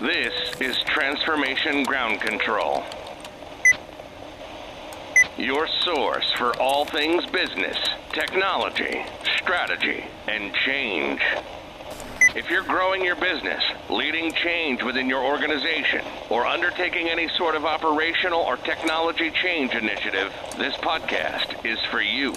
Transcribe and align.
This 0.00 0.60
is 0.60 0.78
Transformation 0.84 1.82
Ground 1.82 2.20
Control. 2.20 2.84
Your 5.36 5.66
source 5.66 6.30
for 6.34 6.56
all 6.60 6.84
things 6.84 7.26
business, 7.26 7.76
technology, 8.12 9.04
strategy, 9.38 10.04
and 10.28 10.54
change. 10.54 11.20
If 12.36 12.48
you're 12.48 12.62
growing 12.62 13.04
your 13.04 13.16
business, 13.16 13.64
leading 13.90 14.30
change 14.30 14.84
within 14.84 15.08
your 15.08 15.24
organization, 15.24 16.04
or 16.30 16.46
undertaking 16.46 17.08
any 17.08 17.28
sort 17.30 17.56
of 17.56 17.64
operational 17.64 18.42
or 18.42 18.56
technology 18.56 19.32
change 19.32 19.74
initiative, 19.74 20.32
this 20.56 20.74
podcast 20.74 21.66
is 21.66 21.80
for 21.86 22.00
you. 22.00 22.32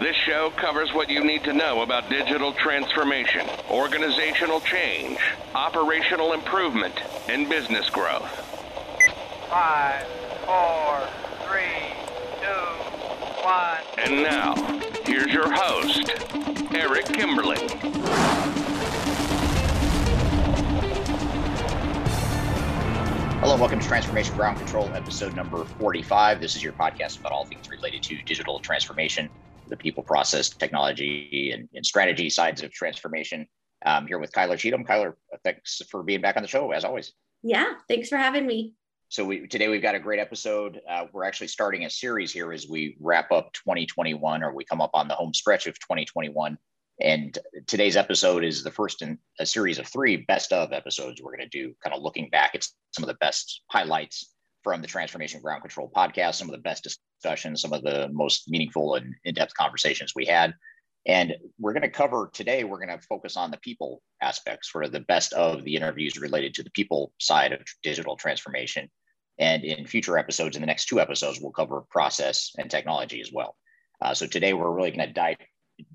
This 0.00 0.16
show 0.16 0.50
covers 0.56 0.94
what 0.94 1.10
you 1.10 1.22
need 1.22 1.44
to 1.44 1.52
know 1.52 1.82
about 1.82 2.08
digital 2.08 2.54
transformation, 2.54 3.46
organizational 3.70 4.58
change, 4.62 5.18
operational 5.54 6.32
improvement, 6.32 6.94
and 7.28 7.50
business 7.50 7.90
growth. 7.90 8.30
Five, 9.50 10.06
four, 10.46 11.06
three, 11.46 11.92
two, 12.40 12.46
one. 13.44 13.76
And 13.98 14.22
now, 14.22 14.54
here's 15.04 15.34
your 15.34 15.52
host, 15.52 16.08
Eric 16.74 17.04
Kimberling. 17.04 17.68
Hello, 23.40 23.54
welcome 23.58 23.80
to 23.80 23.86
Transformation 23.86 24.34
Ground 24.34 24.56
Control, 24.56 24.88
episode 24.94 25.36
number 25.36 25.62
45. 25.66 26.40
This 26.40 26.56
is 26.56 26.62
your 26.62 26.72
podcast 26.72 27.20
about 27.20 27.32
all 27.32 27.44
things 27.44 27.68
related 27.68 28.02
to 28.04 28.16
digital 28.22 28.60
transformation 28.60 29.28
the 29.70 29.76
people, 29.76 30.02
process, 30.02 30.48
technology, 30.48 31.52
and, 31.54 31.68
and 31.74 31.86
strategy 31.86 32.28
sides 32.28 32.62
of 32.62 32.72
transformation. 32.72 33.46
I'm 33.84 34.06
here 34.06 34.18
with 34.18 34.32
Kyler 34.32 34.58
Cheatham. 34.58 34.84
Kyler, 34.84 35.14
thanks 35.44 35.80
for 35.90 36.02
being 36.02 36.20
back 36.20 36.36
on 36.36 36.42
the 36.42 36.48
show 36.48 36.70
as 36.72 36.84
always. 36.84 37.12
Yeah, 37.42 37.72
thanks 37.88 38.08
for 38.08 38.18
having 38.18 38.46
me. 38.46 38.74
So 39.08 39.24
we, 39.24 39.46
today 39.48 39.68
we've 39.68 39.82
got 39.82 39.94
a 39.94 40.00
great 40.00 40.20
episode. 40.20 40.80
Uh, 40.88 41.06
we're 41.12 41.24
actually 41.24 41.48
starting 41.48 41.84
a 41.84 41.90
series 41.90 42.32
here 42.32 42.52
as 42.52 42.68
we 42.68 42.96
wrap 43.00 43.32
up 43.32 43.52
2021, 43.54 44.42
or 44.42 44.54
we 44.54 44.64
come 44.64 44.80
up 44.80 44.90
on 44.94 45.08
the 45.08 45.14
home 45.14 45.34
stretch 45.34 45.66
of 45.66 45.74
2021. 45.80 46.56
And 47.00 47.38
today's 47.66 47.96
episode 47.96 48.44
is 48.44 48.62
the 48.62 48.70
first 48.70 49.02
in 49.02 49.18
a 49.38 49.46
series 49.46 49.78
of 49.78 49.86
three 49.86 50.18
best 50.18 50.52
of 50.52 50.72
episodes 50.72 51.20
we're 51.20 51.36
going 51.36 51.48
to 51.48 51.58
do, 51.58 51.74
kind 51.82 51.96
of 51.96 52.02
looking 52.02 52.28
back 52.28 52.54
at 52.54 52.66
some 52.92 53.02
of 53.02 53.08
the 53.08 53.14
best 53.14 53.62
highlights 53.70 54.32
from 54.62 54.80
the 54.80 54.86
Transformation 54.86 55.40
Ground 55.40 55.62
Control 55.62 55.90
podcast, 55.94 56.34
some 56.34 56.48
of 56.48 56.52
the 56.52 56.62
best 56.62 56.84
discussions, 56.84 57.62
some 57.62 57.72
of 57.72 57.82
the 57.82 58.08
most 58.12 58.48
meaningful 58.48 58.94
and 58.94 59.14
in 59.24 59.34
depth 59.34 59.54
conversations 59.54 60.12
we 60.14 60.26
had. 60.26 60.54
And 61.06 61.34
we're 61.58 61.72
going 61.72 61.82
to 61.82 61.88
cover 61.88 62.30
today, 62.32 62.64
we're 62.64 62.84
going 62.84 62.96
to 62.96 63.06
focus 63.06 63.36
on 63.36 63.50
the 63.50 63.56
people 63.58 64.02
aspects, 64.20 64.70
sort 64.70 64.84
of 64.84 64.92
the 64.92 65.00
best 65.00 65.32
of 65.32 65.64
the 65.64 65.74
interviews 65.74 66.18
related 66.18 66.54
to 66.54 66.62
the 66.62 66.70
people 66.70 67.12
side 67.18 67.52
of 67.52 67.60
digital 67.82 68.16
transformation. 68.16 68.90
And 69.38 69.64
in 69.64 69.86
future 69.86 70.18
episodes, 70.18 70.56
in 70.56 70.62
the 70.62 70.66
next 70.66 70.86
two 70.86 71.00
episodes, 71.00 71.40
we'll 71.40 71.52
cover 71.52 71.82
process 71.90 72.52
and 72.58 72.70
technology 72.70 73.22
as 73.22 73.30
well. 73.32 73.56
Uh, 74.02 74.12
so 74.12 74.26
today, 74.26 74.52
we're 74.52 74.70
really 74.70 74.90
going 74.90 75.06
to 75.06 75.14
dive, 75.14 75.36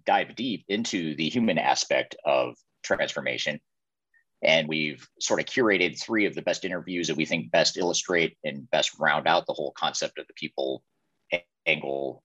dive 0.08 0.36
deep 0.36 0.66
into 0.68 1.16
the 1.16 1.30
human 1.30 1.60
aspect 1.60 2.16
of 2.26 2.56
transformation 2.84 3.60
and 4.44 4.68
we've 4.68 5.08
sort 5.20 5.40
of 5.40 5.46
curated 5.46 6.00
three 6.00 6.26
of 6.26 6.36
the 6.36 6.42
best 6.42 6.66
interviews 6.66 7.08
that 7.08 7.18
we 7.18 7.26
think 7.26 7.52
best 7.52 7.78
illustrate 7.78 8.38
and 8.44 8.70
best 8.70 8.92
round 9.00 9.28
out 9.28 9.46
the 9.46 9.54
whole 9.54 9.72
concept 9.72 10.20
of 10.20 10.28
the 10.28 10.34
people 10.36 10.84
angle 11.66 12.24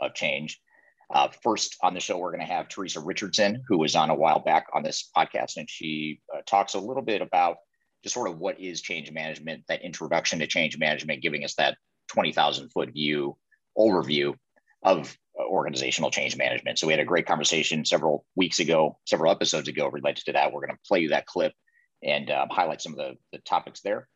of 0.00 0.14
change. 0.14 0.60
Uh, 1.12 1.28
first 1.42 1.76
on 1.82 1.94
the 1.94 2.00
show, 2.00 2.18
we're 2.18 2.32
going 2.32 2.46
to 2.46 2.52
have 2.52 2.68
Teresa 2.68 3.00
Richardson, 3.00 3.62
who 3.66 3.78
was 3.78 3.96
on 3.96 4.10
a 4.10 4.14
while 4.14 4.40
back 4.40 4.66
on 4.74 4.82
this 4.82 5.08
podcast, 5.16 5.56
and 5.56 5.68
she 5.68 6.20
uh, 6.34 6.40
talks 6.46 6.74
a 6.74 6.80
little 6.80 7.02
bit 7.02 7.22
about 7.22 7.56
just 8.02 8.14
sort 8.14 8.30
of 8.30 8.38
what 8.38 8.60
is 8.60 8.82
change 8.82 9.10
management, 9.10 9.64
that 9.68 9.82
introduction 9.82 10.38
to 10.38 10.46
change 10.46 10.78
management, 10.78 11.22
giving 11.22 11.44
us 11.44 11.54
that 11.54 11.76
20,000 12.08 12.70
foot 12.70 12.92
view 12.92 13.36
overview 13.76 14.34
of 14.82 15.16
organizational 15.42 16.10
change 16.10 16.36
management. 16.36 16.78
So 16.78 16.86
we 16.86 16.92
had 16.92 17.00
a 17.00 17.04
great 17.04 17.26
conversation 17.26 17.84
several 17.84 18.24
weeks 18.36 18.60
ago, 18.60 18.98
several 19.06 19.32
episodes 19.32 19.68
ago 19.68 19.88
related 19.88 20.24
to 20.26 20.32
that. 20.32 20.52
We're 20.52 20.66
going 20.66 20.76
to 20.76 20.88
play 20.88 21.00
you 21.00 21.10
that 21.10 21.26
clip 21.26 21.52
and 22.02 22.30
um, 22.30 22.48
highlight 22.50 22.80
some 22.80 22.92
of 22.92 22.98
the, 22.98 23.16
the 23.32 23.38
topics 23.38 23.80
there. 23.80 24.08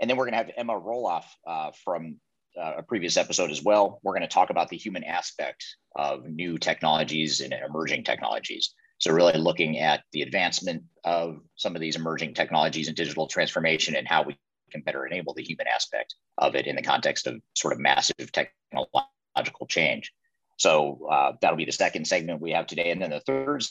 And 0.00 0.08
then 0.08 0.16
we're 0.16 0.24
going 0.24 0.32
to 0.32 0.38
have 0.38 0.50
Emma 0.56 0.80
Roloff 0.80 1.24
uh, 1.46 1.70
from 1.84 2.16
uh, 2.60 2.74
a 2.78 2.82
previous 2.82 3.16
episode 3.16 3.50
as 3.50 3.62
well. 3.62 4.00
We're 4.02 4.12
going 4.12 4.22
to 4.22 4.28
talk 4.28 4.50
about 4.50 4.68
the 4.68 4.76
human 4.76 5.04
aspect 5.04 5.64
of 5.96 6.26
new 6.26 6.58
technologies 6.58 7.40
and 7.40 7.52
emerging 7.52 8.04
technologies. 8.04 8.74
So, 8.98 9.12
really 9.12 9.38
looking 9.38 9.78
at 9.78 10.02
the 10.12 10.22
advancement 10.22 10.82
of 11.04 11.40
some 11.56 11.74
of 11.74 11.80
these 11.80 11.96
emerging 11.96 12.34
technologies 12.34 12.88
and 12.88 12.96
digital 12.96 13.26
transformation 13.26 13.94
and 13.96 14.06
how 14.06 14.22
we 14.22 14.36
can 14.70 14.82
better 14.82 15.06
enable 15.06 15.34
the 15.34 15.42
human 15.42 15.66
aspect 15.66 16.14
of 16.38 16.54
it 16.54 16.66
in 16.66 16.76
the 16.76 16.82
context 16.82 17.26
of 17.26 17.40
sort 17.54 17.72
of 17.72 17.80
massive 17.80 18.30
technological 18.32 19.66
change. 19.68 20.12
So, 20.60 21.08
uh, 21.10 21.32
that'll 21.40 21.56
be 21.56 21.64
the 21.64 21.72
second 21.72 22.06
segment 22.06 22.42
we 22.42 22.52
have 22.52 22.66
today. 22.66 22.90
And 22.90 23.00
then 23.00 23.10
the 23.10 23.20
third 23.20 23.64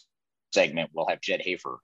segment, 0.52 0.90
we'll 0.92 1.08
have 1.08 1.22
Jed 1.22 1.40
Hafer, 1.42 1.78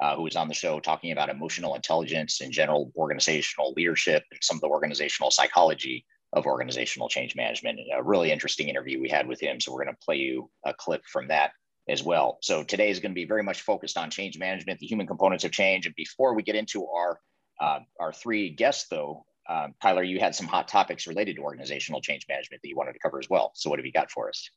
uh, 0.00 0.14
who 0.14 0.22
was 0.22 0.36
on 0.36 0.46
the 0.46 0.54
show 0.54 0.78
talking 0.78 1.10
about 1.10 1.28
emotional 1.28 1.74
intelligence 1.74 2.40
and 2.40 2.52
general 2.52 2.92
organizational 2.96 3.72
leadership 3.76 4.22
and 4.30 4.38
some 4.40 4.58
of 4.58 4.60
the 4.60 4.68
organizational 4.68 5.32
psychology 5.32 6.06
of 6.32 6.46
organizational 6.46 7.08
change 7.08 7.34
management. 7.34 7.80
A 7.92 8.02
really 8.04 8.30
interesting 8.30 8.68
interview 8.68 9.00
we 9.00 9.08
had 9.08 9.26
with 9.26 9.40
him. 9.40 9.60
So 9.60 9.72
we're 9.72 9.82
going 9.84 9.96
to 9.96 10.04
play 10.04 10.18
you 10.18 10.48
a 10.64 10.72
clip 10.72 11.02
from 11.06 11.26
that 11.28 11.50
as 11.88 12.04
well. 12.04 12.38
So 12.40 12.62
today 12.62 12.88
is 12.88 13.00
going 13.00 13.10
to 13.10 13.20
be 13.22 13.26
very 13.26 13.42
much 13.42 13.62
focused 13.62 13.98
on 13.98 14.10
change 14.10 14.38
management, 14.38 14.78
the 14.78 14.86
human 14.86 15.08
components 15.08 15.42
of 15.42 15.50
change. 15.50 15.86
And 15.86 15.94
before 15.96 16.36
we 16.36 16.44
get 16.44 16.54
into 16.54 16.86
our 16.86 17.18
uh, 17.60 17.80
our 17.98 18.12
three 18.12 18.50
guests, 18.50 18.86
though, 18.90 19.26
um, 19.48 19.74
Kyler, 19.82 20.08
you 20.08 20.20
had 20.20 20.34
some 20.34 20.46
hot 20.46 20.68
topics 20.68 21.06
related 21.06 21.36
to 21.36 21.42
organizational 21.42 22.00
change 22.00 22.26
management 22.28 22.62
that 22.62 22.68
you 22.68 22.76
wanted 22.76 22.92
to 22.92 22.98
cover 22.98 23.18
as 23.18 23.28
well. 23.28 23.52
So 23.54 23.70
what 23.70 23.78
have 23.78 23.86
you 23.86 23.92
got 23.92 24.10
for 24.10 24.28
us? 24.28 24.48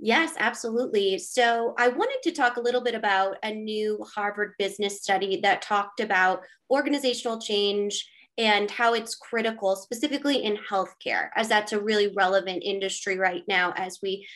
Yes, 0.00 0.34
absolutely. 0.38 1.18
So 1.18 1.74
I 1.78 1.88
wanted 1.88 2.18
to 2.24 2.32
talk 2.32 2.56
a 2.56 2.60
little 2.60 2.82
bit 2.82 2.94
about 2.94 3.36
a 3.42 3.52
new 3.52 4.04
Harvard 4.14 4.54
business 4.58 5.00
study 5.00 5.40
that 5.42 5.62
talked 5.62 6.00
about 6.00 6.42
organizational 6.70 7.40
change 7.40 8.06
and 8.36 8.70
how 8.70 8.94
it's 8.94 9.14
critical, 9.14 9.76
specifically 9.76 10.42
in 10.42 10.58
healthcare, 10.68 11.28
as 11.36 11.48
that's 11.48 11.72
a 11.72 11.80
really 11.80 12.12
relevant 12.16 12.64
industry 12.64 13.16
right 13.16 13.44
now, 13.46 13.72
as 13.76 14.00
we 14.02 14.26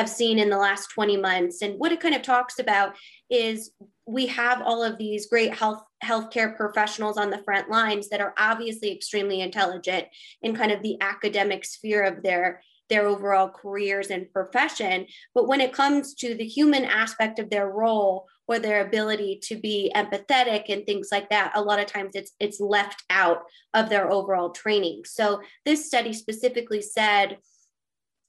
have 0.00 0.08
seen 0.08 0.38
in 0.38 0.48
the 0.48 0.56
last 0.56 0.88
20 0.88 1.18
months. 1.18 1.60
And 1.60 1.78
what 1.78 1.92
it 1.92 2.00
kind 2.00 2.14
of 2.14 2.22
talks 2.22 2.58
about 2.58 2.96
is 3.28 3.72
we 4.06 4.26
have 4.26 4.62
all 4.62 4.82
of 4.82 4.96
these 4.96 5.26
great 5.26 5.54
health 5.54 5.82
healthcare 6.02 6.56
professionals 6.56 7.18
on 7.18 7.28
the 7.28 7.42
front 7.44 7.68
lines 7.68 8.08
that 8.08 8.22
are 8.22 8.32
obviously 8.38 8.90
extremely 8.90 9.42
intelligent 9.42 10.06
in 10.42 10.56
kind 10.56 10.72
of 10.72 10.82
the 10.82 10.96
academic 11.02 11.64
sphere 11.66 12.02
of 12.02 12.22
their 12.22 12.62
their 12.88 13.06
overall 13.06 13.48
careers 13.48 14.08
and 14.08 14.32
profession. 14.32 15.06
But 15.34 15.46
when 15.46 15.60
it 15.60 15.72
comes 15.72 16.14
to 16.14 16.34
the 16.34 16.46
human 16.46 16.84
aspect 16.84 17.38
of 17.38 17.50
their 17.50 17.68
role 17.68 18.26
or 18.48 18.58
their 18.58 18.84
ability 18.84 19.40
to 19.44 19.56
be 19.56 19.92
empathetic 19.94 20.64
and 20.70 20.84
things 20.84 21.10
like 21.12 21.28
that, 21.30 21.52
a 21.54 21.62
lot 21.62 21.78
of 21.78 21.86
times 21.86 22.12
it's 22.14 22.32
it's 22.40 22.58
left 22.58 23.04
out 23.10 23.42
of 23.74 23.90
their 23.90 24.10
overall 24.10 24.50
training. 24.50 25.02
So 25.04 25.42
this 25.66 25.86
study 25.86 26.14
specifically 26.14 26.80
said 26.80 27.36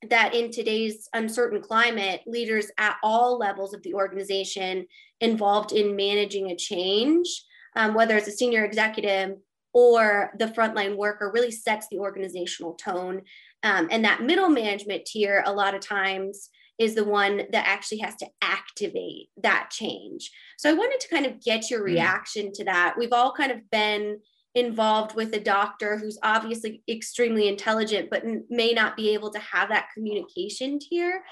that 0.09 0.33
in 0.33 0.51
today's 0.51 1.07
uncertain 1.13 1.61
climate, 1.61 2.21
leaders 2.25 2.71
at 2.77 2.97
all 3.03 3.37
levels 3.37 3.73
of 3.73 3.83
the 3.83 3.93
organization 3.93 4.87
involved 5.19 5.71
in 5.71 5.95
managing 5.95 6.51
a 6.51 6.55
change, 6.55 7.27
um, 7.75 7.93
whether 7.93 8.17
it's 8.17 8.27
a 8.27 8.31
senior 8.31 8.65
executive 8.65 9.37
or 9.73 10.31
the 10.37 10.47
frontline 10.47 10.97
worker, 10.97 11.31
really 11.33 11.51
sets 11.51 11.87
the 11.89 11.99
organizational 11.99 12.73
tone. 12.73 13.21
Um, 13.63 13.87
and 13.91 14.03
that 14.03 14.23
middle 14.23 14.49
management 14.49 15.05
tier, 15.05 15.43
a 15.45 15.53
lot 15.53 15.75
of 15.75 15.81
times, 15.81 16.49
is 16.79 16.95
the 16.95 17.03
one 17.03 17.43
that 17.51 17.67
actually 17.67 17.99
has 17.99 18.15
to 18.15 18.27
activate 18.41 19.29
that 19.37 19.69
change. 19.71 20.31
So 20.57 20.69
I 20.69 20.73
wanted 20.73 20.99
to 21.01 21.09
kind 21.09 21.27
of 21.27 21.41
get 21.41 21.69
your 21.69 21.81
mm. 21.81 21.85
reaction 21.85 22.51
to 22.53 22.63
that. 22.65 22.95
We've 22.97 23.13
all 23.13 23.33
kind 23.33 23.51
of 23.51 23.69
been 23.69 24.19
involved 24.53 25.15
with 25.15 25.33
a 25.33 25.39
doctor 25.39 25.97
who's 25.97 26.19
obviously 26.23 26.83
extremely 26.89 27.47
intelligent 27.47 28.09
but 28.09 28.23
may 28.49 28.73
not 28.73 28.97
be 28.97 29.13
able 29.13 29.31
to 29.31 29.39
have 29.39 29.69
that 29.69 29.87
communication 29.93 30.77
tier. 30.77 31.23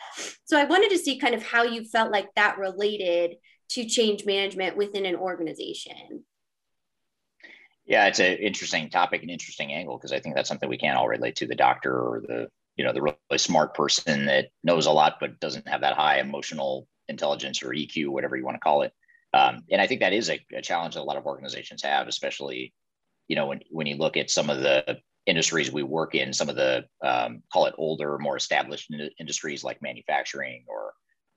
So 0.46 0.58
I 0.58 0.64
wanted 0.64 0.90
to 0.92 0.98
see 0.98 1.20
kind 1.20 1.36
of 1.36 1.44
how 1.44 1.64
you 1.64 1.84
felt 1.84 2.12
like 2.12 2.28
that 2.36 2.58
related 2.58 3.36
to 3.72 3.86
change 3.86 4.26
management 4.26 4.78
within 4.78 5.06
an 5.06 5.16
organization. 5.16 6.24
Yeah, 7.86 8.08
it's 8.08 8.20
an 8.20 8.38
interesting 8.38 8.90
topic, 8.90 9.24
an 9.24 9.30
interesting 9.30 9.74
angle, 9.74 9.98
because 9.98 10.12
I 10.12 10.20
think 10.20 10.36
that's 10.36 10.48
something 10.48 10.70
we 10.70 10.78
can't 10.78 10.98
all 10.98 11.08
relate 11.08 11.38
to 11.38 11.48
the 11.48 11.56
doctor 11.56 11.92
or 11.92 12.22
the, 12.22 12.48
you 12.76 12.86
know, 12.86 12.94
the 12.94 13.02
really 13.02 13.38
smart 13.38 13.74
person 13.74 14.26
that 14.28 14.50
knows 14.64 14.86
a 14.86 14.92
lot 14.92 15.18
but 15.20 15.40
doesn't 15.40 15.68
have 15.68 15.82
that 15.82 15.96
high 15.96 16.20
emotional 16.20 16.88
intelligence 17.08 17.64
or 17.64 17.70
EQ, 17.70 18.10
whatever 18.10 18.38
you 18.38 18.46
want 18.46 18.56
to 18.56 18.60
call 18.60 18.84
it. 18.84 18.94
Um, 19.34 19.64
and 19.72 19.82
I 19.82 19.88
think 19.88 20.02
that 20.02 20.14
is 20.14 20.30
a, 20.30 20.40
a, 20.56 20.62
challenge 20.62 20.96
that 20.96 21.02
a 21.02 21.04
lot 21.04 21.18
of 21.18 21.26
organizations 21.26 21.84
have, 21.84 22.08
especially, 22.08 22.74
you 23.30 23.38
know, 23.38 23.48
when 23.48 23.62
when 23.72 23.88
you 23.88 23.96
look 23.96 24.18
at 24.18 24.30
some 24.30 24.50
of 24.50 24.60
the 24.60 25.00
industries 25.26 25.72
we 25.72 25.84
work 25.84 26.16
in, 26.16 26.34
some 26.34 26.50
of 26.50 26.58
the 26.58 26.84
um, 27.02 27.42
call 27.54 27.68
it 27.68 27.76
older, 27.78 28.18
more 28.18 28.36
established 28.36 28.92
industries 29.20 29.64
like 29.64 29.82
manufacturing 29.82 30.66
or 30.68 30.94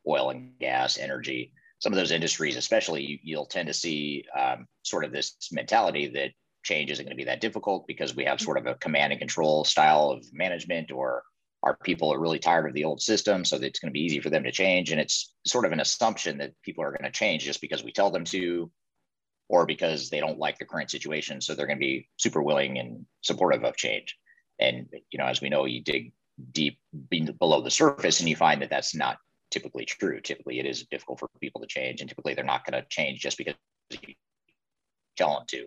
oil 0.09 0.31
and 0.31 0.59
gas, 0.59 0.99
energy 0.99 1.53
some 1.83 1.93
of 1.93 1.99
those 1.99 2.13
industries, 2.13 2.57
especially, 2.57 3.21
you, 3.25 3.37
will 3.37 3.45
tend 3.45 3.67
to 3.67 3.75
see 3.75 4.25
um, 4.39 4.69
sort 4.85 5.05
of 5.05 5.11
this 5.11 5.35
mentality 5.51 6.07
that 6.15 6.31
change 6.63 6.93
isn't 6.93 7.05
going 7.05 7.11
to 7.11 7.21
be 7.21 7.25
that 7.25 7.41
difficult 7.41 7.89
because 7.89 8.15
we 8.15 8.25
have 8.25 8.41
sort 8.41 8.57
of 8.57 8.67
a 8.67 8.77
command 8.77 9.13
and 9.13 9.19
control 9.19 9.65
style 9.65 10.11
of 10.11 10.25
management 10.33 10.93
or 10.93 11.25
our 11.65 11.77
people 11.83 12.13
are 12.13 12.21
really 12.21 12.39
tired 12.39 12.69
of 12.69 12.75
the 12.75 12.85
old 12.85 13.01
system 13.03 13.45
so 13.45 13.57
it's 13.57 13.81
going 13.81 13.89
to 13.89 13.93
be 13.93 14.05
easy 14.05 14.21
for 14.21 14.31
them 14.31 14.45
to 14.45 14.53
change. 14.53 14.93
And 14.93 15.01
it's 15.01 15.35
sort 15.45 15.65
of 15.65 15.73
an 15.73 15.81
assumption 15.81 16.39
that 16.39 16.53
people 16.63 16.85
are 16.85 16.93
going 16.93 17.03
to 17.03 17.11
change 17.11 17.43
just 17.43 17.61
because 17.61 17.83
we 17.83 17.91
tell 17.91 18.13
them 18.13 18.25
to 18.27 18.71
or 19.49 19.67
because 19.67 20.11
they 20.11 20.21
don't 20.21 20.39
like 20.39 20.59
the 20.59 20.65
current 20.65 20.91
situation 20.91 21.41
so 21.41 21.55
they're 21.55 21.67
going 21.67 21.79
to 21.79 21.85
be 21.85 22.09
super 22.17 22.43
willing 22.43 22.79
and 22.79 23.05
supportive 23.23 23.65
of 23.65 23.77
change 23.77 24.19
and 24.59 24.89
you 25.11 25.19
know 25.19 25.27
as 25.27 25.41
we 25.41 25.49
know 25.49 25.65
you 25.65 25.83
dig 25.83 26.13
deep 26.53 26.79
below 27.39 27.61
the 27.61 27.71
surface 27.71 28.21
and 28.21 28.29
you 28.29 28.37
find 28.37 28.63
that 28.63 28.71
that's 28.71 28.95
not 28.95 29.19
typically 29.51 29.85
true 29.85 30.21
typically 30.21 30.59
it 30.59 30.67
is 30.67 30.87
difficult 30.91 31.19
for 31.19 31.29
people 31.41 31.61
to 31.61 31.67
change 31.67 32.01
and 32.01 32.09
typically 32.09 32.35
they're 32.35 32.45
not 32.45 32.65
going 32.65 32.81
to 32.81 32.89
change 32.89 33.21
just 33.21 33.37
because 33.37 33.55
you 33.91 34.15
tell 35.17 35.35
them 35.35 35.45
to 35.47 35.67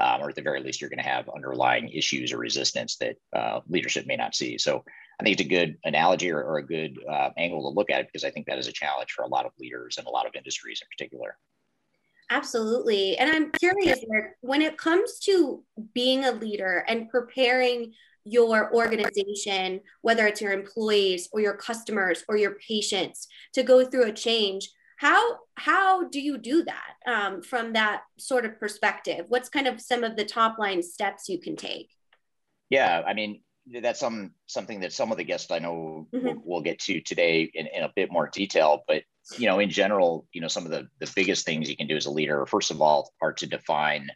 um, 0.00 0.22
or 0.22 0.30
at 0.30 0.34
the 0.34 0.42
very 0.42 0.62
least, 0.62 0.80
you're 0.80 0.88
going 0.88 1.02
to 1.02 1.08
have 1.08 1.28
underlying 1.28 1.90
issues 1.90 2.32
or 2.32 2.38
resistance 2.38 2.96
that 2.96 3.16
uh, 3.36 3.60
leadership 3.68 4.06
may 4.06 4.16
not 4.16 4.34
see. 4.34 4.56
So 4.56 4.82
I 5.20 5.22
think 5.22 5.34
it's 5.34 5.46
a 5.46 5.48
good 5.48 5.76
analogy 5.84 6.30
or, 6.30 6.42
or 6.42 6.56
a 6.56 6.66
good 6.66 6.98
uh, 7.08 7.30
angle 7.36 7.62
to 7.62 7.76
look 7.76 7.90
at 7.90 8.00
it 8.00 8.06
because 8.06 8.24
I 8.24 8.30
think 8.30 8.46
that 8.46 8.58
is 8.58 8.66
a 8.66 8.72
challenge 8.72 9.12
for 9.12 9.22
a 9.22 9.28
lot 9.28 9.44
of 9.44 9.52
leaders 9.58 9.98
and 9.98 10.06
a 10.06 10.10
lot 10.10 10.26
of 10.26 10.34
industries 10.34 10.80
in 10.80 10.88
particular. 10.88 11.36
Absolutely. 12.30 13.18
And 13.18 13.30
I'm 13.30 13.50
curious, 13.52 13.98
when 14.40 14.62
it 14.62 14.78
comes 14.78 15.18
to 15.20 15.64
being 15.94 16.24
a 16.24 16.32
leader 16.32 16.84
and 16.86 17.08
preparing 17.08 17.92
your 18.24 18.72
organization, 18.72 19.80
whether 20.02 20.26
it's 20.26 20.40
your 20.40 20.52
employees 20.52 21.28
or 21.32 21.40
your 21.40 21.54
customers 21.54 22.24
or 22.28 22.36
your 22.36 22.56
patients, 22.66 23.26
to 23.54 23.62
go 23.62 23.84
through 23.84 24.04
a 24.04 24.12
change, 24.12 24.70
how 25.00 25.38
how 25.56 26.08
do 26.08 26.20
you 26.20 26.36
do 26.36 26.62
that 26.62 26.92
um, 27.06 27.42
from 27.42 27.72
that 27.72 28.02
sort 28.18 28.44
of 28.44 28.60
perspective 28.60 29.24
what's 29.28 29.48
kind 29.48 29.66
of 29.66 29.80
some 29.80 30.04
of 30.04 30.14
the 30.14 30.24
top 30.26 30.58
line 30.58 30.82
steps 30.82 31.26
you 31.26 31.40
can 31.40 31.56
take 31.56 31.90
yeah 32.68 33.02
i 33.06 33.14
mean 33.14 33.40
that's 33.80 34.00
some 34.00 34.32
something 34.46 34.80
that 34.80 34.92
some 34.92 35.10
of 35.10 35.16
the 35.16 35.24
guests 35.24 35.50
i 35.50 35.58
know 35.58 36.06
mm-hmm. 36.12 36.26
we'll, 36.26 36.42
we'll, 36.44 36.60
get 36.60 36.78
to 36.78 37.00
today 37.00 37.50
in, 37.54 37.66
in 37.74 37.82
a 37.82 37.92
bit 37.96 38.12
more 38.12 38.28
detail 38.30 38.82
but 38.86 39.02
you 39.38 39.46
know 39.46 39.58
in 39.58 39.70
general 39.70 40.26
you 40.32 40.40
know 40.40 40.48
some 40.48 40.64
of 40.64 40.70
the 40.70 40.88
the 40.98 41.10
biggest 41.14 41.44
things 41.44 41.68
you 41.68 41.76
can 41.76 41.86
do 41.86 41.96
as 41.96 42.06
a 42.06 42.10
leader 42.10 42.44
first 42.46 42.70
of 42.70 42.80
all 42.80 43.12
are 43.20 43.32
to 43.32 43.46
define 43.46 44.08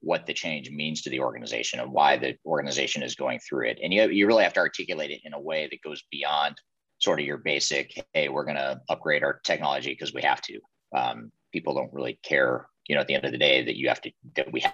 what 0.00 0.26
the 0.26 0.34
change 0.34 0.70
means 0.70 1.02
to 1.02 1.10
the 1.10 1.20
organization 1.20 1.78
and 1.78 1.92
why 1.92 2.16
the 2.16 2.36
organization 2.44 3.02
is 3.02 3.14
going 3.14 3.38
through 3.38 3.66
it 3.68 3.78
and 3.82 3.92
you, 3.92 4.08
you 4.08 4.26
really 4.26 4.42
have 4.42 4.52
to 4.52 4.60
articulate 4.60 5.10
it 5.10 5.20
in 5.24 5.32
a 5.32 5.40
way 5.40 5.68
that 5.70 5.82
goes 5.82 6.02
beyond 6.10 6.56
sort 7.02 7.18
of 7.18 7.26
your 7.26 7.38
basic, 7.38 8.06
hey, 8.14 8.28
we're 8.28 8.44
going 8.44 8.56
to 8.56 8.80
upgrade 8.88 9.24
our 9.24 9.40
technology 9.44 9.90
because 9.90 10.14
we 10.14 10.22
have 10.22 10.40
to. 10.42 10.60
Um, 10.96 11.32
people 11.52 11.74
don't 11.74 11.92
really 11.92 12.18
care, 12.22 12.68
you 12.86 12.94
know, 12.94 13.00
at 13.00 13.08
the 13.08 13.14
end 13.14 13.24
of 13.24 13.32
the 13.32 13.38
day 13.38 13.64
that 13.64 13.76
you 13.76 13.88
have 13.88 14.00
to, 14.02 14.12
that 14.36 14.52
we 14.52 14.64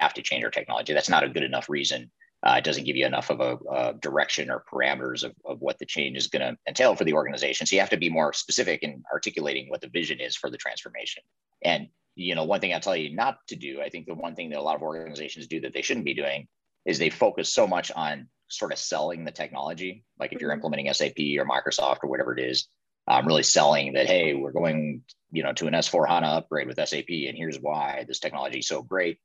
have 0.00 0.14
to 0.14 0.22
change 0.22 0.42
our 0.42 0.50
technology. 0.50 0.92
That's 0.92 1.08
not 1.08 1.22
a 1.22 1.28
good 1.28 1.44
enough 1.44 1.68
reason. 1.68 2.10
Uh, 2.44 2.56
it 2.58 2.64
doesn't 2.64 2.84
give 2.84 2.96
you 2.96 3.06
enough 3.06 3.30
of 3.30 3.40
a, 3.40 3.56
a 3.70 3.94
direction 3.94 4.50
or 4.50 4.64
parameters 4.72 5.22
of, 5.22 5.32
of 5.44 5.60
what 5.60 5.78
the 5.78 5.86
change 5.86 6.16
is 6.16 6.26
going 6.26 6.42
to 6.42 6.56
entail 6.66 6.96
for 6.96 7.04
the 7.04 7.12
organization. 7.12 7.66
So 7.66 7.76
you 7.76 7.80
have 7.80 7.90
to 7.90 7.96
be 7.96 8.10
more 8.10 8.32
specific 8.32 8.82
in 8.82 9.02
articulating 9.12 9.70
what 9.70 9.80
the 9.80 9.88
vision 9.88 10.20
is 10.20 10.34
for 10.34 10.50
the 10.50 10.56
transformation. 10.56 11.22
And, 11.64 11.86
you 12.16 12.34
know, 12.34 12.44
one 12.44 12.60
thing 12.60 12.74
I'll 12.74 12.80
tell 12.80 12.96
you 12.96 13.14
not 13.14 13.38
to 13.48 13.56
do, 13.56 13.80
I 13.80 13.88
think 13.88 14.06
the 14.06 14.14
one 14.14 14.34
thing 14.34 14.50
that 14.50 14.58
a 14.58 14.62
lot 14.62 14.74
of 14.74 14.82
organizations 14.82 15.46
do 15.46 15.60
that 15.60 15.72
they 15.72 15.82
shouldn't 15.82 16.04
be 16.04 16.14
doing 16.14 16.48
is 16.84 16.98
they 16.98 17.10
focus 17.10 17.54
so 17.54 17.66
much 17.66 17.92
on 17.92 18.28
sort 18.48 18.72
of 18.72 18.78
selling 18.78 19.24
the 19.24 19.30
technology. 19.30 20.04
Like 20.18 20.32
if 20.32 20.40
you're 20.40 20.50
mm-hmm. 20.50 20.56
implementing 20.56 20.92
SAP 20.92 21.18
or 21.38 21.46
Microsoft 21.46 21.98
or 22.02 22.08
whatever 22.08 22.36
it 22.36 22.42
is, 22.42 22.66
um, 23.08 23.26
really 23.26 23.42
selling 23.42 23.92
that, 23.94 24.06
hey, 24.06 24.34
we're 24.34 24.52
going, 24.52 25.02
you 25.30 25.42
know, 25.42 25.52
to 25.54 25.66
an 25.66 25.74
S4 25.74 26.08
HANA 26.08 26.26
upgrade 26.26 26.68
with 26.68 26.76
SAP, 26.76 27.08
and 27.08 27.36
here's 27.36 27.58
why 27.58 28.04
this 28.06 28.20
technology 28.20 28.58
is 28.58 28.68
so 28.68 28.82
great. 28.82 29.18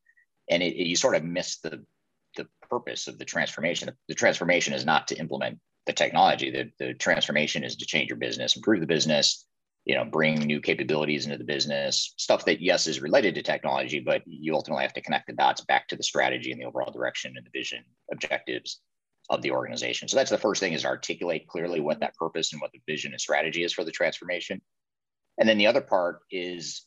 And 0.50 0.62
it, 0.62 0.74
it, 0.74 0.86
you 0.86 0.96
sort 0.96 1.14
of 1.14 1.24
miss 1.24 1.58
the 1.58 1.84
purpose 2.70 3.08
of 3.08 3.18
the 3.18 3.24
transformation. 3.24 3.90
The 4.08 4.14
transformation 4.14 4.74
is 4.74 4.84
not 4.84 5.08
to 5.08 5.16
implement 5.16 5.58
the 5.86 5.92
technology. 5.92 6.50
The, 6.50 6.70
the 6.78 6.94
transformation 6.94 7.64
is 7.64 7.76
to 7.76 7.86
change 7.86 8.08
your 8.08 8.18
business, 8.18 8.56
improve 8.56 8.80
the 8.80 8.86
business, 8.86 9.46
you 9.84 9.94
know, 9.94 10.04
bring 10.04 10.40
new 10.40 10.60
capabilities 10.60 11.24
into 11.24 11.38
the 11.38 11.44
business, 11.44 12.12
stuff 12.18 12.44
that 12.44 12.60
yes 12.60 12.86
is 12.86 13.00
related 13.00 13.34
to 13.34 13.42
technology, 13.42 14.00
but 14.00 14.22
you 14.26 14.54
ultimately 14.54 14.84
have 14.84 14.92
to 14.92 15.00
connect 15.00 15.26
the 15.26 15.32
dots 15.32 15.62
back 15.62 15.88
to 15.88 15.96
the 15.96 16.02
strategy 16.02 16.52
and 16.52 16.60
the 16.60 16.66
overall 16.66 16.92
direction 16.92 17.34
and 17.36 17.46
the 17.46 17.58
vision 17.58 17.82
objectives 18.12 18.80
of 19.30 19.40
the 19.42 19.50
organization. 19.50 20.08
So 20.08 20.16
that's 20.16 20.30
the 20.30 20.38
first 20.38 20.60
thing 20.60 20.74
is 20.74 20.84
articulate 20.84 21.48
clearly 21.48 21.80
what 21.80 22.00
that 22.00 22.14
purpose 22.16 22.52
and 22.52 22.60
what 22.60 22.72
the 22.72 22.82
vision 22.86 23.12
and 23.12 23.20
strategy 23.20 23.62
is 23.62 23.72
for 23.72 23.84
the 23.84 23.90
transformation. 23.90 24.60
And 25.38 25.48
then 25.48 25.58
the 25.58 25.66
other 25.66 25.80
part 25.80 26.20
is, 26.30 26.84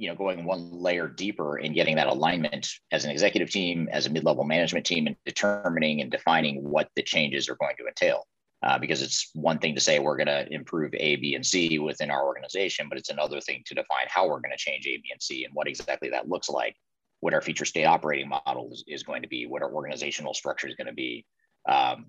you 0.00 0.08
know, 0.08 0.14
going 0.14 0.44
one 0.46 0.72
layer 0.72 1.06
deeper 1.06 1.56
and 1.56 1.74
getting 1.74 1.96
that 1.96 2.06
alignment 2.06 2.66
as 2.90 3.04
an 3.04 3.10
executive 3.10 3.50
team, 3.50 3.86
as 3.92 4.06
a 4.06 4.10
mid-level 4.10 4.44
management 4.44 4.86
team, 4.86 5.06
and 5.06 5.14
determining 5.26 6.00
and 6.00 6.10
defining 6.10 6.64
what 6.64 6.88
the 6.96 7.02
changes 7.02 7.50
are 7.50 7.56
going 7.56 7.76
to 7.76 7.86
entail. 7.86 8.26
Uh, 8.62 8.78
because 8.78 9.02
it's 9.02 9.30
one 9.34 9.58
thing 9.58 9.74
to 9.74 9.80
say 9.80 9.98
we're 9.98 10.16
going 10.16 10.26
to 10.26 10.50
improve 10.52 10.94
A, 10.94 11.16
B, 11.16 11.34
and 11.34 11.44
C 11.44 11.78
within 11.78 12.10
our 12.10 12.24
organization, 12.24 12.88
but 12.88 12.96
it's 12.96 13.10
another 13.10 13.42
thing 13.42 13.62
to 13.66 13.74
define 13.74 14.06
how 14.08 14.26
we're 14.26 14.40
going 14.40 14.52
to 14.52 14.56
change 14.56 14.86
A, 14.86 14.96
B, 14.96 15.02
and 15.12 15.22
C 15.22 15.44
and 15.44 15.54
what 15.54 15.68
exactly 15.68 16.08
that 16.08 16.30
looks 16.30 16.48
like, 16.48 16.74
what 17.20 17.34
our 17.34 17.42
future 17.42 17.66
state 17.66 17.84
operating 17.84 18.28
model 18.28 18.70
is, 18.72 18.82
is 18.86 19.02
going 19.02 19.20
to 19.20 19.28
be, 19.28 19.46
what 19.46 19.62
our 19.62 19.70
organizational 19.70 20.32
structure 20.32 20.66
is 20.66 20.76
going 20.76 20.86
to 20.86 20.94
be, 20.94 21.26
um, 21.68 22.06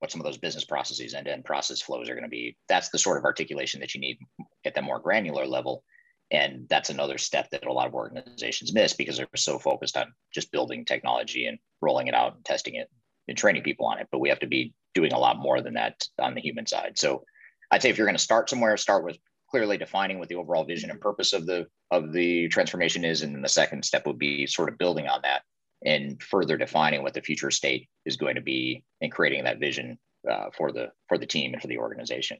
what 0.00 0.10
some 0.10 0.20
of 0.20 0.24
those 0.24 0.38
business 0.38 0.64
processes 0.64 1.14
and 1.14 1.28
end 1.28 1.44
process 1.44 1.80
flows 1.80 2.08
are 2.08 2.14
going 2.14 2.24
to 2.24 2.28
be. 2.28 2.56
That's 2.68 2.88
the 2.88 2.98
sort 2.98 3.18
of 3.18 3.24
articulation 3.24 3.80
that 3.80 3.94
you 3.94 4.00
need 4.00 4.18
at 4.64 4.74
the 4.74 4.82
more 4.82 4.98
granular 4.98 5.46
level. 5.46 5.84
And 6.30 6.66
that's 6.68 6.90
another 6.90 7.16
step 7.16 7.48
that 7.50 7.66
a 7.66 7.72
lot 7.72 7.86
of 7.86 7.94
organizations 7.94 8.74
miss 8.74 8.92
because 8.92 9.16
they're 9.16 9.28
so 9.36 9.58
focused 9.58 9.96
on 9.96 10.12
just 10.32 10.52
building 10.52 10.84
technology 10.84 11.46
and 11.46 11.58
rolling 11.80 12.06
it 12.08 12.14
out 12.14 12.34
and 12.34 12.44
testing 12.44 12.74
it 12.74 12.90
and 13.28 13.36
training 13.36 13.62
people 13.62 13.86
on 13.86 13.98
it. 13.98 14.08
But 14.12 14.20
we 14.20 14.28
have 14.28 14.40
to 14.40 14.46
be 14.46 14.74
doing 14.94 15.12
a 15.12 15.18
lot 15.18 15.38
more 15.38 15.62
than 15.62 15.74
that 15.74 16.06
on 16.18 16.34
the 16.34 16.40
human 16.40 16.66
side. 16.66 16.98
So 16.98 17.24
I'd 17.70 17.82
say 17.82 17.90
if 17.90 17.96
you're 17.96 18.06
going 18.06 18.16
to 18.16 18.22
start 18.22 18.50
somewhere, 18.50 18.76
start 18.76 19.04
with 19.04 19.18
clearly 19.50 19.78
defining 19.78 20.18
what 20.18 20.28
the 20.28 20.34
overall 20.34 20.64
vision 20.64 20.90
and 20.90 21.00
purpose 21.00 21.32
of 21.32 21.46
the 21.46 21.66
of 21.90 22.12
the 22.12 22.48
transformation 22.48 23.04
is. 23.04 23.22
And 23.22 23.34
then 23.34 23.42
the 23.42 23.48
second 23.48 23.84
step 23.84 24.06
would 24.06 24.18
be 24.18 24.46
sort 24.46 24.68
of 24.68 24.76
building 24.76 25.08
on 25.08 25.20
that 25.22 25.42
and 25.84 26.22
further 26.22 26.58
defining 26.58 27.02
what 27.02 27.14
the 27.14 27.22
future 27.22 27.50
state 27.50 27.88
is 28.04 28.16
going 28.16 28.34
to 28.34 28.42
be 28.42 28.84
and 29.00 29.12
creating 29.12 29.44
that 29.44 29.60
vision 29.60 29.98
uh, 30.30 30.46
for 30.56 30.72
the 30.72 30.90
for 31.08 31.16
the 31.16 31.26
team 31.26 31.52
and 31.52 31.62
for 31.62 31.68
the 31.68 31.78
organization 31.78 32.36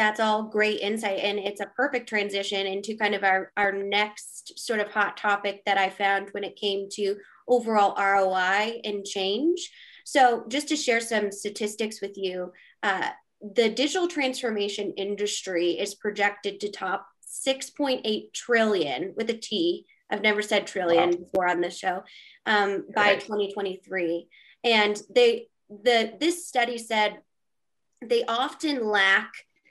that's 0.00 0.18
all 0.18 0.44
great 0.44 0.80
insight 0.80 1.18
and 1.18 1.38
it's 1.38 1.60
a 1.60 1.70
perfect 1.76 2.08
transition 2.08 2.66
into 2.66 2.96
kind 2.96 3.14
of 3.14 3.22
our, 3.22 3.52
our 3.58 3.70
next 3.70 4.58
sort 4.58 4.80
of 4.80 4.88
hot 4.88 5.14
topic 5.18 5.62
that 5.66 5.76
i 5.76 5.90
found 5.90 6.30
when 6.32 6.42
it 6.42 6.56
came 6.56 6.88
to 6.90 7.16
overall 7.46 7.94
roi 7.98 8.80
and 8.82 9.04
change 9.04 9.70
so 10.06 10.44
just 10.48 10.68
to 10.68 10.74
share 10.74 11.02
some 11.02 11.30
statistics 11.30 12.00
with 12.00 12.16
you 12.16 12.50
uh, 12.82 13.10
the 13.54 13.68
digital 13.68 14.08
transformation 14.08 14.94
industry 14.96 15.72
is 15.72 15.94
projected 15.94 16.60
to 16.60 16.70
top 16.70 17.06
6.8 17.46 18.32
trillion 18.32 19.12
with 19.16 19.28
a 19.28 19.34
t 19.34 19.84
I've 20.10 20.22
never 20.22 20.42
said 20.42 20.66
trillion 20.66 21.10
wow. 21.10 21.16
before 21.16 21.48
on 21.48 21.60
this 21.60 21.78
show 21.78 22.02
um, 22.44 22.86
by 22.94 23.14
2023. 23.14 24.26
And 24.64 25.00
they 25.14 25.46
the 25.68 26.14
this 26.18 26.48
study 26.48 26.78
said 26.78 27.20
they 28.02 28.24
often 28.24 28.84
lack 28.84 29.30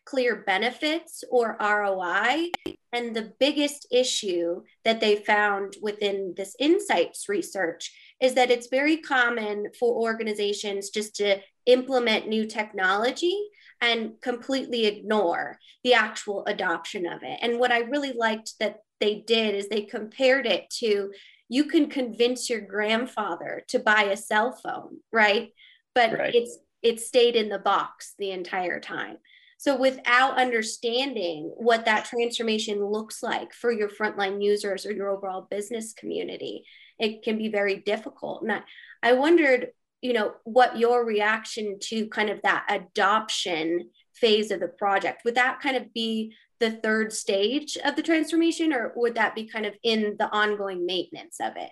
clear 0.10 0.38
benefits 0.38 1.24
or 1.30 1.56
ROI. 1.62 2.50
And 2.92 3.16
the 3.16 3.32
biggest 3.40 3.86
issue 3.92 4.64
that 4.84 5.00
they 5.00 5.18
found 5.18 5.76
within 5.82 6.34
this 6.36 6.56
insights 6.60 7.30
research 7.30 7.94
is 8.20 8.34
that 8.34 8.50
it's 8.50 8.68
very 8.68 8.98
common 8.98 9.68
for 9.80 10.02
organizations 10.02 10.90
just 10.90 11.16
to 11.18 11.40
implement 11.68 12.28
new 12.28 12.48
technology 12.48 13.38
and 13.82 14.20
completely 14.22 14.88
ignore 14.88 15.60
the 15.84 15.94
actual 15.94 16.44
adoption 16.48 17.06
of 17.06 17.22
it. 17.22 17.38
And 17.44 17.60
what 17.60 17.72
I 17.72 17.80
really 17.80 18.14
liked 18.14 18.54
that 18.60 18.80
they 19.00 19.24
did 19.28 19.54
is 19.54 19.70
they 19.70 19.84
compared 19.84 20.48
it 20.48 20.70
to 20.80 21.12
you 21.52 21.66
can 21.66 21.88
convince 21.88 22.50
your 22.50 22.62
grandfather 22.62 23.64
to 23.68 23.80
buy 23.80 24.04
a 24.04 24.18
cell 24.18 24.52
phone, 24.52 24.98
right? 25.12 25.50
But 25.94 26.18
right. 26.18 26.36
it's 26.36 26.58
it 26.82 27.00
stayed 27.00 27.36
in 27.36 27.50
the 27.50 27.60
box 27.60 28.14
the 28.18 28.32
entire 28.32 28.80
time. 28.80 29.18
So 29.60 29.76
without 29.76 30.38
understanding 30.38 31.52
what 31.58 31.84
that 31.84 32.06
transformation 32.06 32.82
looks 32.82 33.22
like 33.22 33.54
for 33.54 33.74
your 33.74 33.90
frontline 33.90 34.42
users 34.42 34.86
or 34.86 34.94
your 34.94 35.10
overall 35.10 35.48
business 35.52 35.92
community, 35.92 36.64
it 36.98 37.24
can 37.24 37.38
be 37.38 37.50
very 37.50 37.76
difficult. 37.76 38.42
And 38.42 38.54
I, 38.54 38.62
I 39.04 39.14
wondered, 39.14 39.72
you 40.02 40.14
know, 40.14 40.36
what 40.46 40.80
your 40.80 41.06
reaction 41.06 41.78
to 41.82 42.08
kind 42.08 42.30
of 42.30 42.42
that 42.44 42.68
adoption 42.70 43.90
phase 44.14 44.50
of 44.50 44.62
the 44.62 44.70
project 44.70 45.26
would 45.26 45.36
that 45.36 45.60
kind 45.60 45.76
of 45.76 45.94
be 45.94 46.34
the 46.62 46.72
third 46.72 47.12
stage 47.12 47.78
of 47.84 47.98
the 47.98 48.02
transformation 48.02 48.72
or 48.72 48.94
would 48.96 49.16
that 49.16 49.36
be 49.36 49.46
kind 49.46 49.66
of 49.66 49.74
in 49.84 50.16
the 50.20 50.30
ongoing 50.32 50.86
maintenance 50.86 51.38
of 51.42 51.54
it 51.56 51.72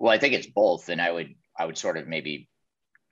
well 0.00 0.12
i 0.12 0.18
think 0.18 0.34
it's 0.34 0.48
both 0.48 0.88
and 0.88 1.00
i 1.00 1.12
would 1.12 1.32
i 1.56 1.64
would 1.64 1.78
sort 1.78 1.96
of 1.96 2.08
maybe 2.08 2.48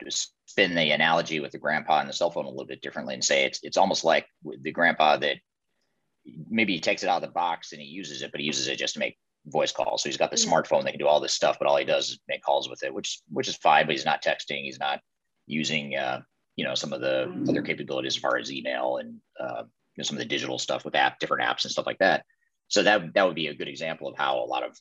spin 0.09 0.75
the 0.75 0.91
analogy 0.91 1.41
with 1.41 1.53
the 1.53 1.59
grandpa 1.59 2.01
and 2.01 2.09
the 2.09 2.13
cell 2.13 2.31
phone 2.31 2.45
a 2.45 2.51
little 2.51 2.67
bit 2.67 2.83
differently 2.83 3.15
and 3.15 3.25
say 3.25 3.45
it's 3.45 3.61
it's 3.63 3.77
almost 3.77 4.05
like 4.05 4.27
the 4.63 4.73
grandpa 4.73 5.17
that 5.17 5.37
maybe 6.49 6.75
he 6.75 6.81
takes 6.81 7.03
it 7.03 7.09
out 7.09 7.23
of 7.23 7.29
the 7.29 7.33
box 7.33 7.73
and 7.73 7.81
he 7.81 7.89
uses 7.89 8.23
it, 8.23 8.31
but 8.31 8.41
he 8.41 8.47
uses 8.47 8.69
it 8.69 8.79
just 8.79 8.95
to 8.95 9.01
make 9.01 9.17
voice 9.47 9.73
calls. 9.73 10.03
So 10.03 10.09
he's 10.09 10.17
got 10.17 10.31
the 10.31 10.39
yeah. 10.39 10.51
smartphone 10.51 10.85
that 10.85 10.91
can 10.91 10.99
do 10.99 11.07
all 11.07 11.21
this 11.21 11.35
stuff, 11.35 11.57
but 11.59 11.67
all 11.67 11.77
he 11.77 11.85
does 11.85 12.11
is 12.11 12.21
make 12.29 12.43
calls 12.43 12.69
with 12.69 12.83
it, 12.83 12.93
which 12.93 13.21
which 13.29 13.49
is 13.49 13.57
fine. 13.57 13.87
But 13.87 13.95
he's 13.95 14.05
not 14.05 14.23
texting. 14.23 14.65
He's 14.65 14.79
not 14.79 15.01
using 15.47 15.97
uh, 15.97 16.21
you 16.57 16.65
know 16.65 16.75
some 16.75 16.93
of 16.93 17.01
the 17.01 17.27
mm-hmm. 17.29 17.49
other 17.49 17.63
capabilities 17.63 18.17
as 18.17 18.21
far 18.21 18.37
as 18.37 18.53
email 18.53 18.99
and 18.99 19.17
uh, 19.39 19.63
you 19.63 20.03
know, 20.03 20.05
some 20.05 20.17
of 20.17 20.21
the 20.21 20.29
digital 20.29 20.59
stuff 20.59 20.85
with 20.85 20.95
app 20.95 21.19
different 21.19 21.45
apps 21.45 21.65
and 21.65 21.73
stuff 21.73 21.87
like 21.87 21.99
that. 21.99 22.25
So 22.69 22.83
that 22.83 23.15
that 23.15 23.27
would 23.27 23.35
be 23.35 23.49
a 23.49 23.55
good 23.55 23.69
example 23.69 24.09
of 24.09 24.17
how 24.17 24.39
a 24.39 24.47
lot 24.47 24.63
of 24.63 24.77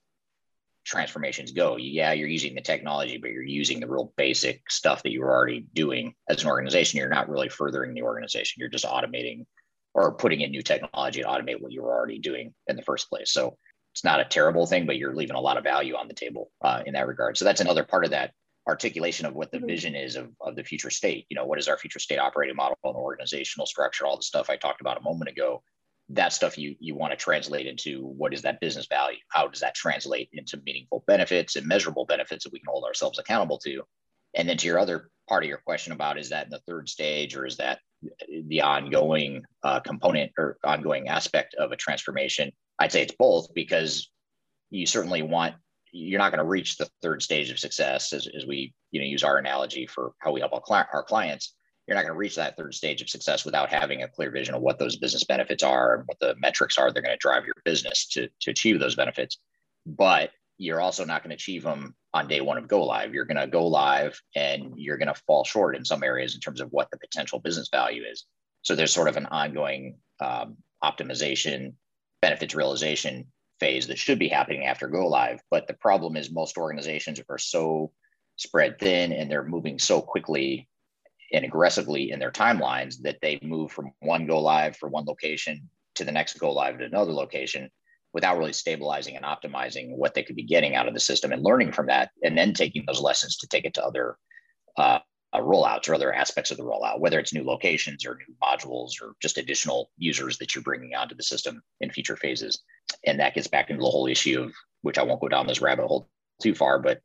transformations 0.86 1.52
go. 1.52 1.78
Yeah, 1.78 2.14
you're 2.14 2.28
using 2.28 2.56
the 2.56 2.62
technology, 2.62 3.18
but 3.18 3.32
you're 3.32 3.44
using 3.44 3.80
the 3.80 3.88
real 3.88 4.14
basic 4.18 4.70
stuff 4.70 5.04
that 5.04 5.12
you 5.12 5.22
were 5.22 5.32
already 5.32 5.66
doing 5.74 6.14
as 6.30 6.44
an 6.44 6.50
organization. 6.50 7.00
You're 7.00 7.10
not 7.10 7.30
really 7.30 7.50
furthering 7.50 7.94
the 7.94 8.04
organization. 8.04 8.60
You're 8.60 8.70
just 8.70 8.86
automating 8.86 9.46
or 9.94 10.14
putting 10.14 10.42
in 10.42 10.52
new 10.52 10.62
technology 10.62 11.22
to 11.22 11.28
automate 11.28 11.62
what 11.62 11.72
you 11.72 11.82
were 11.82 11.94
already 11.94 12.20
doing 12.20 12.54
in 12.68 12.76
the 12.76 12.82
first 12.82 13.10
place. 13.10 13.32
So 13.32 13.58
it's 13.94 14.04
not 14.04 14.20
a 14.20 14.26
terrible 14.26 14.66
thing, 14.66 14.86
but 14.86 14.98
you're 14.98 15.16
leaving 15.16 15.36
a 15.36 15.42
lot 15.42 15.58
of 15.58 15.64
value 15.64 15.96
on 15.96 16.08
the 16.08 16.14
table 16.14 16.52
uh, 16.64 16.84
in 16.86 16.94
that 16.94 17.08
regard. 17.08 17.38
So 17.38 17.46
that's 17.46 17.62
another 17.62 17.84
part 17.84 18.06
of 18.06 18.12
that 18.12 18.32
articulation 18.68 19.26
of 19.26 19.34
what 19.34 19.52
the 19.52 19.58
mm-hmm. 19.58 19.68
vision 19.68 19.96
is 19.96 20.16
of, 20.16 20.30
of 20.42 20.56
the 20.56 20.64
future 20.64 20.92
state. 20.92 21.26
You 21.30 21.36
know, 21.36 21.46
what 21.46 21.60
is 21.60 21.68
our 21.68 21.78
future 21.78 22.00
state 22.00 22.20
operating 22.20 22.56
model 22.56 22.78
and 22.84 22.96
organizational 22.96 23.66
structure, 23.66 24.06
all 24.06 24.16
the 24.16 24.24
stuff 24.24 24.50
I 24.50 24.58
talked 24.58 24.82
about 24.82 24.98
a 24.98 25.02
moment 25.02 25.30
ago. 25.30 25.64
That 26.10 26.34
stuff 26.34 26.58
you 26.58 26.76
you 26.80 26.96
want 26.96 27.12
to 27.12 27.18
translate 27.18 27.68
into 27.68 28.04
what 28.04 28.34
is 28.34 28.42
that 28.42 28.60
business 28.60 28.88
value? 28.88 29.20
How 29.30 29.48
does 29.48 29.62
that 29.62 29.76
translate 29.76 30.30
into 30.34 30.62
meaningful 30.66 31.04
benefits 31.08 31.56
and 31.56 31.68
measurable 31.68 32.06
benefits 32.06 32.44
that 32.44 32.54
we 32.54 32.60
can 32.60 32.72
hold 32.72 32.86
ourselves 32.86 33.20
accountable 33.20 33.60
to? 33.60 33.84
And 34.36 34.48
then 34.48 34.58
to 34.58 34.68
your 34.68 34.80
other 34.80 35.10
part 35.28 35.44
of 35.44 35.50
your 35.50 35.60
question 35.60 35.94
about 35.94 36.18
is 36.18 36.30
that 36.30 36.46
in 36.46 36.50
the 36.52 36.62
third 36.68 36.90
stage 36.90 37.36
or 37.36 37.46
is 37.46 37.58
that 37.58 37.80
the 38.48 38.62
ongoing 38.62 39.44
uh, 39.64 39.80
component 39.80 40.32
or 40.38 40.58
ongoing 40.64 41.08
aspect 41.08 41.56
of 41.56 41.72
a 41.72 41.76
transformation? 41.76 42.52
I'd 42.80 42.92
say 42.92 43.04
it's 43.04 43.16
both 43.18 43.54
because 43.54 44.10
you 44.70 44.86
certainly 44.86 45.22
want 45.22 45.56
you're 45.92 46.20
not 46.20 46.32
going 46.32 46.44
to 46.44 46.50
reach 46.50 46.78
the 46.78 46.88
third 47.02 47.22
stage 47.24 47.50
of 47.50 47.60
success 47.60 48.14
as, 48.14 48.28
as 48.36 48.46
we 48.46 48.74
you 48.92 49.02
know 49.02 49.08
use 49.08 49.24
our 49.24 49.38
analogy 49.38 49.88
for 49.88 50.14
how 50.20 50.32
we 50.32 50.40
help 50.40 50.54
our, 50.54 50.88
our 50.94 51.04
clients 51.04 51.56
you're 51.90 51.96
not 51.96 52.04
going 52.04 52.14
to 52.14 52.20
reach 52.20 52.36
that 52.36 52.56
third 52.56 52.76
stage 52.76 53.02
of 53.02 53.10
success 53.10 53.44
without 53.44 53.70
having 53.70 54.04
a 54.04 54.08
clear 54.08 54.30
vision 54.30 54.54
of 54.54 54.62
what 54.62 54.78
those 54.78 54.96
business 54.96 55.24
benefits 55.24 55.64
are 55.64 55.96
and 55.96 56.04
what 56.06 56.20
the 56.20 56.36
metrics 56.40 56.78
are 56.78 56.92
they're 56.92 57.02
going 57.02 57.16
to 57.16 57.20
drive 57.20 57.46
your 57.46 57.56
business 57.66 58.08
to, 58.08 58.30
to 58.40 58.52
achieve 58.52 58.80
those 58.80 58.96
benefits 58.96 59.40
but 59.86 60.30
you're 60.60 60.82
also 60.82 61.06
not 61.06 61.24
going 61.24 61.30
to 61.30 61.36
achieve 61.36 61.64
them 61.64 61.96
on 62.14 62.28
day 62.28 62.42
one 62.42 62.58
of 62.58 62.68
go 62.68 62.84
live. 62.84 63.14
You're 63.14 63.26
going 63.26 63.38
to 63.38 63.48
go 63.48 63.66
live 63.66 64.22
and 64.36 64.74
you're 64.76 64.98
going 64.98 65.08
to 65.08 65.22
fall 65.26 65.46
short 65.46 65.76
in 65.76 65.86
some 65.86 66.04
areas 66.04 66.36
in 66.36 66.42
terms 66.42 66.60
of 66.60 66.68
what 66.72 66.92
the 66.92 66.98
potential 66.98 67.40
business 67.40 67.70
value 67.72 68.04
is. 68.04 68.26
So 68.62 68.76
there's 68.76 68.94
sort 68.94 69.08
of 69.08 69.16
an 69.18 69.26
ongoing 69.28 69.98
um, 70.20 70.58
optimization, 70.84 71.74
benefits 72.22 72.54
realization 72.54 73.28
phase 73.60 73.88
that 73.88 73.98
should 73.98 74.20
be 74.20 74.28
happening 74.28 74.66
after 74.66 74.88
go 74.88 75.08
live. 75.08 75.40
But 75.50 75.68
the 75.68 75.74
problem 75.74 76.18
is 76.18 76.30
most 76.30 76.58
organizations 76.58 77.22
are 77.30 77.38
so 77.38 77.92
spread 78.36 78.80
thin 78.80 79.14
and 79.14 79.32
they're 79.32 79.44
moving 79.44 79.80
so 79.80 80.02
quickly 80.02 80.69
and 81.34 81.46
aggressively 81.46 82.12
in 82.12 82.20
their 82.20 82.32
timelines 82.32 83.02
that 83.02 83.18
they 83.22 83.40
move 83.42 83.72
from 83.72 83.92
one 84.00 84.26
go 84.28 84.42
live 84.42 84.76
for 84.76 84.90
one 84.90 85.06
location 85.06 85.70
to 85.96 86.04
the 86.04 86.12
next 86.12 86.40
go 86.40 86.52
live 86.52 86.76
at 86.76 86.82
another 86.82 87.12
location 87.12 87.70
without 88.14 88.38
really 88.38 88.54
stabilizing 88.54 89.16
and 89.16 89.26
optimizing 89.26 89.96
what 89.96 90.14
they 90.14 90.24
could 90.24 90.36
be 90.36 90.44
getting 90.44 90.76
out 90.76 90.88
of 90.88 90.94
the 90.94 91.00
system 91.00 91.32
and 91.32 91.44
learning 91.44 91.72
from 91.72 91.88
that, 91.88 92.10
and 92.24 92.38
then 92.38 92.54
taking 92.54 92.84
those 92.86 93.02
lessons 93.02 93.38
to 93.38 93.48
take 93.48 93.66
it 93.66 93.74
to 93.74 93.86
other 93.86 94.18
uh, 94.78 95.00
uh, 95.34 95.40
rollouts 95.40 95.88
or 95.88 95.94
other 95.94 96.14
aspects 96.14 96.50
of 96.50 96.58
the 96.58 96.64
rollout, 96.64 97.00
whether 97.00 97.20
it's 97.20 97.34
new 97.34 97.44
locations 97.44 98.06
or 98.06 98.16
new 98.16 98.36
modules 98.42 98.94
or 99.02 99.14
just 99.22 99.38
additional 99.38 99.92
users 99.98 100.38
that 100.38 100.56
you're 100.56 100.64
bringing 100.64 100.96
onto 100.96 101.16
the 101.16 101.24
system 101.24 101.62
in 101.82 101.92
future 101.92 102.16
phases. 102.16 102.64
And 103.06 103.20
that 103.20 103.36
gets 103.36 103.48
back 103.48 103.70
into 103.70 103.84
the 103.84 103.90
whole 103.90 104.08
issue 104.08 104.42
of 104.42 104.54
which 104.82 104.98
I 104.98 105.04
won't 105.04 105.22
go 105.22 105.28
down 105.28 105.46
this 105.46 105.62
rabbit 105.62 105.86
hole 105.86 106.10
too 106.42 106.56
far, 106.56 106.80
but 106.80 107.00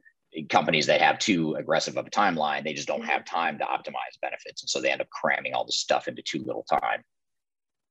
companies 0.49 0.87
that 0.87 1.01
have 1.01 1.19
too 1.19 1.55
aggressive 1.55 1.97
of 1.97 2.07
a 2.07 2.11
timeline, 2.11 2.65
they 2.65 2.75
just 2.75 2.89
don't 2.89 3.01
mm-hmm. 3.01 3.11
have 3.11 3.25
time 3.25 3.59
to 3.59 3.65
optimize 3.65 4.21
benefits. 4.21 4.63
And 4.63 4.71
so 4.71 4.81
they 4.81 4.91
end 4.91 5.01
up 5.01 5.11
cramming 5.11 5.55
all 5.55 5.65
this 5.65 5.79
stuff 5.79 6.09
into 6.09 6.23
too 6.23 6.43
little 6.45 6.65
time. 6.65 7.03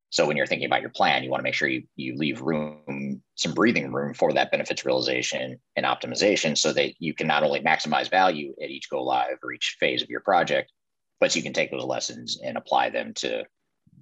So 0.10 0.28
when 0.28 0.38
you're 0.38 0.46
thinking 0.46 0.68
about 0.68 0.82
your 0.82 0.92
plan, 0.92 1.24
you 1.24 1.32
want 1.32 1.40
to 1.40 1.44
make 1.44 1.56
sure 1.56 1.68
you, 1.68 1.84
you 1.96 2.16
leave 2.16 2.42
room, 2.42 3.24
some 3.34 3.54
breathing 3.54 3.92
room 3.92 4.14
for 4.14 4.32
that 4.34 4.52
benefits 4.52 4.86
realization 4.86 5.60
and 5.76 5.86
optimization 5.88 6.56
so 6.56 6.72
that 6.74 6.94
you 7.00 7.16
can 7.16 7.26
not 7.26 7.42
only 7.42 7.62
maximize 7.62 8.12
value 8.12 8.54
at 8.62 8.70
each 8.70 8.92
go 8.92 9.02
live 9.02 9.38
or 9.42 9.54
each 9.54 9.78
phase 9.80 10.04
of 10.04 10.10
your 10.10 10.20
project, 10.20 10.72
but 11.20 11.32
so 11.32 11.38
you 11.38 11.44
can 11.44 11.54
take 11.54 11.72
those 11.72 11.84
lessons 11.84 12.40
and 12.44 12.58
apply 12.58 12.92
them 12.92 13.14
to 13.16 13.44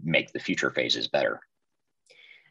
make 0.04 0.34
the 0.34 0.40
future 0.40 0.70
phases 0.70 1.08
better. 1.08 1.40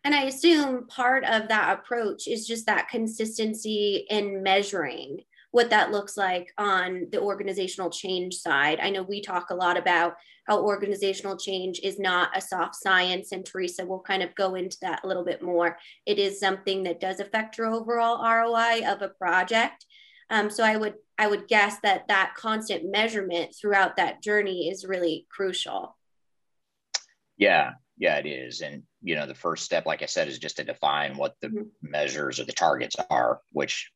And 0.04 0.14
I 0.14 0.22
assume 0.22 0.86
part 0.86 1.24
of 1.24 1.48
that 1.48 1.78
approach 1.78 2.26
is 2.26 2.46
just 2.46 2.64
that 2.64 2.88
consistency 2.88 4.06
in 4.08 4.42
measuring 4.42 5.20
what 5.52 5.70
that 5.70 5.90
looks 5.90 6.16
like 6.16 6.52
on 6.58 7.08
the 7.10 7.20
organizational 7.20 7.90
change 7.90 8.34
side. 8.34 8.78
I 8.80 8.90
know 8.90 9.02
we 9.02 9.20
talk 9.20 9.50
a 9.50 9.54
lot 9.54 9.76
about 9.76 10.14
how 10.46 10.62
organizational 10.62 11.36
change 11.36 11.80
is 11.82 11.98
not 11.98 12.36
a 12.36 12.40
soft 12.40 12.76
science, 12.76 13.32
and 13.32 13.44
Teresa 13.44 13.84
will 13.84 14.00
kind 14.00 14.22
of 14.22 14.34
go 14.34 14.54
into 14.54 14.76
that 14.82 15.00
a 15.02 15.08
little 15.08 15.24
bit 15.24 15.42
more. 15.42 15.76
It 16.06 16.18
is 16.18 16.38
something 16.38 16.84
that 16.84 17.00
does 17.00 17.20
affect 17.20 17.58
your 17.58 17.68
overall 17.68 18.22
ROI 18.22 18.86
of 18.86 19.02
a 19.02 19.08
project. 19.08 19.84
Um, 20.30 20.50
so 20.50 20.62
I 20.62 20.76
would 20.76 20.94
I 21.18 21.26
would 21.26 21.48
guess 21.48 21.78
that 21.82 22.08
that 22.08 22.34
constant 22.36 22.90
measurement 22.90 23.54
throughout 23.54 23.96
that 23.96 24.22
journey 24.22 24.70
is 24.70 24.86
really 24.86 25.26
crucial. 25.28 25.96
Yeah, 27.36 27.72
yeah, 27.98 28.16
it 28.16 28.26
is. 28.26 28.60
And 28.60 28.84
you 29.02 29.16
know, 29.16 29.26
the 29.26 29.34
first 29.34 29.64
step, 29.64 29.86
like 29.86 30.02
I 30.02 30.06
said, 30.06 30.28
is 30.28 30.38
just 30.38 30.56
to 30.58 30.64
define 30.64 31.16
what 31.16 31.34
the 31.40 31.48
mm-hmm. 31.48 31.62
measures 31.82 32.38
or 32.38 32.44
the 32.44 32.52
targets 32.52 32.96
are, 33.10 33.40
which 33.52 33.90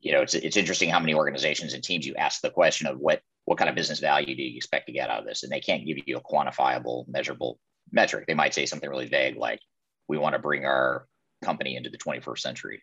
you 0.00 0.12
know, 0.12 0.22
it's 0.22 0.34
it's 0.34 0.56
interesting 0.56 0.90
how 0.90 1.00
many 1.00 1.14
organizations 1.14 1.74
and 1.74 1.82
teams 1.82 2.06
you 2.06 2.14
ask 2.14 2.40
the 2.40 2.50
question 2.50 2.86
of 2.86 2.98
what 2.98 3.20
what 3.44 3.58
kind 3.58 3.68
of 3.68 3.76
business 3.76 3.98
value 3.98 4.34
do 4.34 4.42
you 4.42 4.56
expect 4.56 4.86
to 4.86 4.92
get 4.92 5.10
out 5.10 5.20
of 5.20 5.26
this, 5.26 5.42
and 5.42 5.52
they 5.52 5.60
can't 5.60 5.86
give 5.86 5.98
you 6.06 6.16
a 6.16 6.20
quantifiable, 6.20 7.06
measurable 7.08 7.58
metric. 7.90 8.26
They 8.26 8.34
might 8.34 8.54
say 8.54 8.66
something 8.66 8.88
really 8.88 9.08
vague 9.08 9.36
like, 9.36 9.60
"We 10.08 10.18
want 10.18 10.34
to 10.34 10.38
bring 10.38 10.64
our 10.64 11.06
company 11.44 11.76
into 11.76 11.90
the 11.90 11.98
21st 11.98 12.38
century." 12.40 12.82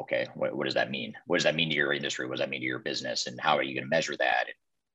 Okay, 0.00 0.26
what, 0.34 0.56
what 0.56 0.64
does 0.64 0.74
that 0.74 0.90
mean? 0.90 1.12
What 1.26 1.36
does 1.36 1.44
that 1.44 1.54
mean 1.54 1.68
to 1.68 1.74
your 1.74 1.92
industry? 1.92 2.26
What 2.26 2.36
does 2.36 2.40
that 2.40 2.48
mean 2.48 2.60
to 2.60 2.66
your 2.66 2.78
business? 2.78 3.26
And 3.26 3.38
how 3.38 3.58
are 3.58 3.62
you 3.62 3.74
going 3.74 3.84
to 3.84 3.94
measure 3.94 4.16
that? 4.16 4.46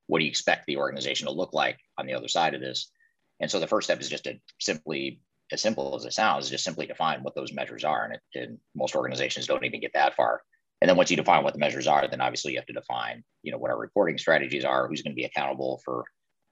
What 0.08 0.20
do 0.20 0.26
you 0.26 0.30
expect 0.30 0.66
the 0.66 0.78
organization 0.78 1.28
to 1.28 1.34
look 1.34 1.54
like 1.54 1.78
on 1.98 2.08
the 2.08 2.14
other 2.14 2.28
side 2.28 2.56
of 2.56 2.62
this? 2.62 2.92
And 3.40 3.52
so 3.52 3.60
the 3.60 3.68
first 3.68 3.86
step 3.88 4.02
is 4.02 4.10
just 4.10 4.24
to 4.24 4.40
simply, 4.60 5.22
as 5.52 5.62
simple 5.62 5.96
as 5.96 6.06
it 6.06 6.14
sounds, 6.14 6.50
just 6.50 6.64
simply 6.64 6.88
define 6.88 7.22
what 7.22 7.36
those 7.36 7.54
measures 7.54 7.84
are. 7.84 8.06
And, 8.06 8.14
it, 8.16 8.22
and 8.40 8.58
most 8.76 8.96
organizations 8.96 9.46
don't 9.46 9.66
even 9.66 9.82
get 9.82 9.94
that 9.94 10.16
far. 10.16 10.42
And 10.82 10.90
then 10.90 10.98
once 10.98 11.10
you 11.10 11.18
define 11.18 11.44
what 11.44 11.54
the 11.54 11.60
measures 11.60 11.88
are, 11.88 12.08
then 12.08 12.22
obviously 12.22 12.52
you 12.52 12.60
have 12.60 12.68
to 12.68 12.74
define, 12.74 13.24
you 13.42 13.52
know, 13.52 13.58
what 13.58 13.72
our 13.72 13.80
reporting 13.80 14.18
strategies 14.18 14.64
are, 14.64 14.88
who's 14.88 15.02
going 15.02 15.14
to 15.14 15.16
be 15.16 15.26
accountable 15.26 15.82
for 15.84 16.06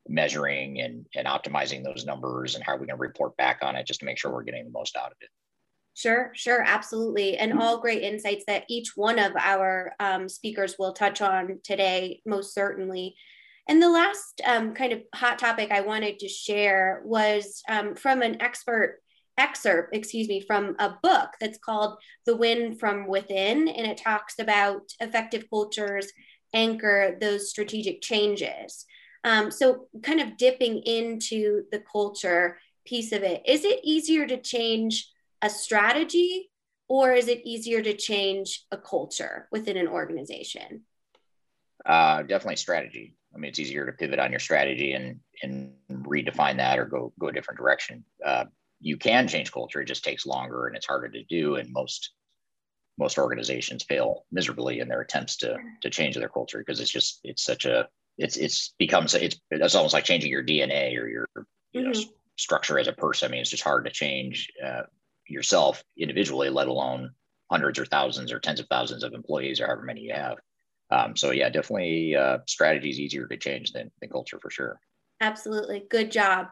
measuring 0.07 0.81
and, 0.81 1.05
and 1.15 1.27
optimizing 1.27 1.83
those 1.83 2.05
numbers 2.05 2.55
and 2.55 2.63
how 2.63 2.73
are 2.73 2.79
we 2.79 2.87
going 2.87 2.97
to 2.97 3.01
report 3.01 3.37
back 3.37 3.59
on 3.61 3.75
it 3.75 3.85
just 3.85 3.99
to 3.99 4.05
make 4.05 4.17
sure 4.17 4.31
we're 4.31 4.43
getting 4.43 4.65
the 4.65 4.71
most 4.71 4.95
out 4.95 5.11
of 5.11 5.17
it. 5.21 5.29
Sure, 5.93 6.31
sure, 6.35 6.61
absolutely. 6.61 7.37
And 7.37 7.57
all 7.57 7.79
great 7.79 8.03
insights 8.03 8.43
that 8.47 8.65
each 8.67 8.97
one 8.97 9.17
of 9.17 9.31
our 9.39 9.93
um, 9.99 10.27
speakers 10.27 10.75
will 10.77 10.91
touch 10.91 11.21
on 11.21 11.59
today, 11.63 12.21
most 12.25 12.53
certainly. 12.53 13.15
And 13.69 13.81
the 13.81 13.89
last 13.89 14.41
um, 14.45 14.73
kind 14.73 14.91
of 14.91 15.01
hot 15.13 15.39
topic 15.39 15.71
I 15.71 15.81
wanted 15.81 16.19
to 16.19 16.27
share 16.27 17.01
was 17.05 17.63
um, 17.69 17.95
from 17.95 18.21
an 18.21 18.41
expert 18.41 18.99
excerpt, 19.37 19.95
excuse 19.95 20.27
me, 20.27 20.41
from 20.41 20.75
a 20.79 20.95
book 21.01 21.29
that's 21.39 21.57
called 21.57 21.97
The 22.25 22.35
Win 22.35 22.75
from 22.75 23.07
Within. 23.07 23.67
And 23.67 23.87
it 23.87 23.97
talks 23.97 24.39
about 24.39 24.81
effective 24.99 25.49
cultures 25.49 26.11
anchor 26.53 27.17
those 27.19 27.49
strategic 27.49 28.01
changes. 28.01 28.85
Um, 29.23 29.51
so, 29.51 29.87
kind 30.03 30.21
of 30.21 30.37
dipping 30.37 30.79
into 30.79 31.63
the 31.71 31.83
culture 31.91 32.59
piece 32.85 33.11
of 33.11 33.23
it, 33.23 33.41
is 33.45 33.65
it 33.65 33.79
easier 33.83 34.27
to 34.27 34.37
change 34.37 35.11
a 35.41 35.49
strategy 35.49 36.51
or 36.87 37.11
is 37.13 37.27
it 37.27 37.41
easier 37.43 37.81
to 37.81 37.95
change 37.95 38.63
a 38.71 38.77
culture 38.77 39.47
within 39.51 39.77
an 39.77 39.87
organization? 39.87 40.83
Uh, 41.85 42.21
definitely 42.21 42.55
strategy. 42.55 43.15
I 43.33 43.37
mean, 43.37 43.49
it's 43.49 43.59
easier 43.59 43.85
to 43.85 43.91
pivot 43.91 44.19
on 44.19 44.31
your 44.31 44.39
strategy 44.39 44.93
and 44.93 45.19
and 45.43 45.73
redefine 45.89 46.57
that 46.57 46.79
or 46.79 46.85
go 46.85 47.11
go 47.19 47.27
a 47.27 47.33
different 47.33 47.59
direction. 47.59 48.05
Uh, 48.23 48.45
you 48.85 48.97
can 48.97 49.27
change 49.27 49.51
culture. 49.51 49.81
It 49.81 49.87
just 49.87 50.03
takes 50.03 50.27
longer 50.27 50.67
and 50.67 50.77
it's 50.77 50.85
harder 50.85 51.09
to 51.09 51.23
do. 51.23 51.55
And 51.55 51.73
most 51.73 52.11
most 52.99 53.17
organizations 53.17 53.83
fail 53.83 54.25
miserably 54.31 54.79
in 54.79 54.87
their 54.87 55.01
attempts 55.01 55.37
to 55.37 55.57
to 55.81 55.89
change 55.89 56.15
their 56.15 56.29
culture 56.29 56.59
because 56.59 56.79
it's 56.79 56.91
just 56.91 57.19
it's 57.23 57.43
such 57.43 57.65
a 57.65 57.87
it's 58.19 58.37
it's 58.37 58.75
becomes 58.77 59.15
it's 59.15 59.39
it's 59.49 59.73
almost 59.73 59.95
like 59.95 60.03
changing 60.03 60.29
your 60.29 60.43
DNA 60.43 60.95
or 60.99 61.07
your 61.07 61.27
you 61.73 61.81
mm-hmm. 61.81 62.09
structure 62.37 62.77
as 62.77 62.87
a 62.87 62.93
person. 62.93 63.27
I 63.27 63.31
mean, 63.31 63.41
it's 63.41 63.49
just 63.49 63.63
hard 63.63 63.85
to 63.85 63.91
change 63.91 64.49
uh, 64.63 64.83
yourself 65.27 65.83
individually, 65.97 66.49
let 66.49 66.67
alone 66.67 67.09
hundreds 67.49 67.79
or 67.79 67.85
thousands 67.85 68.31
or 68.31 68.39
tens 68.39 68.59
of 68.59 68.67
thousands 68.67 69.03
of 69.03 69.13
employees 69.13 69.59
or 69.59 69.65
however 69.65 69.81
many 69.81 70.01
you 70.01 70.13
have. 70.13 70.37
Um, 70.91 71.17
so 71.17 71.31
yeah, 71.31 71.49
definitely 71.49 72.15
uh, 72.15 72.37
strategy 72.45 72.91
is 72.91 72.99
easier 72.99 73.25
to 73.25 73.37
change 73.37 73.71
than, 73.71 73.91
than 73.99 74.11
culture 74.11 74.39
for 74.39 74.51
sure. 74.51 74.79
Absolutely. 75.19 75.83
Good 75.89 76.11
job. 76.11 76.49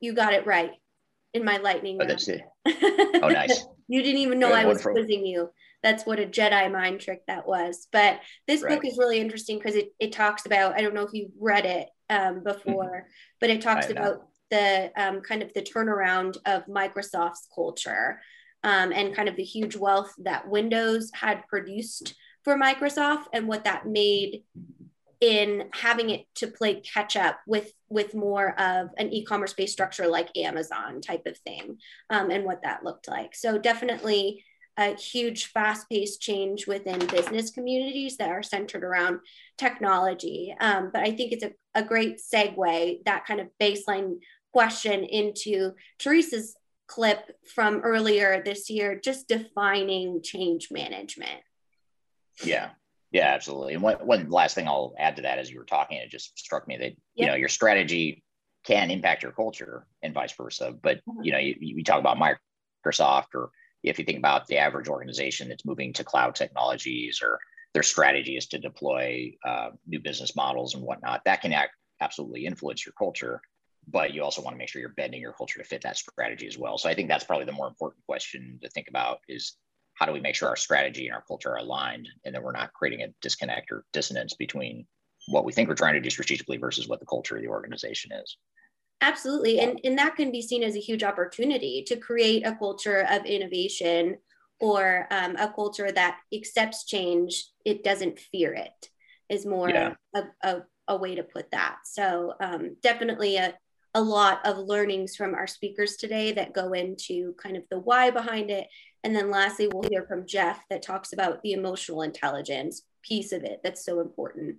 You 0.00 0.12
got 0.12 0.32
it 0.32 0.44
right. 0.44 0.72
In 1.34 1.44
my 1.44 1.58
lightning. 1.58 1.96
Oh, 1.96 1.98
round. 2.00 2.10
that's 2.10 2.28
it. 2.28 2.42
Oh, 3.22 3.28
nice. 3.28 3.64
you 3.88 4.02
didn't 4.02 4.20
even 4.20 4.38
know 4.38 4.48
Good 4.48 4.58
I 4.58 4.64
was 4.66 4.82
quizzing 4.82 5.26
you. 5.26 5.50
That's 5.82 6.04
what 6.06 6.18
a 6.20 6.26
Jedi 6.26 6.70
mind 6.72 7.00
trick 7.00 7.22
that 7.28 7.46
was. 7.46 7.86
But 7.92 8.20
this 8.46 8.62
Right. 8.62 8.74
book 8.74 8.84
is 8.84 8.98
really 8.98 9.18
interesting 9.20 9.58
because 9.58 9.74
it, 9.76 9.90
it 9.98 10.12
talks 10.12 10.46
about, 10.46 10.74
I 10.74 10.82
don't 10.82 10.94
know 10.94 11.02
if 11.06 11.12
you 11.12 11.30
read 11.38 11.66
it 11.66 11.88
um, 12.10 12.42
before, 12.42 13.06
but 13.40 13.50
it 13.50 13.60
talks 13.60 13.86
Mm-hmm. 13.86 13.98
I 13.98 14.00
have 14.00 14.10
not. 14.10 14.16
about 14.16 14.28
the 14.50 14.92
um, 14.96 15.20
kind 15.20 15.42
of 15.42 15.52
the 15.54 15.62
turnaround 15.62 16.36
of 16.46 16.64
Microsoft's 16.66 17.48
culture 17.54 18.20
um, 18.64 18.92
and 18.92 19.14
kind 19.14 19.28
of 19.28 19.36
the 19.36 19.44
huge 19.44 19.76
wealth 19.76 20.12
that 20.18 20.48
Windows 20.48 21.10
had 21.14 21.46
produced 21.48 22.14
for 22.44 22.56
Microsoft 22.56 23.24
and 23.32 23.46
what 23.46 23.64
that 23.64 23.86
made 23.86 24.42
in 25.20 25.68
having 25.72 26.10
it 26.10 26.24
to 26.36 26.46
play 26.46 26.80
catch 26.80 27.16
up 27.16 27.38
with 27.46 27.72
with 27.88 28.14
more 28.14 28.58
of 28.60 28.90
an 28.98 29.12
e-commerce 29.12 29.54
based 29.54 29.72
structure 29.72 30.06
like 30.06 30.36
Amazon 30.36 31.00
type 31.00 31.26
of 31.26 31.38
thing 31.38 31.78
um, 32.10 32.30
and 32.30 32.44
what 32.44 32.62
that 32.62 32.84
looked 32.84 33.08
like. 33.08 33.34
So 33.34 33.58
definitely 33.58 34.44
a 34.76 34.94
huge 34.94 35.46
fast-paced 35.46 36.20
change 36.20 36.66
within 36.66 37.04
business 37.06 37.50
communities 37.50 38.16
that 38.18 38.30
are 38.30 38.44
centered 38.44 38.84
around 38.84 39.18
technology. 39.56 40.54
Um, 40.60 40.90
but 40.92 41.02
I 41.02 41.10
think 41.10 41.32
it's 41.32 41.42
a, 41.42 41.52
a 41.74 41.82
great 41.82 42.20
segue, 42.20 43.04
that 43.04 43.26
kind 43.26 43.40
of 43.40 43.48
baseline 43.60 44.18
question 44.52 45.02
into 45.02 45.72
Teresa's 45.98 46.54
clip 46.86 47.18
from 47.44 47.80
earlier 47.80 48.40
this 48.44 48.70
year, 48.70 49.00
just 49.02 49.28
defining 49.28 50.22
change 50.22 50.68
management. 50.70 51.42
Yeah. 52.44 52.70
Yeah, 53.10 53.28
absolutely. 53.28 53.74
And 53.74 53.82
one, 53.82 53.96
one 53.96 54.28
last 54.28 54.54
thing 54.54 54.68
I'll 54.68 54.94
add 54.98 55.16
to 55.16 55.22
that 55.22 55.38
as 55.38 55.50
you 55.50 55.58
were 55.58 55.64
talking, 55.64 55.96
it 55.96 56.10
just 56.10 56.38
struck 56.38 56.68
me 56.68 56.76
that, 56.76 56.92
you 57.14 57.26
know, 57.26 57.34
your 57.34 57.48
strategy 57.48 58.22
can 58.64 58.90
impact 58.90 59.22
your 59.22 59.32
culture 59.32 59.86
and 60.02 60.12
vice 60.12 60.32
versa. 60.32 60.72
But, 60.72 61.00
Mhm. 61.08 61.24
you 61.24 61.32
know, 61.32 61.38
you, 61.38 61.56
you 61.58 61.84
talk 61.84 62.00
about 62.00 62.18
Microsoft 62.18 63.34
or 63.34 63.50
if 63.82 63.98
you 63.98 64.04
think 64.04 64.18
about 64.18 64.46
the 64.46 64.58
average 64.58 64.88
organization 64.88 65.48
that's 65.48 65.64
moving 65.64 65.92
to 65.94 66.04
cloud 66.04 66.34
technologies 66.34 67.20
or 67.22 67.38
their 67.72 67.82
strategy 67.82 68.36
is 68.36 68.46
to 68.48 68.58
deploy 68.58 69.32
uh, 69.44 69.70
new 69.86 70.00
business 70.00 70.36
models 70.36 70.74
and 70.74 70.82
whatnot, 70.82 71.24
that 71.24 71.40
can 71.40 71.52
act, 71.52 71.72
absolutely 72.00 72.44
influence 72.44 72.84
your 72.84 72.94
culture. 72.98 73.40
But 73.86 74.12
you 74.12 74.22
also 74.22 74.42
want 74.42 74.54
to 74.54 74.58
make 74.58 74.68
sure 74.68 74.80
you're 74.80 74.90
bending 74.90 75.20
your 75.20 75.32
culture 75.32 75.60
to 75.60 75.64
fit 75.64 75.82
that 75.82 75.96
strategy 75.96 76.46
as 76.46 76.58
well. 76.58 76.76
So 76.76 76.90
I 76.90 76.94
think 76.94 77.08
that's 77.08 77.24
probably 77.24 77.46
the 77.46 77.52
more 77.52 77.68
important 77.68 78.04
question 78.04 78.58
to 78.62 78.68
think 78.68 78.88
about 78.88 79.20
is 79.28 79.56
how 79.98 80.06
do 80.06 80.12
we 80.12 80.20
make 80.20 80.34
sure 80.34 80.48
our 80.48 80.56
strategy 80.56 81.06
and 81.06 81.14
our 81.14 81.24
culture 81.26 81.50
are 81.50 81.58
aligned 81.58 82.08
and 82.24 82.34
that 82.34 82.42
we're 82.42 82.52
not 82.52 82.72
creating 82.72 83.02
a 83.02 83.08
disconnect 83.20 83.72
or 83.72 83.84
dissonance 83.92 84.34
between 84.34 84.86
what 85.26 85.44
we 85.44 85.52
think 85.52 85.68
we're 85.68 85.74
trying 85.74 85.94
to 85.94 86.00
do 86.00 86.10
strategically 86.10 86.56
versus 86.56 86.88
what 86.88 87.00
the 87.00 87.06
culture 87.06 87.36
of 87.36 87.42
the 87.42 87.48
organization 87.48 88.12
is. 88.12 88.36
Absolutely. 89.00 89.60
And, 89.60 89.80
and 89.84 89.98
that 89.98 90.16
can 90.16 90.32
be 90.32 90.42
seen 90.42 90.62
as 90.62 90.74
a 90.76 90.80
huge 90.80 91.02
opportunity 91.02 91.84
to 91.86 91.96
create 91.96 92.46
a 92.46 92.54
culture 92.56 93.06
of 93.10 93.26
innovation 93.26 94.18
or 94.60 95.06
um, 95.10 95.36
a 95.36 95.52
culture 95.52 95.90
that 95.92 96.18
accepts 96.32 96.84
change. 96.84 97.46
It 97.64 97.84
doesn't 97.84 98.18
fear 98.18 98.52
it, 98.54 98.88
is 99.28 99.46
more 99.46 99.68
Yeah. 99.68 99.94
a, 100.14 100.22
a, 100.42 100.62
a 100.88 100.96
way 100.96 101.14
to 101.14 101.22
put 101.22 101.50
that. 101.52 101.76
So, 101.84 102.34
um, 102.40 102.76
definitely 102.82 103.36
a, 103.36 103.54
a 103.98 104.00
lot 104.00 104.46
of 104.46 104.58
learnings 104.58 105.16
from 105.16 105.34
our 105.34 105.48
speakers 105.48 105.96
today 105.96 106.30
that 106.30 106.54
go 106.54 106.72
into 106.72 107.34
kind 107.34 107.56
of 107.56 107.64
the 107.68 107.80
why 107.80 108.12
behind 108.12 108.48
it. 108.48 108.68
And 109.02 109.14
then 109.14 109.28
lastly, 109.28 109.68
we'll 109.72 109.90
hear 109.90 110.04
from 110.04 110.24
Jeff 110.24 110.62
that 110.70 110.82
talks 110.82 111.12
about 111.12 111.42
the 111.42 111.50
emotional 111.50 112.02
intelligence 112.02 112.82
piece 113.02 113.32
of 113.32 113.42
it 113.42 113.58
that's 113.64 113.84
so 113.84 113.98
important. 113.98 114.58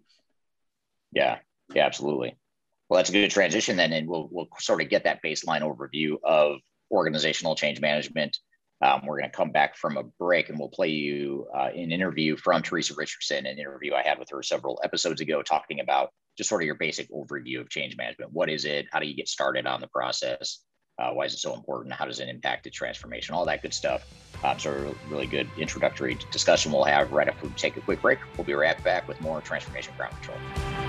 Yeah, 1.14 1.38
yeah, 1.74 1.86
absolutely. 1.86 2.38
Well, 2.90 2.98
that's 2.98 3.10
a 3.10 3.14
good 3.14 3.32
transition 3.32 3.78
then, 3.78 3.94
and 3.94 4.10
we'll 4.10 4.28
we'll 4.30 4.50
sort 4.60 4.82
of 4.82 4.90
get 4.90 5.06
that 5.06 5.24
baseline 5.24 5.62
overview 5.62 6.18
of 6.22 6.58
organizational 6.92 7.56
change 7.56 7.80
management. 7.80 8.38
Um, 8.82 9.06
we're 9.06 9.20
going 9.20 9.32
to 9.32 9.38
come 9.38 9.52
back 9.52 9.78
from 9.78 9.96
a 9.96 10.04
break, 10.04 10.50
and 10.50 10.60
we'll 10.60 10.68
play 10.68 10.90
you 10.90 11.48
uh, 11.56 11.70
an 11.74 11.94
interview 11.94 12.36
from 12.36 12.62
Teresa 12.62 12.94
Richardson, 12.94 13.46
an 13.46 13.58
interview 13.58 13.94
I 13.94 14.02
had 14.02 14.20
with 14.20 14.32
her 14.32 14.44
several 14.44 14.82
episodes 14.84 15.22
ago, 15.22 15.42
talking 15.42 15.80
about 15.80 16.10
just 16.40 16.48
sort 16.48 16.62
of 16.62 16.66
your 16.66 16.76
basic 16.76 17.12
overview 17.12 17.60
of 17.60 17.70
change 17.70 17.98
management. 17.98 18.32
What 18.32 18.50
is 18.50 18.64
it? 18.64 18.88
How 18.94 19.00
do 19.00 19.06
you 19.06 19.14
get 19.14 19.28
started 19.28 19.68
on 19.68 19.82
the 19.82 19.88
process? 19.88 20.60
Uh, 20.98 21.12
why 21.12 21.26
is 21.26 21.34
it 21.34 21.40
so 21.40 21.54
important? 21.54 21.94
How 21.94 22.06
does 22.06 22.22
it 22.22 22.30
impact 22.30 22.64
the 22.64 22.70
transformation? 22.70 23.36
All 23.36 23.46
that 23.46 23.62
good 23.62 23.74
stuff. 23.74 24.06
Um, 24.42 24.58
so, 24.58 24.72
a 24.72 25.12
really 25.12 25.28
good 25.28 25.50
introductory 25.58 26.18
discussion 26.32 26.72
we'll 26.72 26.86
have 26.86 27.12
right 27.12 27.28
after 27.28 27.46
we 27.46 27.54
take 27.56 27.76
a 27.76 27.82
quick 27.82 28.02
break. 28.02 28.20
We'll 28.38 28.46
be 28.46 28.54
right 28.54 28.82
back 28.86 29.06
with 29.06 29.20
more 29.20 29.42
Transformation 29.42 29.94
Ground 29.98 30.16
Control. 30.16 30.89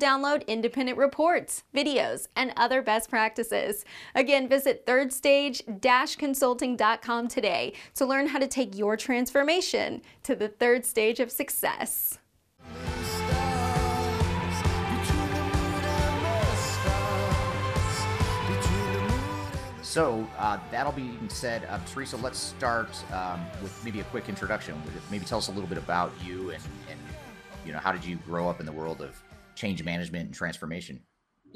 download 0.00 0.46
independent 0.46 0.98
reports, 0.98 1.64
videos, 1.74 2.26
and 2.34 2.52
other 2.56 2.82
best 2.82 3.10
practices. 3.10 3.84
Again, 4.14 4.48
visit 4.48 4.86
thirdstage 4.86 5.62
consulting.com 6.18 7.28
today 7.28 7.74
to 7.94 8.06
learn 8.06 8.28
how 8.28 8.38
to 8.38 8.48
take 8.48 8.76
your 8.76 8.96
transformation 8.96 10.02
to 10.22 10.34
the 10.34 10.48
third 10.48 10.84
stage 10.84 11.20
of 11.20 11.30
success. 11.30 12.18
So 19.90 20.24
uh, 20.38 20.58
that'll 20.70 20.92
be 20.92 21.18
said, 21.26 21.64
uh, 21.68 21.80
Teresa, 21.84 22.16
let's 22.16 22.38
start 22.38 22.88
um, 23.12 23.44
with 23.60 23.84
maybe 23.84 23.98
a 23.98 24.04
quick 24.04 24.28
introduction. 24.28 24.80
Maybe 25.10 25.24
tell 25.24 25.38
us 25.38 25.48
a 25.48 25.50
little 25.50 25.68
bit 25.68 25.78
about 25.78 26.12
you 26.24 26.50
and, 26.50 26.62
and 26.88 27.00
you 27.66 27.72
know 27.72 27.80
how 27.80 27.90
did 27.90 28.04
you 28.04 28.14
grow 28.16 28.48
up 28.48 28.60
in 28.60 28.66
the 28.66 28.72
world 28.72 29.00
of 29.00 29.20
change 29.54 29.82
management 29.84 30.26
and 30.26 30.34
transformation? 30.34 31.00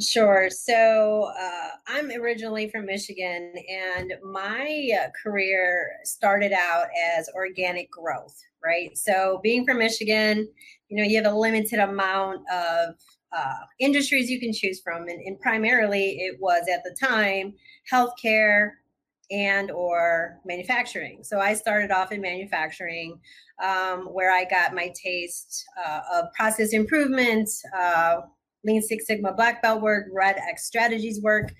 Sure. 0.01 0.49
So 0.51 1.31
uh, 1.39 1.69
I'm 1.87 2.11
originally 2.11 2.69
from 2.69 2.87
Michigan, 2.87 3.53
and 3.69 4.13
my 4.25 4.91
uh, 5.01 5.09
career 5.23 5.93
started 6.03 6.53
out 6.53 6.87
as 7.17 7.29
organic 7.35 7.91
growth, 7.91 8.37
right? 8.65 8.97
So 8.99 9.39
being 9.43 9.65
from 9.65 9.79
Michigan, 9.79 10.49
you 10.89 10.97
know, 10.97 11.05
you 11.05 11.23
have 11.23 11.33
a 11.33 11.37
limited 11.37 11.79
amount 11.79 12.41
of 12.53 12.95
uh, 13.37 13.55
industries 13.79 14.31
you 14.31 14.41
can 14.41 14.53
choose 14.53 14.81
from, 14.81 15.09
and, 15.09 15.21
and 15.21 15.39
primarily 15.41 16.19
it 16.19 16.39
was 16.41 16.67
at 16.73 16.83
the 16.83 16.97
time 17.01 17.55
healthcare 17.91 18.71
and 19.31 19.71
or 19.71 20.39
manufacturing. 20.45 21.23
So 21.23 21.41
I 21.41 21.55
started 21.55 21.91
off 21.91 22.13
in 22.13 22.21
manufacturing, 22.21 23.19
um, 23.63 24.07
where 24.13 24.33
I 24.33 24.45
got 24.45 24.75
my 24.75 24.93
taste 25.03 25.65
uh, 25.85 26.01
of 26.13 26.25
process 26.37 26.73
improvement. 26.73 27.49
Uh, 27.77 28.23
Lean 28.65 28.83
Six 28.83 29.07
Sigma 29.07 29.33
Black 29.35 29.63
Belt 29.63 29.83
work, 29.83 30.07
Red 30.13 30.37
X 30.37 30.67
Strategies 30.67 31.21
work. 31.23 31.53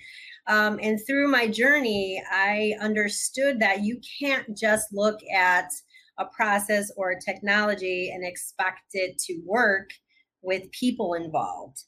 Um, 0.47 0.79
and 0.83 0.99
through 1.07 1.29
my 1.29 1.47
journey, 1.47 2.23
I 2.31 2.75
understood 2.81 3.61
that 3.61 3.83
you 3.83 4.01
can't 4.21 4.57
just 4.57 4.93
look 4.93 5.21
at 5.35 5.71
a 6.19 6.27
process 6.27 6.91
or 6.97 7.11
a 7.11 7.21
technology 7.21 8.11
and 8.15 8.25
expect 8.25 8.83
it 8.93 9.19
to 9.19 9.41
work 9.47 9.91
with 10.43 10.71
people 10.73 11.15
involved. 11.15 11.83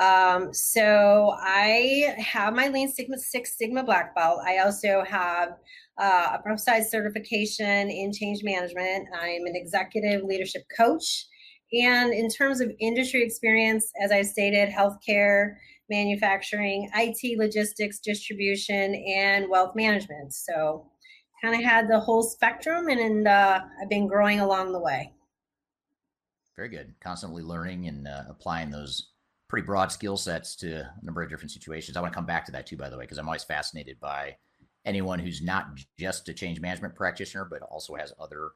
Um, 0.00 0.54
so 0.54 1.36
I 1.38 2.14
have 2.18 2.54
my 2.54 2.68
Lean 2.68 2.90
Sigma 2.90 3.18
Six 3.18 3.58
Sigma 3.58 3.84
Black 3.84 4.14
Belt. 4.14 4.40
I 4.46 4.58
also 4.58 5.04
have 5.06 5.50
uh, 5.98 6.38
a 6.38 6.48
Prosci 6.48 6.82
certification 6.82 7.90
in 7.90 8.10
change 8.10 8.42
management. 8.42 9.08
I'm 9.14 9.44
an 9.44 9.54
executive 9.54 10.24
leadership 10.24 10.62
coach. 10.74 11.26
And 11.72 12.14
in 12.14 12.30
terms 12.30 12.62
of 12.62 12.72
industry 12.80 13.22
experience, 13.22 13.92
as 14.02 14.10
I 14.10 14.22
stated, 14.22 14.70
healthcare, 14.70 15.56
manufacturing, 15.90 16.88
IT, 16.94 17.38
logistics, 17.38 18.00
distribution, 18.00 18.94
and 18.94 19.50
wealth 19.50 19.76
management. 19.76 20.32
So 20.32 20.90
kind 21.42 21.54
of 21.54 21.62
had 21.62 21.88
the 21.88 22.00
whole 22.00 22.22
spectrum 22.22 22.88
and, 22.88 23.00
and 23.00 23.28
uh, 23.28 23.60
I've 23.82 23.88
been 23.90 24.06
growing 24.06 24.40
along 24.40 24.72
the 24.72 24.80
way. 24.80 25.12
Very 26.56 26.68
good. 26.68 26.94
Constantly 27.00 27.42
learning 27.42 27.86
and 27.86 28.08
uh, 28.08 28.24
applying 28.28 28.70
those 28.70 29.09
pretty 29.50 29.66
broad 29.66 29.90
skill 29.92 30.16
sets 30.16 30.54
to 30.56 30.80
a 30.82 30.94
number 31.02 31.20
of 31.22 31.28
different 31.28 31.50
situations. 31.50 31.96
I 31.96 32.00
want 32.00 32.12
to 32.12 32.16
come 32.16 32.24
back 32.24 32.46
to 32.46 32.52
that 32.52 32.66
too, 32.66 32.76
by 32.76 32.88
the 32.88 32.96
way, 32.96 33.02
because 33.04 33.18
I'm 33.18 33.26
always 33.26 33.44
fascinated 33.44 33.98
by 34.00 34.36
anyone 34.84 35.18
who's 35.18 35.42
not 35.42 35.66
just 35.98 36.28
a 36.28 36.32
change 36.32 36.60
management 36.60 36.94
practitioner, 36.94 37.44
but 37.44 37.60
also 37.62 37.94
has 37.96 38.12
other 38.18 38.52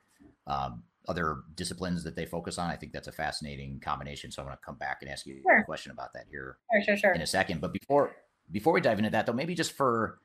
um, 0.46 0.84
other 1.08 1.38
disciplines 1.56 2.02
that 2.04 2.16
they 2.16 2.24
focus 2.24 2.56
on. 2.58 2.70
I 2.70 2.76
think 2.76 2.92
that's 2.92 3.08
a 3.08 3.12
fascinating 3.12 3.78
combination. 3.80 4.30
So 4.30 4.40
I 4.42 4.46
want 4.46 4.58
to 4.58 4.64
come 4.64 4.76
back 4.76 4.98
and 5.02 5.10
ask 5.10 5.26
you 5.26 5.42
Sure. 5.42 5.58
a 5.58 5.64
question 5.64 5.92
about 5.92 6.14
that 6.14 6.24
here 6.30 6.56
Sure, 6.72 6.82
sure, 6.82 6.96
sure. 6.96 7.12
in 7.12 7.20
a 7.20 7.26
second. 7.26 7.60
But 7.60 7.72
before 7.74 8.12
before 8.52 8.72
we 8.72 8.80
dive 8.80 8.98
into 8.98 9.10
that, 9.10 9.26
though, 9.26 9.32
maybe 9.32 9.54
just 9.54 9.72
for 9.72 10.18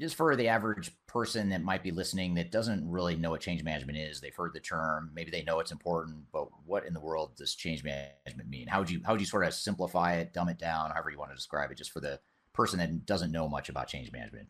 just 0.00 0.16
for 0.16 0.36
the 0.36 0.48
average 0.48 0.90
person 1.06 1.48
that 1.48 1.62
might 1.62 1.82
be 1.82 1.90
listening 1.90 2.34
that 2.34 2.52
doesn't 2.52 2.88
really 2.88 3.16
know 3.16 3.30
what 3.30 3.40
change 3.40 3.62
management 3.62 3.96
is, 3.96 4.20
they've 4.20 4.34
heard 4.34 4.52
the 4.52 4.60
term, 4.60 5.10
maybe 5.14 5.30
they 5.30 5.42
know 5.42 5.58
it's 5.58 5.72
important, 5.72 6.16
but 6.32 6.48
what 6.66 6.84
in 6.84 6.92
the 6.92 7.00
world 7.00 7.34
does 7.36 7.54
change 7.54 7.82
management 7.82 8.48
mean? 8.48 8.66
How 8.66 8.80
would 8.80 8.90
you 8.90 9.00
how 9.04 9.12
would 9.12 9.20
you 9.20 9.26
sort 9.26 9.46
of 9.46 9.54
simplify 9.54 10.16
it, 10.16 10.34
dumb 10.34 10.48
it 10.48 10.58
down, 10.58 10.90
however 10.90 11.10
you 11.10 11.18
want 11.18 11.30
to 11.30 11.36
describe 11.36 11.70
it, 11.70 11.78
just 11.78 11.92
for 11.92 12.00
the 12.00 12.20
person 12.52 12.78
that 12.78 13.06
doesn't 13.06 13.32
know 13.32 13.48
much 13.48 13.68
about 13.68 13.88
change 13.88 14.12
management? 14.12 14.48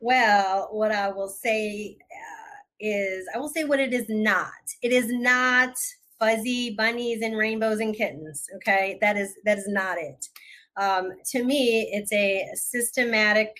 Well, 0.00 0.68
what 0.72 0.92
I 0.92 1.08
will 1.08 1.28
say 1.28 1.96
uh, 2.12 2.56
is, 2.78 3.26
I 3.34 3.38
will 3.38 3.48
say 3.48 3.64
what 3.64 3.80
it 3.80 3.94
is 3.94 4.06
not. 4.08 4.50
It 4.82 4.92
is 4.92 5.10
not 5.10 5.74
fuzzy 6.18 6.74
bunnies 6.74 7.22
and 7.22 7.36
rainbows 7.36 7.80
and 7.80 7.94
kittens. 7.94 8.46
Okay, 8.56 8.98
that 9.00 9.16
is 9.16 9.34
that 9.46 9.56
is 9.56 9.68
not 9.68 9.96
it. 9.96 10.28
Um, 10.76 11.12
to 11.30 11.42
me, 11.42 11.88
it's 11.92 12.12
a 12.12 12.46
systematic 12.54 13.56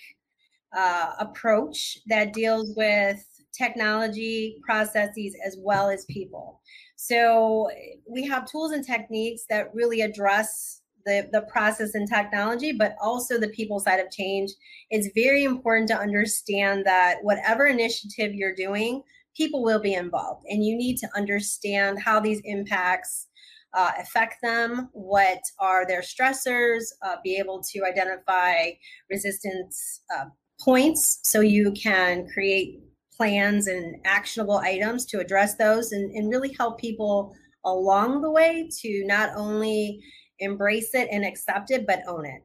uh, 0.75 1.13
approach 1.19 1.99
that 2.07 2.33
deals 2.33 2.73
with 2.75 3.23
technology 3.57 4.59
processes 4.63 5.35
as 5.45 5.57
well 5.59 5.89
as 5.89 6.05
people. 6.05 6.61
So 6.95 7.69
we 8.07 8.25
have 8.25 8.49
tools 8.49 8.71
and 8.71 8.85
techniques 8.85 9.45
that 9.49 9.73
really 9.73 10.01
address 10.01 10.81
the, 11.05 11.29
the 11.31 11.41
process 11.43 11.95
and 11.95 12.07
technology, 12.07 12.73
but 12.73 12.95
also 13.01 13.39
the 13.39 13.47
people 13.49 13.79
side 13.79 13.99
of 13.99 14.11
change 14.11 14.51
it's 14.89 15.09
very 15.15 15.43
important 15.43 15.87
to 15.89 15.97
understand 15.97 16.85
that 16.85 17.17
whatever 17.21 17.65
initiative 17.65 18.33
you're 18.33 18.55
doing, 18.55 19.01
people 19.35 19.63
will 19.63 19.79
be 19.79 19.93
involved, 19.93 20.45
and 20.49 20.65
you 20.65 20.75
need 20.75 20.97
to 20.97 21.09
understand 21.15 21.99
how 21.99 22.19
these 22.19 22.41
impacts 22.43 23.27
uh, 23.73 23.91
affect 23.99 24.35
them, 24.41 24.89
what 24.93 25.39
are 25.59 25.85
their 25.85 26.01
stressors, 26.01 26.85
uh, 27.05 27.15
be 27.23 27.35
able 27.35 27.61
to 27.61 27.83
identify 27.85 28.71
resistance 29.09 30.01
uh, 30.15 30.25
points 30.59 31.19
so 31.23 31.41
you 31.41 31.71
can 31.71 32.27
create 32.27 32.79
plans 33.15 33.67
and 33.67 33.95
actionable 34.05 34.57
items 34.57 35.05
to 35.05 35.19
address 35.19 35.55
those 35.55 35.91
and, 35.91 36.11
and 36.11 36.29
really 36.29 36.53
help 36.53 36.79
people 36.79 37.35
along 37.65 38.21
the 38.21 38.31
way 38.31 38.69
to 38.81 39.03
not 39.05 39.31
only 39.35 39.99
embrace 40.39 40.93
it 40.93 41.07
and 41.11 41.25
accept 41.25 41.71
it, 41.71 41.85
but 41.87 42.01
own 42.07 42.25
it 42.25 42.41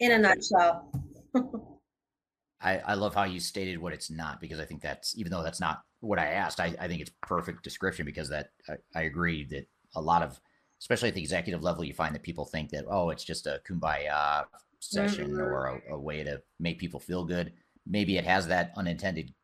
in 0.00 0.12
a 0.12 0.18
nutshell. 0.18 0.90
I, 2.60 2.78
I 2.78 2.94
love 2.94 3.14
how 3.14 3.24
you 3.24 3.40
stated 3.40 3.78
what 3.78 3.92
it's 3.92 4.10
not 4.10 4.40
because 4.40 4.58
I 4.58 4.64
think 4.64 4.80
that's 4.80 5.16
even 5.18 5.30
though 5.30 5.42
that's 5.42 5.60
not 5.60 5.82
what 6.00 6.18
I 6.18 6.28
asked, 6.28 6.60
I, 6.60 6.74
I 6.80 6.88
think 6.88 7.02
it's 7.02 7.12
perfect 7.20 7.62
description 7.62 8.06
because 8.06 8.30
that 8.30 8.48
I, 8.68 8.74
I 8.96 9.02
agree 9.02 9.44
that 9.50 9.66
a 9.94 10.00
lot 10.00 10.22
of 10.22 10.40
especially 10.80 11.08
at 11.08 11.14
the 11.14 11.20
executive 11.20 11.62
level, 11.62 11.84
you 11.84 11.94
find 11.94 12.14
that 12.14 12.22
people 12.22 12.44
think 12.44 12.70
that 12.70 12.84
oh, 12.88 13.10
it's 13.10 13.24
just 13.24 13.46
a 13.46 13.60
kumbaya 13.68 14.44
session 14.90 15.32
Mhm. 15.32 15.38
or 15.38 15.66
a, 15.66 15.94
a 15.94 15.98
way 15.98 16.22
to 16.24 16.42
make 16.58 16.78
people 16.78 17.00
feel 17.00 17.24
good. 17.24 17.52
Maybe 17.86 18.16
it 18.16 18.24
has 18.24 18.46
that 18.48 18.72
unintended 18.76 19.34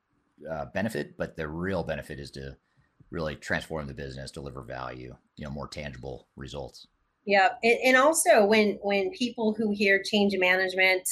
uh, 0.50 0.66
benefit, 0.66 1.16
but 1.16 1.36
the 1.36 1.48
real 1.48 1.82
benefit 1.82 2.18
is 2.18 2.30
to 2.32 2.56
really 3.10 3.36
transform 3.36 3.86
the 3.86 3.94
business, 3.94 4.30
deliver 4.30 4.62
value, 4.62 5.16
you 5.36 5.44
know, 5.44 5.50
more 5.50 5.68
tangible 5.68 6.28
results. 6.36 6.86
Yeah, 7.26 7.50
and, 7.62 7.78
and 7.84 7.96
also 7.96 8.46
when 8.46 8.78
when 8.82 9.10
people 9.10 9.54
who 9.54 9.72
hear 9.72 10.02
change 10.02 10.34
management, 10.38 11.08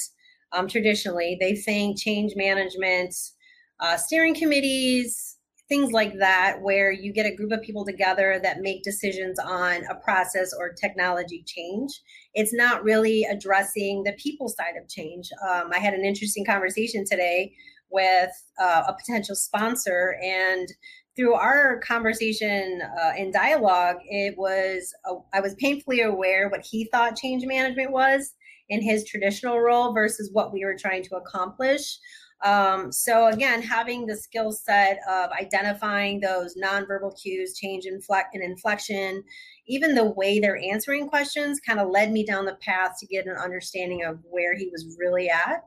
um, 0.51 0.67
traditionally 0.67 1.37
they 1.39 1.55
think 1.55 1.99
change 1.99 2.35
management, 2.35 3.15
uh, 3.79 3.97
steering 3.97 4.33
committees, 4.35 5.37
things 5.69 5.91
like 5.91 6.17
that, 6.17 6.57
where 6.61 6.91
you 6.91 7.13
get 7.13 7.25
a 7.25 7.35
group 7.35 7.51
of 7.51 7.61
people 7.61 7.85
together 7.85 8.39
that 8.41 8.61
make 8.61 8.83
decisions 8.83 9.37
on 9.39 9.85
a 9.85 9.95
process 9.95 10.51
or 10.57 10.73
technology 10.73 11.43
change. 11.45 12.01
It's 12.33 12.53
not 12.53 12.83
really 12.83 13.23
addressing 13.23 14.03
the 14.03 14.13
people 14.13 14.49
side 14.49 14.75
of 14.81 14.89
change. 14.89 15.29
Um, 15.47 15.69
I 15.71 15.79
had 15.79 15.93
an 15.93 16.03
interesting 16.03 16.43
conversation 16.43 17.05
today 17.05 17.53
with 17.91 18.31
uh, 18.59 18.83
a 18.87 18.93
potential 18.93 19.35
sponsor 19.35 20.15
and 20.23 20.67
through 21.19 21.33
our 21.33 21.79
conversation 21.79 22.81
uh, 22.81 23.11
and 23.17 23.33
dialogue, 23.33 23.97
it 24.07 24.35
was 24.37 24.93
uh, 25.09 25.15
I 25.33 25.41
was 25.41 25.53
painfully 25.55 26.01
aware 26.01 26.47
what 26.47 26.65
he 26.65 26.87
thought 26.93 27.17
change 27.17 27.45
management 27.45 27.91
was 27.91 28.33
in 28.69 28.81
his 28.81 29.03
traditional 29.03 29.59
role 29.59 29.93
versus 29.93 30.29
what 30.31 30.53
we 30.53 30.63
were 30.63 30.77
trying 30.79 31.03
to 31.03 31.15
accomplish. 31.15 31.99
Um, 32.43 32.91
so 32.91 33.27
again, 33.27 33.61
having 33.61 34.05
the 34.05 34.15
skill 34.15 34.51
set 34.51 34.99
of 35.09 35.29
identifying 35.31 36.19
those 36.19 36.55
nonverbal 36.55 37.19
cues, 37.21 37.57
change 37.57 37.85
in 37.85 37.95
inflect 37.95 38.33
and 38.33 38.43
inflection, 38.43 39.23
even 39.67 39.93
the 39.93 40.05
way 40.05 40.39
they're 40.39 40.57
answering 40.57 41.09
questions, 41.09 41.59
kind 41.59 41.79
of 41.79 41.89
led 41.89 42.11
me 42.11 42.25
down 42.25 42.45
the 42.45 42.55
path 42.55 42.95
to 42.99 43.07
get 43.07 43.27
an 43.27 43.35
understanding 43.35 44.03
of 44.05 44.19
where 44.23 44.55
he 44.55 44.69
was 44.71 44.95
really 44.97 45.29
at 45.29 45.65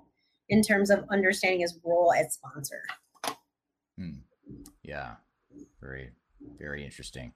in 0.49 0.63
terms 0.63 0.91
of 0.91 1.05
understanding 1.11 1.61
his 1.61 1.79
role 1.85 2.13
as 2.13 2.35
sponsor. 2.35 2.83
Hmm. 3.99 4.21
Yeah, 4.83 5.17
very, 5.81 6.11
very 6.59 6.85
interesting. 6.85 7.33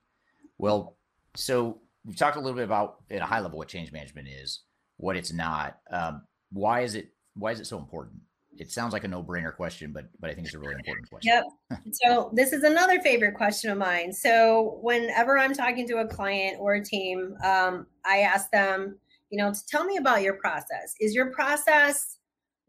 Well, 0.59 0.96
so 1.35 1.81
we've 2.05 2.16
talked 2.16 2.37
a 2.37 2.40
little 2.40 2.57
bit 2.57 2.64
about 2.64 3.03
at 3.11 3.22
a 3.22 3.27
high 3.27 3.40
level 3.40 3.59
what 3.59 3.68
change 3.68 3.92
management 3.92 4.29
is, 4.29 4.62
what 4.96 5.16
it's 5.16 5.33
not. 5.33 5.79
Um, 5.90 6.22
why 6.51 6.81
is 6.81 6.94
it? 6.94 7.11
Why 7.35 7.53
is 7.53 7.61
it 7.61 7.66
so 7.66 7.79
important? 7.79 8.20
It 8.61 8.71
sounds 8.71 8.92
like 8.92 9.05
a 9.05 9.09
no-brainer 9.09 9.55
question, 9.55 9.92
but 9.92 10.07
but 10.21 10.31
I 10.31 10.35
think 10.35 10.47
it's 10.47 10.55
a 10.55 10.59
really 10.59 10.75
important 10.75 11.09
question. 11.09 11.33
Yep. 11.33 11.45
so 11.92 12.31
this 12.35 12.53
is 12.53 12.64
another 12.64 13.01
favorite 13.01 13.35
question 13.35 13.71
of 13.71 13.79
mine. 13.79 14.12
So 14.12 14.79
whenever 14.83 15.38
I'm 15.38 15.55
talking 15.55 15.88
to 15.88 15.99
a 15.99 16.07
client 16.07 16.59
or 16.61 16.75
a 16.75 16.85
team, 16.85 17.35
um, 17.45 17.87
I 18.05 18.19
ask 18.19 18.51
them, 18.51 18.99
you 19.31 19.38
know, 19.38 19.53
to 19.53 19.66
tell 19.69 19.85
me 19.85 19.97
about 19.97 20.23
your 20.23 20.35
process. 20.35 20.95
Is 21.01 21.14
your 21.14 21.33
process 21.33 22.19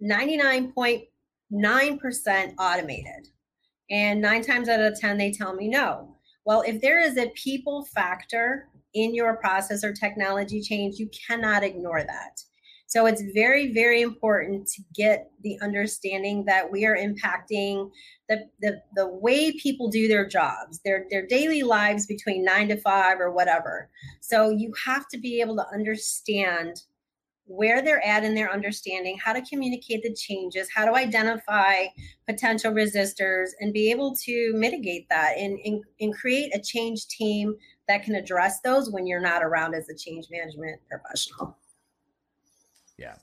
99.9% 0.04 2.54
automated? 2.60 3.28
And 3.90 4.22
nine 4.22 4.44
times 4.44 4.68
out 4.68 4.82
of 4.82 5.00
10, 5.00 5.18
they 5.18 5.32
tell 5.32 5.54
me 5.54 5.70
no. 5.70 6.16
Well, 6.46 6.64
if 6.66 6.82
there 6.82 7.00
is 7.00 7.18
a 7.18 7.32
people 7.36 7.86
factor 7.86 8.68
in 8.94 9.14
your 9.14 9.38
process 9.38 9.84
or 9.84 9.94
technology 9.94 10.62
change, 10.62 10.98
you 10.98 11.10
cannot 11.28 11.64
ignore 11.64 12.04
that. 12.04 12.42
So 12.88 13.06
it's 13.06 13.22
very, 13.34 13.74
very 13.74 14.02
important 14.02 14.66
to 14.68 14.82
get 14.96 15.30
the 15.44 15.60
understanding 15.62 16.46
that 16.46 16.72
we 16.72 16.86
are 16.86 16.96
impacting 16.96 17.92
the, 18.30 18.46
the, 18.62 18.82
the 18.96 19.08
way 19.08 19.52
people 19.52 19.90
do 19.90 20.08
their 20.08 20.26
jobs, 20.26 20.80
their, 20.86 21.06
their 21.10 21.28
daily 21.28 21.64
lives 21.64 22.06
between 22.08 22.46
nine 22.46 22.70
to 22.70 22.78
five 22.78 23.20
or 23.20 23.32
whatever. 23.32 23.90
So 24.22 24.50
you 24.50 24.74
have 24.86 25.08
to 25.10 25.18
be 25.18 25.42
able 25.42 25.58
to 25.58 25.66
understand 25.74 26.82
where 27.48 27.82
they're 27.82 28.06
at 28.06 28.24
in 28.24 28.36
their 28.36 28.52
understanding, 28.52 29.18
how 29.18 29.34
to 29.34 29.42
communicate 29.42 30.04
the 30.04 30.14
changes, 30.14 30.70
how 30.74 30.86
to 30.86 30.96
identify 30.96 31.88
potential 32.26 32.72
resistors, 32.72 33.50
and 33.60 33.74
be 33.74 33.92
able 33.92 34.16
to 34.16 34.54
mitigate 34.56 35.08
that 35.10 35.38
and, 35.38 35.60
and, 35.66 35.84
and 36.00 36.14
create 36.14 36.56
a 36.56 36.62
change 36.62 37.08
team 37.08 37.56
that 37.88 38.04
can 38.04 38.16
address 38.16 38.60
those 38.62 38.92
when 38.92 39.08
you're 39.08 39.22
not 39.22 39.44
around 39.44 39.76
as 39.76 39.90
a 39.90 39.96
change 39.96 40.28
management 40.30 40.80
professional. 40.90 41.58
Yeah. 42.98 43.16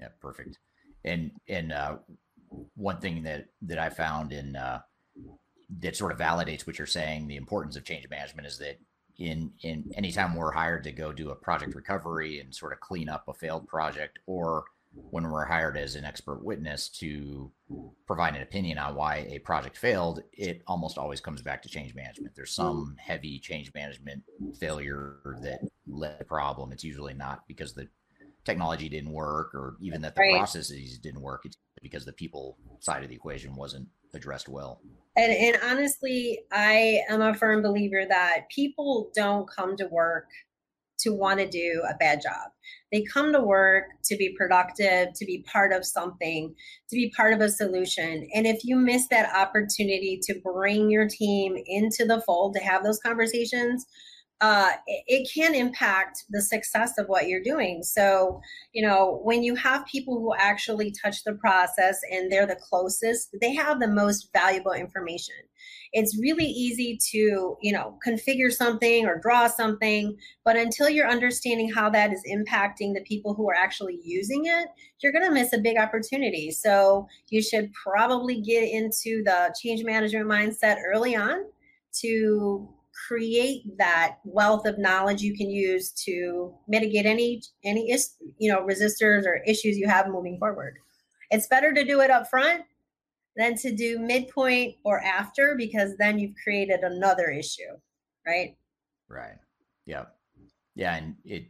Yeah. 0.00 0.08
Perfect. 0.20 0.58
And 1.04 1.32
and 1.48 1.72
uh, 1.72 1.96
one 2.74 3.00
thing 3.00 3.22
that 3.24 3.46
that 3.62 3.78
I 3.78 3.90
found 3.90 4.32
in 4.32 4.56
uh, 4.56 4.80
that 5.80 5.96
sort 5.96 6.12
of 6.12 6.18
validates 6.18 6.66
what 6.66 6.78
you're 6.78 6.86
saying, 6.86 7.26
the 7.26 7.36
importance 7.36 7.76
of 7.76 7.84
change 7.84 8.08
management 8.08 8.46
is 8.46 8.58
that 8.58 8.78
in 9.18 9.52
in 9.62 9.90
anytime 9.96 10.34
we're 10.34 10.52
hired 10.52 10.84
to 10.84 10.92
go 10.92 11.12
do 11.12 11.30
a 11.30 11.34
project 11.34 11.74
recovery 11.74 12.40
and 12.40 12.54
sort 12.54 12.72
of 12.72 12.80
clean 12.80 13.08
up 13.08 13.24
a 13.28 13.34
failed 13.34 13.66
project, 13.66 14.18
or 14.26 14.64
when 15.10 15.24
we're 15.24 15.44
hired 15.44 15.76
as 15.76 15.94
an 15.94 16.04
expert 16.04 16.42
witness 16.42 16.88
to 16.88 17.50
provide 18.06 18.34
an 18.34 18.42
opinion 18.42 18.78
on 18.78 18.94
why 18.94 19.26
a 19.30 19.38
project 19.40 19.76
failed, 19.76 20.22
it 20.32 20.62
almost 20.66 20.96
always 20.98 21.20
comes 21.20 21.42
back 21.42 21.62
to 21.62 21.68
change 21.68 21.94
management. 21.94 22.34
There's 22.34 22.54
some 22.54 22.96
heavy 22.98 23.38
change 23.38 23.72
management 23.74 24.22
failure 24.58 25.18
that 25.42 25.60
led 25.86 26.18
the 26.18 26.24
problem. 26.24 26.72
It's 26.72 26.84
usually 26.84 27.14
not 27.14 27.46
because 27.46 27.74
the 27.74 27.88
technology 28.48 28.88
didn't 28.88 29.12
work 29.12 29.54
or 29.54 29.76
even 29.80 30.00
that 30.00 30.14
the 30.14 30.22
Right. 30.22 30.32
processes 30.32 30.98
didn't 30.98 31.20
work. 31.20 31.42
It's 31.44 31.58
because 31.82 32.04
the 32.06 32.14
people 32.14 32.56
side 32.80 33.02
of 33.02 33.10
the 33.10 33.14
equation 33.14 33.54
wasn't 33.54 33.88
addressed 34.14 34.48
well. 34.48 34.80
And, 35.16 35.32
and 35.32 35.58
honestly, 35.62 36.40
I 36.50 37.02
am 37.10 37.20
a 37.20 37.34
firm 37.34 37.60
believer 37.62 38.06
that 38.08 38.48
people 38.48 39.10
don't 39.14 39.46
come 39.48 39.76
to 39.76 39.86
work 39.88 40.28
to 41.00 41.10
want 41.10 41.38
to 41.38 41.48
do 41.48 41.82
a 41.88 41.94
bad 41.96 42.20
job. 42.22 42.50
They 42.90 43.02
come 43.02 43.32
to 43.32 43.40
work 43.40 43.84
to 44.04 44.16
be 44.16 44.34
productive, 44.36 45.12
to 45.14 45.24
be 45.24 45.44
part 45.52 45.72
of 45.72 45.84
something, 45.84 46.54
to 46.88 46.96
be 46.96 47.12
part 47.16 47.32
of 47.34 47.40
a 47.40 47.50
solution. 47.50 48.28
And 48.34 48.46
if 48.46 48.64
you 48.64 48.76
miss 48.76 49.06
that 49.08 49.32
opportunity 49.36 50.18
to 50.24 50.40
bring 50.42 50.90
your 50.90 51.06
team 51.06 51.56
into 51.66 52.04
the 52.04 52.20
fold 52.22 52.54
to 52.54 52.60
have 52.60 52.82
those 52.82 52.98
conversations, 52.98 53.86
uh, 54.40 54.70
it, 54.86 55.28
can 55.32 55.54
impact 55.54 56.24
the 56.30 56.40
success 56.40 56.96
of 56.96 57.08
what 57.08 57.26
you're 57.26 57.42
doing. 57.42 57.82
So, 57.82 58.40
you 58.72 58.86
know, 58.86 59.20
when 59.24 59.42
you 59.42 59.56
have 59.56 59.84
people 59.86 60.20
who 60.20 60.32
actually 60.38 60.92
touch 60.92 61.24
the 61.24 61.34
process 61.34 61.98
and 62.12 62.30
they're 62.30 62.46
the 62.46 62.56
closest, 62.56 63.34
they 63.40 63.52
have 63.54 63.80
the 63.80 63.88
most 63.88 64.30
valuable 64.32 64.72
information. 64.72 65.34
It's 65.92 66.16
really 66.20 66.44
easy 66.44 66.98
to, 67.10 67.56
you 67.60 67.72
know, 67.72 67.98
configure 68.06 68.52
something 68.52 69.06
or 69.06 69.18
draw 69.18 69.48
something, 69.48 70.16
but 70.44 70.56
until 70.56 70.88
you're 70.88 71.08
understanding 71.08 71.72
how 71.72 71.90
that 71.90 72.12
is 72.12 72.22
impacting 72.30 72.94
the 72.94 73.04
people 73.04 73.34
who 73.34 73.50
are 73.50 73.56
actually 73.56 73.98
using 74.04 74.46
it, 74.46 74.68
you're 75.02 75.12
going 75.12 75.24
to 75.24 75.32
miss 75.34 75.52
a 75.52 75.58
big 75.58 75.78
opportunity. 75.78 76.52
So, 76.52 77.08
you 77.28 77.42
should 77.42 77.72
probably 77.72 78.40
get 78.40 78.68
into 78.68 79.24
the 79.24 79.52
change 79.60 79.82
management 79.82 80.26
mindset 80.26 80.76
early 80.86 81.16
on 81.16 81.46
to 82.00 82.68
create 83.06 83.62
that 83.78 84.16
wealth 84.24 84.66
of 84.66 84.78
knowledge 84.78 85.22
you 85.22 85.36
can 85.36 85.50
use 85.50 85.92
to 85.92 86.54
mitigate 86.66 87.06
any 87.06 87.42
any 87.64 87.94
you 88.38 88.50
know 88.50 88.60
resistors 88.66 89.26
or 89.26 89.42
issues 89.46 89.76
you 89.76 89.88
have 89.88 90.08
moving 90.08 90.38
forward. 90.38 90.78
It's 91.30 91.46
better 91.46 91.72
to 91.74 91.84
do 91.84 92.00
it 92.00 92.10
up 92.10 92.28
front 92.28 92.62
than 93.36 93.54
to 93.56 93.74
do 93.74 93.98
midpoint 93.98 94.76
or 94.84 95.00
after 95.00 95.54
because 95.56 95.96
then 95.98 96.18
you've 96.18 96.34
created 96.42 96.80
another 96.80 97.28
issue 97.28 97.62
right? 98.26 98.56
Right. 99.08 99.36
Yeah 99.86 100.04
yeah 100.78 100.94
and 100.94 101.16
it 101.24 101.48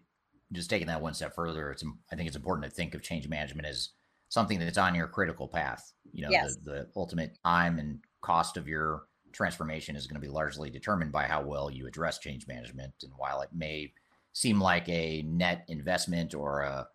just 0.52 0.70
taking 0.70 0.88
that 0.88 1.00
one 1.00 1.14
step 1.14 1.34
further 1.34 1.70
it's 1.70 1.84
i 2.10 2.16
think 2.16 2.26
it's 2.26 2.36
important 2.36 2.64
to 2.64 2.74
think 2.74 2.94
of 2.94 3.02
change 3.02 3.28
management 3.28 3.68
as 3.68 3.90
something 4.30 4.58
that's 4.58 4.78
on 4.78 4.94
your 4.94 5.06
critical 5.06 5.46
path 5.46 5.92
you 6.12 6.22
know 6.22 6.30
yes. 6.30 6.56
the, 6.64 6.70
the 6.70 6.88
ultimate 6.96 7.38
time 7.44 7.78
and 7.78 8.00
cost 8.22 8.56
of 8.56 8.66
your 8.66 9.02
transformation 9.32 9.96
is 9.96 10.06
going 10.06 10.20
to 10.20 10.26
be 10.26 10.32
largely 10.32 10.70
determined 10.70 11.12
by 11.12 11.24
how 11.24 11.42
well 11.42 11.70
you 11.70 11.86
address 11.86 12.18
change 12.18 12.46
management. 12.46 12.92
And 13.02 13.12
while 13.16 13.40
it 13.40 13.50
may 13.52 13.92
seem 14.32 14.60
like 14.60 14.88
a 14.88 15.22
net 15.22 15.64
investment 15.68 16.34
or 16.34 16.62
a 16.62 16.88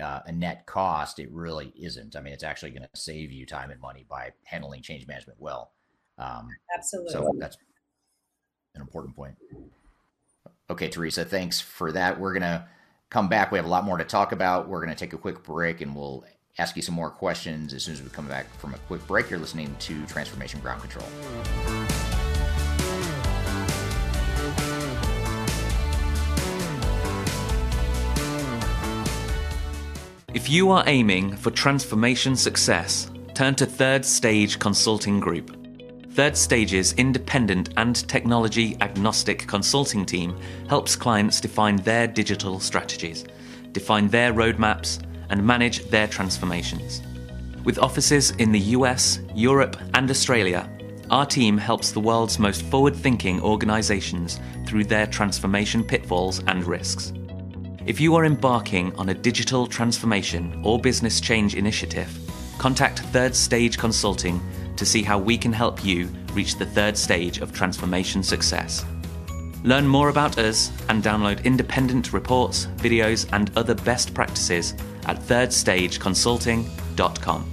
uh, 0.00 0.20
a 0.24 0.32
net 0.32 0.64
cost, 0.66 1.18
it 1.18 1.30
really 1.30 1.72
isn't. 1.76 2.16
I 2.16 2.22
mean, 2.22 2.32
it's 2.32 2.44
actually 2.44 2.70
going 2.70 2.82
to 2.82 2.88
save 2.94 3.30
you 3.30 3.44
time 3.44 3.70
and 3.70 3.80
money 3.80 4.06
by 4.08 4.32
handling 4.44 4.82
change 4.82 5.06
management 5.06 5.38
well. 5.38 5.72
Um, 6.18 6.48
Absolutely. 6.74 7.12
So 7.12 7.30
that's 7.38 7.58
an 8.74 8.80
important 8.80 9.14
point. 9.14 9.34
Okay, 10.70 10.88
Teresa, 10.88 11.24
thanks 11.24 11.60
for 11.60 11.92
that. 11.92 12.18
We're 12.18 12.32
going 12.32 12.42
to 12.42 12.66
come 13.10 13.28
back. 13.28 13.52
We 13.52 13.58
have 13.58 13.66
a 13.66 13.70
lot 13.70 13.84
more 13.84 13.98
to 13.98 14.04
talk 14.04 14.32
about. 14.32 14.68
We're 14.68 14.82
going 14.82 14.94
to 14.94 14.98
take 14.98 15.12
a 15.12 15.18
quick 15.18 15.42
break 15.42 15.82
and 15.82 15.94
we'll 15.94 16.24
ask 16.58 16.76
you 16.76 16.82
some 16.82 16.94
more 16.94 17.10
questions 17.10 17.72
as 17.72 17.84
soon 17.84 17.94
as 17.94 18.02
we 18.02 18.10
come 18.10 18.28
back 18.28 18.52
from 18.58 18.74
a 18.74 18.78
quick 18.78 19.06
break. 19.06 19.30
You're 19.30 19.38
listening 19.38 19.74
to 19.80 20.04
Transformation 20.06 20.60
Ground 20.60 20.82
Control. 20.82 21.06
If 30.34 30.48
you 30.48 30.70
are 30.70 30.84
aiming 30.86 31.36
for 31.36 31.50
transformation 31.50 32.36
success, 32.36 33.10
turn 33.34 33.54
to 33.56 33.66
Third 33.66 34.04
Stage 34.04 34.58
Consulting 34.58 35.20
Group. 35.20 35.56
Third 36.12 36.36
Stage's 36.36 36.92
independent 36.94 37.70
and 37.78 37.96
technology 38.08 38.76
agnostic 38.82 39.46
consulting 39.46 40.04
team 40.04 40.36
helps 40.68 40.96
clients 40.96 41.40
define 41.40 41.76
their 41.76 42.06
digital 42.06 42.60
strategies, 42.60 43.24
define 43.72 44.08
their 44.08 44.34
roadmaps, 44.34 45.02
and 45.32 45.44
manage 45.44 45.84
their 45.86 46.06
transformations. 46.06 47.02
With 47.64 47.78
offices 47.78 48.30
in 48.32 48.52
the 48.52 48.60
US, 48.76 49.18
Europe, 49.34 49.76
and 49.94 50.08
Australia, 50.10 50.70
our 51.10 51.26
team 51.26 51.58
helps 51.58 51.90
the 51.90 52.00
world's 52.00 52.38
most 52.38 52.62
forward 52.66 52.94
thinking 52.94 53.40
organizations 53.40 54.38
through 54.66 54.84
their 54.84 55.06
transformation 55.06 55.82
pitfalls 55.82 56.42
and 56.46 56.64
risks. 56.64 57.12
If 57.84 58.00
you 58.00 58.14
are 58.14 58.24
embarking 58.24 58.94
on 58.96 59.08
a 59.08 59.14
digital 59.14 59.66
transformation 59.66 60.60
or 60.64 60.78
business 60.78 61.20
change 61.20 61.54
initiative, 61.54 62.08
contact 62.58 63.00
Third 63.00 63.34
Stage 63.34 63.76
Consulting 63.78 64.40
to 64.76 64.86
see 64.86 65.02
how 65.02 65.18
we 65.18 65.36
can 65.36 65.52
help 65.52 65.84
you 65.84 66.06
reach 66.32 66.56
the 66.56 66.66
third 66.66 66.96
stage 66.96 67.38
of 67.38 67.52
transformation 67.52 68.22
success. 68.22 68.84
Learn 69.64 69.86
more 69.86 70.08
about 70.08 70.38
us 70.38 70.72
and 70.88 71.02
download 71.02 71.44
independent 71.44 72.12
reports, 72.12 72.66
videos, 72.76 73.28
and 73.32 73.50
other 73.56 73.74
best 73.74 74.12
practices 74.14 74.74
at 75.06 75.18
thirdstageconsulting.com. 75.18 77.52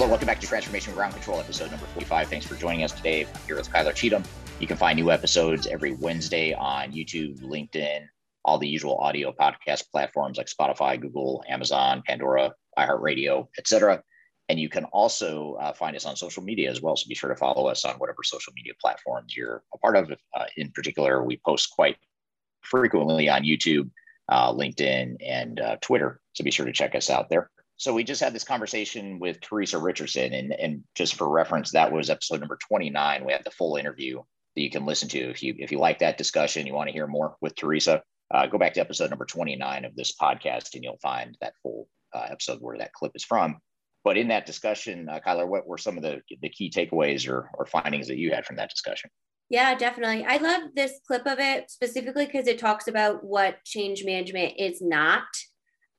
Hello, 0.00 0.08
welcome 0.08 0.26
back 0.26 0.40
to 0.40 0.46
Transformation 0.46 0.94
Ground 0.94 1.12
Control, 1.12 1.40
episode 1.40 1.70
number 1.70 1.84
45. 1.84 2.28
Thanks 2.28 2.46
for 2.46 2.54
joining 2.54 2.84
us 2.84 2.92
today. 2.92 3.26
I'm 3.26 3.40
here 3.46 3.56
with 3.56 3.70
Kyler 3.70 3.94
Cheatham. 3.94 4.24
You 4.58 4.66
can 4.66 4.78
find 4.78 4.96
new 4.96 5.10
episodes 5.10 5.66
every 5.66 5.92
Wednesday 5.92 6.54
on 6.54 6.92
YouTube, 6.92 7.42
LinkedIn, 7.42 8.06
all 8.42 8.56
the 8.56 8.66
usual 8.66 8.96
audio 8.96 9.30
podcast 9.32 9.90
platforms 9.90 10.38
like 10.38 10.46
Spotify, 10.46 10.98
Google, 10.98 11.44
Amazon, 11.48 12.02
Pandora, 12.06 12.54
iHeartRadio, 12.78 13.48
etc. 13.58 14.02
And 14.50 14.58
you 14.58 14.68
can 14.68 14.84
also 14.86 15.54
uh, 15.54 15.72
find 15.72 15.94
us 15.94 16.06
on 16.06 16.16
social 16.16 16.42
media 16.42 16.70
as 16.70 16.82
well. 16.82 16.96
So 16.96 17.08
be 17.08 17.14
sure 17.14 17.30
to 17.30 17.36
follow 17.36 17.66
us 17.68 17.84
on 17.84 17.94
whatever 17.96 18.22
social 18.22 18.52
media 18.54 18.72
platforms 18.80 19.36
you're 19.36 19.62
a 19.72 19.78
part 19.78 19.96
of. 19.96 20.10
Uh, 20.10 20.44
in 20.56 20.70
particular, 20.72 21.24
we 21.24 21.40
post 21.46 21.70
quite 21.70 21.96
frequently 22.62 23.28
on 23.28 23.44
YouTube, 23.44 23.90
uh, 24.28 24.52
LinkedIn, 24.52 25.16
and 25.24 25.60
uh, 25.60 25.76
Twitter. 25.80 26.20
So 26.32 26.44
be 26.44 26.50
sure 26.50 26.66
to 26.66 26.72
check 26.72 26.94
us 26.94 27.10
out 27.10 27.30
there. 27.30 27.50
So 27.76 27.94
we 27.94 28.04
just 28.04 28.20
had 28.20 28.34
this 28.34 28.44
conversation 28.44 29.18
with 29.18 29.40
Teresa 29.40 29.78
Richardson, 29.78 30.34
and, 30.34 30.52
and 30.52 30.84
just 30.94 31.14
for 31.14 31.28
reference, 31.28 31.70
that 31.72 31.92
was 31.92 32.10
episode 32.10 32.40
number 32.40 32.58
29. 32.68 33.24
We 33.24 33.32
had 33.32 33.44
the 33.44 33.50
full 33.50 33.76
interview 33.76 34.18
that 34.56 34.62
you 34.62 34.70
can 34.70 34.84
listen 34.84 35.08
to 35.10 35.30
if 35.30 35.42
you 35.42 35.54
if 35.58 35.72
you 35.72 35.78
like 35.78 36.00
that 36.00 36.18
discussion, 36.18 36.66
you 36.66 36.74
want 36.74 36.88
to 36.88 36.92
hear 36.92 37.06
more 37.06 37.36
with 37.40 37.54
Teresa 37.54 38.02
uh, 38.32 38.46
go 38.46 38.58
back 38.58 38.74
to 38.74 38.80
episode 38.80 39.10
number 39.10 39.24
29 39.24 39.84
of 39.84 39.96
this 39.96 40.14
podcast 40.14 40.74
and 40.74 40.84
you'll 40.84 40.98
find 41.02 41.36
that 41.40 41.54
full 41.62 41.88
uh, 42.14 42.26
episode 42.30 42.58
where 42.60 42.78
that 42.78 42.92
clip 42.92 43.12
is 43.14 43.24
from. 43.24 43.58
But 44.02 44.16
in 44.16 44.28
that 44.28 44.46
discussion, 44.46 45.08
uh, 45.08 45.20
Kyler, 45.24 45.46
what 45.46 45.66
were 45.66 45.78
some 45.78 45.96
of 45.96 46.02
the, 46.02 46.22
the 46.40 46.48
key 46.48 46.70
takeaways 46.70 47.28
or, 47.28 47.50
or 47.54 47.66
findings 47.66 48.08
that 48.08 48.16
you 48.16 48.32
had 48.32 48.46
from 48.46 48.56
that 48.56 48.70
discussion? 48.70 49.10
Yeah, 49.50 49.74
definitely. 49.74 50.24
I 50.24 50.36
love 50.36 50.70
this 50.74 51.00
clip 51.06 51.26
of 51.26 51.38
it 51.40 51.70
specifically 51.70 52.24
because 52.24 52.46
it 52.46 52.58
talks 52.58 52.86
about 52.86 53.24
what 53.24 53.62
change 53.64 54.04
management 54.04 54.54
is 54.58 54.80
not. 54.80 55.24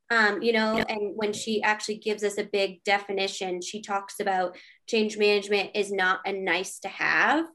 Um, 0.09 0.41
you 0.41 0.51
know, 0.51 0.77
and 0.89 1.13
when 1.15 1.31
she 1.31 1.61
actually 1.61 1.97
gives 1.97 2.23
us 2.23 2.37
a 2.37 2.43
big 2.43 2.83
definition, 2.83 3.61
she 3.61 3.81
talks 3.81 4.19
about 4.19 4.57
change 4.87 5.17
management 5.17 5.71
is 5.75 5.91
not 5.91 6.19
a 6.25 6.33
nice 6.33 6.79
to 6.79 6.89
have. 6.89 7.45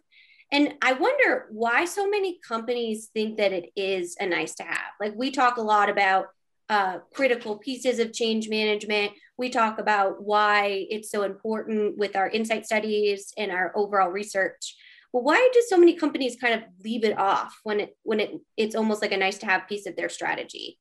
And 0.53 0.75
I 0.81 0.93
wonder 0.93 1.49
why 1.51 1.85
so 1.87 2.09
many 2.09 2.39
companies 2.47 3.11
think 3.13 3.39
that 3.39 3.53
it 3.53 3.71
is 3.75 4.17
a 4.21 4.27
nice 4.27 4.55
to 4.57 4.63
have. 4.63 4.93
Like 5.01 5.15
we 5.17 5.31
talk 5.31 5.57
a 5.57 5.63
lot 5.63 5.91
about 5.91 6.27
uh, 6.69 6.99
critical 7.15 7.59
pieces 7.59 7.99
of 7.99 8.13
change 8.13 8.49
management. 8.49 9.13
We 9.39 9.51
talk 9.51 9.79
about 9.79 10.23
why 10.23 10.87
it's 10.91 11.11
so 11.11 11.23
important 11.23 11.99
with 11.99 12.17
our 12.17 12.29
insight 12.29 12.67
studies 12.67 13.33
and 13.37 13.53
our 13.53 13.73
overall 13.77 14.11
research. 14.11 14.75
Well, 15.13 15.23
why 15.23 15.49
do 15.53 15.63
so 15.69 15.79
many 15.79 15.95
companies 15.95 16.37
kind 16.41 16.55
of 16.55 16.63
leave 16.85 17.05
it 17.05 17.19
off 17.19 17.59
when 17.63 17.81
it 17.81 17.97
when 18.03 18.21
it 18.21 18.33
it's 18.57 18.75
almost 18.75 19.03
like 19.03 19.13
a 19.13 19.17
nice 19.17 19.39
to 19.39 19.47
have 19.47 19.69
piece 19.69 19.87
of 19.87 19.97
their 19.97 20.09
strategy? 20.09 20.79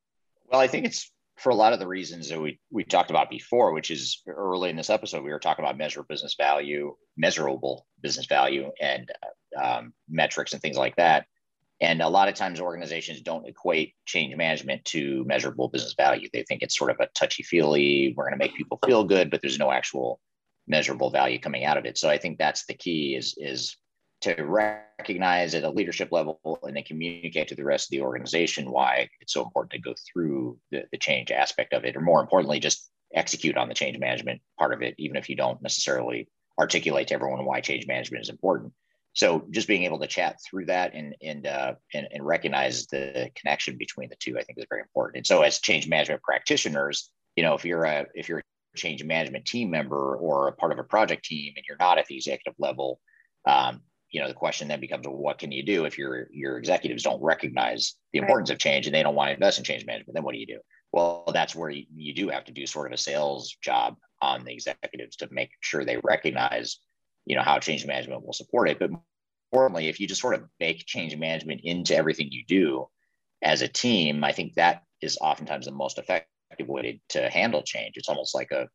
Well, 0.48 0.60
I 0.60 0.68
think 0.68 0.86
it's 0.86 1.12
for 1.38 1.50
a 1.50 1.56
lot 1.56 1.74
of 1.74 1.80
the 1.80 1.88
reasons 1.88 2.30
that 2.30 2.42
we 2.42 2.60
we 2.72 2.84
talked 2.84 3.10
about 3.10 3.30
before, 3.30 3.74
which 3.74 3.92
is 3.92 4.22
early 4.28 4.70
in 4.70 4.76
this 4.76 4.90
episode, 4.90 5.24
we 5.24 5.32
were 5.32 5.40
talking 5.40 5.64
about 5.64 5.78
measurable 5.78 6.08
business 6.08 6.36
value, 6.36 6.96
measurable 7.18 7.86
business 8.02 8.26
value, 8.26 8.72
and 8.82 9.12
um, 9.62 9.94
metrics 10.10 10.54
and 10.54 10.62
things 10.62 10.78
like 10.78 10.96
that. 10.96 11.26
And 11.82 12.02
a 12.02 12.08
lot 12.08 12.30
of 12.30 12.36
times, 12.36 12.62
organizations 12.62 13.22
don't 13.22 13.48
equate 13.48 13.94
change 14.06 14.36
management 14.36 14.86
to 14.86 15.26
measurable 15.26 15.68
business 15.68 15.94
value. 15.94 16.30
They 16.32 16.44
think 16.44 16.62
it's 16.62 16.78
sort 16.78 16.92
of 16.92 16.98
a 17.02 17.08
touchy 17.16 17.44
feely. 17.44 18.14
We're 18.16 18.24
going 18.24 18.40
to 18.40 18.44
make 18.44 18.56
people 18.56 18.80
feel 18.86 19.04
good, 19.04 19.30
but 19.30 19.42
there's 19.42 19.60
no 19.60 19.72
actual 19.72 20.22
measurable 20.68 21.10
value 21.10 21.40
coming 21.40 21.66
out 21.66 21.78
of 21.78 21.86
it. 21.86 21.98
So 21.98 22.10
I 22.10 22.18
think 22.18 22.38
that's 22.38 22.66
the 22.66 22.74
key 22.74 23.16
is 23.16 23.36
is 23.38 23.76
to 24.22 24.34
recognize 24.42 25.54
at 25.54 25.64
a 25.64 25.70
leadership 25.70 26.10
level 26.12 26.40
and 26.64 26.76
then 26.76 26.84
communicate 26.84 27.50
to 27.50 27.56
the 27.56 27.64
rest 27.64 27.88
of 27.88 27.92
the 27.92 28.02
organization 28.02 28.72
why 28.72 29.10
it's 29.20 29.34
so 29.34 29.44
important 29.44 29.72
to 29.72 29.80
go 29.80 29.94
through 30.12 30.58
the, 30.72 30.84
the 30.92 30.98
change 30.98 31.32
aspect 31.32 31.74
of 31.74 31.84
it, 31.86 31.96
or 31.96 32.02
more 32.02 32.22
importantly, 32.22 32.60
just 32.60 32.90
execute 33.14 33.58
on 33.58 33.68
the 33.68 33.74
change 33.74 33.98
management 34.00 34.42
part 34.58 34.74
of 34.74 34.82
it, 34.82 34.96
even 34.98 35.18
if 35.18 35.30
you 35.30 35.36
don't 35.36 35.62
necessarily 35.62 36.28
articulate 36.58 37.10
to 37.10 37.14
everyone 37.14 37.46
why 37.46 37.60
change 37.60 37.86
management 37.86 38.24
is 38.24 38.30
important. 38.30 38.74
So 39.16 39.46
just 39.50 39.68
being 39.68 39.84
able 39.84 40.00
to 40.00 40.08
chat 40.08 40.40
through 40.48 40.66
that 40.68 40.94
and 40.94 41.16
and, 41.22 41.48
uh, 41.48 41.76
and 41.94 42.08
and 42.12 42.26
recognize 42.26 42.86
the 42.88 43.32
connection 43.36 43.78
between 43.78 44.10
the 44.10 44.16
two, 44.20 44.38
I 44.38 44.44
think 44.44 44.60
is 44.60 44.66
very 44.70 44.82
important. 44.82 45.18
And 45.18 45.28
so 45.28 45.42
as 45.42 45.60
change 45.60 45.88
management 45.88 46.22
practitioners, 46.22 47.10
you 47.36 47.44
know, 47.44 47.56
if 47.56 47.66
you're 47.66 47.86
a 47.86 48.06
if 48.14 48.30
you're 48.30 48.40
a 48.40 48.78
change 48.78 49.04
management 49.04 49.46
team 49.46 49.72
member 49.72 50.16
or 50.16 50.48
a 50.48 50.54
part 50.54 50.72
of 50.72 50.80
a 50.80 50.84
project 50.84 51.26
team 51.26 51.54
and 51.56 51.66
you're 51.68 51.78
not 51.80 51.98
at 51.98 52.06
the 52.08 52.16
executive 52.16 52.56
level, 52.60 53.00
um, 53.48 53.82
you 54.12 54.22
know 54.22 54.28
the 54.28 54.34
question 54.34 54.68
then 54.68 54.80
becomes 54.80 55.08
well, 55.08 55.18
what 55.18 55.40
can 55.40 55.52
you 55.52 55.64
do 55.64 55.86
if 55.86 55.98
your 55.98 56.28
your 56.32 56.58
executives 56.58 57.04
don't 57.04 57.22
recognize 57.22 57.96
the 58.14 58.20
importance 58.20 58.50
right. 58.50 58.56
of 58.56 58.60
change 58.60 58.86
and 58.86 58.94
they 58.94 59.04
don't 59.04 59.16
want 59.16 59.30
to 59.30 59.34
invest 59.34 59.58
in 59.58 59.64
change 59.64 59.86
management 59.86 60.14
then 60.14 60.24
what 60.24 60.34
do 60.34 60.40
you 60.40 60.46
do 60.46 60.60
well, 60.96 61.26
that's 61.34 61.54
where 61.54 61.70
you, 61.70 61.84
you 61.94 62.14
do 62.14 62.30
have 62.30 62.46
to 62.46 62.54
do 62.54 62.66
sort 62.66 62.88
of 62.88 62.94
a 62.94 62.98
sales 62.98 63.58
job 63.62 63.98
on 64.22 64.46
the 64.46 64.54
executives 64.54 65.18
to 65.18 65.28
make 65.30 65.50
sure 65.60 65.84
they 65.84 66.00
recognize, 66.06 66.78
you 67.26 67.36
know, 67.36 67.44
how 67.44 67.60
change 67.60 67.86
management 67.86 68.26
will 68.26 68.34
support 68.34 68.70
it. 68.70 68.80
But 68.80 68.92
importantly, 69.52 69.88
if 69.88 70.00
you 70.00 70.08
just 70.08 70.22
sort 70.22 70.36
of 70.36 70.44
bake 70.60 70.86
change 70.86 71.16
management 71.16 71.62
into 71.64 71.96
everything 71.96 72.28
you 72.32 72.44
do 72.48 72.88
as 73.42 73.62
a 73.62 73.68
team, 73.68 74.24
I 74.24 74.32
think 74.32 74.54
that 74.56 74.84
is 75.02 75.18
oftentimes 75.22 75.66
the 75.66 75.72
most 75.72 75.98
effective 75.98 76.68
way 76.68 77.02
to 77.10 77.30
handle 77.30 77.64
change. 77.64 77.94
It's 77.96 78.10
almost 78.10 78.36
like 78.36 78.52
a 78.52 78.68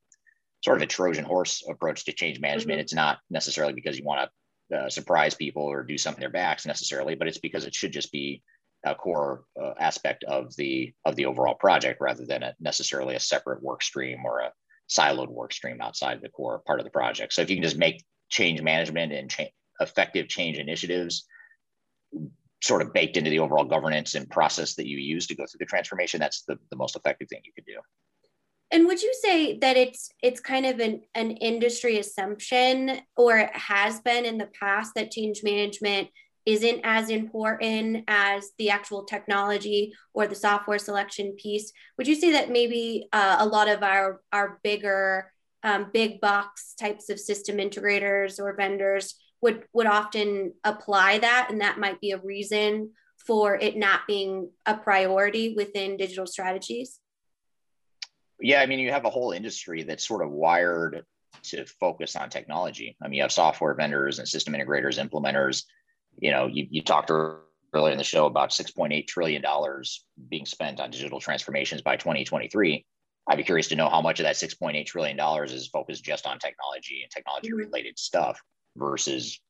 sort 0.64 0.76
of 0.76 0.82
a 0.82 0.86
Trojan 0.86 1.24
horse 1.24 1.62
approach 1.68 2.04
to 2.04 2.12
change 2.12 2.40
management. 2.40 2.76
Mm-hmm. 2.76 2.84
It's 2.84 2.94
not 2.94 3.18
necessarily 3.30 3.72
because 3.72 3.98
you 3.98 4.04
want 4.04 4.28
to 4.70 4.76
uh, 4.76 4.88
surprise 4.88 5.34
people 5.34 5.62
or 5.62 5.82
do 5.82 5.98
something 5.98 6.20
their 6.20 6.30
backs 6.30 6.66
necessarily, 6.66 7.14
but 7.14 7.28
it's 7.28 7.38
because 7.38 7.64
it 7.64 7.74
should 7.74 7.92
just 7.92 8.12
be 8.12 8.42
a 8.84 8.94
core 8.94 9.44
uh, 9.60 9.72
aspect 9.78 10.24
of 10.24 10.54
the 10.56 10.92
of 11.04 11.16
the 11.16 11.26
overall 11.26 11.54
project 11.54 12.00
rather 12.00 12.24
than 12.24 12.42
a, 12.42 12.54
necessarily 12.60 13.14
a 13.14 13.20
separate 13.20 13.62
work 13.62 13.82
stream 13.82 14.24
or 14.24 14.40
a 14.40 14.52
siloed 14.88 15.28
work 15.28 15.52
stream 15.52 15.80
outside 15.80 16.20
the 16.20 16.28
core 16.28 16.62
part 16.66 16.80
of 16.80 16.84
the 16.84 16.90
project. 16.90 17.32
So 17.32 17.42
if 17.42 17.50
you 17.50 17.56
can 17.56 17.62
just 17.62 17.76
make 17.76 18.02
change 18.30 18.62
management 18.62 19.12
and 19.12 19.30
cha- 19.30 19.52
effective 19.80 20.28
change 20.28 20.58
initiatives 20.58 21.26
sort 22.62 22.82
of 22.82 22.92
baked 22.92 23.16
into 23.16 23.30
the 23.30 23.38
overall 23.38 23.64
governance 23.64 24.14
and 24.14 24.28
process 24.28 24.74
that 24.74 24.86
you 24.86 24.98
use 24.98 25.26
to 25.26 25.34
go 25.34 25.44
through 25.46 25.58
the 25.58 25.66
transformation, 25.66 26.20
that's 26.20 26.42
the, 26.42 26.58
the 26.70 26.76
most 26.76 26.94
effective 26.94 27.28
thing 27.28 27.40
you 27.44 27.52
could 27.54 27.64
do. 27.66 27.78
And 28.70 28.86
would 28.86 29.02
you 29.02 29.12
say 29.20 29.58
that 29.58 29.76
it's 29.76 30.10
it's 30.22 30.40
kind 30.40 30.64
of 30.64 30.78
an, 30.78 31.02
an 31.14 31.32
industry 31.32 31.98
assumption 31.98 33.00
or 33.16 33.38
it 33.38 33.56
has 33.56 34.00
been 34.00 34.24
in 34.24 34.38
the 34.38 34.48
past 34.60 34.92
that 34.94 35.10
change 35.10 35.40
management 35.42 36.08
isn't 36.46 36.80
as 36.84 37.10
important 37.10 38.04
as 38.08 38.50
the 38.58 38.70
actual 38.70 39.04
technology 39.04 39.92
or 40.14 40.26
the 40.26 40.34
software 40.34 40.78
selection 40.78 41.34
piece? 41.36 41.72
Would 41.98 42.06
you 42.06 42.14
say 42.14 42.32
that 42.32 42.50
maybe 42.50 43.08
uh, 43.12 43.36
a 43.40 43.46
lot 43.46 43.68
of 43.68 43.82
our 43.82 44.20
our 44.32 44.60
bigger 44.62 45.32
um, 45.62 45.90
big 45.92 46.20
box 46.20 46.74
types 46.78 47.10
of 47.10 47.20
system 47.20 47.58
integrators 47.58 48.38
or 48.38 48.54
vendors 48.56 49.14
would 49.42 49.64
would 49.72 49.86
often 49.86 50.52
apply 50.64 51.18
that. 51.18 51.48
And 51.50 51.60
that 51.60 51.78
might 51.78 52.00
be 52.00 52.12
a 52.12 52.18
reason 52.18 52.90
for 53.26 53.56
it 53.56 53.76
not 53.76 54.06
being 54.06 54.50
a 54.66 54.76
priority 54.76 55.54
within 55.54 55.96
digital 55.96 56.26
strategies. 56.26 57.00
Yeah 58.40 58.62
i 58.62 58.66
mean 58.66 58.78
you 58.78 58.90
have 58.90 59.04
a 59.04 59.10
whole 59.10 59.32
industry 59.32 59.82
that's 59.82 60.06
sort 60.06 60.24
of 60.24 60.30
wired 60.30 61.04
to 61.42 61.64
focus 61.64 62.16
on 62.16 62.28
technology. 62.28 62.96
I 63.02 63.08
mean 63.08 63.16
you 63.16 63.22
have 63.22 63.32
software 63.32 63.74
vendors 63.74 64.18
and 64.18 64.28
system 64.28 64.54
integrators 64.54 64.98
implementers. 64.98 65.64
You 66.18 66.30
know 66.30 66.46
you, 66.46 66.66
you 66.70 66.82
talked 66.82 67.10
earlier 67.10 67.92
in 67.92 67.98
the 67.98 68.04
show 68.04 68.26
about 68.26 68.50
6.8 68.50 69.06
trillion 69.06 69.42
dollars 69.42 70.04
being 70.28 70.46
spent 70.46 70.80
on 70.80 70.90
digital 70.90 71.20
transformations 71.20 71.82
by 71.82 71.96
2023 71.96 72.84
i'd 73.30 73.36
be 73.36 73.44
curious 73.44 73.68
to 73.68 73.76
know 73.76 73.88
how 73.88 74.00
much 74.00 74.20
of 74.20 74.24
that 74.24 74.34
6.8 74.34 74.84
trillion 74.86 75.16
dollars 75.16 75.52
is 75.52 75.68
focused 75.68 76.04
just 76.04 76.26
on 76.26 76.38
technology 76.38 77.00
and 77.02 77.10
technology 77.10 77.52
related 77.52 77.98
stuff 77.98 78.40
versus 78.76 79.40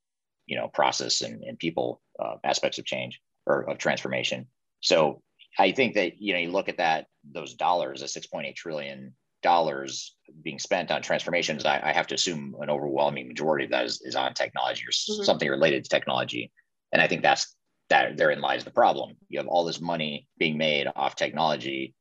you 0.47 0.57
know 0.57 0.69
process 0.69 1.23
and, 1.23 1.43
and 1.43 1.59
people 1.59 2.01
uh, 2.23 2.37
aspects 2.45 2.79
of 2.79 2.85
change 2.85 3.21
or 3.47 3.69
of 3.69 3.79
transformation. 3.79 4.47
So 4.81 5.23
i 5.59 5.73
think 5.73 5.95
that 5.95 6.21
you 6.21 6.33
know 6.33 6.39
you 6.39 6.51
look 6.51 6.69
at 6.69 6.77
that 6.77 7.07
those 7.25 7.55
dollars 7.55 8.01
the 8.01 8.07
6.8 8.07 8.55
trillion 8.55 9.15
dollars 9.43 10.15
being 10.43 10.59
spent 10.59 10.91
on 10.91 11.01
transformations 11.03 11.65
I, 11.65 11.81
I, 11.83 11.93
have 11.93 12.07
to 12.09 12.15
assume 12.15 12.55
an 12.61 12.69
overwhelming 12.69 13.27
majority 13.27 13.65
of 13.65 13.71
that 13.71 13.87
is, 13.87 14.03
is 14.03 14.15
on 14.15 14.35
technology 14.35 14.83
or 14.87 14.91
mm-hmm. 14.91 15.23
something 15.25 15.49
related 15.49 15.83
to 15.85 15.89
technology. 15.89 16.53
And 16.93 17.01
i 17.01 17.09
think 17.09 17.23
that's 17.23 17.57
that 17.91 18.17
therein 18.17 18.41
lies 18.41 18.65
the 18.65 18.71
problem. 18.71 19.17
You 19.29 19.41
have 19.41 19.49
all 19.49 19.65
this 19.65 19.81
money 19.81 20.29
being 20.39 20.57
made 20.57 20.87
off 20.95 21.17
technology 21.17 21.95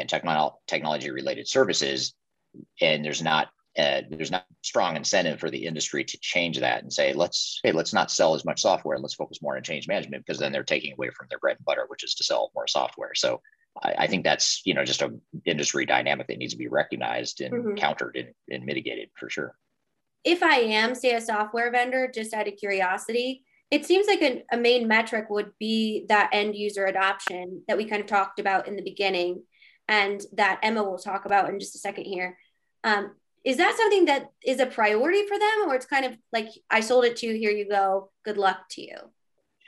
and 0.00 0.08
techno- 0.08 0.58
technology 0.66 1.10
related 1.10 1.46
services 1.46 2.14
and 2.80 3.04
there's 3.04 3.22
not 3.22 3.48
uh, 3.78 4.02
there's 4.10 4.32
not 4.32 4.46
strong 4.62 4.96
incentive 4.96 5.38
for 5.38 5.48
the 5.48 5.64
industry 5.64 6.02
to 6.02 6.18
change 6.20 6.58
that 6.58 6.82
and 6.82 6.92
say 6.92 7.12
let's 7.12 7.60
hey 7.62 7.70
let's 7.70 7.92
not 7.92 8.10
sell 8.10 8.34
as 8.34 8.44
much 8.44 8.60
software. 8.60 8.98
Let's 8.98 9.14
focus 9.14 9.40
more 9.40 9.56
on 9.56 9.62
change 9.62 9.86
management 9.86 10.26
because 10.26 10.40
then 10.40 10.50
they're 10.50 10.64
taking 10.64 10.92
away 10.92 11.10
from 11.10 11.28
their 11.30 11.38
bread 11.38 11.56
and 11.56 11.64
butter 11.64 11.84
which 11.86 12.02
is 12.02 12.14
to 12.16 12.24
sell 12.24 12.50
more 12.54 12.66
software. 12.66 13.14
So 13.14 13.40
i, 13.84 13.94
I 13.98 14.06
think 14.08 14.24
that's 14.24 14.62
you 14.64 14.74
know 14.74 14.84
just 14.84 15.02
a 15.02 15.14
industry 15.44 15.86
dynamic 15.86 16.26
that 16.26 16.38
needs 16.38 16.52
to 16.52 16.58
be 16.58 16.68
recognized 16.68 17.40
and 17.40 17.54
mm-hmm. 17.54 17.74
countered 17.76 18.16
and, 18.16 18.28
and 18.50 18.64
mitigated 18.64 19.10
for 19.14 19.30
sure. 19.30 19.54
If 20.24 20.42
i 20.42 20.56
am 20.56 20.96
say 20.96 21.14
a 21.14 21.20
software 21.20 21.70
vendor 21.70 22.10
just 22.12 22.34
out 22.34 22.48
of 22.48 22.56
curiosity 22.56 23.44
it 23.70 23.86
seems 23.86 24.08
like 24.08 24.44
a 24.50 24.56
main 24.56 24.88
metric 24.88 25.30
would 25.30 25.52
be 25.60 26.04
that 26.08 26.30
end 26.32 26.56
user 26.56 26.86
adoption 26.86 27.62
that 27.68 27.76
we 27.76 27.84
kind 27.84 28.00
of 28.00 28.08
talked 28.08 28.40
about 28.40 28.66
in 28.66 28.74
the 28.74 28.82
beginning 28.82 29.44
and 29.90 30.22
that 30.32 30.58
emma 30.62 30.82
will 30.82 30.98
talk 30.98 31.26
about 31.26 31.50
in 31.50 31.60
just 31.60 31.74
a 31.74 31.78
second 31.78 32.04
here 32.04 32.38
um, 32.84 33.10
is 33.44 33.58
that 33.58 33.76
something 33.76 34.06
that 34.06 34.30
is 34.46 34.60
a 34.60 34.66
priority 34.66 35.26
for 35.26 35.38
them 35.38 35.66
or 35.66 35.74
it's 35.74 35.86
kind 35.86 36.06
of 36.06 36.16
like 36.32 36.48
i 36.70 36.80
sold 36.80 37.04
it 37.04 37.16
to 37.16 37.26
you 37.26 37.34
here 37.34 37.50
you 37.50 37.68
go 37.68 38.10
good 38.24 38.38
luck 38.38 38.60
to 38.70 38.80
you 38.80 38.96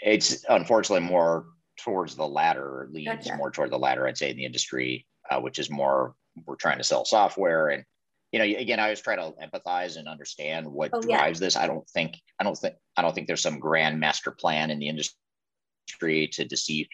it's 0.01 0.45
unfortunately 0.49 1.07
more 1.07 1.47
towards 1.79 2.15
the 2.15 2.27
latter 2.27 2.89
leads 2.93 3.27
gotcha. 3.27 3.37
more 3.37 3.51
toward 3.51 3.71
the 3.71 3.79
latter 3.79 4.07
i'd 4.07 4.17
say 4.17 4.31
in 4.31 4.37
the 4.37 4.45
industry 4.45 5.07
uh, 5.31 5.41
which 5.41 5.59
is 5.59 5.71
more 5.71 6.15
we're 6.47 6.57
trying 6.57 6.79
to 6.79 6.85
sell 6.85 7.05
software 7.05 7.69
and 7.69 7.85
you 8.31 8.39
know 8.39 8.45
again 8.45 8.81
i 8.81 8.85
always 8.85 9.01
try 9.01 9.17
to 9.17 9.33
empathize 9.43 9.97
and 9.97 10.09
understand 10.09 10.67
what 10.67 10.91
oh, 10.93 11.01
drives 11.01 11.41
yeah. 11.41 11.47
this 11.47 11.57
i 11.57 11.67
don't 11.67 11.89
think 11.91 12.17
i 12.39 12.45
don't 12.45 12.57
think 12.57 12.75
i 12.97 13.03
don't 13.03 13.15
think 13.15 13.27
there's 13.27 13.43
some 13.43 13.59
grand 13.59 13.99
master 13.99 14.31
plan 14.31 14.71
in 14.71 14.79
the 14.79 14.89
industry 14.89 16.29
to 16.29 16.45
deceive 16.45 16.87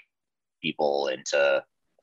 people 0.61 1.09
and 1.09 1.25
to 1.27 1.63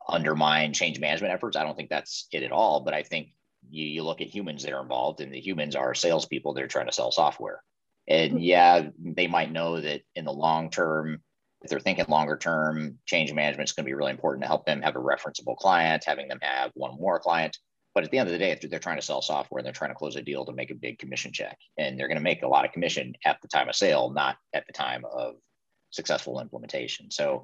undermine 0.10 0.74
change 0.74 1.00
management 1.00 1.34
efforts 1.34 1.58
i 1.58 1.63
don't 1.63 1.76
think 1.76 1.89
that's 1.89 2.28
it 2.32 2.44
at 2.44 2.52
all 2.52 2.82
but 2.82 2.94
i 2.94 3.04
think 3.04 3.30
you, 3.70 3.86
you 3.86 4.04
look 4.04 4.22
at 4.22 4.28
humans 4.28 4.63
that 4.63 4.74
are 4.74 4.82
involved, 4.82 5.22
and 5.22 5.34
the 5.34 5.39
humans 5.39 5.76
are 5.76 5.94
salespeople. 5.94 6.54
They're 6.54 6.68
trying 6.68 6.88
to 6.88 6.91
sell 6.91 7.12
software, 7.12 7.63
and 8.08 8.34
hmm. 8.34 8.38
yeah, 8.39 8.88
they 9.00 9.28
might 9.28 9.52
know 9.52 9.80
that 9.82 10.02
in 10.15 10.26
the 10.26 10.34
long 10.34 10.70
term, 10.70 11.22
if 11.62 11.70
they're 11.70 11.80
thinking 11.80 12.06
longer 12.08 12.38
term, 12.38 13.00
change 13.06 13.34
management 13.34 13.70
is 13.70 13.74
going 13.74 13.86
to 13.86 13.89
be 13.89 13.96
really 13.96 14.12
important 14.12 14.44
to 14.44 14.48
help 14.48 14.65
them 14.65 14.82
have 14.82 14.96
a 14.96 15.00
referenceable 15.00 15.58
client, 15.58 16.04
having 16.06 16.28
them 16.28 16.39
have 16.41 16.72
one 16.76 16.98
more 17.00 17.20
client. 17.20 17.58
But 17.94 18.04
at 18.04 18.12
the 18.12 18.18
end 18.18 18.28
of 18.28 18.34
the 18.34 18.39
day, 18.39 18.52
if 18.52 18.60
they're 18.60 18.78
trying 18.78 18.98
to 18.98 19.06
sell 19.06 19.22
software 19.22 19.60
and 19.60 19.65
they're 19.65 19.74
trying 19.74 19.91
to 19.91 19.96
close 19.96 20.18
a 20.18 20.22
deal 20.22 20.46
to 20.46 20.52
make 20.52 20.70
a 20.70 20.76
big 20.76 21.00
commission 21.00 21.32
check, 21.32 21.58
and 21.78 21.98
they're 21.98 22.10
going 22.10 22.18
to 22.18 22.24
make 22.24 22.44
a 22.44 22.48
lot 22.48 22.65
of 22.65 22.74
commission 22.74 23.13
at 23.24 23.38
the 23.41 23.48
time 23.48 23.70
of 23.70 23.76
sale, 23.76 24.10
not 24.10 24.36
at 24.54 24.68
the 24.68 24.74
time 24.74 25.04
of 25.12 25.36
successful 25.91 26.41
implementation. 26.41 27.10
So 27.10 27.41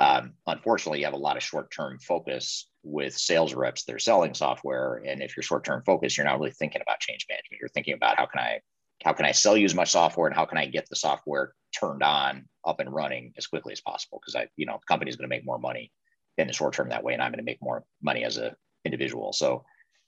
um, 0.00 0.32
unfortunately, 0.46 1.00
you 1.00 1.04
have 1.04 1.14
a 1.14 1.18
lot 1.18 1.36
of 1.36 1.42
short-term 1.42 1.98
focus 1.98 2.68
with 2.82 3.16
sales 3.16 3.52
reps 3.54 3.84
that 3.84 3.94
are 3.94 3.98
selling 4.00 4.32
software, 4.32 5.02
and 5.06 5.22
if 5.22 5.36
you're 5.36 5.42
short-term 5.42 5.82
focused, 5.84 6.16
you're 6.16 6.26
not 6.26 6.38
really 6.40 6.50
thinking 6.50 6.80
about 6.80 7.00
change 7.00 7.26
management. 7.28 7.60
You're 7.60 7.68
thinking 7.68 7.94
about 7.94 8.16
how 8.16 8.26
can 8.26 8.40
I 8.40 8.60
how 9.04 9.12
can 9.12 9.26
I 9.26 9.32
sell 9.32 9.56
you 9.56 9.64
as 9.64 9.74
much 9.74 9.90
software, 9.90 10.26
and 10.26 10.36
how 10.36 10.46
can 10.46 10.58
I 10.58 10.66
get 10.66 10.88
the 10.88 10.96
software 10.96 11.54
turned 11.78 12.02
on, 12.02 12.46
up 12.66 12.80
and 12.80 12.92
running 12.92 13.34
as 13.36 13.46
quickly 13.46 13.72
as 13.72 13.80
possible? 13.80 14.18
Because 14.20 14.36
I, 14.36 14.48
you 14.56 14.66
know, 14.66 14.78
the 14.80 14.92
company's 14.92 15.16
going 15.16 15.28
to 15.28 15.36
make 15.36 15.44
more 15.44 15.58
money 15.58 15.92
in 16.38 16.46
the 16.46 16.52
short 16.52 16.74
term 16.74 16.88
that 16.88 17.04
way, 17.04 17.12
and 17.12 17.22
I'm 17.22 17.30
going 17.30 17.38
to 17.38 17.44
make 17.44 17.62
more 17.62 17.84
money 18.02 18.24
as 18.24 18.38
an 18.38 18.52
individual. 18.86 19.32
So 19.34 19.64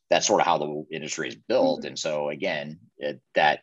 that's 0.09 0.27
sort 0.27 0.41
of 0.41 0.47
how 0.47 0.59
the 0.59 0.87
industry 0.91 1.29
is 1.29 1.37
built. 1.37 1.81
Mm-hmm. 1.81 1.89
And 1.89 1.99
so 1.99 2.31
again, 2.31 2.79
it, 2.99 3.21
that 3.35 3.61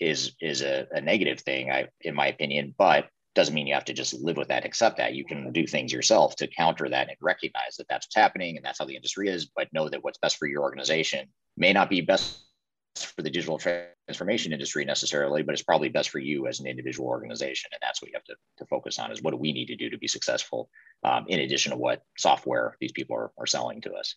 is 0.00 0.34
is 0.40 0.60
a, 0.60 0.86
a 0.92 1.00
negative 1.00 1.40
thing, 1.40 1.70
I 1.70 1.88
in 2.02 2.14
my 2.14 2.26
opinion, 2.26 2.74
but 2.76 3.08
doesn't 3.34 3.54
mean 3.54 3.66
you 3.66 3.74
have 3.74 3.84
to 3.86 3.92
just 3.92 4.14
live 4.14 4.36
with 4.36 4.48
that, 4.48 4.64
accept 4.64 4.96
that. 4.98 5.14
You 5.14 5.24
can 5.24 5.52
do 5.52 5.66
things 5.66 5.92
yourself 5.92 6.36
to 6.36 6.46
counter 6.46 6.88
that 6.88 7.08
and 7.08 7.16
recognize 7.20 7.76
that 7.78 7.88
that's 7.88 8.06
what's 8.06 8.16
happening 8.16 8.56
and 8.56 8.64
that's 8.64 8.78
how 8.78 8.84
the 8.84 8.96
industry 8.96 9.28
is, 9.28 9.46
but 9.46 9.72
know 9.72 9.88
that 9.88 10.02
what's 10.04 10.18
best 10.18 10.36
for 10.36 10.46
your 10.46 10.62
organization 10.62 11.28
may 11.56 11.72
not 11.72 11.90
be 11.90 12.00
best 12.00 12.44
for 12.96 13.22
the 13.22 13.30
digital 13.30 13.58
transformation 13.58 14.52
industry 14.52 14.84
necessarily, 14.84 15.42
but 15.42 15.52
it's 15.52 15.62
probably 15.62 15.88
best 15.88 16.10
for 16.10 16.20
you 16.20 16.46
as 16.46 16.60
an 16.60 16.66
individual 16.66 17.08
organization. 17.08 17.70
And 17.72 17.80
that's 17.82 18.00
what 18.00 18.10
you 18.10 18.16
have 18.16 18.24
to, 18.24 18.34
to 18.58 18.66
focus 18.66 18.98
on 18.98 19.10
is 19.10 19.20
what 19.20 19.32
do 19.32 19.36
we 19.36 19.52
need 19.52 19.66
to 19.66 19.76
do 19.76 19.90
to 19.90 19.98
be 19.98 20.06
successful 20.06 20.70
um, 21.02 21.24
in 21.28 21.40
addition 21.40 21.72
to 21.72 21.78
what 21.78 22.02
software 22.16 22.76
these 22.80 22.92
people 22.92 23.16
are, 23.16 23.32
are 23.36 23.46
selling 23.46 23.80
to 23.82 23.92
us. 23.94 24.14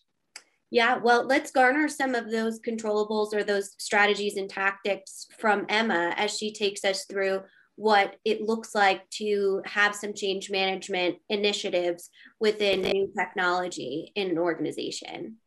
Yeah, 0.69 0.97
well, 0.97 1.25
let's 1.25 1.51
garner 1.51 1.87
some 1.87 2.13
of 2.13 2.29
those 2.29 2.59
controllables 2.59 3.33
or 3.33 3.43
those 3.43 3.73
strategies 3.77 4.35
and 4.35 4.49
tactics 4.49 5.25
from 5.39 5.65
Emma 5.69 6.13
as 6.17 6.37
she 6.37 6.51
takes 6.51 6.83
us 6.83 7.05
through 7.05 7.41
what 7.77 8.15
it 8.25 8.41
looks 8.41 8.73
like 8.73 9.07
to 9.11 9.61
have 9.65 9.95
some 9.95 10.13
change 10.13 10.49
management 10.49 11.17
initiatives 11.29 12.09
within 12.39 12.83
a 12.83 12.91
new 12.91 13.13
technology 13.17 14.11
in 14.15 14.31
an 14.31 14.37
organization. 14.39 15.37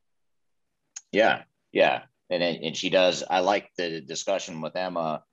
Yeah, 1.11 1.43
yeah. 1.73 2.03
And, 2.31 2.43
and 2.43 2.77
she 2.77 2.89
does. 2.89 3.25
I 3.29 3.41
like 3.41 3.71
the 3.77 4.01
discussion 4.01 4.61
with 4.61 4.77
Emma 4.77 5.25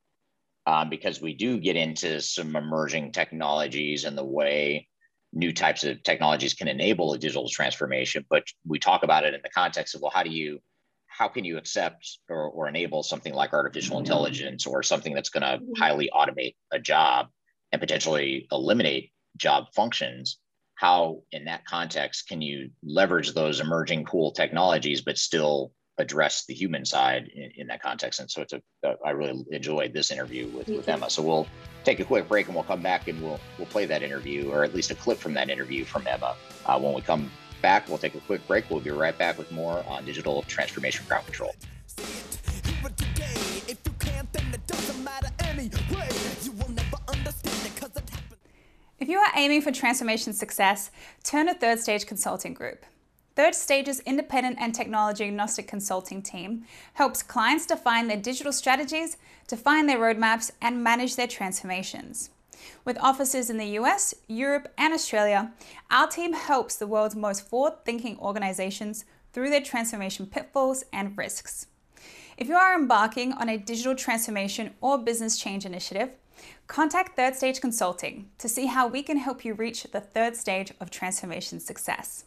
um, 0.65 0.89
because 0.89 1.21
we 1.21 1.35
do 1.35 1.59
get 1.59 1.75
into 1.75 2.19
some 2.19 2.55
emerging 2.55 3.11
technologies 3.11 4.03
and 4.03 4.17
the 4.17 4.25
way 4.25 4.87
new 5.33 5.53
types 5.53 5.83
of 5.83 6.01
technologies 6.01 6.55
can 6.55 6.67
enable 6.67 7.13
a 7.13 7.19
digital 7.19 7.47
transformation. 7.47 8.25
But 8.27 8.43
we 8.65 8.79
talk 8.79 9.03
about 9.03 9.23
it 9.23 9.35
in 9.35 9.41
the 9.43 9.49
context 9.49 9.93
of, 9.93 10.01
well, 10.01 10.11
how 10.13 10.23
do 10.23 10.31
you 10.31 10.59
how 11.17 11.27
can 11.27 11.43
you 11.43 11.57
accept 11.57 12.19
or, 12.29 12.43
or 12.49 12.67
enable 12.67 13.01
something 13.01 13.33
like 13.33 13.51
artificial 13.51 13.97
intelligence 13.97 14.67
or 14.67 14.83
something 14.83 15.13
that's 15.13 15.29
going 15.29 15.41
to 15.41 15.63
mm-hmm. 15.63 15.81
highly 15.81 16.09
automate 16.15 16.55
a 16.71 16.79
job 16.79 17.27
and 17.71 17.81
potentially 17.81 18.47
eliminate 18.51 19.11
job 19.35 19.65
functions? 19.75 20.37
How 20.75 21.23
in 21.31 21.45
that 21.45 21.65
context 21.65 22.27
can 22.27 22.41
you 22.41 22.69
leverage 22.83 23.33
those 23.33 23.59
emerging 23.59 24.05
cool 24.05 24.31
technologies 24.31 25.01
but 25.01 25.17
still 25.17 25.71
address 25.97 26.45
the 26.45 26.53
human 26.53 26.85
side 26.85 27.31
in, 27.33 27.49
in 27.55 27.67
that 27.67 27.81
context? 27.81 28.19
And 28.19 28.29
so 28.29 28.43
it's 28.43 28.53
a 28.53 28.61
uh, 28.87 28.93
i 29.03 29.09
really 29.09 29.43
enjoyed 29.51 29.93
this 29.93 30.11
interview 30.11 30.47
with, 30.49 30.67
with 30.67 30.87
emma. 30.87 31.09
So 31.09 31.23
we'll 31.23 31.47
take 31.83 31.99
a 31.99 32.05
quick 32.05 32.27
break 32.27 32.45
and 32.45 32.53
we'll 32.53 32.63
come 32.63 32.83
back 32.83 33.07
and 33.07 33.19
we'll 33.23 33.39
we'll 33.57 33.67
play 33.67 33.87
that 33.87 34.03
interview 34.03 34.51
or 34.51 34.63
at 34.63 34.75
least 34.75 34.91
a 34.91 34.95
clip 34.95 35.17
from 35.17 35.33
that 35.33 35.49
interview 35.49 35.83
from 35.83 36.05
emma 36.05 36.35
uh, 36.67 36.79
when 36.79 36.93
we 36.93 37.01
come 37.01 37.31
back 37.61 37.87
we'll 37.87 37.97
take 37.97 38.15
a 38.15 38.19
quick 38.21 38.45
break 38.47 38.69
we'll 38.69 38.79
be 38.79 38.89
right 38.89 39.17
back 39.17 39.37
with 39.37 39.51
more 39.51 39.83
on 39.87 40.05
digital 40.05 40.43
transformation 40.43 41.05
ground 41.07 41.25
control 41.25 41.53
if 48.99 49.07
you 49.07 49.19
are 49.19 49.31
aiming 49.35 49.61
for 49.61 49.71
transformation 49.71 50.33
success, 50.33 50.91
turn 51.23 51.47
to 51.47 51.53
Third 51.53 51.79
Stage 51.79 52.05
Consulting 52.05 52.53
Group. 52.53 52.85
Third 53.35 53.53
Stage's 53.53 53.99
independent 53.99 54.57
and 54.59 54.73
technology 54.73 55.25
agnostic 55.25 55.67
consulting 55.67 56.23
team 56.23 56.65
helps 56.95 57.21
clients 57.21 57.67
define 57.67 58.07
their 58.07 58.17
digital 58.17 58.51
strategies, 58.51 59.17
define 59.47 59.85
their 59.85 59.99
roadmaps, 59.99 60.49
and 60.61 60.83
manage 60.83 61.15
their 61.15 61.27
transformations. 61.27 62.31
With 62.85 62.97
offices 62.99 63.49
in 63.49 63.57
the 63.57 63.77
US, 63.79 64.13
Europe, 64.27 64.71
and 64.77 64.93
Australia, 64.93 65.51
our 65.91 66.07
team 66.07 66.33
helps 66.33 66.75
the 66.75 66.87
world's 66.87 67.15
most 67.15 67.47
forward 67.47 67.85
thinking 67.85 68.17
organizations 68.19 69.05
through 69.33 69.49
their 69.49 69.61
transformation 69.61 70.25
pitfalls 70.25 70.83
and 70.91 71.17
risks. 71.17 71.67
If 72.37 72.47
you 72.47 72.55
are 72.55 72.75
embarking 72.75 73.33
on 73.33 73.49
a 73.49 73.57
digital 73.57 73.95
transformation 73.95 74.73
or 74.79 74.97
business 74.97 75.37
change 75.37 75.65
initiative, 75.65 76.11
contact 76.67 77.15
Third 77.15 77.35
Stage 77.35 77.61
Consulting 77.61 78.29
to 78.37 78.47
see 78.47 78.67
how 78.67 78.87
we 78.87 79.01
can 79.01 79.17
help 79.17 79.43
you 79.43 79.53
reach 79.53 79.83
the 79.83 80.01
third 80.01 80.35
stage 80.35 80.71
of 80.79 80.91
transformation 80.91 81.59
success. 81.59 82.25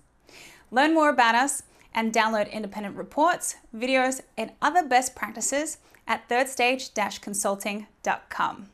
Learn 0.71 0.95
more 0.95 1.09
about 1.09 1.35
us 1.35 1.63
and 1.95 2.13
download 2.13 2.53
independent 2.53 2.97
reports, 2.97 3.57
videos, 3.75 4.21
and 4.37 4.53
other 4.63 4.87
best 4.87 5.17
practices 5.17 5.79
at 6.07 6.29
thirdstage-consulting.com. 6.29 8.67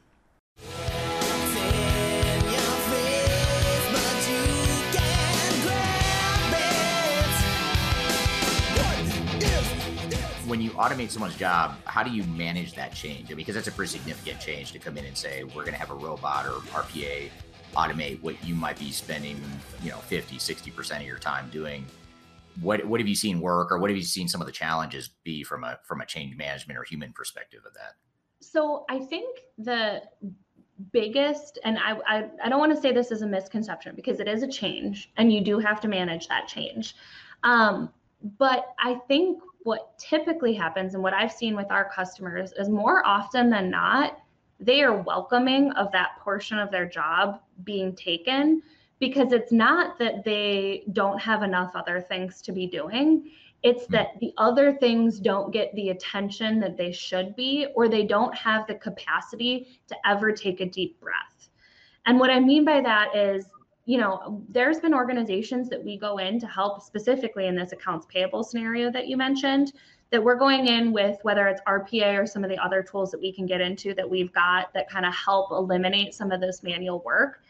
when 10.47 10.61
you 10.61 10.71
automate 10.71 11.11
someone's 11.11 11.37
job, 11.37 11.77
how 11.85 12.03
do 12.03 12.11
you 12.11 12.23
manage 12.25 12.75
that 12.75 12.95
change? 12.95 13.27
I 13.27 13.29
mean, 13.31 13.39
because 13.39 13.55
that's 13.55 13.69
a 13.69 13.73
pretty 13.73 13.91
significant 13.91 14.41
change 14.41 14.73
to 14.73 14.79
come 14.79 14.97
in 14.97 15.05
and 15.05 15.17
say, 15.17 15.45
we're 15.45 15.63
going 15.63 15.73
to 15.73 15.79
have 15.79 15.91
a 15.91 15.95
robot 15.95 16.47
or 16.47 16.61
RPA 16.71 17.31
automate 17.75 18.23
what 18.23 18.43
you 18.45 18.55
might 18.55 18.79
be 18.79 18.91
spending, 18.91 19.41
you 19.83 19.91
know, 19.91 19.99
50, 19.99 20.37
60% 20.37 20.97
of 20.97 21.03
your 21.03 21.19
time 21.19 21.51
doing. 21.51 21.85
What, 22.61 22.85
what 22.87 23.01
have 23.01 23.09
you 23.09 23.15
seen 23.15 23.41
work 23.41 23.71
or 23.71 23.79
what 23.79 23.91
have 23.91 23.97
you 23.97 24.03
seen 24.03 24.29
some 24.29 24.41
of 24.41 24.47
the 24.47 24.53
challenges 24.53 25.11
be 25.25 25.43
from 25.43 25.63
a 25.63 25.79
from 25.85 26.01
a 26.01 26.07
change 26.07 26.37
management 26.37 26.79
or 26.79 26.85
human 26.85 27.13
perspective 27.13 27.61
of 27.67 27.75
that? 27.75 27.95
So 28.41 28.87
I 28.89 29.01
think 29.01 29.41
the 29.59 30.03
biggest 30.93 31.59
and 31.65 31.79
I, 31.79 31.99
I, 32.07 32.31
I 32.45 32.49
don't 32.49 32.59
want 32.59 32.75
to 32.75 32.81
say 32.81 32.93
this 32.93 33.11
is 33.11 33.23
a 33.23 33.27
misconception 33.27 33.95
because 33.95 34.21
it 34.21 34.29
is 34.29 34.43
a 34.43 34.49
change 34.49 35.13
and 35.17 35.33
you 35.33 35.43
do 35.43 35.59
have 35.59 35.81
to 35.83 35.89
manage 35.89 36.29
that 36.29 36.49
change 36.49 36.95
um, 37.45 37.91
but 38.39 38.75
i 38.79 38.95
think 39.09 39.43
what 39.67 39.99
typically 39.99 40.55
happens 40.55 40.95
and 40.95 41.03
what 41.03 41.13
I've 41.13 41.33
seen 41.33 41.57
with 41.57 41.71
our 41.71 41.91
customers 41.91 42.53
is 42.53 42.69
more 42.69 43.05
often 43.05 43.51
than 43.51 43.69
not, 43.69 44.19
they 44.61 44.83
are 44.83 45.03
welcoming 45.03 45.73
of 45.73 45.91
that 45.93 46.19
portion 46.21 46.59
of 46.59 46.71
their 46.71 46.87
job 46.87 47.41
being 47.65 47.95
taken 47.95 48.63
because 49.01 49.33
it's 49.33 49.53
not 49.53 49.99
that 49.99 50.25
they 50.25 50.85
don't 50.93 51.19
have 51.19 51.43
enough 51.43 51.73
other 51.75 52.01
things 52.01 52.41
to 52.43 52.53
be 52.53 52.67
doing. 52.67 53.31
It's 53.63 53.87
hmm. 53.87 53.93
that 53.93 54.21
the 54.21 54.33
other 54.39 54.73
things 54.73 55.19
don't 55.19 55.53
get 55.53 55.75
the 55.75 55.91
attention 55.91 56.61
that 56.61 56.77
they 56.77 56.93
should 56.93 57.35
be, 57.35 57.67
or 57.75 57.89
they 57.89 58.05
don't 58.05 58.35
have 58.37 58.67
the 58.67 58.77
capacity 58.77 59.81
to 59.89 59.97
ever 60.07 60.31
take 60.33 60.61
a 60.61 60.67
deep 60.67 61.01
breath. 61.01 61.49
And 62.07 62.21
what 62.21 62.31
I 62.31 62.39
mean 62.39 62.65
by 62.65 62.81
that 62.83 63.15
is 63.17 63.47
you 63.87 63.99
know, 63.99 64.43
there's 64.49 64.81
been 64.81 64.93
organizations 64.93 65.69
that 65.71 65.83
we 65.83 65.97
go 65.97 66.19
in 66.19 66.41
to 66.41 66.47
help 66.47 66.83
specifically 66.83 67.47
in 67.47 67.55
this 67.55 67.71
accounts 67.71 68.05
payable 68.11 68.43
scenario 68.43 68.91
that 68.91 69.07
you 69.07 69.17
mentioned 69.17 69.73
that 70.11 70.23
we're 70.23 70.37
going 70.37 70.67
in 70.67 70.93
with 70.93 71.19
whether 71.23 71.47
it's 71.47 71.61
RPA 71.69 72.21
or 72.21 72.27
some 72.27 72.43
of 72.43 72.51
the 72.51 72.59
other 72.59 72.83
tools 72.83 73.13
that 73.13 73.21
we 73.21 73.33
can 73.33 73.47
get 73.47 73.61
into 73.61 73.95
that 73.95 74.09
we've 74.09 74.33
got 74.33 74.75
that 74.75 74.91
kind 74.91 75.07
of 75.07 75.15
help 75.15 75.53
eliminate 75.53 76.15
some 76.15 76.33
of 76.33 76.41
this 76.41 76.65
manual 76.65 77.01
work. 77.05 77.43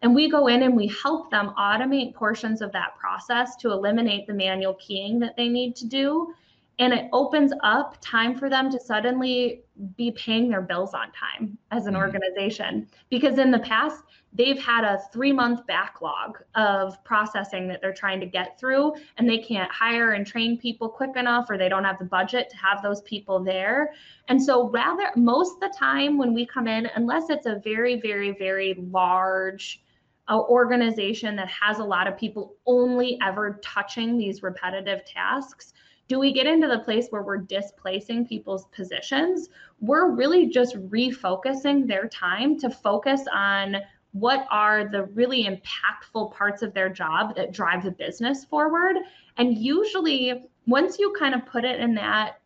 And 0.00 0.14
we 0.14 0.30
go 0.30 0.48
in 0.48 0.62
and 0.62 0.74
we 0.74 0.88
help 0.88 1.30
them 1.30 1.52
automate 1.58 2.14
portions 2.14 2.62
of 2.62 2.72
that 2.72 2.96
process 2.96 3.54
to 3.56 3.70
eliminate 3.70 4.26
the 4.26 4.34
manual 4.34 4.74
keying 4.74 5.18
that 5.20 5.36
they 5.36 5.48
need 5.48 5.76
to 5.76 5.86
do. 5.86 6.34
And 6.78 6.92
it 6.92 7.08
opens 7.12 7.52
up 7.62 7.96
time 8.00 8.36
for 8.36 8.48
them 8.48 8.70
to 8.70 8.80
suddenly 8.80 9.62
be 9.96 10.10
paying 10.12 10.48
their 10.48 10.62
bills 10.62 10.94
on 10.94 11.12
time 11.12 11.56
as 11.70 11.86
an 11.86 11.94
mm-hmm. 11.94 12.02
organization. 12.02 12.88
Because 13.10 13.38
in 13.38 13.50
the 13.50 13.58
past, 13.60 14.02
they've 14.32 14.58
had 14.58 14.84
a 14.84 15.00
three 15.12 15.32
month 15.32 15.66
backlog 15.66 16.38
of 16.54 17.02
processing 17.04 17.68
that 17.68 17.80
they're 17.80 17.92
trying 17.92 18.20
to 18.20 18.26
get 18.26 18.58
through 18.58 18.94
and 19.16 19.28
they 19.28 19.38
can't 19.38 19.70
hire 19.70 20.12
and 20.12 20.26
train 20.26 20.58
people 20.58 20.88
quick 20.88 21.16
enough 21.16 21.46
or 21.50 21.58
they 21.58 21.68
don't 21.68 21.84
have 21.84 21.98
the 21.98 22.04
budget 22.04 22.48
to 22.50 22.56
have 22.56 22.82
those 22.82 23.02
people 23.02 23.42
there 23.42 23.92
and 24.28 24.42
so 24.42 24.68
rather 24.70 25.10
most 25.16 25.54
of 25.54 25.60
the 25.60 25.74
time 25.78 26.16
when 26.16 26.32
we 26.32 26.46
come 26.46 26.66
in 26.66 26.88
unless 26.96 27.30
it's 27.30 27.46
a 27.46 27.60
very 27.62 28.00
very 28.00 28.32
very 28.32 28.74
large 28.90 29.82
uh, 30.28 30.40
organization 30.40 31.34
that 31.36 31.48
has 31.48 31.78
a 31.78 31.84
lot 31.84 32.06
of 32.06 32.16
people 32.16 32.54
only 32.66 33.18
ever 33.22 33.60
touching 33.62 34.16
these 34.16 34.42
repetitive 34.42 35.04
tasks 35.04 35.74
do 36.12 36.18
we 36.18 36.30
get 36.30 36.46
into 36.46 36.68
the 36.68 36.80
place 36.80 37.06
where 37.08 37.22
we're 37.22 37.38
displacing 37.38 38.26
people's 38.26 38.66
positions? 38.66 39.48
We're 39.80 40.10
really 40.10 40.46
just 40.46 40.76
refocusing 40.90 41.88
their 41.88 42.06
time 42.06 42.58
to 42.58 42.68
focus 42.68 43.22
on 43.32 43.76
what 44.10 44.46
are 44.50 44.86
the 44.86 45.04
really 45.04 45.44
impactful 45.44 46.34
parts 46.34 46.60
of 46.60 46.74
their 46.74 46.90
job 46.90 47.34
that 47.36 47.50
drive 47.50 47.82
the 47.82 47.92
business 47.92 48.44
forward. 48.44 48.96
And 49.38 49.56
usually, 49.56 50.44
once 50.66 50.98
you 50.98 51.14
kind 51.18 51.34
of 51.34 51.46
put 51.46 51.64
it 51.64 51.80
in 51.80 51.94
that 51.94 52.42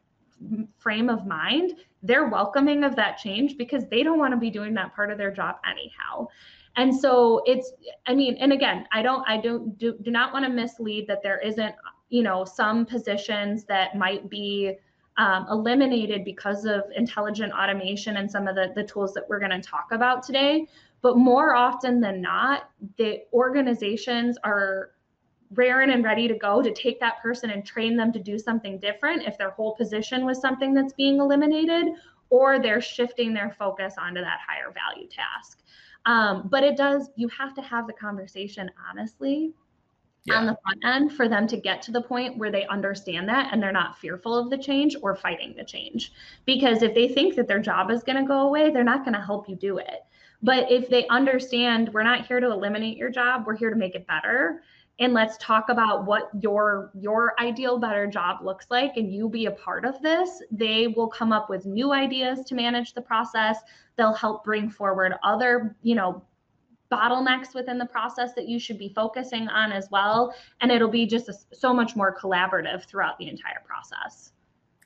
frame 0.78 1.08
of 1.08 1.26
mind, 1.26 1.72
they're 2.04 2.28
welcoming 2.28 2.84
of 2.84 2.94
that 2.94 3.18
change 3.18 3.56
because 3.56 3.84
they 3.90 4.04
don't 4.04 4.20
want 4.20 4.32
to 4.32 4.38
be 4.38 4.48
doing 4.48 4.74
that 4.74 4.94
part 4.94 5.10
of 5.10 5.18
their 5.18 5.32
job 5.32 5.56
anyhow. 5.68 6.28
And 6.76 6.94
so 6.94 7.42
it's, 7.46 7.72
I 8.06 8.14
mean, 8.14 8.36
and 8.36 8.52
again, 8.52 8.86
I 8.92 9.02
don't, 9.02 9.28
I 9.28 9.38
don't 9.40 9.76
do, 9.76 9.98
do 10.02 10.12
not 10.12 10.32
want 10.32 10.44
to 10.44 10.52
mislead 10.52 11.08
that 11.08 11.20
there 11.24 11.40
isn't, 11.40 11.74
you 12.08 12.22
know, 12.22 12.44
some 12.44 12.86
positions 12.86 13.64
that 13.64 13.96
might 13.96 14.28
be 14.30 14.76
um, 15.16 15.46
eliminated 15.50 16.24
because 16.24 16.64
of 16.64 16.82
intelligent 16.94 17.52
automation 17.52 18.18
and 18.18 18.30
some 18.30 18.46
of 18.46 18.54
the, 18.54 18.72
the 18.74 18.84
tools 18.84 19.14
that 19.14 19.24
we're 19.28 19.38
going 19.38 19.50
to 19.50 19.60
talk 19.60 19.88
about 19.92 20.22
today. 20.22 20.66
But 21.02 21.16
more 21.16 21.54
often 21.54 22.00
than 22.00 22.20
not, 22.20 22.70
the 22.98 23.22
organizations 23.32 24.36
are 24.44 24.90
raring 25.54 25.90
and 25.90 26.04
ready 26.04 26.26
to 26.26 26.34
go 26.34 26.60
to 26.60 26.72
take 26.72 26.98
that 27.00 27.22
person 27.22 27.50
and 27.50 27.64
train 27.64 27.96
them 27.96 28.12
to 28.12 28.18
do 28.18 28.38
something 28.38 28.78
different 28.78 29.22
if 29.22 29.38
their 29.38 29.50
whole 29.50 29.74
position 29.76 30.24
was 30.26 30.40
something 30.40 30.74
that's 30.74 30.92
being 30.92 31.18
eliminated, 31.18 31.94
or 32.30 32.58
they're 32.58 32.80
shifting 32.80 33.32
their 33.32 33.54
focus 33.58 33.94
onto 33.98 34.20
that 34.20 34.40
higher 34.46 34.72
value 34.72 35.08
task. 35.08 35.60
Um, 36.04 36.48
but 36.50 36.62
it 36.64 36.76
does, 36.76 37.10
you 37.16 37.28
have 37.28 37.54
to 37.54 37.62
have 37.62 37.86
the 37.86 37.92
conversation 37.92 38.70
honestly 38.90 39.52
yeah. 40.26 40.34
on 40.34 40.46
the 40.46 40.58
front 40.62 40.84
end 40.84 41.12
for 41.12 41.28
them 41.28 41.46
to 41.46 41.56
get 41.56 41.82
to 41.82 41.92
the 41.92 42.02
point 42.02 42.36
where 42.36 42.50
they 42.50 42.66
understand 42.66 43.28
that 43.28 43.52
and 43.52 43.62
they're 43.62 43.72
not 43.72 43.98
fearful 43.98 44.36
of 44.36 44.50
the 44.50 44.58
change 44.58 44.96
or 45.02 45.14
fighting 45.14 45.54
the 45.56 45.64
change. 45.64 46.12
Because 46.44 46.82
if 46.82 46.94
they 46.94 47.08
think 47.08 47.36
that 47.36 47.48
their 47.48 47.60
job 47.60 47.90
is 47.90 48.02
going 48.02 48.20
to 48.20 48.26
go 48.26 48.40
away, 48.40 48.70
they're 48.70 48.84
not 48.84 49.04
going 49.04 49.14
to 49.14 49.20
help 49.20 49.48
you 49.48 49.56
do 49.56 49.78
it. 49.78 50.04
But 50.42 50.70
if 50.70 50.88
they 50.88 51.06
understand 51.08 51.92
we're 51.92 52.02
not 52.02 52.26
here 52.26 52.40
to 52.40 52.50
eliminate 52.50 52.96
your 52.96 53.10
job, 53.10 53.46
we're 53.46 53.56
here 53.56 53.70
to 53.70 53.76
make 53.76 53.94
it 53.94 54.06
better. 54.06 54.62
And 54.98 55.12
let's 55.12 55.36
talk 55.38 55.68
about 55.68 56.06
what 56.06 56.30
your 56.40 56.90
your 56.94 57.34
ideal 57.38 57.78
better 57.78 58.06
job 58.06 58.42
looks 58.42 58.66
like 58.70 58.96
and 58.96 59.12
you 59.12 59.28
be 59.28 59.46
a 59.46 59.50
part 59.50 59.84
of 59.84 60.00
this. 60.00 60.42
They 60.50 60.86
will 60.88 61.08
come 61.08 61.32
up 61.32 61.50
with 61.50 61.66
new 61.66 61.92
ideas 61.92 62.44
to 62.46 62.54
manage 62.54 62.94
the 62.94 63.02
process. 63.02 63.58
They'll 63.96 64.14
help 64.14 64.44
bring 64.44 64.70
forward 64.70 65.14
other, 65.22 65.76
you 65.82 65.94
know, 65.94 66.22
bottlenecks 66.90 67.54
within 67.54 67.78
the 67.78 67.86
process 67.86 68.32
that 68.34 68.48
you 68.48 68.58
should 68.58 68.78
be 68.78 68.88
focusing 68.88 69.48
on 69.48 69.72
as 69.72 69.88
well. 69.90 70.34
And 70.60 70.70
it'll 70.70 70.88
be 70.88 71.06
just 71.06 71.28
a, 71.28 71.34
so 71.52 71.74
much 71.74 71.96
more 71.96 72.16
collaborative 72.16 72.84
throughout 72.84 73.18
the 73.18 73.28
entire 73.28 73.62
process. 73.64 74.32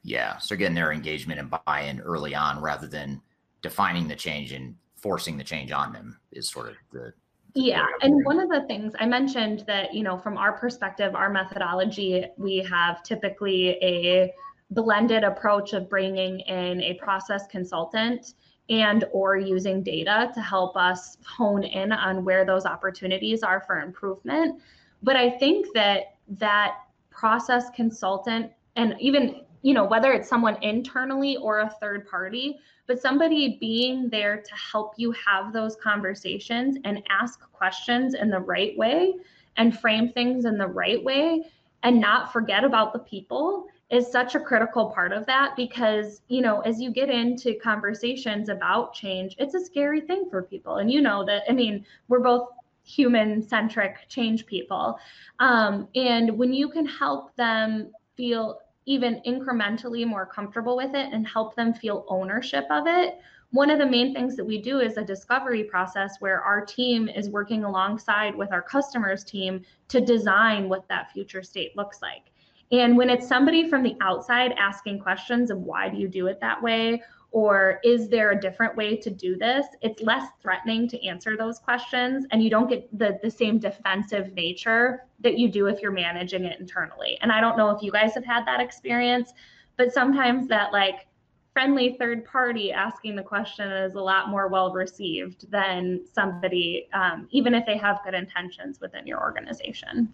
Yeah 0.03 0.38
so 0.38 0.57
getting 0.57 0.74
their 0.74 0.92
engagement 0.92 1.40
and 1.40 1.53
buy-in 1.66 2.01
early 2.01 2.34
on 2.34 2.61
rather 2.61 2.86
than 2.86 3.20
defining 3.62 4.09
the 4.09 4.16
change 4.16 4.53
and 4.53 4.74
forcing 4.96 5.36
the 5.36 5.44
change 5.44 5.72
on 5.72 5.92
them 5.92 6.18
is 6.32 6.48
sort 6.48 6.68
of 6.68 6.74
the 6.92 7.12
yeah 7.55 7.86
and 8.03 8.24
one 8.24 8.38
of 8.38 8.48
the 8.48 8.62
things 8.68 8.92
i 9.01 9.07
mentioned 9.07 9.64
that 9.66 9.92
you 9.92 10.03
know 10.03 10.16
from 10.16 10.36
our 10.36 10.53
perspective 10.53 11.14
our 11.14 11.30
methodology 11.30 12.24
we 12.36 12.59
have 12.59 13.03
typically 13.03 13.70
a 13.82 14.32
blended 14.70 15.24
approach 15.24 15.72
of 15.72 15.88
bringing 15.88 16.40
in 16.40 16.80
a 16.82 16.94
process 16.94 17.46
consultant 17.48 18.34
and 18.71 19.05
or 19.12 19.37
using 19.37 19.83
data 19.83 20.31
to 20.33 20.41
help 20.41 20.77
us 20.77 21.18
hone 21.27 21.64
in 21.64 21.93
on 21.93 22.25
where 22.25 22.45
those 22.45 22.64
opportunities 22.64 23.43
are 23.43 23.61
for 23.61 23.81
improvement. 23.81 24.61
But 25.03 25.16
i 25.16 25.31
think 25.31 25.66
that 25.75 26.14
that 26.29 26.77
process 27.11 27.71
consultant 27.71 28.51
and 28.77 28.95
even 29.01 29.43
you 29.62 29.75
know 29.75 29.85
whether 29.85 30.12
it's 30.12 30.29
someone 30.29 30.57
internally 30.62 31.37
or 31.37 31.61
a 31.61 31.71
third 31.81 32.09
party 32.09 32.59
but 32.87 33.01
somebody 33.01 33.59
being 33.61 34.09
there 34.09 34.41
to 34.41 34.55
help 34.55 34.95
you 34.97 35.12
have 35.12 35.53
those 35.53 35.77
conversations 35.77 36.77
and 36.85 37.03
ask 37.11 37.41
questions 37.53 38.14
in 38.14 38.31
the 38.31 38.39
right 38.39 38.77
way 38.79 39.14
and 39.57 39.79
frame 39.79 40.09
things 40.09 40.45
in 40.45 40.57
the 40.57 40.66
right 40.66 41.03
way 41.05 41.43
and 41.83 42.01
not 42.01 42.33
forget 42.33 42.64
about 42.64 42.93
the 42.93 42.99
people 43.01 43.66
is 43.91 44.11
such 44.11 44.34
a 44.34 44.41
critical 44.41 44.86
part 44.91 45.12
of 45.12 45.26
that 45.26 45.55
because 45.57 46.22
you 46.28 46.41
know 46.41 46.61
as 46.61 46.80
you 46.80 46.91
get 46.91 47.11
into 47.11 47.55
conversations 47.55 48.49
about 48.49 48.95
change 48.95 49.34
it's 49.38 49.55
a 49.55 49.64
scary 49.64 50.01
thing 50.01 50.28
for 50.30 50.43
people. 50.43 50.76
And 50.76 50.91
you 50.91 51.01
know 51.01 51.24
that 51.24 51.43
i 51.49 51.53
mean 51.53 51.84
we're 52.09 52.20
both 52.20 52.49
human 52.82 53.43
centric 53.43 54.09
change 54.09 54.47
people. 54.47 54.99
Um, 55.38 55.86
and 55.95 56.36
when 56.36 56.53
you 56.53 56.68
can 56.68 56.86
help 56.86 57.36
them 57.36 57.93
feel 58.16 58.59
even 58.86 59.20
incrementally 59.26 60.07
more 60.07 60.26
comfortable 60.26 60.76
with 60.76 60.95
it 60.95 61.12
and 61.12 61.26
help 61.26 61.55
them 61.55 61.72
feel 61.74 62.05
ownership 62.09 62.64
of 62.70 62.86
it 62.86 63.20
one 63.53 63.70
of 63.70 63.78
the 63.78 63.86
main 63.86 64.14
things 64.14 64.36
that 64.36 64.45
we 64.45 64.61
do 64.62 64.78
is 64.78 64.97
a 64.97 65.05
discovery 65.05 65.64
process 65.64 66.16
where 66.20 66.41
our 66.41 66.64
team 66.64 67.09
is 67.09 67.28
working 67.28 67.64
alongside 67.64 68.34
with 68.34 68.53
our 68.53 68.62
customers 68.62 69.24
team 69.24 69.62
to 69.88 70.01
design 70.01 70.68
what 70.68 70.86
that 70.88 71.11
future 71.11 71.43
state 71.43 71.76
looks 71.76 72.01
like 72.01 72.30
and 72.73 72.97
when 72.97 73.11
it's 73.11 73.27
somebody 73.27 73.68
from 73.68 73.83
the 73.83 73.97
outside 74.01 74.53
asking 74.59 74.99
questions 74.99 75.51
of 75.51 75.59
why 75.59 75.89
do 75.89 75.97
you 75.97 76.09
do 76.09 76.27
it 76.27 76.41
that 76.41 76.62
way 76.62 77.03
or 77.33 77.79
is 77.85 78.09
there 78.09 78.33
a 78.33 78.41
different 78.41 78.77
way 78.77 78.97
to 78.97 79.11
do 79.11 79.37
this 79.37 79.66
it's 79.81 80.03
less 80.03 80.29
threatening 80.43 80.89
to 80.89 81.07
answer 81.07 81.37
those 81.37 81.59
questions 81.59 82.27
and 82.31 82.43
you 82.43 82.51
don't 82.51 82.68
get 82.68 82.87
the, 82.99 83.18
the 83.23 83.31
same 83.31 83.59
defensive 83.59 84.33
nature 84.35 85.05
that 85.21 85.39
you 85.39 85.49
do 85.49 85.66
if 85.66 85.81
you're 85.81 85.93
managing 85.93 86.45
it 86.45 86.59
internally. 86.61 87.18
And 87.23 87.33
i 87.33 87.41
don't 87.41 87.57
know 87.57 87.71
if 87.71 87.83
you 87.83 87.93
guys 87.93 88.14
have 88.14 88.25
had 88.25 88.47
that 88.47 88.61
experience 88.61 89.33
but 89.77 89.93
sometimes 89.93 90.49
that 90.49 90.73
like 90.73 91.07
friendly 91.53 91.97
third 91.99 92.25
party 92.25 92.73
asking 92.73 93.16
the 93.16 93.23
question 93.23 93.71
is 93.71 93.95
a 93.95 94.01
lot 94.01 94.29
more 94.29 94.49
well 94.49 94.73
received 94.73 95.51
than 95.51 96.01
somebody 96.12 96.89
um, 96.93 97.27
even 97.31 97.55
if 97.55 97.66
they 97.66 97.77
have 97.77 98.01
good 98.05 98.14
intentions 98.14 98.81
within 98.81 99.07
your 99.07 99.21
organization. 99.21 100.12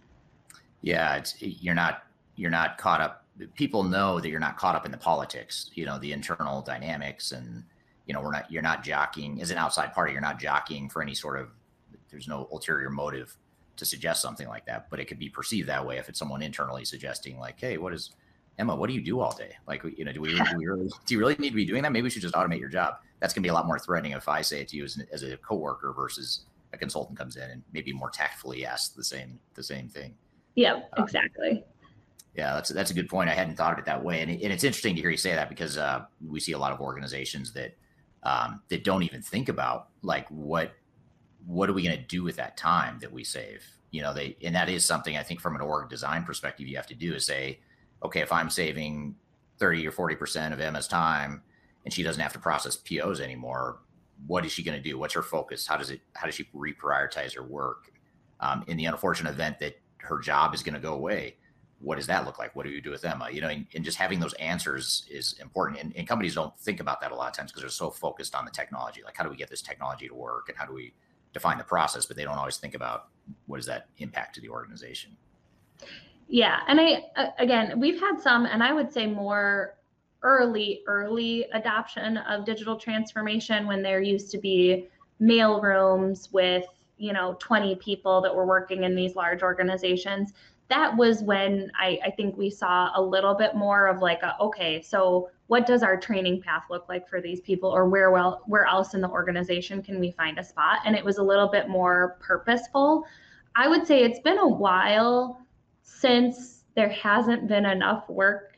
Yeah 0.83 1.17
it's 1.17 1.35
you're 1.41 1.75
not 1.75 2.05
you're 2.37 2.51
not 2.51 2.79
caught 2.79 3.01
up 3.01 3.25
people 3.55 3.83
know 3.83 4.19
that 4.21 4.29
you're 4.29 4.41
not 4.41 4.57
caught 4.57 4.75
up 4.75 4.87
in 4.87 4.91
the 4.91 4.99
politics 4.99 5.71
you 5.75 5.85
know 5.85 5.99
the 5.99 6.13
internal 6.13 6.63
dynamics 6.63 7.33
and 7.33 7.65
you 8.07 8.15
know 8.15 8.21
we're 8.21 8.33
not 8.33 8.51
you're 8.51 8.63
not 8.63 8.83
jockeying 8.83 9.41
as 9.43 9.51
an 9.51 9.59
outside 9.59 9.93
party 9.93 10.13
you're 10.13 10.21
not 10.21 10.39
jockeying 10.39 10.89
for 10.89 11.03
any 11.03 11.15
sort 11.15 11.39
of 11.39 11.49
there's 12.11 12.29
no 12.29 12.49
ulterior 12.53 12.89
motive 12.89 13.37
to 13.77 13.85
suggest 13.85 14.23
something 14.23 14.49
like 14.49 14.65
that 14.65 14.89
but 14.89 15.01
it 15.01 15.07
could 15.07 15.19
be 15.19 15.29
perceived 15.29 15.69
that 15.69 15.85
way 15.85 15.99
if 15.99 16.09
it's 16.09 16.19
someone 16.19 16.43
internally 16.43 16.85
suggesting 16.85 17.39
like 17.39 17.61
hey 17.61 17.77
what 17.77 17.93
is 17.93 18.13
emma 18.59 18.75
what 18.75 18.89
do 18.89 18.95
you 18.95 19.03
do 19.03 19.21
all 19.21 19.35
day? 19.37 19.53
Like 19.67 19.83
you 19.85 20.05
know 20.05 20.13
do 20.13 20.21
we, 20.21 20.35
do, 20.35 20.43
we 20.57 20.67
really, 20.67 20.89
do 21.07 21.15
you 21.15 21.21
really 21.21 21.37
need 21.39 21.51
to 21.51 21.57
be 21.57 21.65
doing 21.65 21.83
that? 21.83 21.93
Maybe 21.93 22.05
we 22.05 22.11
should 22.11 22.23
just 22.23 22.35
automate 22.35 22.61
your 22.61 22.69
job. 22.69 22.97
That's 23.21 23.33
going 23.33 23.43
to 23.43 23.47
be 23.47 23.51
a 23.51 23.55
lot 23.55 23.67
more 23.67 23.79
threatening 23.79 24.13
if 24.13 24.29
i 24.29 24.43
say 24.43 24.61
it 24.61 24.69
to 24.69 24.77
you 24.77 24.85
as, 24.85 24.97
an, 24.97 25.07
as 25.13 25.23
a 25.23 25.37
coworker 25.39 25.93
versus 25.95 26.45
a 26.73 26.79
consultant 26.79 27.19
comes 27.19 27.37
in 27.37 27.51
and 27.51 27.63
maybe 27.73 27.93
more 27.93 28.11
tactfully 28.11 28.67
asks 28.67 28.95
the 28.95 29.05
same 29.05 29.39
the 29.55 29.63
same 29.63 29.89
thing. 29.89 30.15
Yeah 30.55 30.75
um, 30.97 31.05
exactly 31.05 31.65
yeah, 32.37 32.55
that's 32.55 32.69
that's 32.69 32.91
a 32.91 32.95
good 32.95 33.09
point. 33.09 33.31
I 33.31 33.35
hadn't 33.35 33.57
thought 33.57 33.73
of 33.73 33.79
it 33.79 33.87
that 33.87 34.05
way, 34.05 34.21
and, 34.21 34.31
it, 34.31 34.43
and 34.43 34.53
it's 34.53 34.63
interesting 34.63 34.95
to 34.95 35.01
hear 35.01 35.11
you 35.11 35.17
say 35.17 35.35
that 35.35 35.49
because 35.49 35.79
uh, 35.79 36.05
we 36.25 36.39
see 36.39 36.53
a 36.53 36.59
lot 36.59 36.73
of 36.73 36.81
organizations 36.81 37.53
that 37.55 37.75
um, 38.25 38.61
that 38.69 38.85
don't 38.85 39.03
even 39.03 39.23
think 39.23 39.49
about 39.49 39.89
like 40.03 40.29
what 40.29 40.73
what 41.47 41.71
are 41.71 41.73
we 41.73 41.83
going 41.83 41.97
to 41.97 42.05
do 42.05 42.23
with 42.23 42.37
that 42.37 42.57
time 42.57 42.99
that 43.01 43.13
we 43.13 43.25
save? 43.25 43.65
You 43.91 44.03
know, 44.03 44.13
they 44.13 44.37
and 44.43 44.55
that 44.55 44.69
is 44.69 44.85
something 44.85 45.17
I 45.17 45.23
think 45.23 45.41
from 45.41 45.55
an 45.55 45.63
org 45.63 45.89
design 45.89 46.25
perspective 46.25 46.69
you 46.69 46.77
have 46.77 46.89
to 46.89 46.95
do 46.95 47.15
is 47.15 47.25
say, 47.25 47.61
okay, 48.03 48.21
if 48.21 48.31
I'm 48.31 48.51
saving 48.51 49.17
thirty 49.59 49.87
or 49.87 49.91
forty 49.93 50.15
percent 50.15 50.53
of 50.53 50.61
Emma's 50.61 50.89
time, 50.89 51.43
and 51.85 51.95
she 51.95 52.03
doesn't 52.03 52.21
have 52.21 52.35
to 52.35 52.39
process 52.39 52.77
POs 52.77 53.19
anymore, 53.19 53.79
what 54.27 54.45
is 54.45 54.53
she 54.53 54.63
going 54.63 54.77
to 54.77 54.83
do? 54.83 54.99
What's 54.99 55.15
her 55.15 55.23
focus? 55.23 55.67
How 55.67 55.79
does 55.79 55.91
it? 55.91 56.03
How 56.13 56.27
does 56.27 56.35
she 56.35 56.45
reprioritize 56.55 57.35
her 57.35 57.43
work? 57.43 57.93
Um, 58.41 58.63
in 58.67 58.77
the 58.77 58.85
unfortunate 58.85 59.31
event 59.31 59.59
that 59.61 59.81
her 59.97 60.19
job 60.19 60.55
is 60.55 60.63
going 60.63 60.75
to 60.75 60.81
go 60.81 60.93
away 60.93 61.37
what 61.81 61.97
does 61.97 62.07
that 62.07 62.25
look 62.25 62.39
like? 62.39 62.57
What 62.57 62.65
do 62.65 62.71
you 62.71 62.81
do 62.81 62.91
with 62.91 63.05
Emma? 63.05 63.27
Uh, 63.27 63.29
you 63.29 63.41
know, 63.41 63.49
and, 63.49 63.67
and 63.75 63.85
just 63.85 63.99
having 63.99 64.19
those 64.19 64.33
answers 64.35 65.07
is 65.11 65.35
important. 65.41 65.81
And, 65.81 65.95
and, 65.97 66.09
companies 66.09 66.35
don't 66.35 66.59
think 66.59 66.81
about 66.81 67.01
that 67.03 67.13
a 67.13 67.15
lot 67.15 67.29
of 67.29 67.37
times 67.37 67.53
because 67.53 67.63
they're 67.63 67.71
so 67.71 67.91
focused 67.91 68.35
on 68.35 68.45
the 68.45 68.51
technology. 68.51 69.03
Like, 69.05 69.17
how 69.17 69.25
do 69.25 69.31
we 69.31 69.37
get 69.37 69.51
this 69.51 69.63
technology 69.63 70.09
to 70.09 70.15
work, 70.15 70.49
and 70.49 70.57
how 70.57 70.65
do 70.65 70.73
we 70.73 70.95
define 71.33 71.59
the 71.59 71.65
process? 71.65 72.07
But 72.07 72.17
they 72.17 72.25
don't 72.25 72.39
always 72.39 72.57
think 72.57 72.75
about 72.75 73.09
what 73.47 73.59
does 73.59 73.67
that 73.67 73.89
impact 73.99 74.35
to 74.37 74.41
the 74.41 74.49
organization. 74.49 75.17
Yeah, 76.29 76.61
and 76.67 76.81
I 76.81 77.05
uh, 77.17 77.27
again, 77.39 77.79
we've 77.79 78.01
had 78.01 78.21
some, 78.21 78.47
and 78.47 78.63
I 78.63 78.73
would 78.73 78.93
say 78.93 79.07
more 79.07 79.77
early, 80.23 80.83
early 80.87 81.47
adoption 81.53 82.17
of 82.17 82.45
digital 82.45 82.77
transformation 82.77 83.67
when 83.67 83.83
there 83.83 84.01
used 84.01 84.31
to 84.33 84.39
be 84.39 84.89
mail 85.21 85.61
rooms 85.61 86.31
with 86.33 86.65
you 86.99 87.13
know 87.13 87.37
20 87.39 87.77
people 87.77 88.21
that 88.23 88.35
were 88.35 88.47
working 88.47 88.85
in 88.85 88.95
these 88.95 89.15
large 89.15 89.43
organizations 89.43 90.33
that 90.69 90.97
was 90.97 91.23
when 91.23 91.71
I, 91.79 91.99
I 92.05 92.11
think 92.11 92.37
we 92.37 92.51
saw 92.51 92.91
a 92.97 93.03
little 93.03 93.35
bit 93.35 93.55
more 93.55 93.87
of 93.87 94.01
like 94.01 94.23
a, 94.23 94.37
okay 94.41 94.83
so 94.83 95.31
what 95.49 95.67
does 95.67 95.83
our 95.83 95.97
training 95.97 96.43
path 96.43 96.65
look 96.71 96.89
like 96.89 97.09
for 97.09 97.21
these 97.21 97.41
people 97.41 97.71
or 97.71 97.89
where 97.89 98.11
well 98.11 98.43
where 98.47 98.67
else 98.67 98.95
in 98.95 99.01
the 99.01 99.09
organization 99.09 99.83
can 99.83 100.01
we 100.01 100.11
find 100.11 100.39
a 100.39 100.45
spot? 100.45 100.81
And 100.85 100.97
it 100.97 101.05
was 101.05 101.19
a 101.19 101.23
little 101.23 101.49
bit 101.49 101.69
more 101.69 102.17
purposeful. 102.21 103.05
I 103.55 103.69
would 103.69 103.87
say 103.87 104.03
it's 104.03 104.21
been 104.21 104.39
a 104.39 104.49
while 104.49 105.41
since 105.83 106.65
there 106.75 106.89
hasn't 106.89 107.49
been 107.49 107.65
enough 107.65 108.09
work 108.09 108.56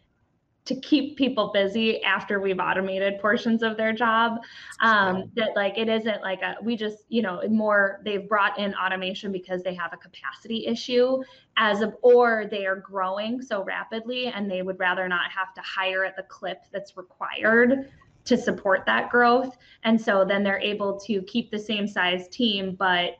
to 0.68 0.78
keep 0.80 1.16
people 1.16 1.50
busy 1.52 2.02
after 2.04 2.40
we've 2.40 2.60
automated 2.60 3.18
portions 3.20 3.62
of 3.62 3.78
their 3.78 3.92
job. 3.92 4.38
Um, 4.80 5.30
that 5.34 5.56
like 5.56 5.78
it 5.78 5.88
isn't 5.88 6.22
like 6.22 6.42
a 6.42 6.56
we 6.62 6.76
just 6.76 6.98
you 7.08 7.22
know 7.22 7.40
more 7.48 8.00
they've 8.04 8.28
brought 8.28 8.58
in 8.58 8.74
automation 8.74 9.32
because 9.32 9.62
they 9.62 9.74
have 9.74 9.92
a 9.94 9.96
capacity 9.96 10.66
issue 10.66 11.22
as 11.56 11.80
of 11.80 11.96
or 12.02 12.44
they 12.50 12.66
are 12.66 12.76
growing 12.76 13.40
so 13.40 13.64
rapidly 13.64 14.26
and 14.26 14.50
they 14.50 14.62
would 14.62 14.78
rather 14.78 15.08
not 15.08 15.30
have 15.32 15.54
to 15.54 15.62
hire 15.62 16.04
at 16.04 16.16
the 16.16 16.22
clip 16.24 16.58
that's 16.70 16.96
required 16.96 17.90
to 18.26 18.36
support 18.36 18.84
that 18.84 19.08
growth. 19.08 19.56
And 19.84 19.98
so 19.98 20.22
then 20.22 20.42
they're 20.42 20.60
able 20.60 21.00
to 21.00 21.22
keep 21.22 21.50
the 21.50 21.58
same 21.58 21.88
size 21.88 22.28
team 22.28 22.76
but 22.78 23.12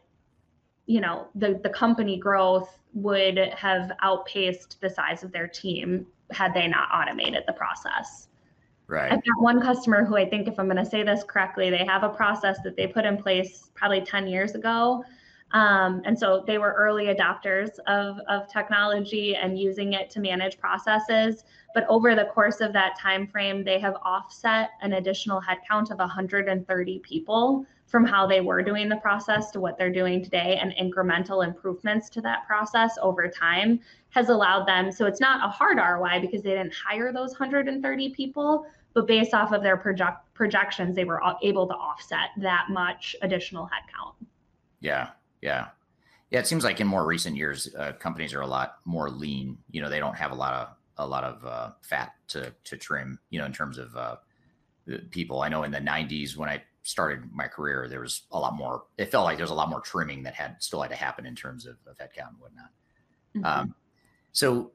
you 0.84 1.00
know 1.00 1.28
the 1.34 1.60
the 1.62 1.70
company 1.70 2.18
growth 2.18 2.78
would 2.94 3.38
have 3.38 3.92
outpaced 4.02 4.80
the 4.80 4.90
size 4.90 5.22
of 5.22 5.32
their 5.32 5.46
team 5.46 6.06
had 6.32 6.54
they 6.54 6.66
not 6.66 6.88
automated 6.92 7.44
the 7.46 7.52
process. 7.52 8.28
Right. 8.86 9.12
I've 9.12 9.22
got 9.22 9.40
one 9.40 9.60
customer 9.60 10.04
who 10.04 10.16
I 10.16 10.28
think, 10.28 10.48
if 10.48 10.58
I'm 10.58 10.66
going 10.66 10.82
to 10.82 10.86
say 10.86 11.02
this 11.02 11.22
correctly, 11.22 11.68
they 11.68 11.84
have 11.84 12.04
a 12.04 12.08
process 12.08 12.58
that 12.64 12.74
they 12.76 12.86
put 12.86 13.04
in 13.04 13.18
place 13.18 13.70
probably 13.74 14.00
10 14.00 14.26
years 14.26 14.54
ago. 14.54 15.04
Um, 15.52 16.02
and 16.04 16.18
so 16.18 16.44
they 16.46 16.58
were 16.58 16.72
early 16.72 17.06
adopters 17.06 17.70
of, 17.86 18.18
of 18.28 18.48
technology 18.50 19.36
and 19.36 19.58
using 19.58 19.94
it 19.94 20.10
to 20.10 20.20
manage 20.20 20.58
processes. 20.58 21.44
But 21.74 21.86
over 21.88 22.14
the 22.14 22.26
course 22.26 22.60
of 22.60 22.72
that 22.72 22.98
time 22.98 23.26
frame, 23.26 23.62
they 23.62 23.78
have 23.78 23.94
offset 24.02 24.70
an 24.80 24.94
additional 24.94 25.40
headcount 25.40 25.90
of 25.90 25.98
130 25.98 26.98
people 27.00 27.66
from 27.88 28.04
how 28.04 28.26
they 28.26 28.42
were 28.42 28.62
doing 28.62 28.88
the 28.88 28.96
process 28.96 29.50
to 29.50 29.60
what 29.60 29.78
they're 29.78 29.92
doing 29.92 30.22
today 30.22 30.60
and 30.60 30.72
incremental 30.72 31.44
improvements 31.44 32.10
to 32.10 32.20
that 32.20 32.46
process 32.46 32.96
over 33.02 33.28
time 33.28 33.80
has 34.10 34.28
allowed 34.28 34.66
them 34.66 34.92
so 34.92 35.06
it's 35.06 35.20
not 35.20 35.44
a 35.44 35.50
hard 35.50 35.78
ROI 35.78 36.20
because 36.20 36.42
they 36.42 36.50
didn't 36.50 36.74
hire 36.74 37.12
those 37.12 37.30
130 37.30 38.10
people 38.10 38.66
but 38.94 39.06
based 39.06 39.34
off 39.34 39.52
of 39.52 39.62
their 39.62 39.76
project 39.76 40.18
projections 40.34 40.94
they 40.94 41.04
were 41.04 41.20
able 41.42 41.66
to 41.66 41.74
offset 41.74 42.28
that 42.36 42.66
much 42.70 43.16
additional 43.22 43.64
headcount. 43.64 44.14
Yeah 44.80 45.08
yeah. 45.40 45.68
Yeah 46.30 46.40
it 46.40 46.46
seems 46.46 46.62
like 46.62 46.80
in 46.80 46.86
more 46.86 47.06
recent 47.06 47.36
years 47.36 47.74
uh, 47.78 47.92
companies 47.92 48.34
are 48.34 48.42
a 48.42 48.46
lot 48.46 48.76
more 48.84 49.08
lean. 49.08 49.56
You 49.70 49.80
know 49.80 49.88
they 49.88 49.98
don't 49.98 50.16
have 50.16 50.30
a 50.30 50.34
lot 50.34 50.52
of 50.54 50.68
a 50.98 51.06
lot 51.06 51.24
of 51.24 51.44
uh, 51.46 51.70
fat 51.80 52.12
to 52.28 52.52
to 52.64 52.76
trim 52.76 53.18
you 53.30 53.38
know 53.38 53.46
in 53.46 53.52
terms 53.52 53.78
of 53.78 53.96
uh, 53.96 54.16
people. 55.10 55.40
I 55.40 55.48
know 55.48 55.62
in 55.62 55.70
the 55.70 55.78
90s 55.78 56.36
when 56.36 56.48
i 56.48 56.62
started 56.88 57.30
my 57.32 57.46
career, 57.46 57.86
there 57.86 58.00
was 58.00 58.22
a 58.32 58.38
lot 58.38 58.56
more. 58.56 58.84
It 58.96 59.10
felt 59.10 59.24
like 59.24 59.36
there 59.36 59.44
was 59.44 59.50
a 59.50 59.54
lot 59.54 59.68
more 59.68 59.80
trimming 59.80 60.22
that 60.22 60.34
had 60.34 60.56
still 60.60 60.80
had 60.80 60.90
to 60.90 60.96
happen 60.96 61.26
in 61.26 61.34
terms 61.34 61.66
of, 61.66 61.76
of 61.86 61.98
headcount 61.98 62.30
and 62.30 62.38
whatnot. 62.38 62.70
Mm-hmm. 63.36 63.44
Um, 63.44 63.74
so, 64.32 64.72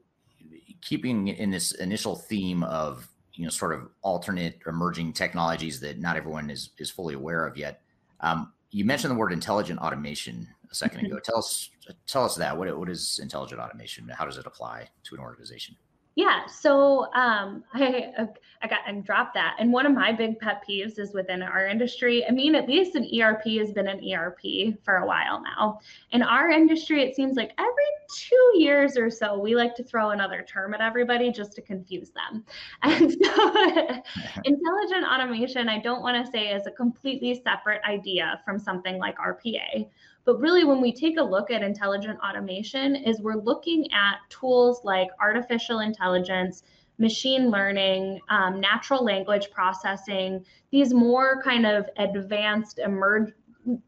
keeping 0.80 1.28
in 1.28 1.50
this 1.50 1.72
initial 1.72 2.14
theme 2.14 2.62
of 2.62 3.08
you 3.32 3.42
know 3.42 3.50
sort 3.50 3.74
of 3.74 3.88
alternate 4.02 4.60
emerging 4.66 5.12
technologies 5.12 5.80
that 5.80 5.98
not 5.98 6.16
everyone 6.16 6.50
is 6.50 6.70
is 6.78 6.88
fully 6.88 7.14
aware 7.14 7.46
of 7.46 7.56
yet, 7.56 7.82
um, 8.20 8.52
you 8.70 8.84
mentioned 8.84 9.10
the 9.10 9.16
word 9.16 9.32
intelligent 9.32 9.80
automation 9.80 10.46
a 10.70 10.74
2nd 10.74 10.94
mm-hmm. 10.94 11.06
ago. 11.06 11.18
Tell 11.18 11.38
us 11.38 11.70
tell 12.06 12.24
us 12.24 12.36
that 12.36 12.56
what 12.56 12.78
what 12.78 12.88
is 12.88 13.18
intelligent 13.20 13.60
automation? 13.60 14.08
How 14.08 14.24
does 14.24 14.38
it 14.38 14.46
apply 14.46 14.88
to 15.02 15.14
an 15.16 15.20
organization? 15.20 15.76
Yeah, 16.16 16.46
so 16.46 17.12
um, 17.12 17.64
I 17.74 18.28
I 18.62 18.68
got 18.68 18.80
and 18.86 19.04
dropped 19.04 19.34
that. 19.34 19.56
And 19.58 19.72
one 19.72 19.84
of 19.84 19.92
my 19.92 20.12
big 20.12 20.38
pet 20.38 20.62
peeves 20.68 20.98
is 20.98 21.12
within 21.12 21.42
our 21.42 21.66
industry. 21.66 22.24
I 22.26 22.30
mean, 22.30 22.54
at 22.54 22.66
least 22.66 22.94
an 22.94 23.06
ERP 23.20 23.44
has 23.58 23.72
been 23.72 23.88
an 23.88 24.00
ERP 24.00 24.82
for 24.84 24.96
a 24.96 25.06
while 25.06 25.42
now. 25.42 25.80
In 26.12 26.22
our 26.22 26.50
industry, 26.50 27.02
it 27.02 27.14
seems 27.14 27.36
like 27.36 27.52
every 27.58 27.72
two 28.16 28.52
years 28.54 28.96
or 28.96 29.10
so, 29.10 29.38
we 29.38 29.54
like 29.54 29.74
to 29.74 29.84
throw 29.84 30.10
another 30.10 30.44
term 30.48 30.72
at 30.72 30.80
everybody 30.80 31.30
just 31.30 31.52
to 31.54 31.62
confuse 31.62 32.10
them. 32.10 32.44
And 32.82 33.10
so, 33.10 33.18
intelligent 34.44 35.06
automation, 35.12 35.68
I 35.68 35.80
don't 35.80 36.02
want 36.02 36.24
to 36.24 36.30
say 36.30 36.52
is 36.52 36.66
a 36.66 36.70
completely 36.70 37.42
separate 37.42 37.82
idea 37.84 38.40
from 38.44 38.58
something 38.58 38.98
like 38.98 39.16
RPA. 39.18 39.88
But 40.24 40.40
really, 40.40 40.64
when 40.64 40.80
we 40.80 40.92
take 40.92 41.18
a 41.18 41.22
look 41.22 41.50
at 41.50 41.62
intelligent 41.62 42.18
automation, 42.20 42.96
is 42.96 43.20
we're 43.20 43.34
looking 43.34 43.92
at 43.92 44.16
tools 44.30 44.80
like 44.84 45.08
artificial 45.20 45.80
intelligence, 45.80 46.62
machine 46.98 47.50
learning, 47.50 48.20
um, 48.28 48.60
natural 48.60 49.04
language 49.04 49.50
processing, 49.50 50.44
these 50.70 50.94
more 50.94 51.42
kind 51.42 51.66
of 51.66 51.88
advanced 51.98 52.78
emerge 52.78 53.32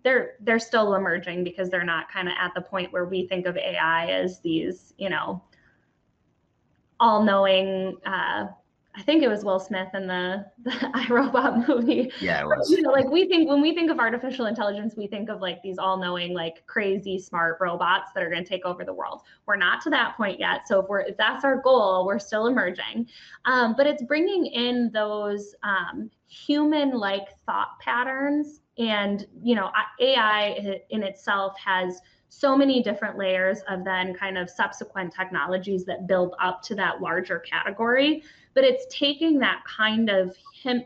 they're 0.03 0.37
they're 0.41 0.59
still 0.59 0.95
emerging 0.95 1.45
because 1.45 1.69
they're 1.69 1.85
not 1.85 2.11
kind 2.11 2.29
of 2.29 2.35
at 2.41 2.53
the 2.55 2.61
point 2.61 2.93
where 2.93 3.05
we 3.05 3.27
think 3.27 3.47
of 3.47 3.57
AI 3.57 4.07
as 4.07 4.41
these, 4.41 4.95
you 4.97 5.11
know, 5.11 5.43
all-knowing 6.99 7.97
uh, 8.07 8.47
I 8.97 9.03
think 9.03 9.23
it 9.23 9.29
was 9.29 9.45
Will 9.45 9.61
Smith 9.61 9.89
in 9.95 10.07
the, 10.07 10.47
the 10.63 10.91
I, 10.95 11.07
Robot 11.09 11.69
movie. 11.69 12.11
Yeah, 12.21 12.41
it 12.41 12.47
was. 12.47 12.71
You 12.71 12.81
know, 12.81 12.91
like 12.91 13.09
we 13.09 13.29
think 13.29 13.49
when 13.49 13.61
we 13.61 13.75
think 13.75 13.91
of 13.91 13.99
artificial 13.99 14.47
intelligence, 14.47 14.95
we 14.97 15.07
think 15.07 15.29
of 15.29 15.41
like 15.41 15.63
these 15.63 15.77
all-knowing, 15.79 16.33
like 16.33 16.67
crazy 16.67 17.19
smart 17.19 17.59
robots 17.61 18.13
that 18.15 18.23
are 18.23 18.31
going 18.31 18.43
to 18.43 18.49
take 18.49 18.65
over 18.65 18.85
the 18.85 18.93
world. 18.93 19.23
We're 19.45 19.57
not 19.57 19.83
to 19.83 19.91
that 19.91 20.17
point 20.17 20.41
yet. 20.41 20.67
So 20.67 20.81
if 20.81 20.89
we're 20.89 21.01
if 21.01 21.17
that's 21.19 21.45
our 21.45 21.61
goal, 21.61 22.07
we're 22.07 22.19
still 22.19 22.47
emerging. 22.47 23.09
Um, 23.45 23.75
but 23.77 23.87
it's 23.87 24.03
bringing 24.03 24.47
in 24.47 24.91
those 24.93 25.55
um, 25.63 26.11
human-like 26.29 27.29
thought 27.45 27.79
patterns, 27.81 28.61
and 28.79 29.27
you 29.43 29.55
know, 29.55 29.71
AI 30.01 30.81
in 30.89 31.03
itself 31.03 31.55
has 31.63 32.01
so 32.29 32.57
many 32.57 32.83
different 32.83 33.17
layers 33.17 33.61
of 33.69 33.85
then 33.85 34.13
kind 34.13 34.37
of 34.37 34.51
subsequent 34.51 35.15
technologies 35.15 35.85
that 35.85 36.07
build 36.07 36.35
up 36.43 36.61
to 36.61 36.75
that 36.75 37.01
larger 37.01 37.39
category 37.39 38.23
but 38.57 38.65
it's 38.65 38.87
taking 38.89 39.39
that 39.39 39.63
kind 39.65 40.09
of 40.09 40.35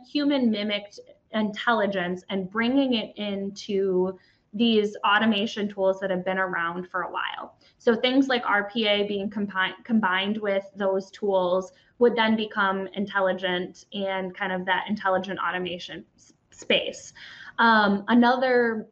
human 0.04 0.50
mimicked 0.50 0.98
intelligence 1.30 2.24
and 2.28 2.50
bringing 2.50 2.94
it 2.94 3.16
into 3.16 4.18
these 4.52 4.96
automation 5.06 5.68
tools 5.68 6.00
that 6.00 6.10
have 6.10 6.24
been 6.24 6.38
around 6.38 6.90
for 6.90 7.02
a 7.02 7.10
while. 7.12 7.54
So 7.78 7.94
things 7.94 8.26
like 8.26 8.44
RPA 8.44 9.06
being 9.06 9.30
combined 9.30 9.74
combined 9.84 10.38
with 10.38 10.64
those 10.74 11.12
tools 11.12 11.70
would 12.00 12.16
then 12.16 12.34
become 12.34 12.88
intelligent 12.94 13.84
and 13.92 14.34
kind 14.34 14.52
of 14.52 14.66
that 14.66 14.86
intelligent 14.88 15.38
automation 15.38 16.04
space. 16.50 17.12
Um, 17.60 18.04
another 18.08 18.88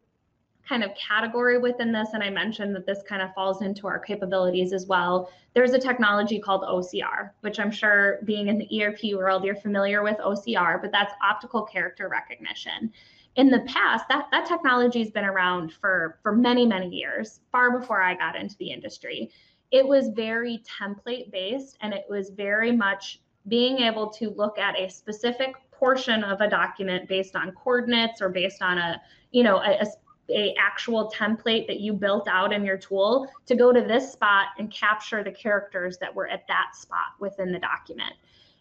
kind 0.68 0.84
of 0.84 0.90
category 0.94 1.58
within 1.58 1.92
this, 1.92 2.10
and 2.12 2.22
I 2.22 2.30
mentioned 2.30 2.74
that 2.76 2.84
this 2.84 3.02
kind 3.08 3.22
of 3.22 3.32
falls 3.34 3.62
into 3.62 3.86
our 3.86 3.98
capabilities 3.98 4.72
as 4.72 4.86
well. 4.86 5.30
There's 5.54 5.72
a 5.72 5.78
technology 5.78 6.38
called 6.38 6.62
OCR, 6.62 7.30
which 7.40 7.58
I'm 7.58 7.70
sure 7.70 8.18
being 8.24 8.48
in 8.48 8.58
the 8.58 8.82
ERP 8.82 9.14
world, 9.14 9.44
you're 9.44 9.56
familiar 9.56 10.02
with 10.02 10.18
OCR, 10.18 10.80
but 10.80 10.92
that's 10.92 11.14
optical 11.22 11.62
character 11.62 12.08
recognition. 12.08 12.92
In 13.36 13.48
the 13.48 13.60
past, 13.60 14.04
that, 14.08 14.26
that 14.30 14.46
technology 14.46 14.98
has 14.98 15.10
been 15.10 15.24
around 15.24 15.72
for, 15.72 16.18
for 16.22 16.32
many, 16.32 16.66
many 16.66 16.88
years, 16.88 17.40
far 17.50 17.78
before 17.78 18.02
I 18.02 18.14
got 18.14 18.36
into 18.36 18.56
the 18.58 18.70
industry. 18.70 19.30
It 19.70 19.86
was 19.86 20.08
very 20.08 20.62
template 20.80 21.30
based 21.30 21.78
and 21.80 21.94
it 21.94 22.04
was 22.08 22.30
very 22.30 22.72
much 22.72 23.20
being 23.46 23.78
able 23.78 24.08
to 24.10 24.30
look 24.30 24.58
at 24.58 24.78
a 24.78 24.88
specific 24.88 25.54
portion 25.70 26.24
of 26.24 26.40
a 26.40 26.50
document 26.50 27.08
based 27.08 27.36
on 27.36 27.52
coordinates 27.52 28.20
or 28.20 28.28
based 28.28 28.62
on 28.62 28.78
a 28.78 29.00
you 29.30 29.44
know 29.44 29.58
a, 29.58 29.78
a 29.80 29.86
a 30.31 30.55
actual 30.59 31.11
template 31.14 31.66
that 31.66 31.81
you 31.81 31.93
built 31.93 32.29
out 32.29 32.53
in 32.53 32.64
your 32.64 32.76
tool 32.76 33.29
to 33.47 33.57
go 33.57 33.72
to 33.72 33.81
this 33.81 34.12
spot 34.12 34.47
and 34.59 34.70
capture 34.70 35.24
the 35.24 35.31
characters 35.31 35.99
that 35.99 36.14
were 36.14 36.29
at 36.29 36.47
that 36.49 36.74
spot 36.74 37.14
within 37.18 37.53
the 37.53 37.59
document. 37.59 38.12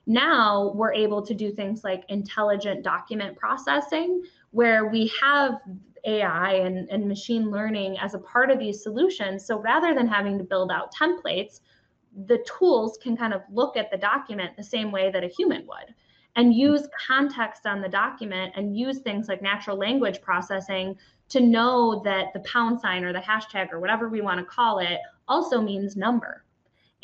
Now 0.05 0.71
we're 0.73 0.93
able 0.93 1.21
to 1.21 1.33
do 1.33 1.51
things 1.51 1.83
like 1.83 2.03
intelligent 2.07 2.83
document 2.83 3.37
processing, 3.37 4.23
where 4.51 4.85
we 4.85 5.11
have 5.21 5.59
AI 6.05 6.53
and, 6.53 6.89
and 6.89 7.07
machine 7.07 7.51
learning 7.51 7.99
as 7.99 8.13
a 8.13 8.19
part 8.19 8.49
of 8.49 8.59
these 8.59 8.81
solutions. 8.81 9.45
So 9.45 9.59
rather 9.59 9.93
than 9.93 10.07
having 10.07 10.37
to 10.37 10.43
build 10.45 10.71
out 10.71 10.93
templates, 10.95 11.59
the 12.25 12.43
tools 12.57 12.97
can 13.01 13.17
kind 13.17 13.33
of 13.33 13.41
look 13.51 13.75
at 13.75 13.91
the 13.91 13.97
document 13.97 14.55
the 14.55 14.63
same 14.63 14.91
way 14.91 15.11
that 15.11 15.23
a 15.23 15.27
human 15.27 15.67
would 15.67 15.93
and 16.37 16.53
use 16.53 16.87
context 17.05 17.65
on 17.65 17.81
the 17.81 17.89
document 17.89 18.53
and 18.55 18.77
use 18.77 18.99
things 18.99 19.27
like 19.27 19.41
natural 19.41 19.75
language 19.75 20.21
processing 20.21 20.95
to 21.29 21.41
know 21.41 22.01
that 22.05 22.31
the 22.33 22.39
pound 22.41 22.79
sign 22.79 23.03
or 23.03 23.11
the 23.11 23.19
hashtag 23.19 23.73
or 23.73 23.79
whatever 23.79 24.07
we 24.07 24.21
want 24.21 24.39
to 24.39 24.45
call 24.45 24.79
it 24.79 24.99
also 25.27 25.59
means 25.59 25.97
number. 25.97 26.45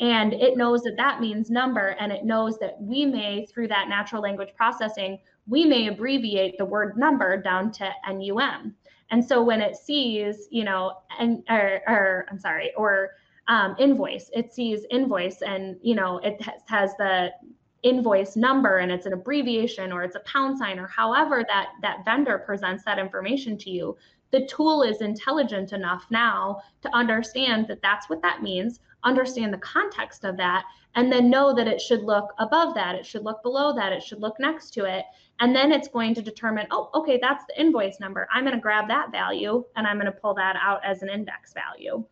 And 0.00 0.32
it 0.32 0.56
knows 0.56 0.82
that 0.82 0.96
that 0.96 1.20
means 1.20 1.50
number, 1.50 1.96
and 2.00 2.10
it 2.10 2.24
knows 2.24 2.58
that 2.58 2.80
we 2.80 3.04
may, 3.04 3.46
through 3.46 3.68
that 3.68 3.88
natural 3.88 4.22
language 4.22 4.50
processing, 4.56 5.18
we 5.46 5.64
may 5.64 5.88
abbreviate 5.88 6.56
the 6.56 6.64
word 6.64 6.96
number 6.96 7.40
down 7.40 7.70
to 7.72 7.90
NUM. 8.08 8.74
And 9.10 9.24
so 9.24 9.42
when 9.42 9.60
it 9.60 9.76
sees, 9.76 10.48
you 10.50 10.64
know, 10.64 10.98
and 11.18 11.44
or, 11.48 11.80
or 11.86 12.26
I'm 12.30 12.38
sorry, 12.38 12.72
or 12.76 13.10
um, 13.46 13.76
invoice, 13.78 14.30
it 14.32 14.52
sees 14.52 14.84
invoice, 14.90 15.42
and 15.42 15.76
you 15.82 15.94
know, 15.94 16.18
it 16.18 16.40
has, 16.42 16.62
has 16.66 16.96
the 16.96 17.30
invoice 17.84 18.34
number 18.34 18.78
and 18.78 18.90
it's 18.90 19.06
an 19.06 19.12
abbreviation 19.12 19.92
or 19.92 20.02
it's 20.02 20.16
a 20.16 20.20
pound 20.20 20.58
sign 20.58 20.78
or 20.78 20.86
however 20.86 21.44
that 21.46 21.68
that 21.82 22.04
vendor 22.04 22.38
presents 22.38 22.82
that 22.84 22.98
information 22.98 23.56
to 23.56 23.70
you 23.70 23.96
the 24.34 24.44
tool 24.46 24.82
is 24.82 25.00
intelligent 25.00 25.72
enough 25.72 26.06
now 26.10 26.60
to 26.82 26.92
understand 26.92 27.68
that 27.68 27.80
that's 27.82 28.10
what 28.10 28.20
that 28.22 28.42
means, 28.42 28.80
understand 29.04 29.54
the 29.54 29.58
context 29.58 30.24
of 30.24 30.36
that, 30.38 30.64
and 30.96 31.12
then 31.12 31.30
know 31.30 31.54
that 31.54 31.68
it 31.68 31.80
should 31.80 32.02
look 32.02 32.32
above 32.40 32.74
that, 32.74 32.96
it 32.96 33.06
should 33.06 33.22
look 33.22 33.44
below 33.44 33.72
that, 33.76 33.92
it 33.92 34.02
should 34.02 34.20
look 34.20 34.34
next 34.40 34.70
to 34.70 34.86
it. 34.86 35.04
And 35.38 35.54
then 35.54 35.70
it's 35.70 35.86
going 35.86 36.16
to 36.16 36.22
determine, 36.22 36.66
oh, 36.72 36.90
okay, 36.94 37.16
that's 37.22 37.44
the 37.46 37.60
invoice 37.60 38.00
number. 38.00 38.26
I'm 38.32 38.42
going 38.42 38.56
to 38.56 38.60
grab 38.60 38.88
that 38.88 39.12
value 39.12 39.64
and 39.76 39.86
I'm 39.86 40.00
going 40.00 40.12
to 40.12 40.20
pull 40.20 40.34
that 40.34 40.56
out 40.60 40.84
as 40.84 41.02
an 41.02 41.10
index 41.10 41.52
value. 41.52 42.04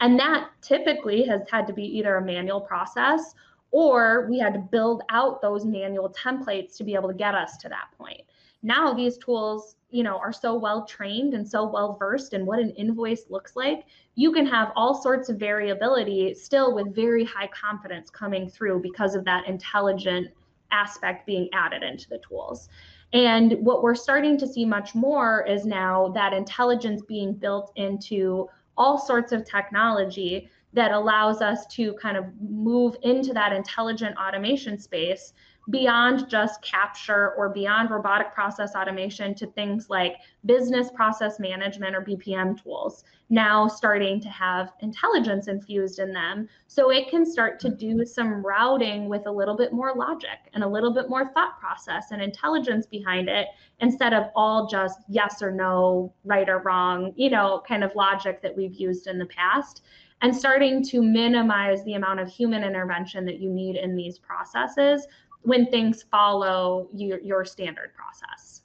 And 0.00 0.18
that 0.18 0.50
typically 0.60 1.22
has 1.24 1.48
had 1.50 1.66
to 1.66 1.72
be 1.72 1.84
either 1.84 2.16
a 2.16 2.22
manual 2.22 2.60
process 2.60 3.34
or 3.70 4.26
we 4.28 4.38
had 4.38 4.54
to 4.54 4.60
build 4.60 5.02
out 5.10 5.40
those 5.40 5.64
manual 5.64 6.10
templates 6.10 6.76
to 6.76 6.84
be 6.84 6.94
able 6.94 7.08
to 7.08 7.14
get 7.14 7.34
us 7.34 7.56
to 7.58 7.68
that 7.68 7.88
point. 7.96 8.22
Now 8.62 8.92
these 8.92 9.16
tools 9.18 9.76
you 9.90 10.02
know 10.02 10.18
are 10.18 10.32
so 10.32 10.54
well 10.54 10.84
trained 10.84 11.34
and 11.34 11.46
so 11.46 11.66
well 11.66 11.96
versed 11.98 12.32
in 12.32 12.46
what 12.46 12.58
an 12.58 12.70
invoice 12.70 13.24
looks 13.28 13.56
like 13.56 13.84
you 14.14 14.32
can 14.32 14.46
have 14.46 14.72
all 14.76 14.94
sorts 14.94 15.28
of 15.28 15.36
variability 15.36 16.32
still 16.34 16.74
with 16.74 16.94
very 16.94 17.24
high 17.24 17.48
confidence 17.48 18.10
coming 18.10 18.48
through 18.48 18.80
because 18.80 19.14
of 19.14 19.24
that 19.24 19.46
intelligent 19.46 20.28
aspect 20.70 21.26
being 21.26 21.48
added 21.52 21.82
into 21.82 22.08
the 22.08 22.18
tools 22.18 22.68
and 23.12 23.52
what 23.64 23.82
we're 23.82 23.94
starting 23.94 24.38
to 24.38 24.46
see 24.46 24.64
much 24.64 24.94
more 24.94 25.44
is 25.46 25.66
now 25.66 26.08
that 26.08 26.32
intelligence 26.32 27.02
being 27.02 27.32
built 27.32 27.72
into 27.74 28.48
all 28.76 28.98
sorts 28.98 29.32
of 29.32 29.44
technology 29.44 30.48
that 30.72 30.92
allows 30.92 31.40
us 31.42 31.66
to 31.66 31.94
kind 31.94 32.16
of 32.16 32.24
move 32.40 32.96
into 33.02 33.32
that 33.32 33.52
intelligent 33.52 34.16
automation 34.16 34.78
space 34.78 35.32
beyond 35.68 36.28
just 36.28 36.62
capture 36.62 37.32
or 37.34 37.48
beyond 37.48 37.90
robotic 37.90 38.32
process 38.32 38.74
automation 38.74 39.34
to 39.34 39.46
things 39.48 39.90
like 39.90 40.16
business 40.44 40.90
process 40.90 41.38
management 41.38 41.94
or 41.94 42.00
BPM 42.00 42.60
tools, 42.60 43.04
now 43.28 43.68
starting 43.68 44.20
to 44.20 44.28
have 44.28 44.72
intelligence 44.80 45.48
infused 45.48 45.98
in 45.98 46.12
them. 46.12 46.48
So 46.66 46.90
it 46.90 47.08
can 47.08 47.24
start 47.24 47.60
to 47.60 47.68
do 47.68 48.04
some 48.04 48.44
routing 48.44 49.08
with 49.08 49.26
a 49.26 49.30
little 49.30 49.56
bit 49.56 49.72
more 49.72 49.92
logic 49.94 50.50
and 50.54 50.64
a 50.64 50.68
little 50.68 50.92
bit 50.92 51.08
more 51.08 51.30
thought 51.32 51.60
process 51.60 52.06
and 52.10 52.22
intelligence 52.22 52.86
behind 52.86 53.28
it 53.28 53.46
instead 53.80 54.12
of 54.12 54.24
all 54.34 54.66
just 54.66 55.00
yes 55.08 55.42
or 55.42 55.52
no, 55.52 56.12
right 56.24 56.48
or 56.48 56.60
wrong, 56.60 57.12
you 57.16 57.30
know, 57.30 57.62
kind 57.68 57.84
of 57.84 57.94
logic 57.94 58.42
that 58.42 58.56
we've 58.56 58.74
used 58.74 59.06
in 59.06 59.18
the 59.18 59.26
past 59.26 59.82
and 60.22 60.34
starting 60.34 60.84
to 60.84 61.02
minimize 61.02 61.82
the 61.84 61.94
amount 61.94 62.20
of 62.20 62.28
human 62.28 62.62
intervention 62.62 63.24
that 63.26 63.40
you 63.40 63.50
need 63.50 63.76
in 63.76 63.96
these 63.96 64.18
processes 64.18 65.06
when 65.42 65.66
things 65.70 66.04
follow 66.10 66.88
your, 66.92 67.20
your 67.20 67.44
standard 67.44 67.92
process. 67.94 68.62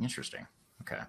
Interesting. 0.00 0.46
Okay. 0.80 1.00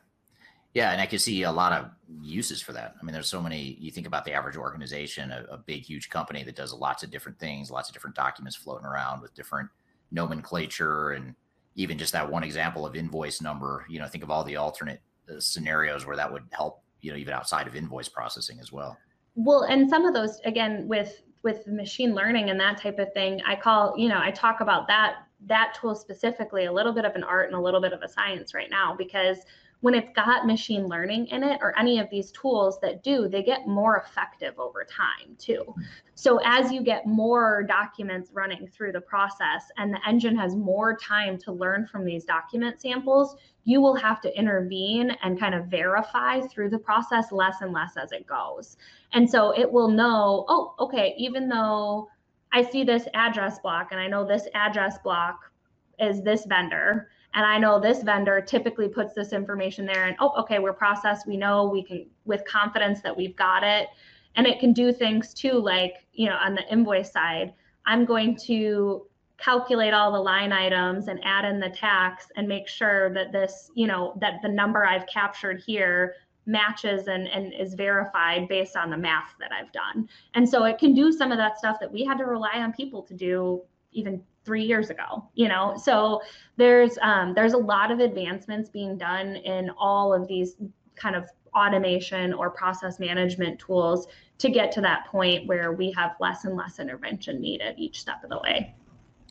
Yeah, 0.73 0.91
and 0.91 0.99
I 0.99 1.05
can 1.05 1.19
see 1.19 1.43
a 1.43 1.51
lot 1.51 1.71
of 1.71 1.91
uses 2.21 2.61
for 2.61 2.73
that. 2.73 2.95
I 2.99 3.05
mean, 3.05 3.13
there's 3.13 3.29
so 3.29 3.41
many. 3.41 3.77
You 3.79 3.91
think 3.91 4.07
about 4.07 4.25
the 4.25 4.33
average 4.33 4.57
organization, 4.57 5.31
a, 5.31 5.45
a, 5.51 5.57
big, 5.57 5.83
huge 5.83 6.09
company 6.09 6.43
that 6.43 6.55
does 6.55 6.73
lots 6.73 7.03
of 7.03 7.11
different 7.11 7.37
things, 7.37 7.69
lots 7.69 7.89
of 7.89 7.93
different 7.93 8.15
documents 8.15 8.55
floating 8.55 8.87
around 8.87 9.21
with 9.21 9.35
different 9.35 9.69
nomenclature, 10.11 11.11
and 11.11 11.35
even 11.75 11.97
just 11.99 12.11
that 12.13 12.29
one 12.29 12.43
example 12.43 12.87
of 12.87 12.95
invoice 12.95 13.39
number. 13.39 13.85
You 13.87 13.99
know, 13.99 14.07
think 14.07 14.23
of 14.23 14.31
all 14.31 14.43
the 14.43 14.55
alternate 14.55 14.99
uh, 15.29 15.39
scenarios 15.39 16.07
where 16.07 16.17
that 16.17 16.31
would 16.31 16.43
help. 16.51 16.81
You 17.01 17.11
know, 17.11 17.17
even 17.17 17.33
outside 17.35 17.67
of 17.67 17.75
invoice 17.75 18.09
processing 18.09 18.59
as 18.59 18.71
well. 18.71 18.97
Well, 19.35 19.63
and 19.63 19.89
some 19.89 20.05
of 20.05 20.13
those 20.13 20.39
again 20.45 20.87
with 20.87 21.21
with 21.43 21.67
machine 21.67 22.15
learning 22.15 22.49
and 22.49 22.59
that 22.59 22.77
type 22.77 22.99
of 22.99 23.11
thing, 23.13 23.41
I 23.45 23.57
call, 23.57 23.97
you 23.97 24.07
know, 24.07 24.19
I 24.21 24.31
talk 24.31 24.61
about 24.61 24.87
that 24.87 25.15
that 25.45 25.77
tool 25.79 25.93
specifically 25.93 26.65
a 26.65 26.71
little 26.71 26.93
bit 26.93 27.03
of 27.03 27.15
an 27.15 27.23
art 27.23 27.47
and 27.47 27.55
a 27.55 27.61
little 27.61 27.81
bit 27.81 27.91
of 27.91 28.01
a 28.01 28.07
science 28.07 28.53
right 28.53 28.69
now 28.69 28.95
because 28.97 29.39
when 29.83 29.93
it's 29.93 30.11
got 30.15 30.47
machine 30.47 30.87
learning 30.87 31.27
in 31.27 31.43
it 31.43 31.59
or 31.61 31.77
any 31.77 31.99
of 31.99 32.09
these 32.09 32.31
tools 32.31 32.79
that 32.79 33.03
do, 33.03 33.27
they 33.27 33.43
get 33.43 33.67
more 33.67 33.97
effective 33.97 34.57
over 34.57 34.85
time 34.85 35.35
too. 35.37 35.75
So 36.15 36.39
as 36.45 36.71
you 36.71 36.81
get 36.81 37.05
more 37.05 37.63
documents 37.63 38.29
running 38.31 38.65
through 38.65 38.93
the 38.93 39.01
process 39.01 39.65
and 39.75 39.93
the 39.93 39.99
engine 40.07 40.37
has 40.37 40.55
more 40.55 40.95
time 40.95 41.37
to 41.39 41.51
learn 41.51 41.85
from 41.85 42.05
these 42.05 42.23
document 42.23 42.79
samples, 42.79 43.35
you 43.65 43.81
will 43.81 43.95
have 43.95 44.21
to 44.21 44.39
intervene 44.39 45.11
and 45.21 45.37
kind 45.37 45.53
of 45.53 45.65
verify 45.65 46.39
through 46.39 46.69
the 46.69 46.79
process 46.79 47.33
less 47.33 47.57
and 47.59 47.73
less 47.73 47.97
as 48.01 48.13
it 48.13 48.25
goes. 48.25 48.77
And 49.11 49.29
so 49.29 49.51
it 49.51 49.69
will 49.69 49.89
know, 49.89 50.45
oh, 50.47 50.75
okay, 50.79 51.13
even 51.17 51.49
though 51.49 52.07
I 52.53 52.63
see 52.63 52.85
this 52.85 53.05
address 53.13 53.59
block 53.59 53.89
and 53.91 53.99
I 53.99 54.07
know 54.07 54.25
this 54.25 54.47
address 54.53 54.97
block 55.03 55.51
is 55.99 56.21
this 56.21 56.45
vendor 56.45 57.09
and 57.33 57.45
I 57.45 57.57
know 57.57 57.79
this 57.79 58.03
vendor 58.03 58.41
typically 58.41 58.87
puts 58.87 59.13
this 59.13 59.33
information 59.33 59.85
there 59.85 60.05
and 60.05 60.15
oh 60.19 60.33
okay 60.41 60.59
we're 60.59 60.73
processed 60.73 61.27
we 61.27 61.37
know 61.37 61.67
we 61.67 61.83
can 61.83 62.05
with 62.25 62.45
confidence 62.45 63.01
that 63.01 63.15
we've 63.15 63.35
got 63.35 63.63
it 63.63 63.87
and 64.35 64.47
it 64.47 64.59
can 64.59 64.73
do 64.73 64.91
things 64.91 65.33
too 65.33 65.53
like 65.53 66.05
you 66.13 66.27
know 66.27 66.35
on 66.35 66.55
the 66.55 66.67
invoice 66.71 67.11
side 67.11 67.53
I'm 67.85 68.05
going 68.05 68.37
to 68.45 69.07
calculate 69.37 69.93
all 69.93 70.11
the 70.11 70.19
line 70.19 70.53
items 70.53 71.07
and 71.07 71.19
add 71.23 71.43
in 71.43 71.59
the 71.59 71.69
tax 71.69 72.27
and 72.37 72.47
make 72.47 72.67
sure 72.67 73.13
that 73.13 73.31
this 73.31 73.71
you 73.75 73.87
know 73.87 74.17
that 74.21 74.41
the 74.41 74.49
number 74.49 74.85
I've 74.85 75.07
captured 75.07 75.61
here 75.65 76.15
matches 76.45 77.07
and, 77.07 77.27
and 77.27 77.53
is 77.53 77.73
verified 77.73 78.47
based 78.47 78.75
on 78.75 78.89
the 78.89 78.97
math 78.97 79.33
that 79.39 79.51
I've 79.51 79.71
done. 79.71 80.09
And 80.33 80.47
so 80.47 80.65
it 80.65 80.77
can 80.77 80.93
do 80.93 81.11
some 81.11 81.31
of 81.31 81.37
that 81.37 81.57
stuff 81.57 81.77
that 81.79 81.91
we 81.91 82.03
had 82.03 82.17
to 82.17 82.25
rely 82.25 82.55
on 82.55 82.73
people 82.73 83.01
to 83.03 83.13
do 83.13 83.61
even 83.93 84.21
three 84.45 84.63
years 84.63 84.89
ago 84.89 85.27
you 85.35 85.47
know? 85.47 85.75
So 85.81 86.21
there's 86.57 86.97
um, 87.01 87.33
there's 87.33 87.53
a 87.53 87.57
lot 87.57 87.91
of 87.91 87.99
advancements 87.99 88.69
being 88.69 88.97
done 88.97 89.35
in 89.37 89.69
all 89.77 90.13
of 90.13 90.27
these 90.27 90.55
kind 90.95 91.15
of 91.15 91.29
automation 91.55 92.33
or 92.33 92.49
process 92.49 92.99
management 92.99 93.59
tools 93.59 94.07
to 94.39 94.49
get 94.49 94.71
to 94.73 94.81
that 94.81 95.05
point 95.07 95.47
where 95.47 95.71
we 95.71 95.91
have 95.91 96.15
less 96.19 96.45
and 96.45 96.55
less 96.55 96.79
intervention 96.79 97.39
needed 97.39 97.75
each 97.77 97.99
step 97.99 98.23
of 98.23 98.29
the 98.29 98.39
way. 98.39 98.75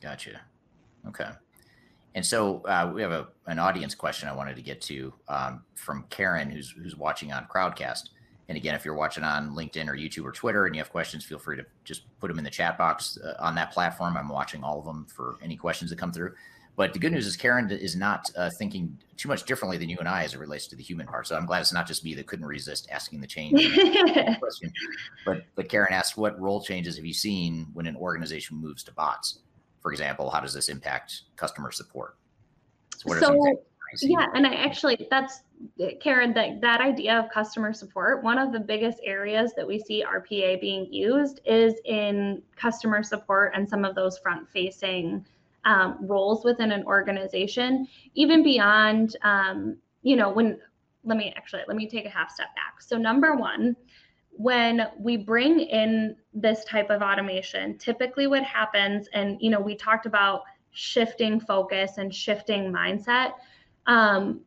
Gotcha. 0.01 0.41
Okay. 1.07 1.29
And 2.15 2.25
so 2.25 2.63
uh, 2.67 2.91
we 2.95 3.03
have 3.03 3.11
a, 3.11 3.29
an 3.47 3.59
audience 3.59 3.95
question 3.95 4.29
I 4.29 4.35
wanted 4.35 4.57
to 4.57 4.63
get 4.63 4.81
to 4.83 5.13
um, 5.29 5.63
from 5.75 6.05
Karen, 6.11 6.51
who's 6.51 6.71
who's 6.71 6.97
watching 6.97 7.33
on 7.33 7.47
Crowdcast. 7.47 8.11
And 8.53 8.59
again, 8.59 8.75
if 8.75 8.85
you're 8.85 8.93
watching 8.93 9.25
on 9.25 9.57
LinkedIn 9.57 9.89
or 9.89 9.97
YouTube 9.97 10.27
or 10.27 10.31
Twitter 10.31 10.67
and 10.67 10.75
you 10.75 10.83
have 10.83 10.91
questions, 10.91 11.25
feel 11.25 11.39
free 11.39 11.57
to 11.57 11.65
just 11.85 12.03
put 12.21 12.29
them 12.29 12.37
in 12.37 12.45
the 12.45 12.51
chat 12.51 12.77
box 12.77 13.17
uh, 13.17 13.33
on 13.41 13.55
that 13.55 13.73
platform. 13.73 14.15
I'm 14.15 14.29
watching 14.29 14.63
all 14.63 14.79
of 14.79 14.85
them 14.85 15.07
for 15.07 15.39
any 15.41 15.57
questions 15.57 15.89
that 15.89 15.99
come 15.99 16.13
through. 16.13 16.35
But 16.77 16.93
the 16.93 16.99
good 16.99 17.13
news 17.13 17.27
is 17.27 17.35
Karen 17.35 17.71
is 17.71 17.97
not 17.97 18.31
uh, 18.37 18.51
thinking 18.59 18.99
too 19.17 19.31
much 19.31 19.45
differently 19.45 19.79
than 19.79 19.89
you 19.89 19.97
and 20.01 20.07
I 20.07 20.25
as 20.25 20.35
it 20.35 20.39
relates 20.39 20.67
to 20.67 20.77
the 20.77 20.83
human 20.83 21.07
part. 21.07 21.27
So 21.27 21.35
I'm 21.35 21.47
glad 21.47 21.63
it's 21.63 21.73
not 21.73 21.87
just 21.87 22.05
me 22.05 22.15
that 22.15 22.27
couldn't 22.27 22.45
resist 22.45 22.91
asking 22.91 23.23
the 23.23 23.27
change 23.27 23.75
question. 24.39 24.71
But 25.25 25.47
but 25.55 25.71
Karen 25.71 25.95
asked, 25.95 26.19
what 26.19 26.39
role 26.39 26.63
changes 26.63 26.97
have 26.97 27.07
you 27.07 27.15
seen 27.15 27.69
when 27.73 27.87
an 27.87 27.97
organization 27.97 28.59
moves 28.59 28.83
to 28.85 28.93
bots? 28.93 29.39
For 29.81 29.93
example, 29.93 30.29
how 30.29 30.41
does 30.41 30.53
this 30.53 30.69
impact 30.69 31.23
customer 31.37 31.73
support? 31.73 32.19
So, 32.99 33.19
so 33.19 33.63
yeah, 34.01 34.27
and 34.35 34.47
I 34.47 34.55
actually 34.55 35.07
that's 35.11 35.43
Karen, 36.01 36.33
that, 36.35 36.61
that 36.61 36.81
idea 36.81 37.19
of 37.19 37.31
customer 37.31 37.73
support, 37.73 38.23
one 38.23 38.39
of 38.39 38.53
the 38.53 38.61
biggest 38.61 38.99
areas 39.05 39.53
that 39.57 39.67
we 39.67 39.79
see 39.79 40.05
RPA 40.05 40.61
being 40.61 40.93
used 40.93 41.41
is 41.45 41.75
in 41.85 42.43
customer 42.57 43.03
support 43.03 43.53
and 43.55 43.69
some 43.69 43.85
of 43.85 43.95
those 43.95 44.19
front 44.19 44.49
facing 44.49 45.25
um, 45.65 45.99
roles 46.03 46.45
within 46.45 46.73
an 46.73 46.85
organization, 46.85 47.87
even 48.15 48.43
beyond, 48.43 49.17
um, 49.23 49.77
you 50.03 50.17
know, 50.17 50.31
when, 50.31 50.59
let 51.05 51.17
me 51.17 51.33
actually, 51.37 51.63
let 51.69 51.77
me 51.77 51.89
take 51.89 52.05
a 52.05 52.11
half 52.11 52.31
step 52.31 52.49
back. 52.57 52.81
So, 52.81 52.97
number 52.97 53.37
one, 53.37 53.77
when 54.33 54.89
we 54.99 55.17
bring 55.17 55.61
in 55.61 56.17
this 56.35 56.65
type 56.65 56.91
of 56.91 57.03
automation, 57.03 57.79
typically 57.79 58.27
what 58.27 58.43
happens, 58.43 59.09
and, 59.13 59.37
you 59.41 59.51
know, 59.51 59.61
we 59.61 59.77
talked 59.77 60.07
about 60.07 60.43
shifting 60.73 61.39
focus 61.39 61.99
and 61.99 62.13
shifting 62.13 62.73
mindset. 62.73 63.33
Um, 63.87 64.43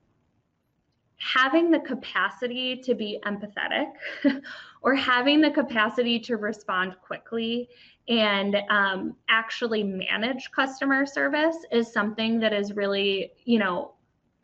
having 1.18 1.72
the 1.72 1.80
capacity 1.80 2.76
to 2.78 2.94
be 2.94 3.20
empathetic 3.26 3.92
or 4.82 4.96
having 4.96 5.42
the 5.42 5.50
capacity 5.50 6.20
to 6.20 6.38
respond 6.38 6.96
quickly 7.02 7.68
and 8.08 8.58
um, 8.70 9.16
actually 9.30 9.84
manage 9.84 10.52
customer 10.52 11.06
service 11.06 11.58
is 11.72 11.92
something 11.92 12.40
that 12.40 12.54
is 12.54 12.76
really 12.76 13.32
you 13.46 13.58
know 13.58 13.95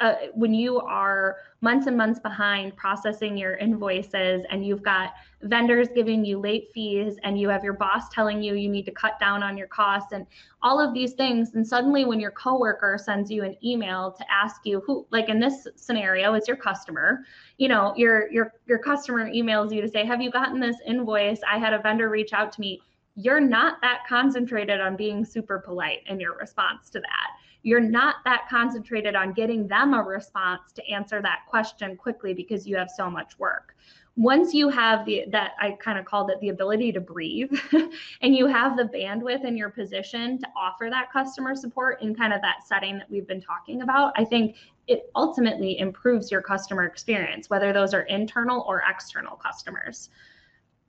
uh, 0.01 0.15
when 0.33 0.53
you 0.53 0.79
are 0.79 1.37
months 1.61 1.87
and 1.87 1.95
months 1.95 2.19
behind 2.19 2.75
processing 2.75 3.37
your 3.37 3.55
invoices 3.55 4.43
and 4.49 4.65
you've 4.65 4.81
got 4.81 5.13
vendors 5.43 5.87
giving 5.93 6.25
you 6.25 6.39
late 6.39 6.69
fees 6.73 7.17
and 7.23 7.39
you 7.39 7.47
have 7.47 7.63
your 7.63 7.73
boss 7.73 8.09
telling 8.09 8.41
you 8.41 8.55
you 8.55 8.67
need 8.67 8.85
to 8.85 8.91
cut 8.91 9.19
down 9.19 9.43
on 9.43 9.57
your 9.57 9.67
costs 9.67 10.11
and 10.11 10.25
all 10.63 10.79
of 10.79 10.93
these 10.93 11.13
things 11.13 11.53
and 11.53 11.65
suddenly 11.65 12.03
when 12.03 12.19
your 12.19 12.31
coworker 12.31 12.99
sends 13.01 13.31
you 13.31 13.43
an 13.43 13.55
email 13.63 14.11
to 14.11 14.25
ask 14.31 14.61
you 14.65 14.81
who 14.85 15.05
like 15.11 15.29
in 15.29 15.39
this 15.39 15.67
scenario 15.75 16.33
it's 16.33 16.47
your 16.47 16.57
customer 16.57 17.23
you 17.57 17.67
know 17.67 17.93
your 17.95 18.31
your 18.31 18.53
your 18.65 18.79
customer 18.79 19.29
emails 19.29 19.71
you 19.71 19.81
to 19.81 19.87
say 19.87 20.03
have 20.03 20.21
you 20.21 20.31
gotten 20.31 20.59
this 20.59 20.77
invoice? 20.85 21.39
I 21.49 21.57
had 21.57 21.73
a 21.73 21.79
vendor 21.79 22.09
reach 22.09 22.33
out 22.33 22.51
to 22.53 22.61
me. 22.61 22.81
You're 23.15 23.39
not 23.39 23.81
that 23.81 24.03
concentrated 24.07 24.81
on 24.81 24.95
being 24.95 25.23
super 25.23 25.59
polite 25.59 25.99
in 26.07 26.19
your 26.19 26.37
response 26.37 26.89
to 26.91 26.99
that 26.99 27.27
you're 27.63 27.79
not 27.79 28.15
that 28.25 28.47
concentrated 28.49 29.15
on 29.15 29.33
getting 29.33 29.67
them 29.67 29.93
a 29.93 30.01
response 30.01 30.71
to 30.73 30.87
answer 30.89 31.21
that 31.21 31.41
question 31.47 31.95
quickly 31.95 32.33
because 32.33 32.67
you 32.67 32.75
have 32.75 32.89
so 32.89 33.09
much 33.09 33.37
work. 33.37 33.75
Once 34.17 34.53
you 34.53 34.67
have 34.67 35.05
the 35.05 35.23
that 35.29 35.53
i 35.57 35.71
kind 35.79 35.97
of 35.97 36.03
called 36.03 36.29
it 36.29 36.37
the 36.41 36.49
ability 36.49 36.91
to 36.91 36.99
breathe 36.99 37.49
and 38.21 38.35
you 38.35 38.45
have 38.45 38.75
the 38.75 38.83
bandwidth 38.83 39.45
in 39.45 39.55
your 39.55 39.69
position 39.69 40.37
to 40.37 40.45
offer 40.57 40.89
that 40.89 41.09
customer 41.13 41.55
support 41.55 42.01
in 42.01 42.13
kind 42.13 42.33
of 42.33 42.41
that 42.41 42.57
setting 42.67 42.97
that 42.97 43.09
we've 43.09 43.25
been 43.25 43.39
talking 43.39 43.83
about 43.83 44.11
i 44.17 44.25
think 44.25 44.57
it 44.87 45.09
ultimately 45.15 45.79
improves 45.79 46.29
your 46.29 46.41
customer 46.41 46.83
experience 46.83 47.49
whether 47.49 47.71
those 47.71 47.93
are 47.93 48.01
internal 48.01 48.65
or 48.67 48.83
external 48.89 49.37
customers. 49.37 50.09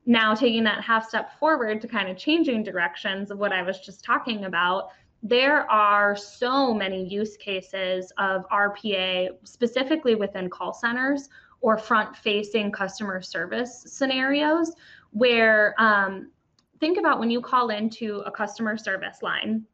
Now 0.05 0.35
taking 0.35 0.65
that 0.65 0.83
half 0.83 1.09
step 1.09 1.39
forward 1.39 1.81
to 1.83 1.87
kind 1.87 2.09
of 2.09 2.17
changing 2.17 2.65
directions 2.65 3.31
of 3.31 3.39
what 3.39 3.53
i 3.53 3.63
was 3.63 3.79
just 3.79 4.03
talking 4.03 4.47
about 4.47 4.89
there 5.23 5.71
are 5.71 6.17
so 6.17 6.75
many 6.75 7.07
use 7.07 7.37
cases 7.37 8.13
of 8.19 8.45
RPA, 8.49 9.31
specifically 9.45 10.17
within 10.17 10.51
call 10.51 10.75
centers 10.75 11.29
or 11.61 11.79
front 11.79 12.17
facing 12.17 12.73
customer 12.73 13.23
service 13.23 13.85
scenarios, 13.87 14.73
where 15.11 15.77
um, 15.79 16.33
think 16.81 16.99
about 16.99 17.21
when 17.21 17.31
you 17.31 17.41
call 17.41 17.71
into 17.71 18.23
a 18.27 18.31
customer 18.33 18.77
service 18.77 19.23
line. 19.23 19.65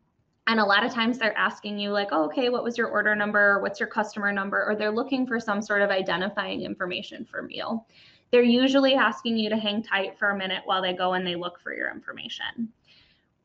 And 0.47 0.61
a 0.61 0.65
lot 0.65 0.85
of 0.85 0.93
times 0.93 1.19
they're 1.19 1.37
asking 1.37 1.79
you, 1.79 1.91
like, 1.91 2.09
oh, 2.13 2.25
okay, 2.27 2.51
what 2.51 2.65
was 2.65 2.77
your 2.77 2.89
order 2.89 3.15
number? 3.15 3.61
What's 3.61 3.81
your 3.81 3.89
customer 3.89 4.33
number? 4.33 4.67
Or 4.67 4.77
they're 4.77 4.91
looking 4.91 5.27
for 5.27 5.41
some 5.41 5.63
sort 5.63 5.83
of 5.83 5.91
identifying 5.91 6.63
information 6.63 7.25
from 7.25 7.51
you. 7.51 7.83
They're 8.31 8.43
usually 8.43 8.95
asking 8.95 9.39
you 9.39 9.49
to 9.49 9.57
hang 9.57 9.83
tight 9.83 10.19
for 10.19 10.31
a 10.31 10.37
minute 10.37 10.63
while 10.67 10.83
they 10.83 10.93
go 10.93 11.15
and 11.15 11.27
they 11.27 11.37
look 11.37 11.59
for 11.61 11.75
your 11.75 11.91
information 11.91 12.71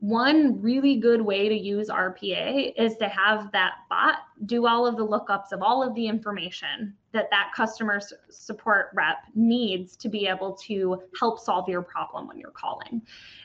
one 0.03 0.61
really 0.61 0.97
good 0.97 1.21
way 1.21 1.47
to 1.47 1.55
use 1.55 1.87
RPA 1.87 2.73
is 2.77 2.97
to 2.97 3.07
have 3.07 3.49
that 3.53 3.75
bot 3.89 4.15
do 4.45 4.67
all 4.67 4.85
of 4.85 4.97
the 4.97 5.07
lookups 5.07 5.53
of 5.53 5.61
all 5.61 5.81
of 5.81 5.95
the 5.95 6.05
information 6.05 6.93
that 7.13 7.29
that 7.29 7.51
customer 7.55 8.01
support 8.29 8.87
rep 8.95 9.19
needs 9.33 9.95
to 9.95 10.09
be 10.09 10.27
able 10.27 10.51
to 10.55 11.01
help 11.17 11.39
solve 11.39 11.69
your 11.69 11.81
problem 11.81 12.27
when 12.27 12.37
you're 12.37 12.51
calling. 12.51 13.01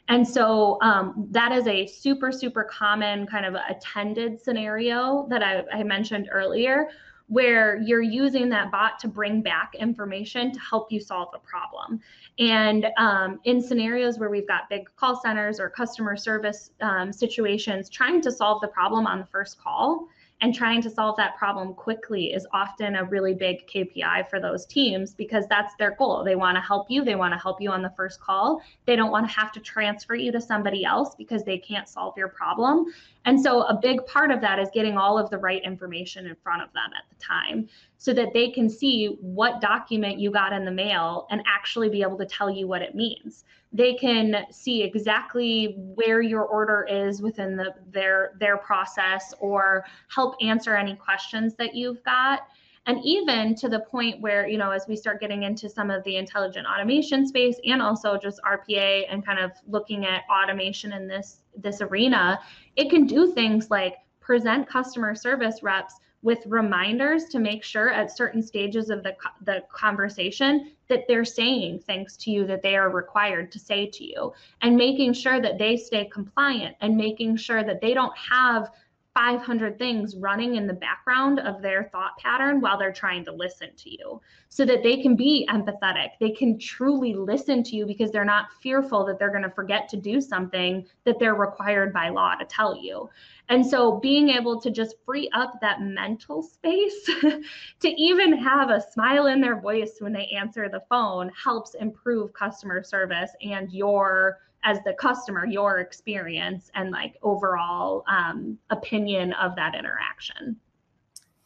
And 0.08 0.26
so 0.26 0.78
um, 0.82 1.28
that 1.30 1.52
is 1.52 1.68
a 1.68 1.86
super, 1.86 2.32
super 2.32 2.64
common 2.64 3.28
kind 3.28 3.46
of 3.46 3.54
attended 3.68 4.40
scenario 4.40 5.28
that 5.30 5.44
I, 5.44 5.62
I 5.72 5.84
mentioned 5.84 6.28
earlier 6.32 6.88
where 7.28 7.80
you're 7.82 8.02
using 8.02 8.48
that 8.48 8.70
bot 8.70 8.98
to 8.98 9.08
bring 9.08 9.42
back 9.42 9.74
information 9.78 10.50
to 10.52 10.58
help 10.58 10.90
you 10.90 10.98
solve 10.98 11.28
a 11.34 11.38
problem. 11.38 12.00
And 12.38 12.86
um, 12.96 13.38
in 13.44 13.60
scenarios 13.60 14.18
where 14.18 14.30
we've 14.30 14.48
got 14.48 14.68
big 14.70 14.88
call 14.96 15.20
centers 15.20 15.60
or 15.60 15.68
customer 15.68 16.16
service 16.16 16.70
um, 16.80 17.12
situations, 17.12 17.90
trying 17.90 18.22
to 18.22 18.32
solve 18.32 18.60
the 18.62 18.68
problem 18.68 19.06
on 19.06 19.18
the 19.18 19.26
first 19.26 19.58
call 19.58 20.08
and 20.40 20.54
trying 20.54 20.80
to 20.82 20.90
solve 20.90 21.16
that 21.16 21.36
problem 21.36 21.74
quickly 21.74 22.32
is 22.32 22.46
often 22.52 22.96
a 22.96 23.04
really 23.04 23.34
big 23.34 23.66
KPI 23.66 24.28
for 24.30 24.40
those 24.40 24.64
teams 24.66 25.12
because 25.12 25.46
that's 25.48 25.74
their 25.76 25.96
goal. 25.96 26.22
They 26.22 26.36
want 26.36 26.56
to 26.56 26.60
help 26.60 26.90
you, 26.90 27.04
they 27.04 27.16
want 27.16 27.34
to 27.34 27.38
help 27.38 27.60
you 27.60 27.70
on 27.70 27.82
the 27.82 27.92
first 27.96 28.20
call. 28.20 28.62
They 28.86 28.94
don't 28.94 29.10
want 29.10 29.28
to 29.28 29.32
have 29.34 29.50
to 29.52 29.60
transfer 29.60 30.14
you 30.14 30.30
to 30.32 30.40
somebody 30.40 30.84
else 30.84 31.14
because 31.16 31.42
they 31.42 31.58
can't 31.58 31.88
solve 31.88 32.16
your 32.16 32.28
problem. 32.28 32.86
And 33.24 33.40
so, 33.40 33.62
a 33.62 33.74
big 33.74 34.06
part 34.06 34.30
of 34.30 34.40
that 34.40 34.58
is 34.58 34.68
getting 34.72 34.96
all 34.96 35.18
of 35.18 35.28
the 35.28 35.38
right 35.38 35.62
information 35.64 36.26
in 36.26 36.36
front 36.36 36.62
of 36.62 36.72
them 36.72 36.90
at 36.96 37.04
the 37.10 37.22
time 37.22 37.68
so 37.98 38.12
that 38.14 38.32
they 38.32 38.48
can 38.50 38.70
see 38.70 39.18
what 39.20 39.60
document 39.60 40.18
you 40.18 40.30
got 40.30 40.52
in 40.52 40.64
the 40.64 40.70
mail 40.70 41.26
and 41.30 41.42
actually 41.46 41.88
be 41.88 42.00
able 42.00 42.16
to 42.16 42.24
tell 42.24 42.48
you 42.48 42.66
what 42.66 42.80
it 42.80 42.94
means. 42.94 43.44
they 43.70 43.92
can 43.94 44.46
see 44.50 44.82
exactly 44.82 45.74
where 45.94 46.22
your 46.22 46.44
order 46.44 46.86
is 46.88 47.20
within 47.20 47.54
the 47.54 47.74
their 47.92 48.32
their 48.40 48.56
process 48.56 49.34
or 49.40 49.84
help 50.08 50.34
answer 50.40 50.74
any 50.74 50.94
questions 50.94 51.54
that 51.56 51.74
you've 51.74 52.02
got 52.02 52.48
and 52.86 52.98
even 53.04 53.54
to 53.54 53.68
the 53.68 53.80
point 53.80 54.18
where 54.22 54.48
you 54.48 54.56
know 54.56 54.70
as 54.70 54.86
we 54.88 54.96
start 54.96 55.20
getting 55.20 55.42
into 55.42 55.68
some 55.68 55.90
of 55.90 56.02
the 56.04 56.16
intelligent 56.16 56.66
automation 56.66 57.26
space 57.26 57.60
and 57.66 57.82
also 57.82 58.16
just 58.16 58.40
rpa 58.42 59.04
and 59.10 59.24
kind 59.26 59.38
of 59.38 59.52
looking 59.66 60.06
at 60.06 60.22
automation 60.32 60.92
in 60.92 61.06
this 61.06 61.42
this 61.56 61.82
arena 61.82 62.40
it 62.76 62.88
can 62.88 63.06
do 63.06 63.30
things 63.32 63.70
like 63.70 63.96
present 64.20 64.66
customer 64.66 65.14
service 65.14 65.62
reps 65.62 66.00
with 66.22 66.44
reminders 66.46 67.26
to 67.26 67.38
make 67.38 67.62
sure 67.62 67.90
at 67.90 68.16
certain 68.16 68.42
stages 68.42 68.90
of 68.90 69.02
the, 69.02 69.14
the 69.44 69.62
conversation 69.72 70.72
that 70.88 71.04
they're 71.06 71.24
saying 71.24 71.78
things 71.80 72.16
to 72.16 72.30
you 72.30 72.46
that 72.46 72.62
they 72.62 72.76
are 72.76 72.90
required 72.90 73.52
to 73.52 73.58
say 73.58 73.86
to 73.86 74.04
you. 74.04 74.32
And 74.62 74.76
making 74.76 75.12
sure 75.12 75.40
that 75.40 75.58
they 75.58 75.76
stay 75.76 76.06
compliant 76.06 76.76
and 76.80 76.96
making 76.96 77.36
sure 77.36 77.62
that 77.62 77.80
they 77.80 77.94
don't 77.94 78.16
have 78.16 78.70
500 79.18 79.80
things 79.80 80.14
running 80.14 80.54
in 80.54 80.68
the 80.68 80.72
background 80.72 81.40
of 81.40 81.60
their 81.60 81.88
thought 81.90 82.16
pattern 82.18 82.60
while 82.60 82.78
they're 82.78 82.92
trying 82.92 83.24
to 83.24 83.32
listen 83.32 83.70
to 83.76 83.90
you 83.90 84.20
so 84.48 84.64
that 84.64 84.84
they 84.84 85.02
can 85.02 85.16
be 85.16 85.44
empathetic. 85.50 86.10
They 86.20 86.30
can 86.30 86.56
truly 86.56 87.14
listen 87.14 87.64
to 87.64 87.74
you 87.74 87.84
because 87.84 88.12
they're 88.12 88.24
not 88.24 88.46
fearful 88.62 89.04
that 89.06 89.18
they're 89.18 89.32
going 89.32 89.42
to 89.42 89.50
forget 89.50 89.88
to 89.88 89.96
do 89.96 90.20
something 90.20 90.86
that 91.04 91.18
they're 91.18 91.34
required 91.34 91.92
by 91.92 92.10
law 92.10 92.36
to 92.36 92.44
tell 92.44 92.80
you. 92.80 93.10
And 93.48 93.66
so 93.66 93.98
being 93.98 94.28
able 94.28 94.60
to 94.60 94.70
just 94.70 94.94
free 95.04 95.28
up 95.34 95.54
that 95.62 95.82
mental 95.82 96.40
space 96.40 97.04
to 97.80 97.88
even 97.88 98.34
have 98.34 98.70
a 98.70 98.80
smile 98.92 99.26
in 99.26 99.40
their 99.40 99.60
voice 99.60 99.96
when 99.98 100.12
they 100.12 100.26
answer 100.26 100.68
the 100.68 100.84
phone 100.88 101.28
helps 101.30 101.74
improve 101.74 102.32
customer 102.34 102.84
service 102.84 103.32
and 103.42 103.72
your 103.72 104.38
as 104.64 104.78
the 104.84 104.94
customer 104.94 105.46
your 105.46 105.78
experience 105.78 106.70
and 106.74 106.90
like 106.90 107.16
overall 107.22 108.04
um, 108.08 108.58
opinion 108.70 109.32
of 109.34 109.54
that 109.56 109.74
interaction? 109.74 110.56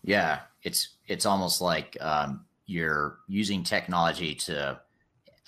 Yeah 0.02 0.40
it's 0.62 0.90
it's 1.08 1.26
almost 1.26 1.60
like 1.60 1.96
um, 2.00 2.44
you're 2.66 3.18
using 3.28 3.62
technology 3.62 4.34
to 4.34 4.80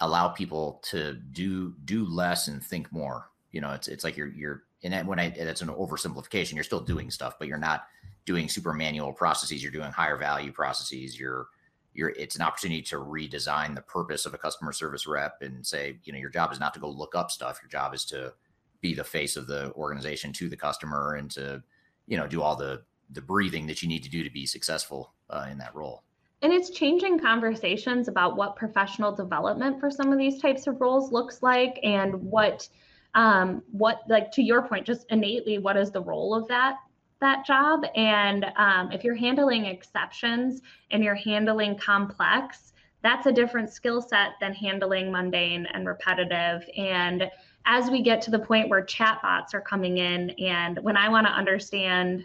allow 0.00 0.28
people 0.28 0.80
to 0.82 1.14
do 1.32 1.74
do 1.84 2.04
less 2.04 2.48
and 2.48 2.62
think 2.62 2.92
more. 2.92 3.30
You 3.52 3.60
know 3.60 3.72
it's 3.72 3.88
it's 3.88 4.04
like 4.04 4.16
you're 4.16 4.28
you're 4.28 4.64
and 4.82 5.06
when 5.06 5.18
i 5.18 5.30
that's 5.30 5.62
an 5.62 5.68
oversimplification 5.68 6.54
you're 6.54 6.64
still 6.64 6.80
doing 6.80 7.10
stuff 7.10 7.36
but 7.38 7.48
you're 7.48 7.56
not 7.56 7.86
doing 8.26 8.48
super 8.48 8.72
manual 8.72 9.12
processes. 9.12 9.62
You're 9.62 9.72
doing 9.72 9.92
higher 9.92 10.16
value 10.16 10.52
processes. 10.52 11.18
You're 11.18 11.46
you're 11.94 12.10
it's 12.10 12.36
an 12.36 12.42
opportunity 12.42 12.82
to 12.82 12.96
redesign 12.96 13.74
the 13.74 13.82
purpose 13.82 14.26
of 14.26 14.34
a 14.34 14.38
customer 14.38 14.72
service 14.72 15.06
rep 15.06 15.40
and 15.40 15.64
say 15.64 15.98
you 16.04 16.12
know 16.12 16.18
your 16.18 16.30
job 16.30 16.52
is 16.52 16.60
not 16.60 16.74
to 16.74 16.80
go 16.80 16.88
look 16.88 17.14
up 17.14 17.30
stuff. 17.30 17.60
Your 17.62 17.70
job 17.70 17.94
is 17.94 18.04
to 18.06 18.34
be 18.80 18.94
the 18.94 19.04
face 19.04 19.36
of 19.36 19.46
the 19.46 19.72
organization 19.72 20.32
to 20.34 20.48
the 20.48 20.56
customer 20.56 21.14
and 21.14 21.30
to 21.30 21.62
you 22.06 22.16
know 22.16 22.26
do 22.26 22.42
all 22.42 22.56
the 22.56 22.82
the 23.10 23.22
breathing 23.22 23.66
that 23.66 23.80
you 23.80 23.88
need 23.88 24.02
to 24.02 24.10
do 24.10 24.24
to 24.24 24.30
be 24.30 24.44
successful 24.44 25.14
uh, 25.30 25.46
in 25.50 25.58
that 25.58 25.74
role. 25.74 26.02
And 26.42 26.52
it's 26.52 26.68
changing 26.70 27.20
conversations 27.20 28.08
about 28.08 28.36
what 28.36 28.56
professional 28.56 29.12
development 29.12 29.80
for 29.80 29.90
some 29.90 30.12
of 30.12 30.18
these 30.18 30.42
types 30.42 30.66
of 30.66 30.80
roles 30.80 31.10
looks 31.10 31.42
like 31.42 31.78
and 31.82 32.14
what 32.14 32.68
um, 33.14 33.62
what 33.70 34.02
like 34.08 34.32
to 34.32 34.42
your 34.42 34.62
point 34.62 34.84
just 34.84 35.06
innately 35.10 35.58
what 35.58 35.76
is 35.76 35.90
the 35.90 36.02
role 36.02 36.34
of 36.34 36.48
that 36.48 36.76
that 37.24 37.44
job. 37.44 37.84
And 37.96 38.46
um, 38.56 38.92
if 38.92 39.02
you're 39.02 39.16
handling 39.16 39.64
exceptions 39.64 40.60
and 40.90 41.02
you're 41.02 41.14
handling 41.14 41.76
complex, 41.76 42.72
that's 43.02 43.26
a 43.26 43.32
different 43.32 43.70
skill 43.70 44.00
set 44.00 44.32
than 44.40 44.54
handling 44.54 45.10
mundane 45.10 45.66
and 45.74 45.86
repetitive. 45.86 46.68
And 46.76 47.30
as 47.66 47.90
we 47.90 48.02
get 48.02 48.22
to 48.22 48.30
the 48.30 48.38
point 48.38 48.68
where 48.68 48.84
chatbots 48.84 49.54
are 49.54 49.60
coming 49.60 49.98
in, 49.98 50.30
and 50.30 50.78
when 50.82 50.96
I 50.96 51.08
want 51.08 51.26
to 51.26 51.32
understand 51.32 52.24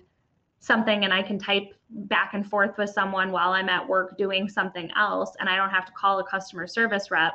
something 0.59 1.05
and 1.05 1.13
I 1.13 1.23
can 1.23 1.39
type 1.39 1.73
back 1.89 2.33
and 2.33 2.47
forth 2.47 2.77
with 2.77 2.89
someone 2.89 3.31
while 3.31 3.51
I'm 3.51 3.69
at 3.69 3.87
work 3.87 4.17
doing 4.17 4.47
something 4.47 4.91
else, 4.95 5.35
and 5.39 5.49
I 5.49 5.55
don't 5.55 5.69
have 5.69 5.85
to 5.85 5.91
call 5.93 6.19
a 6.19 6.23
customer 6.23 6.67
service 6.67 7.09
rep, 7.09 7.33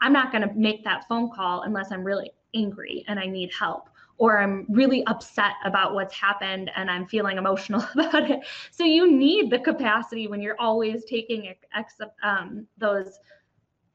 I'm 0.00 0.12
not 0.12 0.32
going 0.32 0.48
to 0.48 0.54
make 0.54 0.84
that 0.84 1.06
phone 1.08 1.30
call 1.30 1.62
unless 1.62 1.92
I'm 1.92 2.04
really 2.04 2.30
angry 2.54 3.04
and 3.08 3.18
I 3.18 3.26
need 3.26 3.50
help 3.58 3.89
or 4.20 4.38
I'm 4.38 4.66
really 4.68 5.02
upset 5.06 5.52
about 5.64 5.94
what's 5.94 6.14
happened 6.14 6.70
and 6.76 6.90
I'm 6.90 7.06
feeling 7.06 7.38
emotional 7.38 7.82
about 7.94 8.30
it. 8.30 8.40
So 8.70 8.84
you 8.84 9.10
need 9.10 9.50
the 9.50 9.58
capacity 9.58 10.28
when 10.28 10.42
you're 10.42 10.60
always 10.60 11.06
taking 11.06 11.54
ex- 11.74 11.94
um, 12.22 12.66
those 12.76 13.18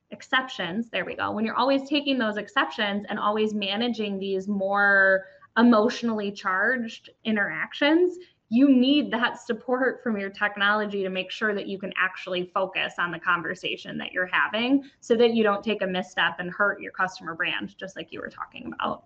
exceptions. 0.09 0.89
There 0.89 1.05
we 1.05 1.15
go. 1.15 1.31
When 1.31 1.45
you're 1.45 1.55
always 1.55 1.87
taking 1.87 2.17
those 2.17 2.37
exceptions 2.37 3.05
and 3.07 3.19
always 3.19 3.53
managing 3.53 4.17
these 4.17 4.47
more 4.47 5.25
emotionally 5.57 6.31
charged 6.31 7.11
interactions, 7.23 8.17
you 8.49 8.71
need 8.71 9.11
that 9.11 9.39
support 9.39 10.01
from 10.01 10.17
your 10.17 10.31
technology 10.31 11.03
to 11.03 11.09
make 11.09 11.29
sure 11.29 11.53
that 11.53 11.67
you 11.67 11.77
can 11.77 11.93
actually 12.01 12.49
focus 12.51 12.95
on 12.97 13.11
the 13.11 13.19
conversation 13.19 13.95
that 13.99 14.11
you're 14.11 14.29
having 14.31 14.85
so 15.01 15.15
that 15.15 15.35
you 15.35 15.43
don't 15.43 15.63
take 15.63 15.83
a 15.83 15.87
misstep 15.87 16.39
and 16.39 16.49
hurt 16.49 16.81
your 16.81 16.91
customer 16.93 17.35
brand, 17.35 17.77
just 17.77 17.95
like 17.95 18.11
you 18.11 18.19
were 18.19 18.29
talking 18.29 18.73
about. 18.73 19.03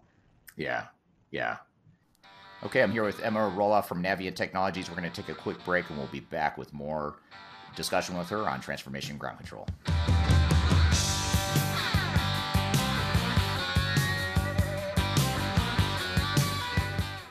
Yeah, 0.56 0.86
yeah. 1.32 1.58
Okay, 2.64 2.82
I'm 2.84 2.92
here 2.92 3.04
with 3.04 3.24
Emma 3.24 3.40
Roloff 3.40 3.86
from 3.86 4.04
Naviant 4.04 4.36
Technologies. 4.36 4.90
We're 4.90 4.98
going 4.98 5.10
to 5.10 5.22
take 5.22 5.30
a 5.30 5.40
quick 5.40 5.64
break 5.64 5.90
and 5.90 5.98
we'll 5.98 6.08
be 6.08 6.20
back 6.20 6.58
with 6.58 6.74
more 6.74 7.16
discussion 7.76 8.18
with 8.18 8.28
her 8.30 8.50
on 8.50 8.60
transformation 8.60 9.18
ground 9.18 9.38
control. 9.38 9.68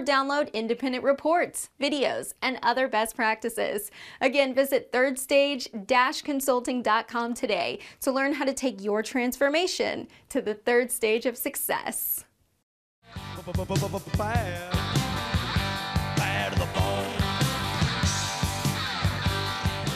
or 0.00 0.04
download 0.04 0.52
independent 0.52 1.04
reports, 1.04 1.70
videos, 1.80 2.34
and 2.40 2.58
other 2.62 2.88
best 2.88 3.14
practices. 3.14 3.92
Again, 4.20 4.52
visit 4.54 4.90
thirdstage-consulting.com 4.92 7.34
today 7.34 7.78
to 8.00 8.10
learn 8.10 8.32
how 8.34 8.46
to 8.46 8.54
take 8.54 8.82
your 8.82 9.02
transformation 9.02 10.08
to 10.30 10.40
the 10.40 10.54
third 10.54 10.90
stage 10.90 11.26
of 11.26 11.36
success. 11.36 12.24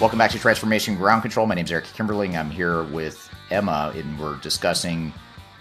Welcome 0.01 0.19
back 0.19 0.33
to 0.33 0.39
Transformation 0.39 0.97
Ground 0.97 1.23
Control. 1.23 1.47
My 1.47 1.55
name 1.55 1.65
is 1.65 1.73
Eric 1.73 1.87
Kimberling. 1.87 2.37
I'm 2.37 2.51
here 2.51 2.83
with 2.85 3.27
Emma, 3.51 3.91
and 3.95 4.19
we're 4.19 4.37
discussing 4.37 5.15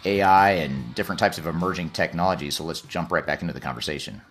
AI 0.06 0.52
and 0.52 0.94
different 0.96 1.20
types 1.20 1.38
of 1.38 1.48
emerging 1.48 1.92
technology. 1.92 2.52
So 2.52 2.66
let's 2.66 2.82
jump 2.82 3.10
right 3.12 3.26
back 3.26 3.42
into 3.42 3.54
the 3.54 3.62
conversation. 3.62 4.22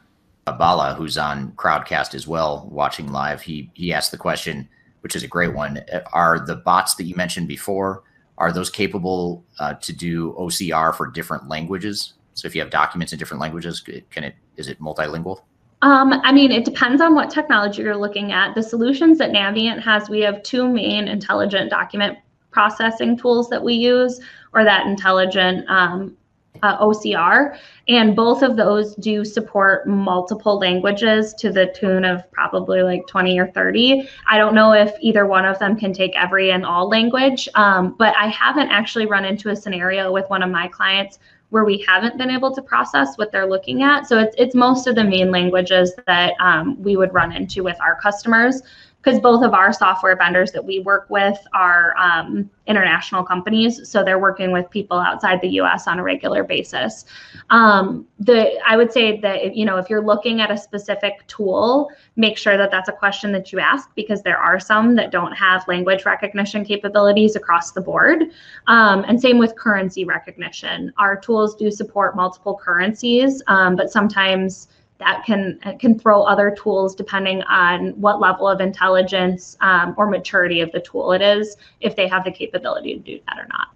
Bala, 0.47 0.95
who's 0.95 1.16
on 1.16 1.53
Crowdcast 1.53 2.14
as 2.14 2.26
well, 2.26 2.68
watching 2.70 3.12
live, 3.12 3.43
he 3.43 3.70
he 3.74 3.93
asked 3.93 4.11
the 4.11 4.18
question, 4.18 4.68
which 5.01 5.14
is 5.14 5.22
a 5.22 5.28
great 5.28 5.55
one: 5.55 5.80
Are 6.12 6.40
the 6.45 6.57
bots 6.57 6.97
that 6.97 7.05
you 7.05 7.14
mentioned 7.14 7.49
before 7.49 8.03
are 8.38 8.53
those 8.53 8.70
capable 8.70 9.45
uh, 9.61 9.74
to 9.74 9.93
do 9.93 10.32
OCR 10.32 10.95
for 10.95 11.07
different 11.07 11.49
languages? 11.49 12.14
So 12.34 12.47
if 12.47 12.55
you 12.55 12.61
have 12.61 12.70
documents 12.70 13.12
in 13.12 13.18
different 13.18 13.40
languages, 13.40 13.80
can 13.80 14.24
it 14.24 14.34
is 14.57 14.68
it 14.68 14.80
multilingual? 14.80 15.43
Um, 15.82 16.12
I 16.24 16.32
mean, 16.32 16.53
it 16.53 16.64
depends 16.64 17.03
on 17.03 17.14
what 17.14 17.28
technology 17.30 17.82
you're 17.82 17.97
looking 17.97 18.32
at. 18.32 18.55
The 18.55 18.62
solutions 18.62 19.18
that 19.18 19.30
Naviant 19.32 19.82
has, 19.82 20.09
we 20.09 20.20
have 20.20 20.43
two 20.45 20.68
main 20.68 21.09
intelligent 21.09 21.70
document 21.70 22.18
processing 22.53 23.16
tools 23.16 23.49
that 23.51 23.62
we 23.62 23.74
use, 23.74 24.20
or 24.53 24.62
that 24.64 24.86
intelligent 24.86 25.68
um, 25.68 26.16
uh, 26.63 26.79
OCR, 26.79 27.59
and 27.89 28.15
both 28.15 28.43
of 28.43 28.57
those 28.57 28.95
do 28.97 29.25
support 29.25 29.87
multiple 29.87 30.59
languages 30.59 31.35
to 31.35 31.51
the 31.51 31.75
tune 31.75 32.05
of 32.05 32.31
probably 32.31 32.83
like 32.83 33.07
20 33.07 33.39
or 33.39 33.49
30. 33.49 34.09
I 34.29 34.39
don't 34.39 34.55
know 34.55 34.73
if 34.73 34.93
either 35.01 35.27
one 35.27 35.45
of 35.45 35.59
them 35.59 35.77
can 35.77 35.93
take 35.93 36.15
every 36.15 36.53
and 36.53 36.65
all 36.65 36.89
language, 36.89 37.49
um, 37.55 37.95
but 37.99 38.15
I 38.17 38.29
haven't 38.29 38.71
actually 38.71 39.07
run 39.07 39.25
into 39.25 39.51
a 39.51 39.57
scenario 39.57 40.13
with 40.13 40.29
one 40.31 40.43
of 40.43 40.51
my 40.51 40.69
clients 40.69 41.19
where 41.53 41.65
we 41.65 41.85
haven't 41.87 42.17
been 42.17 42.31
able 42.31 42.55
to 42.55 42.63
process 42.63 43.19
what 43.19 43.31
they're 43.31 43.47
looking 43.47 43.83
at. 43.83 44.07
So 44.07 44.19
it's, 44.19 44.35
it's 44.39 44.55
most 44.55 44.87
of 44.87 44.95
the 44.95 45.05
main 45.05 45.31
languages 45.31 45.93
that 46.07 46.33
um, 46.41 46.83
we 46.83 46.97
would 46.97 47.13
run 47.13 47.31
into 47.31 47.63
with 47.63 47.79
our 47.79 48.01
customers. 48.01 48.63
Because 49.03 49.19
both 49.21 49.43
of 49.43 49.53
our 49.53 49.73
software 49.73 50.15
vendors 50.17 50.53
that 50.53 50.65
we 50.65 50.79
work 50.81 51.07
with 51.11 51.37
are 51.53 51.95
um, 51.99 52.49
international 52.67 53.25
companies, 53.25 53.89
so 53.89 54.05
they're 54.05 54.21
working 54.21 54.53
with 54.53 54.71
people 54.71 54.97
outside 54.97 55.41
the 55.41 55.49
U.S. 55.49 55.89
on 55.89 55.99
a 55.99 56.03
regular 56.03 56.45
basis. 56.45 57.05
Um, 57.51 58.07
the 58.21 58.61
I 58.67 58.77
would 58.77 58.93
say 58.93 59.19
that 59.21 59.45
if, 59.45 59.57
you 59.57 59.65
know 59.65 59.79
if 59.79 59.91
you're 59.91 60.05
looking 60.05 60.41
at 60.41 60.51
a 60.53 60.57
specific 60.57 61.27
tool, 61.27 61.91
make 62.15 62.39
sure 62.39 62.57
that 62.57 62.71
that's 62.71 62.89
a 62.89 62.93
question 62.93 63.33
that 63.33 63.53
you 63.53 63.59
ask 63.59 63.89
because 63.97 64.23
there 64.23 64.39
are 64.39 64.61
some 64.61 64.95
that 64.95 65.11
don't 65.11 65.33
have 65.33 65.67
language 65.67 66.05
recognition 66.05 66.65
capabilities 66.65 67.35
across 67.35 67.73
the 67.73 67.81
board, 67.81 68.23
um, 68.69 69.05
and 69.09 69.21
same 69.21 69.39
with 69.39 69.57
currency 69.57 70.05
recognition. 70.05 70.93
Our 70.99 71.17
tools 71.17 71.57
do 71.57 71.71
support 71.73 72.15
multiple 72.15 72.57
currencies, 72.57 73.43
um, 73.49 73.75
but 73.75 73.91
sometimes 73.91 74.69
that 75.03 75.25
can 75.25 75.59
can 75.79 75.99
throw 75.99 76.23
other 76.23 76.55
tools 76.57 76.95
depending 76.95 77.43
on 77.43 77.91
what 78.01 78.21
level 78.21 78.49
of 78.49 78.61
intelligence 78.61 79.57
um, 79.61 79.95
or 79.97 80.09
maturity 80.09 80.61
of 80.61 80.71
the 80.73 80.81
tool 80.81 81.13
it 81.13 81.23
is 81.23 81.57
if 81.81 81.97
they 81.97 82.09
have 82.09 82.25
the 82.25 82.33
capability 82.33 82.95
to 82.95 83.01
do 83.01 83.21
that 83.27 83.39
or 83.39 83.47
not. 83.49 83.69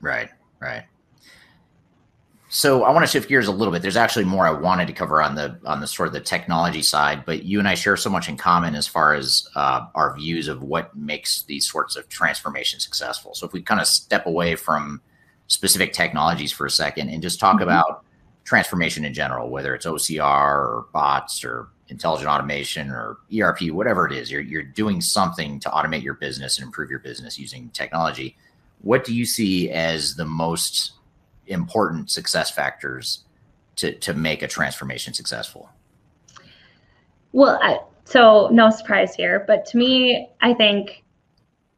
Right 0.00 0.28
right. 0.60 0.84
So 2.48 2.84
i 2.84 2.90
want 2.92 3.04
to 3.04 3.10
shift 3.10 3.28
gears 3.28 3.48
a 3.48 3.52
little 3.52 3.72
bit. 3.72 3.82
There's 3.82 3.96
actually 3.96 4.24
more 4.24 4.46
i 4.46 4.50
wanted 4.50 4.86
to 4.86 4.92
cover 4.92 5.22
on 5.22 5.34
the 5.34 5.58
on 5.64 5.80
the 5.80 5.86
sort 5.86 6.06
of 6.08 6.12
the 6.12 6.20
technology 6.20 6.82
side 6.82 7.24
but 7.24 7.44
you 7.44 7.58
and 7.58 7.66
i 7.66 7.74
share 7.74 7.96
so 7.96 8.10
much 8.10 8.28
in 8.28 8.36
common 8.36 8.74
as 8.74 8.86
far 8.86 9.14
as 9.14 9.48
uh, 9.56 9.86
our 9.94 10.14
views 10.16 10.48
of 10.48 10.62
what 10.62 10.94
makes 10.96 11.42
these 11.42 11.68
sorts 11.70 11.96
of 11.96 12.08
transformations 12.08 12.84
successful. 12.84 13.34
So 13.34 13.46
if 13.46 13.52
we 13.52 13.62
kind 13.62 13.80
of 13.80 13.86
step 13.86 14.26
away 14.26 14.56
from 14.56 15.00
specific 15.46 15.92
technologies 15.92 16.52
for 16.52 16.66
a 16.66 16.70
second 16.70 17.08
and 17.10 17.22
just 17.22 17.38
talk 17.38 17.56
mm-hmm. 17.56 17.64
about 17.64 18.04
transformation 18.44 19.04
in 19.04 19.14
general, 19.14 19.48
whether 19.48 19.74
it's 19.74 19.86
OCR 19.86 20.22
or 20.22 20.86
bots 20.92 21.44
or 21.44 21.68
intelligent 21.88 22.28
automation 22.28 22.90
or 22.90 23.18
ERP, 23.36 23.70
whatever 23.70 24.06
it 24.06 24.12
is, 24.12 24.30
you're, 24.30 24.40
you're 24.40 24.62
doing 24.62 25.00
something 25.00 25.60
to 25.60 25.68
automate 25.70 26.02
your 26.02 26.14
business 26.14 26.58
and 26.58 26.66
improve 26.66 26.90
your 26.90 26.98
business 26.98 27.38
using 27.38 27.70
technology. 27.70 28.36
What 28.82 29.04
do 29.04 29.14
you 29.14 29.24
see 29.24 29.70
as 29.70 30.14
the 30.14 30.24
most 30.24 30.92
important 31.46 32.10
success 32.10 32.50
factors 32.50 33.24
to, 33.76 33.92
to 33.98 34.14
make 34.14 34.42
a 34.42 34.48
transformation 34.48 35.12
successful? 35.14 35.70
Well, 37.32 37.58
I, 37.62 37.80
so 38.04 38.48
no 38.52 38.70
surprise 38.70 39.14
here, 39.14 39.44
but 39.46 39.66
to 39.66 39.76
me, 39.76 40.28
I 40.40 40.54
think 40.54 41.02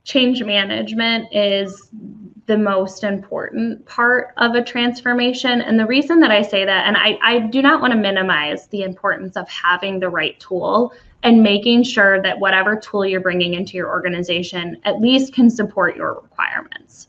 change 0.05 0.43
management 0.43 1.29
is 1.33 1.89
the 2.47 2.57
most 2.57 3.03
important 3.03 3.85
part 3.87 4.33
of 4.37 4.55
a 4.55 4.63
transformation. 4.63 5.61
And 5.61 5.79
the 5.79 5.87
reason 5.87 6.21
that 6.21 6.31
I 6.31 6.43
say 6.43 6.65
that, 6.65 6.87
and 6.87 6.97
I, 6.97 7.19
I 7.23 7.39
do 7.41 7.61
not 7.61 7.81
want 7.81 7.93
to 7.93 7.99
minimize 7.99 8.69
the 8.69 8.83
importance 8.83 9.37
of 9.37 9.49
having 9.49 9.99
the 9.99 10.09
right 10.09 10.39
tool 10.39 10.93
and 11.23 11.43
making 11.43 11.83
sure 11.83 12.23
that 12.23 12.39
whatever 12.39 12.77
tool 12.77 13.05
you're 13.05 13.21
bringing 13.21 13.55
into 13.55 13.77
your 13.77 13.89
organization 13.89 14.81
at 14.85 15.01
least 15.01 15.33
can 15.33 15.51
support 15.51 15.97
your 15.97 16.15
requirements. 16.15 17.09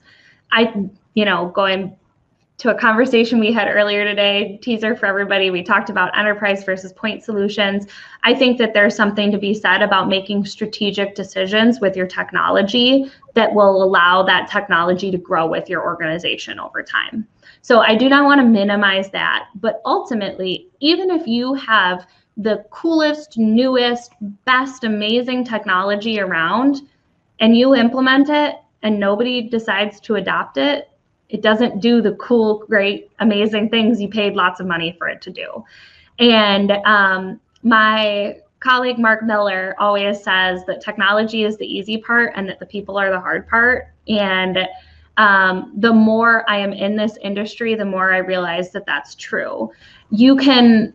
I, 0.52 0.90
you 1.14 1.26
know, 1.26 1.52
going 1.54 1.96
to 2.58 2.76
a 2.76 2.76
conversation 2.76 3.40
we 3.40 3.54
had 3.54 3.68
earlier 3.68 4.04
today, 4.04 4.58
teaser 4.64 4.96
for 4.96 5.06
everybody. 5.06 5.52
We 5.52 5.62
talked 5.62 5.92
about 5.92 6.18
enterprise 6.18 6.64
versus 6.64 6.92
point 6.92 7.24
solutions. 7.24 7.86
I 8.24 8.34
think 8.34 8.58
that 8.58 8.74
there's 8.74 8.96
something 8.96 9.32
to 9.32 9.38
be 9.38 9.54
said 9.54 9.84
about 9.84 10.10
making 10.10 10.46
strategic 10.46 11.14
decisions 11.14 11.80
with 11.80 11.96
your 11.96 12.08
technology 12.08 13.12
that 13.36 13.54
will 13.54 13.84
allow 13.84 14.24
that 14.24 14.50
technology 14.50 15.12
to 15.12 15.20
grow 15.20 15.46
with 15.46 15.70
your 15.70 15.84
organization 15.84 16.60
over 16.60 16.82
time. 16.82 17.28
So 17.62 17.82
I 17.82 17.96
do 17.96 18.10
not 18.10 18.26
want 18.26 18.42
to 18.42 18.46
minimize 18.46 19.12
that. 19.12 19.50
But 19.56 19.82
ultimately, 19.86 20.68
even 20.80 21.12
if 21.12 21.28
you 21.28 21.54
have 21.54 22.08
the 22.38 22.66
coolest, 22.72 23.38
newest, 23.38 24.14
best, 24.46 24.84
amazing 24.84 25.44
technology 25.44 26.20
around 26.20 26.82
and 27.40 27.56
you 27.56 27.76
implement 27.76 28.30
it 28.30 28.56
and 28.82 29.00
nobody 29.00 29.48
decides 29.48 30.00
to 30.02 30.16
adopt 30.16 30.58
it, 30.58 30.90
it 31.30 31.42
doesn't 31.42 31.82
do 31.82 32.02
the 32.02 32.14
cool, 32.14 32.60
great, 32.68 33.12
amazing 33.20 33.70
things 33.70 34.02
you 34.02 34.08
paid 34.08 34.34
lots 34.34 34.60
of 34.60 34.68
money 34.68 34.96
for 34.98 35.08
it 35.08 35.22
to 35.24 35.30
do. 35.30 35.64
And 36.20 36.72
um, 36.86 37.40
my 37.64 38.38
colleague 38.60 38.98
Mark 38.98 39.24
Miller 39.24 39.76
always 39.78 40.24
says 40.24 40.66
that 40.66 40.82
technology 40.82 41.44
is 41.44 41.58
the 41.58 41.66
easy 41.66 41.98
part 41.98 42.34
and 42.36 42.48
that 42.50 42.60
the 42.60 42.66
people 42.66 42.98
are 42.98 43.12
the 43.12 43.20
hard 43.20 43.48
part. 43.48 43.90
And 44.08 44.60
um, 45.18 45.74
the 45.76 45.94
more 45.94 46.50
I 46.50 46.58
am 46.58 46.74
in 46.74 46.96
this 46.96 47.18
industry, 47.22 47.76
the 47.76 47.86
more 47.86 48.14
I 48.14 48.18
realize 48.18 48.72
that 48.72 48.86
that's 48.86 49.16
true. 49.16 49.72
You 50.12 50.36
can, 50.38 50.94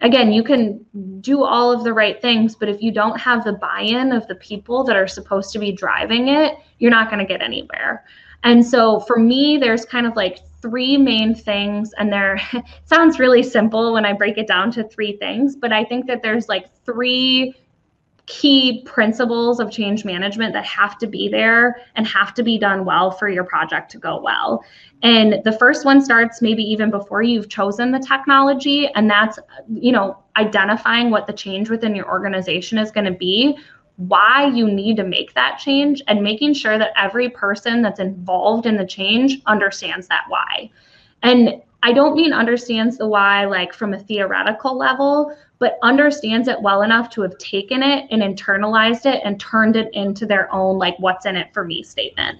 again, 0.00 0.32
you 0.32 0.42
can 0.42 0.84
do 1.20 1.42
all 1.42 1.70
of 1.72 1.84
the 1.84 1.92
right 1.92 2.20
things, 2.22 2.54
but 2.54 2.68
if 2.68 2.80
you 2.80 2.92
don't 2.92 3.18
have 3.20 3.44
the 3.44 3.52
buy 3.52 3.80
in 3.82 4.12
of 4.12 4.26
the 4.28 4.36
people 4.36 4.84
that 4.84 4.96
are 4.96 5.08
supposed 5.08 5.52
to 5.52 5.58
be 5.58 5.72
driving 5.72 6.28
it, 6.28 6.56
you're 6.78 6.90
not 6.90 7.10
going 7.10 7.18
to 7.18 7.26
get 7.26 7.42
anywhere. 7.42 8.04
And 8.46 8.64
so 8.64 9.00
for 9.00 9.18
me, 9.18 9.58
there's 9.58 9.84
kind 9.84 10.06
of 10.06 10.14
like 10.14 10.38
three 10.62 10.96
main 10.96 11.34
things, 11.34 11.92
and 11.98 12.12
there 12.12 12.40
sounds 12.84 13.18
really 13.18 13.42
simple 13.42 13.92
when 13.92 14.06
I 14.06 14.12
break 14.12 14.38
it 14.38 14.46
down 14.46 14.70
to 14.72 14.84
three 14.84 15.16
things, 15.16 15.56
but 15.56 15.72
I 15.72 15.84
think 15.84 16.06
that 16.06 16.22
there's 16.22 16.48
like 16.48 16.66
three 16.84 17.56
key 18.26 18.82
principles 18.84 19.58
of 19.58 19.72
change 19.72 20.04
management 20.04 20.52
that 20.52 20.64
have 20.64 20.96
to 20.98 21.08
be 21.08 21.28
there 21.28 21.80
and 21.96 22.06
have 22.06 22.34
to 22.34 22.44
be 22.44 22.56
done 22.56 22.84
well 22.84 23.10
for 23.10 23.28
your 23.28 23.44
project 23.44 23.90
to 23.92 23.98
go 23.98 24.20
well. 24.20 24.64
And 25.02 25.40
the 25.44 25.52
first 25.52 25.84
one 25.84 26.04
starts 26.04 26.40
maybe 26.40 26.62
even 26.62 26.88
before 26.88 27.22
you've 27.22 27.48
chosen 27.48 27.90
the 27.90 27.98
technology, 27.98 28.88
and 28.94 29.10
that's, 29.10 29.40
you 29.68 29.90
know, 29.90 30.22
identifying 30.36 31.10
what 31.10 31.26
the 31.26 31.32
change 31.32 31.68
within 31.68 31.96
your 31.96 32.08
organization 32.08 32.78
is 32.78 32.92
going 32.92 33.06
to 33.06 33.18
be 33.18 33.58
why 33.96 34.46
you 34.46 34.70
need 34.70 34.96
to 34.96 35.04
make 35.04 35.34
that 35.34 35.58
change 35.58 36.02
and 36.06 36.22
making 36.22 36.54
sure 36.54 36.78
that 36.78 36.92
every 36.96 37.30
person 37.30 37.82
that's 37.82 38.00
involved 38.00 38.66
in 38.66 38.76
the 38.76 38.86
change 38.86 39.40
understands 39.46 40.06
that 40.08 40.24
why. 40.28 40.70
And 41.22 41.62
I 41.82 41.92
don't 41.92 42.16
mean 42.16 42.32
understands 42.32 42.98
the 42.98 43.06
why 43.06 43.46
like 43.46 43.72
from 43.72 43.94
a 43.94 43.98
theoretical 43.98 44.76
level, 44.76 45.36
but 45.58 45.78
understands 45.82 46.48
it 46.48 46.60
well 46.60 46.82
enough 46.82 47.08
to 47.10 47.22
have 47.22 47.38
taken 47.38 47.82
it 47.82 48.06
and 48.10 48.22
internalized 48.22 49.06
it 49.06 49.22
and 49.24 49.40
turned 49.40 49.76
it 49.76 49.88
into 49.94 50.26
their 50.26 50.52
own 50.52 50.78
like 50.78 50.96
what's 50.98 51.26
in 51.26 51.36
it 51.36 51.52
for 51.54 51.64
me 51.64 51.82
statement. 51.82 52.38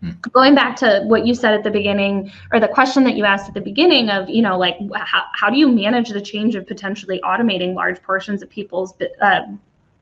Hmm. 0.00 0.10
Going 0.32 0.54
back 0.54 0.76
to 0.76 1.02
what 1.06 1.26
you 1.26 1.34
said 1.34 1.54
at 1.54 1.64
the 1.64 1.70
beginning, 1.70 2.30
or 2.52 2.60
the 2.60 2.68
question 2.68 3.02
that 3.04 3.16
you 3.16 3.24
asked 3.24 3.48
at 3.48 3.54
the 3.54 3.60
beginning 3.60 4.08
of, 4.08 4.28
you 4.28 4.42
know, 4.42 4.58
like 4.58 4.76
how, 4.94 5.24
how 5.34 5.50
do 5.50 5.56
you 5.58 5.68
manage 5.68 6.10
the 6.10 6.20
change 6.20 6.54
of 6.54 6.66
potentially 6.66 7.20
automating 7.24 7.74
large 7.74 8.02
portions 8.02 8.42
of 8.42 8.48
people's 8.50 8.94
uh, 9.20 9.42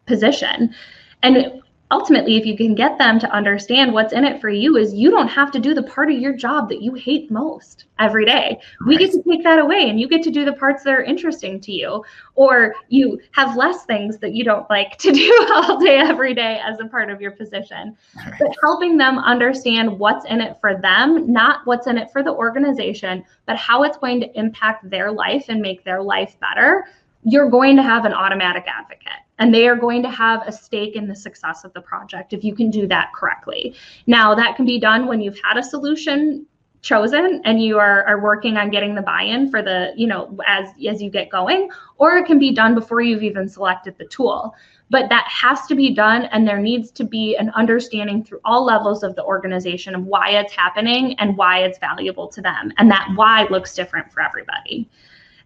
position. 0.07 0.75
And 1.23 1.63
ultimately, 1.91 2.37
if 2.37 2.45
you 2.45 2.57
can 2.57 2.75
get 2.75 2.99
them 2.99 3.19
to 3.21 3.31
understand 3.31 3.93
what's 3.93 4.13
in 4.13 4.25
it 4.25 4.41
for 4.41 4.49
you, 4.49 4.77
is 4.77 4.93
you 4.93 5.11
don't 5.11 5.29
have 5.29 5.51
to 5.53 5.61
do 5.61 5.75
the 5.75 5.83
part 5.83 6.11
of 6.11 6.19
your 6.19 6.35
job 6.35 6.69
that 6.69 6.83
you 6.83 6.95
hate 6.95 7.31
most 7.31 7.85
every 7.99 8.25
day. 8.25 8.59
Right. 8.81 8.89
We 8.89 8.97
get 8.97 9.13
to 9.13 9.23
take 9.23 9.45
that 9.45 9.59
away 9.59 9.89
and 9.89 10.01
you 10.01 10.09
get 10.09 10.23
to 10.25 10.31
do 10.31 10.45
the 10.45 10.55
parts 10.55 10.83
that 10.83 10.93
are 10.93 11.03
interesting 11.03 11.61
to 11.61 11.73
you. 11.73 12.05
Or 12.35 12.75
you 12.89 13.21
have 13.33 13.57
less 13.57 13.85
things 13.85 14.19
that 14.19 14.35
you 14.35 14.45
don't 14.45 14.69
like 14.71 14.99
to 14.99 15.13
do 15.25 15.49
all 15.55 15.79
day, 15.79 15.99
every 15.99 16.35
day 16.35 16.61
as 16.65 16.81
a 16.81 16.87
part 16.87 17.11
of 17.11 17.21
your 17.21 17.31
position. 17.31 17.97
Right. 18.17 18.35
But 18.41 18.57
helping 18.61 18.97
them 18.97 19.19
understand 19.19 19.99
what's 19.99 20.25
in 20.27 20.41
it 20.41 20.57
for 20.61 20.77
them, 20.77 21.33
not 21.33 21.61
what's 21.65 21.87
in 21.87 21.97
it 21.97 22.11
for 22.13 22.23
the 22.23 22.33
organization, 22.33 23.25
but 23.47 23.57
how 23.57 23.85
it's 23.85 23.99
going 23.99 24.21
to 24.21 24.39
impact 24.39 24.91
their 24.91 25.13
life 25.13 25.47
and 25.49 25.61
make 25.61 25.85
their 25.85 26.03
life 26.03 26.37
better 26.41 26.85
you're 27.27 27.49
going 27.49 27.75
to 27.75 27.83
have 27.83 28.05
an 28.05 28.13
automatic 28.13 28.65
advocate 28.67 29.24
and 29.39 29.53
they 29.53 29.67
are 29.67 29.77
going 29.77 30.03
to 30.03 30.11
have 30.11 30.43
a 30.47 30.53
stake 30.53 30.95
in 30.95 31.09
the 31.09 31.15
success 31.15 31.65
of 31.65 31.73
the 31.73 31.81
project 31.81 32.33
if 32.33 32.45
you 32.45 32.55
can 32.55 32.71
do 32.71 32.87
that 32.87 33.13
correctly. 33.15 33.75
Now, 34.07 34.35
that 34.35 34.57
can 34.57 34.65
be 34.65 34.79
done 34.79 35.07
when 35.07 35.21
you've 35.21 35.41
had 35.43 35.57
a 35.57 35.63
solution 35.63 36.47
chosen 36.85 37.41
and 37.45 37.63
you 37.63 37.79
are, 37.79 38.05
are 38.05 38.21
working 38.21 38.57
on 38.59 38.71
getting 38.71 38.95
the 38.95 39.03
buy-in 39.03 39.51
for 39.51 39.63
the 39.63 39.93
you 39.97 40.07
know 40.07 40.39
as 40.47 40.69
as 40.87 41.03
you 41.03 41.09
get 41.09 41.31
going 41.31 41.71
or 41.97 42.19
it 42.19 42.27
can 42.27 42.39
be 42.39 42.53
done 42.53 42.75
before 42.75 43.01
you've 43.01 43.23
even 43.23 43.49
selected 43.49 43.97
the 43.97 44.05
tool 44.05 44.55
but 44.91 45.09
that 45.09 45.27
has 45.27 45.67
to 45.67 45.75
be 45.75 45.95
done 45.95 46.27
and 46.27 46.47
there 46.47 46.61
needs 46.61 46.91
to 46.91 47.03
be 47.03 47.37
an 47.37 47.49
understanding 47.57 48.23
through 48.23 48.39
all 48.45 48.67
levels 48.67 49.03
of 49.03 49.17
the 49.17 49.25
organization 49.25 49.95
of 49.95 50.05
why 50.05 50.29
it's 50.29 50.53
happening 50.53 51.19
and 51.19 51.39
why 51.39 51.61
it's 51.61 51.79
valuable 51.79 52.29
to 52.29 52.43
them 52.43 52.71
and 52.77 52.91
that 52.91 53.09
why 53.15 53.47
looks 53.51 53.75
different 53.75 54.13
for 54.13 54.21
everybody 54.21 54.87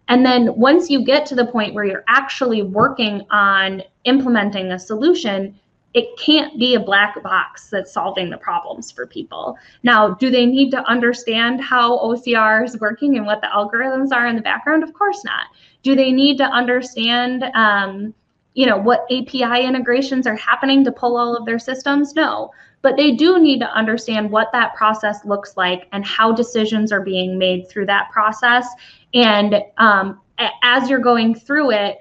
and 0.09 0.25
then 0.25 0.55
once 0.55 0.89
you 0.89 1.05
get 1.05 1.25
to 1.27 1.35
the 1.35 1.45
point 1.45 1.75
where 1.75 1.85
you're 1.85 2.03
actually 2.07 2.63
working 2.63 3.25
on 3.29 3.83
implementing 4.05 4.71
a 4.71 4.79
solution, 4.79 5.57
it 5.93 6.17
can't 6.17 6.57
be 6.59 6.75
a 6.75 6.79
black 6.79 7.21
box 7.23 7.69
that's 7.69 7.91
solving 7.91 8.29
the 8.29 8.37
problems 8.37 8.91
for 8.91 9.05
people. 9.05 9.57
Now, 9.83 10.15
do 10.15 10.31
they 10.31 10.45
need 10.45 10.71
to 10.71 10.83
understand 10.83 11.61
how 11.61 11.97
OCR 11.99 12.65
is 12.65 12.79
working 12.79 13.17
and 13.17 13.25
what 13.25 13.41
the 13.41 13.47
algorithms 13.47 14.11
are 14.11 14.27
in 14.27 14.35
the 14.35 14.41
background? 14.41 14.83
Of 14.83 14.93
course 14.93 15.23
not. 15.23 15.47
Do 15.83 15.95
they 15.95 16.11
need 16.11 16.37
to 16.37 16.43
understand, 16.43 17.43
um, 17.53 18.13
you 18.53 18.65
know, 18.65 18.77
what 18.77 19.05
API 19.11 19.63
integrations 19.63 20.25
are 20.25 20.35
happening 20.35 20.83
to 20.85 20.91
pull 20.91 21.17
all 21.17 21.35
of 21.35 21.45
their 21.45 21.59
systems? 21.59 22.15
No. 22.15 22.51
But 22.81 22.95
they 22.95 23.11
do 23.11 23.39
need 23.39 23.59
to 23.59 23.69
understand 23.73 24.31
what 24.31 24.51
that 24.53 24.73
process 24.75 25.25
looks 25.25 25.57
like 25.57 25.87
and 25.91 26.05
how 26.05 26.31
decisions 26.31 26.91
are 26.91 27.01
being 27.01 27.37
made 27.37 27.67
through 27.67 27.87
that 27.87 28.09
process 28.11 28.67
and 29.13 29.55
um, 29.77 30.21
as 30.63 30.89
you're 30.89 30.99
going 30.99 31.35
through 31.35 31.71
it, 31.71 31.97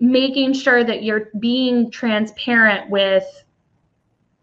making 0.00 0.52
sure 0.52 0.84
that 0.84 1.02
you're 1.02 1.28
being 1.38 1.90
transparent 1.90 2.88
with 2.90 3.24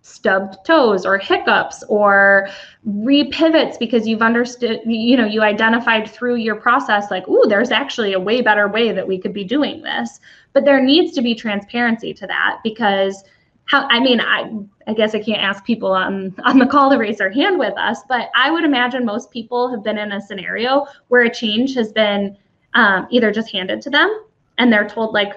stubbed 0.01 0.57
toes 0.67 1.03
or 1.03 1.17
hiccups 1.17 1.83
or 1.89 2.47
repivots 2.87 3.79
because 3.79 4.07
you've 4.07 4.21
understood 4.21 4.79
you 4.85 5.17
know 5.17 5.25
you 5.25 5.41
identified 5.41 6.07
through 6.07 6.35
your 6.35 6.55
process 6.55 7.09
like 7.09 7.23
oh 7.27 7.43
there's 7.49 7.71
actually 7.71 8.13
a 8.13 8.19
way 8.19 8.39
better 8.39 8.67
way 8.67 8.91
that 8.91 9.07
we 9.07 9.17
could 9.17 9.33
be 9.33 9.43
doing 9.43 9.81
this. 9.81 10.19
But 10.53 10.63
there 10.63 10.81
needs 10.81 11.13
to 11.13 11.21
be 11.21 11.33
transparency 11.33 12.13
to 12.13 12.27
that 12.27 12.59
because 12.63 13.23
how 13.65 13.87
i 13.89 13.99
mean 13.99 14.19
i 14.19 14.51
i 14.87 14.93
guess 14.93 15.15
i 15.15 15.19
can't 15.19 15.41
ask 15.41 15.63
people 15.65 15.91
on 15.91 16.33
on 16.43 16.59
the 16.59 16.65
call 16.65 16.89
to 16.89 16.97
raise 16.97 17.17
their 17.17 17.31
hand 17.31 17.57
with 17.59 17.73
us 17.77 17.99
but 18.07 18.29
i 18.35 18.49
would 18.51 18.63
imagine 18.63 19.05
most 19.05 19.31
people 19.31 19.69
have 19.69 19.83
been 19.83 19.97
in 19.97 20.11
a 20.13 20.21
scenario 20.21 20.85
where 21.07 21.23
a 21.23 21.33
change 21.33 21.73
has 21.75 21.91
been 21.91 22.37
um, 22.73 23.07
either 23.09 23.31
just 23.31 23.51
handed 23.51 23.81
to 23.81 23.89
them 23.89 24.25
and 24.57 24.71
they're 24.71 24.87
told 24.87 25.13
like 25.13 25.33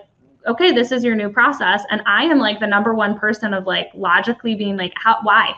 okay, 0.48 0.72
this 0.72 0.92
is 0.92 1.04
your 1.04 1.14
new 1.14 1.28
process. 1.28 1.84
And 1.90 2.02
I 2.06 2.24
am 2.24 2.38
like 2.38 2.58
the 2.58 2.66
number 2.66 2.94
one 2.94 3.18
person 3.18 3.54
of 3.54 3.66
like 3.66 3.90
logically 3.94 4.54
being 4.54 4.76
like, 4.76 4.92
how, 4.96 5.18
why? 5.22 5.54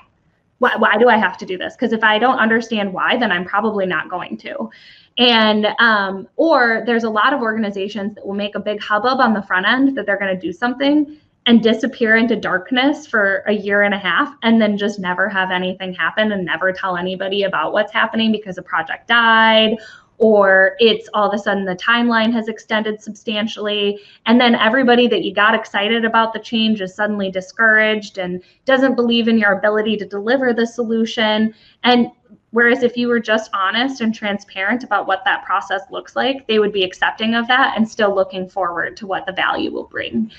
Why, 0.59 0.77
why 0.77 0.99
do 0.99 1.09
I 1.09 1.17
have 1.17 1.39
to 1.39 1.47
do 1.47 1.57
this? 1.57 1.75
Because 1.75 1.93
if 1.93 2.05
I 2.05 2.19
don't 2.19 2.39
understand 2.39 2.93
why, 2.93 3.17
then 3.17 3.33
I'm 3.33 3.47
probably 3.47 3.87
not 3.87 4.11
going 4.11 4.37
to. 4.39 4.69
And, 5.17 5.67
um, 5.79 6.29
or 6.37 6.83
there's 6.85 7.05
a 7.05 7.11
lot 7.11 7.33
of 7.33 7.41
organizations 7.41 8.15
that 8.15 8.27
will 8.27 8.35
make 8.35 8.57
a 8.57 8.61
big 8.61 8.81
hubbub 8.81 9.21
on 9.21 9.33
the 9.33 9.43
front 9.43 9.67
end 9.67 9.97
that 9.97 10.07
they're 10.07 10.19
going 10.19 10.35
to 10.35 10.41
do 10.41 10.53
something 10.53 11.19
and 11.47 11.63
disappear 11.63 12.17
into 12.17 12.37
darkness 12.37 13.07
for 13.07 13.43
a 13.47 13.53
year 13.53 13.83
and 13.83 13.95
a 13.95 13.99
half 13.99 14.35
and 14.43 14.61
then 14.61 14.77
just 14.77 14.99
never 14.99 15.29
have 15.29 15.51
anything 15.51 15.93
happen 15.93 16.33
and 16.33 16.45
never 16.45 16.73
tell 16.73 16.97
anybody 16.97 17.45
about 17.45 17.73
what's 17.73 17.93
happening 17.93 18.31
because 18.31 18.59
a 18.59 18.63
project 18.63 19.09
died 19.09 19.77
or 20.21 20.77
it's 20.81 21.09
all 21.15 21.29
of 21.31 21.35
a 21.35 21.43
sudden 21.43 21.65
the 21.65 21.75
timeline 21.75 22.31
has 22.31 22.47
extended 22.47 23.03
substantially 23.03 23.99
and 24.27 24.39
then 24.39 24.55
everybody 24.55 25.09
that 25.09 25.25
you 25.25 25.33
got 25.33 25.55
excited 25.55 26.05
about 26.05 26.35
the 26.35 26.39
change 26.39 26.83
is 26.83 26.95
suddenly 26.95 27.31
discouraged 27.31 28.19
and 28.19 28.43
doesn't 28.67 28.95
believe 28.95 29.29
in 29.29 29.39
your 29.39 29.53
ability 29.53 29.97
to 29.97 30.05
deliver 30.05 30.53
the 30.53 30.67
solution. 30.67 31.55
And 31.85 32.09
whereas 32.51 32.83
if 32.83 32.99
you 32.99 33.09
were 33.09 33.19
just 33.19 33.51
honest 33.55 34.03
and 34.03 34.15
transparent 34.15 34.85
about 34.85 35.07
what 35.07 35.25
that 35.25 35.45
process 35.45 35.83
looks 35.91 36.17
like 36.17 36.47
they 36.47 36.59
would 36.59 36.73
be 36.73 36.85
accepting 36.85 37.35
of 37.35 37.47
that 37.49 37.77
and 37.77 37.89
still 37.89 38.15
looking 38.15 38.49
forward 38.49 38.97
to 38.97 39.07
what 39.07 39.25
the 39.27 39.33
value 39.33 39.73
will 39.73 39.87
bring 39.87 40.31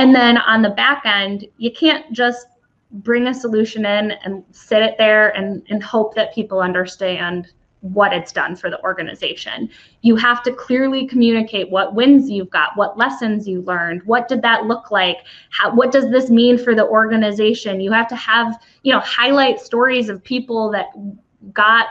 and 0.00 0.14
then 0.14 0.38
on 0.38 0.62
the 0.62 0.70
back 0.70 1.02
end 1.04 1.46
you 1.58 1.70
can't 1.70 2.10
just 2.12 2.46
bring 2.92 3.28
a 3.28 3.34
solution 3.34 3.84
in 3.84 4.12
and 4.24 4.44
sit 4.50 4.82
it 4.82 4.94
there 4.98 5.30
and, 5.36 5.62
and 5.68 5.82
hope 5.82 6.14
that 6.14 6.34
people 6.34 6.60
understand 6.60 7.52
what 7.80 8.12
it's 8.12 8.32
done 8.32 8.54
for 8.54 8.68
the 8.68 8.82
organization. 8.82 9.70
You 10.02 10.16
have 10.16 10.42
to 10.42 10.52
clearly 10.52 11.06
communicate 11.06 11.70
what 11.70 11.94
wins 11.94 12.28
you've 12.28 12.50
got, 12.50 12.76
what 12.76 12.98
lessons 12.98 13.48
you 13.48 13.62
learned, 13.62 14.02
what 14.04 14.28
did 14.28 14.42
that 14.42 14.66
look 14.66 14.90
like, 14.90 15.18
how, 15.50 15.74
what 15.74 15.90
does 15.90 16.10
this 16.10 16.28
mean 16.28 16.58
for 16.58 16.74
the 16.74 16.86
organization. 16.86 17.80
You 17.80 17.92
have 17.92 18.08
to 18.08 18.16
have, 18.16 18.62
you 18.82 18.92
know, 18.92 19.00
highlight 19.00 19.60
stories 19.60 20.08
of 20.08 20.22
people 20.22 20.70
that 20.72 20.88
got 21.54 21.86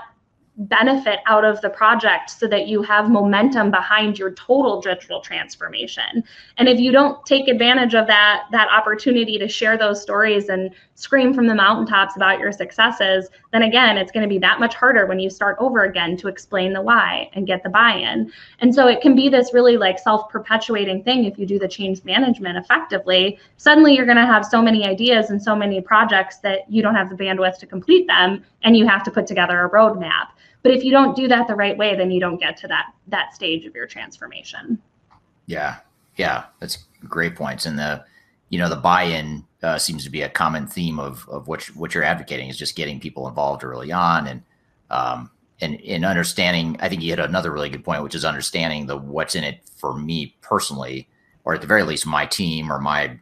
benefit 0.60 1.20
out 1.26 1.46
of 1.46 1.62
the 1.62 1.70
project 1.70 2.30
so 2.30 2.46
that 2.46 2.68
you 2.68 2.82
have 2.82 3.10
momentum 3.10 3.72
behind 3.72 4.20
your 4.20 4.32
total 4.32 4.82
digital 4.82 5.22
transformation. 5.22 6.22
And 6.58 6.68
if 6.68 6.80
you 6.80 6.92
don't 6.92 7.26
take 7.26 7.48
advantage 7.48 7.96
of 7.96 8.08
that 8.08 8.44
that 8.52 8.68
opportunity 8.70 9.38
to 9.38 9.48
share 9.48 9.78
those 9.78 10.02
stories 10.02 10.50
and 10.50 10.72
scream 10.96 11.34
from 11.34 11.48
the 11.48 11.56
mountaintops 11.56 12.18
about 12.18 12.40
your 12.40 12.52
successes 12.52 13.30
then 13.54 13.64
again 13.64 13.98
it's 13.98 14.12
going 14.12 14.24
to 14.24 14.28
be 14.28 14.38
that 14.38 14.60
much 14.60 14.76
harder 14.76 15.06
when 15.06 15.18
you 15.18 15.30
start 15.30 15.56
over 15.60 15.84
again 15.84 16.18
to 16.18 16.28
explain 16.28 16.74
the 16.74 16.82
why 16.82 17.30
and 17.34 17.48
get 17.48 17.64
the 17.64 17.70
buy-in. 17.70 18.30
And 18.60 18.76
so 18.76 18.88
it 18.88 19.00
can 19.00 19.16
be 19.16 19.30
this 19.30 19.54
really 19.54 19.78
like 19.78 19.98
self-perpetuating 19.98 21.04
thing 21.04 21.24
if 21.24 21.40
you 21.40 21.46
do 21.46 21.58
the 21.58 21.70
change 21.70 22.04
management 22.04 22.58
effectively. 22.58 23.40
Suddenly 23.56 23.96
you're 23.96 24.06
going 24.06 24.18
to 24.18 24.26
have 24.26 24.46
so 24.46 24.62
many 24.62 24.86
ideas 24.86 25.30
and 25.30 25.42
so 25.42 25.56
many 25.56 25.80
projects 25.80 26.40
that 26.40 26.70
you 26.70 26.82
don't 26.82 26.96
have 26.96 27.10
the 27.10 27.16
bandwidth 27.16 27.60
to 27.60 27.66
complete 27.66 28.08
them 28.08 28.44
and 28.64 28.76
you 28.76 28.86
have 28.86 29.04
to 29.04 29.12
put 29.12 29.26
together 29.26 29.64
a 29.64 29.70
roadmap 29.70 30.28
but 30.62 30.72
if 30.72 30.84
you 30.84 30.92
don't 30.92 31.16
do 31.16 31.28
that 31.28 31.48
the 31.48 31.56
right 31.56 31.78
way, 31.78 31.96
then 31.96 32.12
you 32.12 32.20
don't 32.20 32.40
get 32.40 32.58
to 32.58 32.68
that 32.68 32.94
that 33.08 33.34
stage 33.34 33.66
of 33.66 33.76
your 33.76 33.88
transformation. 33.88 34.82
Yeah, 35.46 35.78
yeah, 36.18 36.46
that's 36.60 36.86
great 37.08 37.36
points. 37.36 37.66
And 37.66 37.80
the 37.80 38.04
you 38.50 38.60
know 38.60 38.70
the 38.70 38.76
buy-in 38.76 39.46
uh, 39.64 39.78
seems 39.78 40.04
to 40.04 40.10
be 40.10 40.22
a 40.22 40.30
common 40.30 40.68
theme 40.68 41.00
of 41.00 41.28
of 41.30 41.48
what 41.48 41.64
what 41.76 41.94
you're 41.94 42.04
advocating 42.04 42.50
is 42.50 42.58
just 42.58 42.76
getting 42.76 43.00
people 43.00 43.28
involved 43.28 43.64
early 43.64 43.92
on 43.92 44.28
and 44.28 44.44
um, 44.90 45.32
and 45.62 45.76
in 45.76 46.04
understanding. 46.04 46.78
I 46.80 46.90
think 46.90 47.02
you 47.02 47.10
hit 47.10 47.20
another 47.20 47.52
really 47.52 47.70
good 47.70 47.84
point, 47.84 48.04
which 48.04 48.16
is 48.16 48.26
understanding 48.26 48.86
the 48.86 48.98
what's 48.98 49.36
in 49.36 49.44
it 49.44 49.62
for 49.78 49.98
me 49.98 50.36
personally, 50.42 51.08
or 51.46 51.54
at 51.54 51.62
the 51.62 51.68
very 51.68 51.84
least 51.84 52.06
my 52.06 52.26
team 52.26 52.72
or 52.72 52.80
my 52.80 53.18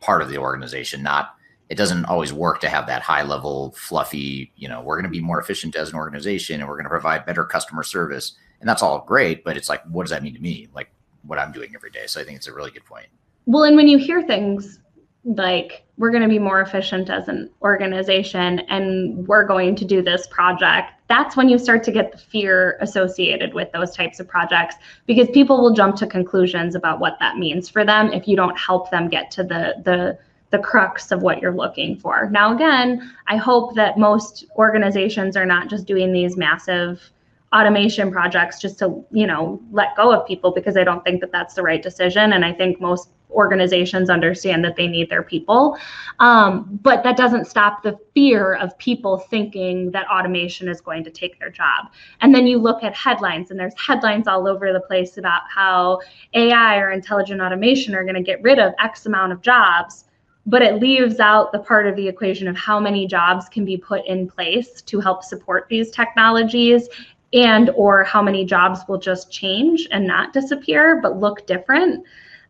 part 0.00 0.20
of 0.20 0.28
the 0.28 0.38
organization, 0.38 1.02
not 1.02 1.34
it 1.74 1.76
doesn't 1.76 2.04
always 2.04 2.32
work 2.32 2.60
to 2.60 2.68
have 2.68 2.86
that 2.86 3.02
high 3.02 3.24
level 3.24 3.72
fluffy 3.76 4.52
you 4.54 4.68
know 4.68 4.80
we're 4.80 4.94
going 4.94 5.10
to 5.10 5.10
be 5.10 5.20
more 5.20 5.40
efficient 5.40 5.74
as 5.74 5.88
an 5.88 5.96
organization 5.96 6.60
and 6.60 6.68
we're 6.68 6.76
going 6.76 6.84
to 6.84 6.90
provide 6.90 7.26
better 7.26 7.44
customer 7.44 7.82
service. 7.82 8.36
And 8.60 8.68
that's 8.68 8.80
all 8.80 9.00
great 9.00 9.42
but 9.42 9.56
it's 9.56 9.68
like 9.68 9.82
what 9.86 10.04
does 10.04 10.10
that 10.10 10.22
mean 10.22 10.34
to 10.34 10.40
me? 10.40 10.68
Like 10.72 10.88
what 11.26 11.40
i'm 11.40 11.50
doing 11.50 11.72
every 11.74 11.90
day. 11.90 12.06
So 12.06 12.20
i 12.20 12.24
think 12.24 12.36
it's 12.36 12.46
a 12.46 12.54
really 12.54 12.70
good 12.70 12.84
point. 12.84 13.08
Well 13.46 13.64
and 13.64 13.74
when 13.74 13.88
you 13.88 13.98
hear 13.98 14.22
things 14.22 14.78
like 15.24 15.84
we're 15.96 16.10
going 16.10 16.22
to 16.22 16.28
be 16.28 16.38
more 16.38 16.60
efficient 16.60 17.10
as 17.10 17.26
an 17.26 17.50
organization 17.60 18.60
and 18.68 19.26
we're 19.26 19.44
going 19.44 19.74
to 19.74 19.84
do 19.84 20.00
this 20.00 20.28
project 20.28 20.92
that's 21.08 21.34
when 21.34 21.48
you 21.48 21.58
start 21.58 21.82
to 21.82 21.90
get 21.90 22.12
the 22.12 22.18
fear 22.18 22.76
associated 22.80 23.54
with 23.54 23.72
those 23.72 23.96
types 23.96 24.20
of 24.20 24.28
projects 24.28 24.76
because 25.06 25.26
people 25.30 25.62
will 25.62 25.72
jump 25.72 25.96
to 25.96 26.06
conclusions 26.06 26.74
about 26.74 27.00
what 27.00 27.16
that 27.20 27.38
means 27.38 27.70
for 27.70 27.86
them 27.86 28.12
if 28.12 28.28
you 28.28 28.36
don't 28.36 28.58
help 28.58 28.90
them 28.90 29.08
get 29.08 29.30
to 29.30 29.42
the 29.42 29.74
the 29.84 30.18
the 30.54 30.60
crux 30.60 31.10
of 31.10 31.20
what 31.20 31.42
you're 31.42 31.52
looking 31.52 31.96
for. 31.96 32.28
Now, 32.30 32.54
again, 32.54 33.12
I 33.26 33.36
hope 33.36 33.74
that 33.74 33.98
most 33.98 34.44
organizations 34.54 35.36
are 35.36 35.44
not 35.44 35.68
just 35.68 35.84
doing 35.84 36.12
these 36.12 36.36
massive 36.36 37.10
automation 37.52 38.12
projects 38.12 38.60
just 38.60 38.78
to, 38.78 39.04
you 39.10 39.26
know, 39.26 39.60
let 39.72 39.96
go 39.96 40.12
of 40.12 40.24
people 40.28 40.52
because 40.52 40.76
I 40.76 40.84
don't 40.84 41.02
think 41.02 41.20
that 41.22 41.32
that's 41.32 41.54
the 41.54 41.62
right 41.62 41.82
decision. 41.82 42.32
And 42.32 42.44
I 42.44 42.52
think 42.52 42.80
most 42.80 43.08
organizations 43.32 44.10
understand 44.10 44.64
that 44.64 44.76
they 44.76 44.86
need 44.86 45.10
their 45.10 45.24
people. 45.24 45.76
Um, 46.20 46.78
but 46.84 47.02
that 47.02 47.16
doesn't 47.16 47.46
stop 47.46 47.82
the 47.82 47.98
fear 48.14 48.54
of 48.54 48.78
people 48.78 49.18
thinking 49.18 49.90
that 49.90 50.06
automation 50.08 50.68
is 50.68 50.80
going 50.80 51.02
to 51.02 51.10
take 51.10 51.40
their 51.40 51.50
job. 51.50 51.86
And 52.20 52.32
then 52.32 52.46
you 52.46 52.58
look 52.58 52.84
at 52.84 52.94
headlines, 52.94 53.50
and 53.50 53.58
there's 53.58 53.74
headlines 53.76 54.28
all 54.28 54.46
over 54.46 54.72
the 54.72 54.78
place 54.78 55.16
about 55.18 55.42
how 55.52 55.98
AI 56.32 56.76
or 56.76 56.92
intelligent 56.92 57.40
automation 57.40 57.96
are 57.96 58.04
going 58.04 58.14
to 58.14 58.22
get 58.22 58.40
rid 58.40 58.60
of 58.60 58.72
X 58.78 59.04
amount 59.06 59.32
of 59.32 59.40
jobs 59.40 60.04
but 60.46 60.62
it 60.62 60.80
leaves 60.80 61.20
out 61.20 61.52
the 61.52 61.58
part 61.58 61.86
of 61.86 61.96
the 61.96 62.06
equation 62.06 62.48
of 62.48 62.56
how 62.56 62.78
many 62.78 63.06
jobs 63.06 63.48
can 63.48 63.64
be 63.64 63.76
put 63.76 64.04
in 64.06 64.28
place 64.28 64.82
to 64.82 65.00
help 65.00 65.22
support 65.22 65.66
these 65.68 65.90
technologies 65.90 66.88
and 67.32 67.70
or 67.70 68.04
how 68.04 68.22
many 68.22 68.44
jobs 68.44 68.80
will 68.88 68.98
just 68.98 69.30
change 69.32 69.88
and 69.90 70.06
not 70.06 70.32
disappear 70.32 71.00
but 71.00 71.18
look 71.18 71.46
different 71.46 72.04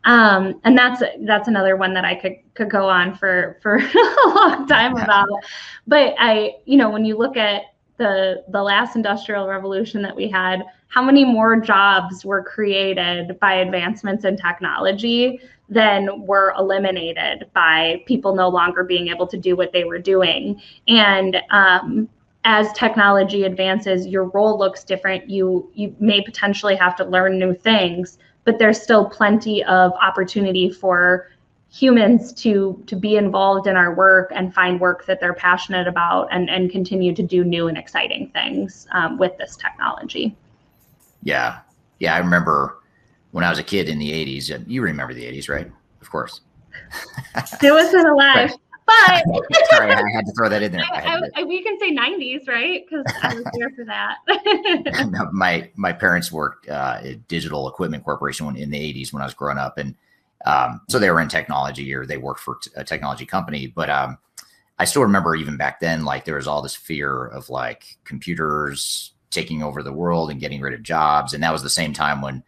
um, 0.05 0.61
and 0.63 0.77
that's 0.77 1.01
that's 1.21 1.47
another 1.47 1.75
one 1.75 1.93
that 1.95 2.05
I 2.05 2.15
could 2.15 2.35
could 2.53 2.69
go 2.69 2.87
on 2.87 3.15
for 3.15 3.57
for 3.61 3.77
a 4.25 4.29
long 4.29 4.67
time 4.67 4.95
about. 4.95 5.27
But 5.87 6.13
I, 6.19 6.57
you 6.65 6.77
know, 6.77 6.89
when 6.89 7.05
you 7.05 7.17
look 7.17 7.37
at 7.37 7.63
the 7.97 8.43
the 8.49 8.61
last 8.61 8.95
industrial 8.95 9.47
revolution 9.47 10.01
that 10.03 10.15
we 10.15 10.29
had, 10.29 10.63
how 10.95 11.01
many 11.01 11.25
more 11.25 11.57
jobs 11.57 12.23
were 12.23 12.41
created 12.41 13.37
by 13.41 13.55
advancements 13.55 14.23
in 14.23 14.37
technology 14.37 15.41
than 15.67 16.25
were 16.25 16.53
eliminated 16.57 17.45
by 17.53 18.01
people 18.05 18.33
no 18.33 18.47
longer 18.47 18.81
being 18.81 19.09
able 19.09 19.27
to 19.27 19.35
do 19.35 19.57
what 19.57 19.73
they 19.73 19.83
were 19.83 19.99
doing. 19.99 20.61
And 20.87 21.35
um, 21.49 22.07
as 22.45 22.71
technology 22.71 23.43
advances, 23.43 24.07
your 24.07 24.29
role 24.29 24.57
looks 24.57 24.85
different. 24.85 25.29
You 25.29 25.69
you 25.73 25.93
may 25.99 26.21
potentially 26.21 26.77
have 26.77 26.95
to 26.95 27.03
learn 27.03 27.37
new 27.39 27.53
things, 27.53 28.17
but 28.45 28.57
there's 28.57 28.81
still 28.81 29.09
plenty 29.09 29.65
of 29.65 29.91
opportunity 30.01 30.71
for 30.71 31.27
humans 31.69 32.31
to 32.43 32.81
to 32.87 32.95
be 32.95 33.17
involved 33.17 33.67
in 33.67 33.75
our 33.75 33.93
work 33.93 34.31
and 34.33 34.53
find 34.53 34.79
work 34.79 35.05
that 35.07 35.19
they're 35.19 35.33
passionate 35.33 35.89
about 35.89 36.29
and 36.31 36.49
and 36.49 36.71
continue 36.71 37.13
to 37.13 37.23
do 37.23 37.43
new 37.43 37.67
and 37.67 37.77
exciting 37.77 38.29
things 38.29 38.87
um, 38.93 39.17
with 39.17 39.37
this 39.37 39.57
technology. 39.57 40.33
Yeah, 41.25 41.59
yeah, 41.99 42.15
I 42.15 42.19
remember 42.19 42.77
when 43.31 43.43
I 43.43 43.49
was 43.49 43.59
a 43.59 43.63
kid 43.63 43.89
in 43.89 43.99
the 43.99 44.11
80s. 44.11 44.63
You 44.67 44.81
remember 44.81 45.13
the 45.13 45.25
80s, 45.25 45.49
right? 45.49 45.69
Of 46.01 46.09
course. 46.09 46.39
it 47.61 47.71
wasn't 47.71 48.07
alive. 48.07 48.51
But 48.85 49.23
sorry, 49.71 49.91
I 49.91 50.03
had 50.13 50.25
to 50.27 50.31
throw 50.37 50.47
that 50.47 50.61
in 50.61 50.71
there. 50.71 50.83
I, 50.91 51.21
I, 51.35 51.43
we 51.43 51.63
can 51.63 51.79
say 51.79 51.91
90s, 51.91 52.47
right? 52.47 52.85
Because 52.87 53.03
I 53.23 53.33
was 53.33 53.45
there 53.57 53.71
for 53.71 53.83
that. 53.85 54.17
my 55.33 55.69
my 55.75 55.91
parents 55.91 56.31
worked 56.31 56.69
uh, 56.69 57.01
at 57.03 57.27
Digital 57.27 57.67
Equipment 57.67 58.03
Corporation 58.03 58.55
in 58.55 58.69
the 58.69 58.77
80s 58.77 59.11
when 59.11 59.23
I 59.23 59.25
was 59.25 59.33
growing 59.33 59.57
up, 59.57 59.79
and 59.79 59.95
um, 60.45 60.81
so 60.87 60.99
they 60.99 61.09
were 61.09 61.19
in 61.19 61.27
technology 61.27 61.93
or 61.95 62.05
they 62.05 62.17
worked 62.17 62.41
for 62.41 62.59
a 62.75 62.83
technology 62.83 63.25
company. 63.25 63.65
But 63.65 63.89
um, 63.89 64.19
I 64.77 64.85
still 64.85 65.01
remember 65.01 65.35
even 65.35 65.57
back 65.57 65.79
then, 65.79 66.05
like 66.05 66.25
there 66.25 66.35
was 66.35 66.47
all 66.47 66.61
this 66.61 66.75
fear 66.75 67.25
of 67.25 67.49
like 67.49 67.97
computers 68.03 69.14
taking 69.35 69.61
over 69.61 69.83
the 69.83 69.93
world 69.93 70.31
and 70.31 70.39
getting 70.39 70.61
rid 70.61 70.73
of 70.73 70.81
jobs, 70.81 71.33
and 71.33 71.43
that 71.43 71.53
was 71.53 71.61
the 71.61 71.69
same 71.69 71.93
time 71.93 72.21
when 72.21 72.43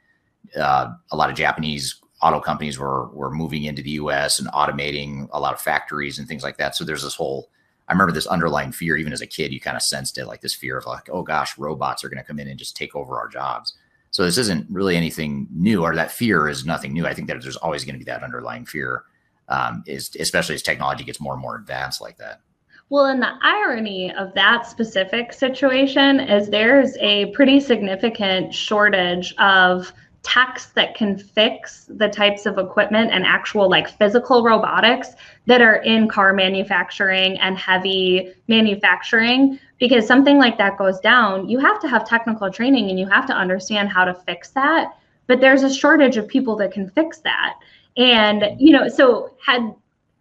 uh, 0.55 0.89
a 1.11 1.15
lot 1.15 1.29
of 1.29 1.35
Japanese 1.35 2.01
auto 2.21 2.39
companies 2.39 2.79
were 2.79 3.09
were 3.09 3.29
moving 3.29 3.63
into 3.65 3.83
the 3.83 3.91
U.S. 3.91 4.39
and 4.39 4.47
automating 4.49 5.29
a 5.31 5.39
lot 5.39 5.53
of 5.53 5.61
factories 5.61 6.17
and 6.17 6.27
things 6.27 6.43
like 6.43 6.57
that. 6.57 6.75
So 6.75 6.83
there's 6.83 7.03
this 7.03 7.15
whole 7.15 7.49
I 7.87 7.93
remember 7.93 8.11
this 8.11 8.27
underlying 8.27 8.71
fear, 8.71 8.97
even 8.97 9.13
as 9.13 9.21
a 9.21 9.27
kid, 9.27 9.53
you 9.53 9.61
kind 9.61 9.77
of 9.77 9.83
sensed 9.83 10.17
it 10.17 10.25
like 10.25 10.41
this 10.41 10.53
fear 10.53 10.77
of 10.77 10.85
like, 10.85 11.09
oh 11.09 11.23
gosh, 11.23 11.57
robots 11.57 12.03
are 12.03 12.09
going 12.09 12.21
to 12.21 12.27
come 12.27 12.39
in 12.39 12.47
and 12.47 12.59
just 12.59 12.75
take 12.75 12.95
over 12.95 13.17
our 13.17 13.29
jobs. 13.29 13.73
So 14.11 14.23
this 14.23 14.37
isn't 14.37 14.67
really 14.69 14.97
anything 14.97 15.47
new, 15.51 15.83
or 15.83 15.95
that 15.95 16.11
fear 16.11 16.49
is 16.49 16.65
nothing 16.65 16.91
new. 16.91 17.05
I 17.05 17.13
think 17.13 17.27
that 17.27 17.41
there's 17.41 17.55
always 17.57 17.85
going 17.85 17.95
to 17.95 17.99
be 17.99 18.09
that 18.11 18.23
underlying 18.23 18.65
fear, 18.65 19.03
um, 19.47 19.83
is 19.85 20.15
especially 20.19 20.55
as 20.55 20.61
technology 20.61 21.03
gets 21.03 21.21
more 21.21 21.33
and 21.33 21.41
more 21.41 21.55
advanced 21.55 22.01
like 22.01 22.17
that. 22.17 22.41
Well, 22.89 23.05
and 23.05 23.21
the 23.21 23.33
irony 23.41 24.13
of 24.13 24.33
that 24.35 24.65
specific 24.65 25.33
situation 25.33 26.21
is 26.21 26.49
there's 26.49 26.95
a 27.01 27.27
pretty 27.31 27.59
significant 27.59 28.53
shortage 28.53 29.35
of 29.37 29.91
techs 30.23 30.67
that 30.67 30.95
can 30.95 31.17
fix 31.17 31.85
the 31.89 32.07
types 32.07 32.45
of 32.45 32.57
equipment 32.57 33.11
and 33.11 33.25
actual 33.25 33.69
like 33.69 33.89
physical 33.89 34.43
robotics 34.43 35.09
that 35.45 35.61
are 35.61 35.77
in 35.77 36.07
car 36.07 36.33
manufacturing 36.33 37.37
and 37.39 37.57
heavy 37.57 38.33
manufacturing. 38.47 39.59
Because 39.79 40.07
something 40.07 40.37
like 40.37 40.57
that 40.57 40.77
goes 40.77 40.99
down 40.99 41.47
you 41.47 41.59
have 41.59 41.79
to 41.81 41.87
have 41.87 42.07
technical 42.07 42.49
training 42.51 42.89
and 42.89 42.99
you 42.99 43.07
have 43.07 43.25
to 43.27 43.33
understand 43.33 43.89
how 43.89 44.05
to 44.05 44.13
fix 44.13 44.49
that. 44.49 44.97
But 45.27 45.39
there's 45.39 45.63
a 45.63 45.73
shortage 45.73 46.17
of 46.17 46.27
people 46.27 46.55
that 46.57 46.71
can 46.71 46.89
fix 46.89 47.19
that. 47.19 47.55
And 47.97 48.43
you 48.59 48.71
know 48.71 48.87
so 48.87 49.35
had 49.45 49.73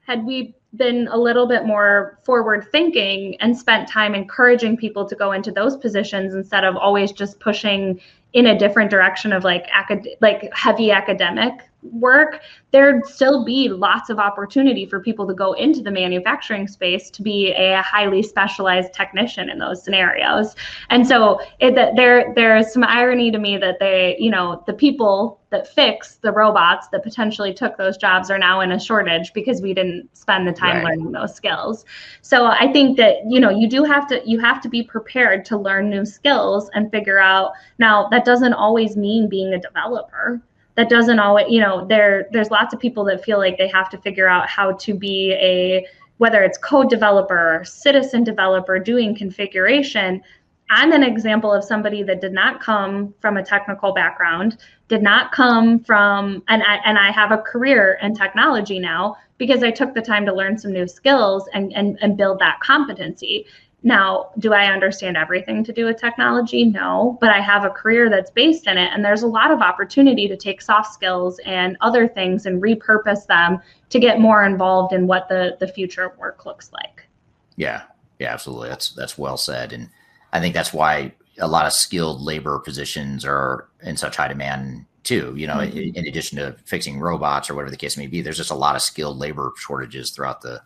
had 0.06 0.24
we 0.24 0.55
been 0.77 1.09
a 1.09 1.16
little 1.16 1.47
bit 1.47 1.66
more 1.66 2.19
forward 2.24 2.66
thinking 2.70 3.36
and 3.40 3.57
spent 3.57 3.89
time 3.89 4.15
encouraging 4.15 4.77
people 4.77 5.09
to 5.09 5.15
go 5.15 5.32
into 5.32 5.51
those 5.51 5.77
positions 5.77 6.35
instead 6.35 6.65
of 6.65 6.77
always 6.77 7.12
just 7.12 7.40
pushing 7.40 8.01
in 8.32 8.47
a 8.47 8.59
different 8.59 8.90
direction 8.90 9.32
of 9.32 9.44
like 9.44 9.66
acad- 9.74 10.09
like 10.20 10.53
heavy 10.55 10.90
academic 10.90 11.53
work 11.92 12.40
there'd 12.72 13.06
still 13.06 13.44
be 13.44 13.68
lots 13.68 14.10
of 14.10 14.18
opportunity 14.18 14.84
for 14.84 15.00
people 15.00 15.26
to 15.26 15.32
go 15.32 15.54
into 15.54 15.80
the 15.80 15.90
manufacturing 15.90 16.68
space 16.68 17.08
to 17.10 17.22
be 17.22 17.52
a 17.52 17.80
highly 17.80 18.22
specialized 18.22 18.92
technician 18.92 19.48
in 19.48 19.58
those 19.58 19.82
scenarios. 19.82 20.54
And 20.90 21.06
so 21.06 21.40
it, 21.58 21.74
there 21.74 22.34
there's 22.34 22.72
some 22.72 22.84
irony 22.84 23.30
to 23.30 23.38
me 23.38 23.56
that 23.56 23.78
they 23.80 24.16
you 24.18 24.30
know 24.30 24.62
the 24.66 24.74
people 24.74 25.40
that 25.50 25.66
fix 25.66 26.16
the 26.16 26.32
robots 26.32 26.88
that 26.88 27.02
potentially 27.02 27.54
took 27.54 27.76
those 27.78 27.96
jobs 27.96 28.30
are 28.30 28.38
now 28.38 28.60
in 28.60 28.72
a 28.72 28.80
shortage 28.80 29.32
because 29.32 29.62
we 29.62 29.72
didn't 29.72 30.08
spend 30.14 30.46
the 30.46 30.52
time 30.52 30.76
right. 30.76 30.84
learning 30.84 31.12
those 31.12 31.34
skills. 31.34 31.84
So 32.20 32.46
i 32.46 32.70
think 32.72 32.96
that 32.98 33.16
you 33.26 33.40
know 33.40 33.50
you 33.50 33.68
do 33.68 33.84
have 33.84 34.06
to 34.08 34.20
you 34.28 34.38
have 34.40 34.60
to 34.60 34.68
be 34.68 34.82
prepared 34.82 35.44
to 35.46 35.56
learn 35.56 35.88
new 35.88 36.04
skills 36.04 36.68
and 36.74 36.90
figure 36.90 37.18
out 37.18 37.52
now 37.78 38.08
that 38.08 38.24
doesn't 38.24 38.52
always 38.52 38.96
mean 38.96 39.28
being 39.28 39.54
a 39.54 39.60
developer 39.60 40.42
that 40.77 40.89
doesn't 40.89 41.19
always 41.19 41.47
you 41.48 41.61
know 41.61 41.86
there 41.86 42.28
there's 42.32 42.51
lots 42.51 42.73
of 42.73 42.81
people 42.81 43.05
that 43.05 43.24
feel 43.24 43.39
like 43.39 43.59
they 43.59 43.69
have 43.69 43.89
to 43.90 43.98
figure 43.98 44.28
out 44.28 44.48
how 44.48 44.73
to 44.73 44.94
be 44.94 45.32
a 45.32 45.86
whether 46.19 46.43
it's 46.43 46.59
code 46.59 46.89
developer 46.89 47.62
citizen 47.65 48.23
developer 48.23 48.78
doing 48.78 49.15
configuration 49.15 50.23
i'm 50.70 50.93
an 50.93 51.03
example 51.03 51.53
of 51.53 51.65
somebody 51.65 52.03
that 52.03 52.20
did 52.20 52.32
not 52.32 52.61
come 52.61 53.15
from 53.20 53.36
a 53.36 53.43
technical 53.43 53.93
background 53.93 54.59
did 54.89 55.03
not 55.03 55.32
come 55.32 55.81
from 55.81 56.43
and 56.48 56.62
I, 56.62 56.77
and 56.85 56.98
I 56.98 57.11
have 57.11 57.32
a 57.32 57.39
career 57.39 57.98
in 58.03 58.15
technology 58.15 58.78
now 58.78 59.16
because 59.39 59.62
I 59.62 59.70
took 59.70 59.94
the 59.94 60.01
time 60.01 60.24
to 60.27 60.35
learn 60.35 60.57
some 60.59 60.73
new 60.73 60.86
skills 60.86 61.48
and, 61.53 61.73
and, 61.74 61.98
and 62.01 62.16
build 62.16 62.39
that 62.39 62.61
competency. 62.61 63.47
Now, 63.86 64.30
do 64.40 64.52
I 64.52 64.66
understand 64.72 65.16
everything 65.16 65.62
to 65.62 65.72
do 65.72 65.84
with 65.84 66.00
technology? 66.00 66.64
No, 66.64 67.16
but 67.20 67.30
I 67.30 67.40
have 67.40 67.64
a 67.64 67.70
career 67.70 68.10
that's 68.10 68.32
based 68.32 68.66
in 68.66 68.76
it. 68.76 68.90
And 68.92 69.04
there's 69.04 69.22
a 69.22 69.28
lot 69.28 69.52
of 69.52 69.60
opportunity 69.60 70.26
to 70.26 70.36
take 70.36 70.60
soft 70.60 70.92
skills 70.92 71.38
and 71.46 71.76
other 71.80 72.08
things 72.08 72.46
and 72.46 72.60
repurpose 72.60 73.26
them 73.28 73.60
to 73.90 74.00
get 74.00 74.18
more 74.18 74.44
involved 74.44 74.92
in 74.92 75.06
what 75.06 75.28
the, 75.28 75.56
the 75.60 75.68
future 75.68 76.02
of 76.02 76.18
work 76.18 76.44
looks 76.44 76.72
like. 76.72 77.06
Yeah, 77.54 77.82
yeah, 78.18 78.32
absolutely. 78.32 78.70
That's 78.70 78.90
that's 78.90 79.16
well 79.16 79.36
said. 79.36 79.72
And 79.72 79.88
I 80.32 80.40
think 80.40 80.52
that's 80.52 80.72
why 80.72 81.12
a 81.38 81.46
lot 81.46 81.64
of 81.64 81.72
skilled 81.72 82.20
labor 82.20 82.58
positions 82.58 83.24
are 83.24 83.68
in 83.82 83.96
such 83.96 84.16
high 84.16 84.26
demand 84.26 84.84
too. 85.04 85.32
You 85.36 85.46
know, 85.46 85.58
mm-hmm. 85.58 85.78
in, 85.78 85.94
in, 85.94 86.08
addition 86.08 86.38
to 86.38 86.56
fixing 86.64 86.98
robots 86.98 87.48
or 87.48 87.54
whatever 87.54 87.70
the 87.70 87.76
case 87.76 87.96
may 87.96 88.08
be, 88.08 88.20
there's 88.20 88.36
just 88.36 88.50
a 88.50 88.56
lot 88.56 88.74
of 88.74 88.82
skilled 88.82 89.18
labor 89.18 89.52
shortages 89.56 90.10
throughout 90.10 90.42
the 90.42 90.60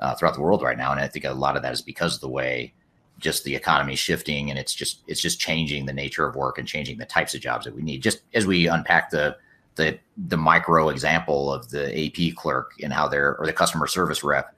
uh, 0.00 0.14
throughout 0.14 0.34
the 0.34 0.40
world 0.40 0.62
right 0.62 0.78
now, 0.78 0.92
and 0.92 1.00
I 1.00 1.08
think 1.08 1.24
a 1.24 1.32
lot 1.32 1.56
of 1.56 1.62
that 1.62 1.72
is 1.72 1.82
because 1.82 2.14
of 2.14 2.20
the 2.20 2.28
way 2.28 2.74
just 3.18 3.44
the 3.44 3.56
economy 3.56 3.94
is 3.94 3.98
shifting, 3.98 4.50
and 4.50 4.58
it's 4.58 4.74
just 4.74 5.00
it's 5.06 5.20
just 5.20 5.40
changing 5.40 5.86
the 5.86 5.92
nature 5.92 6.26
of 6.26 6.36
work 6.36 6.58
and 6.58 6.68
changing 6.68 6.98
the 6.98 7.06
types 7.06 7.34
of 7.34 7.40
jobs 7.40 7.64
that 7.64 7.74
we 7.74 7.82
need. 7.82 8.02
Just 8.02 8.20
as 8.34 8.46
we 8.46 8.68
unpack 8.68 9.10
the 9.10 9.36
the 9.74 9.98
the 10.16 10.36
micro 10.36 10.88
example 10.88 11.52
of 11.52 11.70
the 11.70 12.06
AP 12.06 12.36
clerk 12.36 12.72
and 12.82 12.92
how 12.92 13.08
they're 13.08 13.36
or 13.36 13.46
the 13.46 13.52
customer 13.52 13.86
service 13.86 14.22
rep 14.22 14.54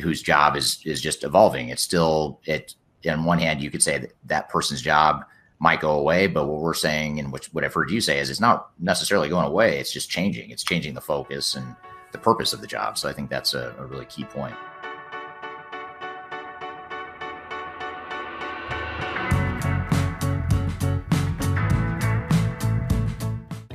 whose 0.00 0.22
job 0.22 0.56
is 0.56 0.80
is 0.84 1.00
just 1.00 1.24
evolving. 1.24 1.68
It's 1.68 1.82
still 1.82 2.40
it. 2.44 2.74
On 3.08 3.24
one 3.24 3.38
hand, 3.38 3.60
you 3.60 3.70
could 3.70 3.82
say 3.82 3.98
that 3.98 4.12
that 4.26 4.48
person's 4.48 4.80
job 4.80 5.24
might 5.58 5.80
go 5.80 5.98
away, 5.98 6.26
but 6.28 6.46
what 6.46 6.60
we're 6.60 6.74
saying 6.74 7.18
and 7.18 7.32
which 7.32 7.46
what 7.52 7.64
I've 7.64 7.74
heard 7.74 7.90
you 7.90 8.00
say 8.00 8.18
is 8.18 8.30
it's 8.30 8.40
not 8.40 8.70
necessarily 8.78 9.28
going 9.28 9.46
away. 9.46 9.78
It's 9.78 9.92
just 9.92 10.10
changing. 10.10 10.50
It's 10.50 10.64
changing 10.64 10.94
the 10.94 11.00
focus 11.00 11.54
and 11.54 11.74
the 12.12 12.18
purpose 12.18 12.52
of 12.52 12.60
the 12.60 12.66
job. 12.66 12.98
So 12.98 13.08
I 13.08 13.12
think 13.12 13.30
that's 13.30 13.54
a, 13.54 13.74
a 13.78 13.86
really 13.86 14.04
key 14.06 14.24
point. 14.24 14.54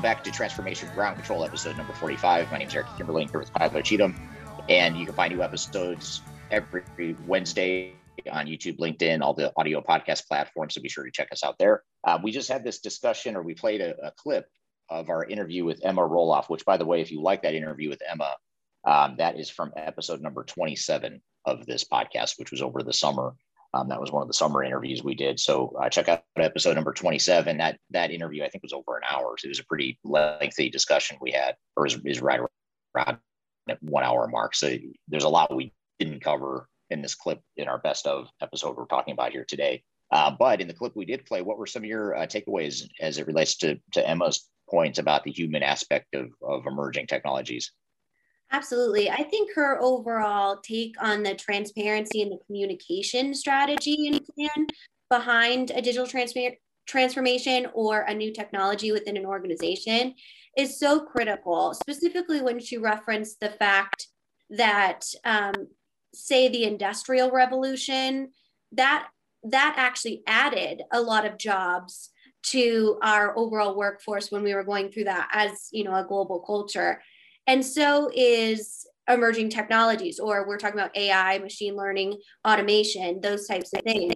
welcome 0.00 0.16
back 0.16 0.24
to 0.24 0.30
Transformation 0.30 0.88
Ground 0.94 1.16
Control, 1.16 1.44
episode 1.44 1.76
number 1.76 1.92
45. 1.92 2.50
My 2.50 2.56
name 2.56 2.68
is 2.68 2.74
Eric 2.74 2.86
Kimberling 2.96 3.28
here 3.30 3.38
with 3.38 3.52
Kyler 3.52 3.84
Cheatham, 3.84 4.18
and 4.70 4.96
you 4.96 5.04
can 5.04 5.14
find 5.14 5.34
new 5.34 5.42
episodes 5.42 6.22
every 6.50 7.14
Wednesday 7.26 7.92
on 8.32 8.46
YouTube, 8.46 8.78
LinkedIn, 8.78 9.20
all 9.20 9.34
the 9.34 9.52
audio 9.58 9.82
podcast 9.82 10.26
platforms. 10.26 10.72
So 10.72 10.80
be 10.80 10.88
sure 10.88 11.04
to 11.04 11.10
check 11.10 11.28
us 11.32 11.44
out 11.44 11.58
there. 11.58 11.82
Uh, 12.02 12.18
we 12.22 12.30
just 12.30 12.48
had 12.48 12.64
this 12.64 12.78
discussion, 12.78 13.36
or 13.36 13.42
we 13.42 13.52
played 13.52 13.82
a, 13.82 13.94
a, 14.02 14.10
clip 14.12 14.46
of 14.88 15.10
our 15.10 15.26
interview 15.26 15.66
with 15.66 15.84
Emma 15.84 16.00
Roloff, 16.00 16.48
which, 16.48 16.64
by 16.64 16.78
the 16.78 16.86
way, 16.86 17.02
if 17.02 17.12
you 17.12 17.20
like 17.20 17.42
that 17.42 17.54
interview 17.54 17.90
with 17.90 18.00
Emma, 18.10 18.34
um, 18.86 19.16
that 19.18 19.38
is 19.38 19.50
from 19.50 19.70
episode 19.76 20.22
number 20.22 20.44
27 20.44 21.20
of 21.44 21.66
this 21.66 21.84
podcast, 21.84 22.38
which 22.38 22.52
was 22.52 22.62
over 22.62 22.82
the 22.82 22.94
summer. 22.94 23.34
Um, 23.72 23.88
that 23.88 24.00
was 24.00 24.10
one 24.10 24.22
of 24.22 24.28
the 24.28 24.34
summer 24.34 24.64
interviews 24.64 25.04
we 25.04 25.14
did. 25.14 25.38
So 25.38 25.76
uh, 25.80 25.88
check 25.88 26.08
out 26.08 26.24
episode 26.36 26.74
number 26.74 26.92
27. 26.92 27.58
That 27.58 27.78
that 27.90 28.10
interview 28.10 28.42
I 28.42 28.48
think 28.48 28.62
was 28.62 28.72
over 28.72 28.96
an 28.96 29.04
hour. 29.08 29.36
So 29.38 29.46
it 29.46 29.50
was 29.50 29.60
a 29.60 29.64
pretty 29.64 29.98
lengthy 30.04 30.70
discussion 30.70 31.18
we 31.20 31.30
had, 31.30 31.54
or 31.76 31.86
is, 31.86 31.98
is 32.04 32.20
right 32.20 32.40
around 32.96 33.18
one 33.80 34.02
hour 34.02 34.26
mark. 34.26 34.54
So 34.54 34.76
there's 35.08 35.24
a 35.24 35.28
lot 35.28 35.54
we 35.54 35.72
didn't 35.98 36.20
cover 36.20 36.68
in 36.90 37.02
this 37.02 37.14
clip 37.14 37.40
in 37.56 37.68
our 37.68 37.78
best 37.78 38.06
of 38.06 38.28
episode 38.42 38.76
we're 38.76 38.86
talking 38.86 39.12
about 39.12 39.32
here 39.32 39.44
today. 39.46 39.84
Uh, 40.10 40.32
but 40.36 40.60
in 40.60 40.66
the 40.66 40.74
clip 40.74 40.96
we 40.96 41.04
did 41.04 41.24
play, 41.24 41.40
what 41.40 41.56
were 41.56 41.66
some 41.66 41.82
of 41.82 41.88
your 41.88 42.16
uh, 42.16 42.26
takeaways 42.26 42.88
as 43.00 43.18
it 43.18 43.26
relates 43.26 43.56
to 43.58 43.78
to 43.92 44.08
Emma's 44.08 44.48
points 44.68 44.98
about 44.98 45.24
the 45.24 45.30
human 45.30 45.62
aspect 45.62 46.14
of, 46.14 46.30
of 46.42 46.66
emerging 46.66 47.06
technologies? 47.06 47.72
Absolutely. 48.52 49.08
I 49.08 49.22
think 49.22 49.54
her 49.54 49.80
overall 49.80 50.56
take 50.56 50.96
on 51.00 51.22
the 51.22 51.34
transparency 51.34 52.22
and 52.22 52.32
the 52.32 52.38
communication 52.46 53.32
strategy 53.34 54.08
and 54.08 54.20
plan 54.34 54.66
behind 55.08 55.70
a 55.70 55.80
digital 55.80 56.06
transfer- 56.06 56.56
transformation 56.86 57.68
or 57.74 58.00
a 58.02 58.14
new 58.14 58.32
technology 58.32 58.90
within 58.90 59.16
an 59.16 59.24
organization 59.24 60.14
is 60.56 60.78
so 60.78 61.00
critical, 61.00 61.74
specifically 61.74 62.40
when 62.40 62.58
she 62.58 62.76
referenced 62.76 63.38
the 63.38 63.50
fact 63.50 64.08
that, 64.50 65.04
um, 65.24 65.54
say, 66.12 66.48
the 66.48 66.64
Industrial 66.64 67.30
Revolution, 67.30 68.30
that 68.72 69.08
that 69.44 69.74
actually 69.78 70.22
added 70.26 70.82
a 70.92 71.00
lot 71.00 71.24
of 71.24 71.38
jobs 71.38 72.10
to 72.42 72.98
our 73.02 73.36
overall 73.38 73.76
workforce 73.76 74.30
when 74.30 74.42
we 74.42 74.54
were 74.54 74.64
going 74.64 74.90
through 74.90 75.04
that 75.04 75.28
as 75.32 75.68
you 75.72 75.84
know 75.84 75.94
a 75.94 76.04
global 76.06 76.40
culture 76.40 77.00
and 77.50 77.66
so 77.66 78.08
is 78.14 78.86
emerging 79.08 79.50
technologies 79.50 80.20
or 80.20 80.46
we're 80.46 80.56
talking 80.56 80.78
about 80.78 80.96
ai 80.96 81.38
machine 81.38 81.74
learning 81.74 82.16
automation 82.46 83.20
those 83.20 83.48
types 83.48 83.72
of 83.74 83.82
things 83.82 84.14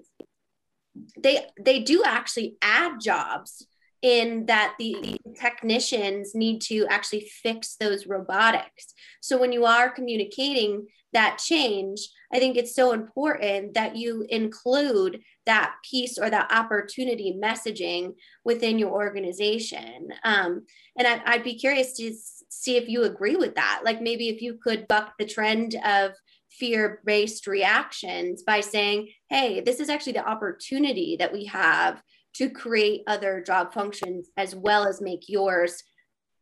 they 1.18 1.44
they 1.60 1.80
do 1.80 2.04
actually 2.06 2.56
add 2.62 3.00
jobs 3.00 3.66
in 4.02 4.46
that 4.46 4.74
the 4.78 5.16
technicians 5.40 6.34
need 6.34 6.60
to 6.60 6.86
actually 6.88 7.28
fix 7.42 7.74
those 7.80 8.06
robotics 8.06 8.94
so 9.20 9.36
when 9.36 9.50
you 9.50 9.64
are 9.64 9.90
communicating 9.90 10.86
that 11.12 11.38
change 11.38 12.08
i 12.32 12.38
think 12.38 12.56
it's 12.56 12.76
so 12.76 12.92
important 12.92 13.74
that 13.74 13.96
you 13.96 14.24
include 14.28 15.20
that 15.46 15.74
piece 15.88 16.18
or 16.18 16.30
that 16.30 16.50
opportunity 16.50 17.38
messaging 17.42 18.14
within 18.44 18.78
your 18.78 18.90
organization. 18.90 20.08
Um, 20.24 20.64
and 20.98 21.06
I, 21.06 21.20
I'd 21.26 21.44
be 21.44 21.58
curious 21.58 21.92
to 21.94 22.12
see 22.54 22.76
if 22.76 22.88
you 22.88 23.02
agree 23.04 23.36
with 23.36 23.56
that. 23.56 23.82
Like 23.84 24.00
maybe 24.00 24.28
if 24.28 24.40
you 24.40 24.58
could 24.62 24.88
buck 24.88 25.14
the 25.18 25.26
trend 25.26 25.76
of 25.84 26.12
fear 26.50 27.00
based 27.04 27.46
reactions 27.46 28.42
by 28.42 28.60
saying, 28.60 29.08
hey, 29.28 29.60
this 29.60 29.80
is 29.80 29.88
actually 29.88 30.12
the 30.12 30.28
opportunity 30.28 31.16
that 31.18 31.32
we 31.32 31.46
have 31.46 32.00
to 32.34 32.48
create 32.48 33.02
other 33.06 33.42
job 33.44 33.72
functions 33.72 34.28
as 34.36 34.54
well 34.54 34.86
as 34.86 35.00
make 35.00 35.28
yours 35.28 35.82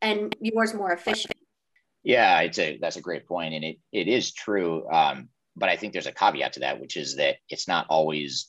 and 0.00 0.34
yours 0.40 0.74
more 0.74 0.92
efficient. 0.92 1.34
Yeah, 2.02 2.40
it's 2.40 2.58
a 2.58 2.78
that's 2.80 2.96
a 2.96 3.02
great 3.02 3.28
point, 3.28 3.54
and 3.54 3.64
it 3.64 3.76
it 3.92 4.08
is 4.08 4.32
true. 4.32 4.88
Um, 4.90 5.28
but 5.54 5.68
I 5.68 5.76
think 5.76 5.92
there's 5.92 6.06
a 6.06 6.12
caveat 6.12 6.54
to 6.54 6.60
that, 6.60 6.80
which 6.80 6.96
is 6.96 7.16
that 7.16 7.36
it's 7.48 7.68
not 7.68 7.86
always 7.88 8.48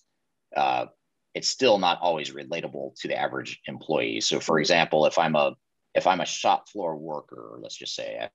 uh, 0.56 0.88
it's 1.35 1.49
still 1.49 1.77
not 1.77 1.99
always 2.02 2.31
relatable 2.31 2.95
to 3.02 3.07
the 3.07 3.18
average 3.18 3.60
employee. 3.68 4.22
So, 4.22 4.40
for 4.40 4.60
example, 4.60 5.06
if 5.06 5.18
I'm 5.18 5.35
a 5.35 5.56
if 5.95 6.07
I'm 6.07 6.22
a 6.22 6.26
shop 6.26 6.70
floor 6.70 6.95
worker, 6.98 7.57
let's 7.61 7.78
just 7.78 7.95
say 7.95 8.28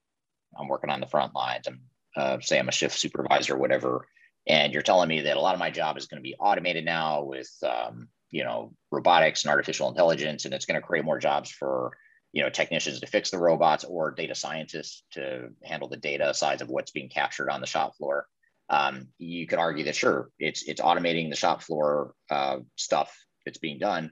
I'm 0.58 0.68
working 0.68 0.90
on 0.90 1.00
the 1.00 1.06
front 1.06 1.34
lines, 1.34 1.66
I'm 1.66 1.80
uh, 2.16 2.40
say 2.40 2.58
I'm 2.58 2.68
a 2.68 2.72
shift 2.72 2.98
supervisor, 2.98 3.54
or 3.54 3.58
whatever, 3.58 4.08
and 4.46 4.72
you're 4.72 4.82
telling 4.82 5.08
me 5.08 5.20
that 5.22 5.36
a 5.36 5.40
lot 5.40 5.54
of 5.54 5.60
my 5.60 5.70
job 5.70 5.96
is 5.96 6.06
going 6.06 6.18
to 6.18 6.28
be 6.28 6.34
automated 6.40 6.84
now 6.84 7.22
with 7.22 7.50
um, 7.62 8.08
you 8.30 8.44
know 8.44 8.72
robotics 8.90 9.44
and 9.44 9.50
artificial 9.50 9.88
intelligence, 9.88 10.44
and 10.44 10.54
it's 10.54 10.66
going 10.66 10.80
to 10.80 10.86
create 10.86 11.04
more 11.04 11.18
jobs 11.18 11.50
for 11.50 11.96
you 12.32 12.42
know 12.42 12.50
technicians 12.50 13.00
to 13.00 13.06
fix 13.06 13.30
the 13.30 13.38
robots 13.38 13.84
or 13.84 14.10
data 14.10 14.34
scientists 14.34 15.04
to 15.12 15.48
handle 15.64 15.88
the 15.88 15.96
data 15.96 16.32
sides 16.34 16.62
of 16.62 16.68
what's 16.68 16.92
being 16.92 17.08
captured 17.08 17.50
on 17.50 17.60
the 17.60 17.66
shop 17.66 17.96
floor. 17.96 18.26
Um, 18.70 19.08
you 19.18 19.46
could 19.46 19.58
argue 19.58 19.84
that 19.84 19.96
sure, 19.96 20.30
it's 20.38 20.62
it's 20.62 20.80
automating 20.80 21.30
the 21.30 21.36
shop 21.36 21.62
floor 21.62 22.14
uh, 22.30 22.58
stuff 22.76 23.16
that's 23.44 23.58
being 23.58 23.78
done, 23.78 24.10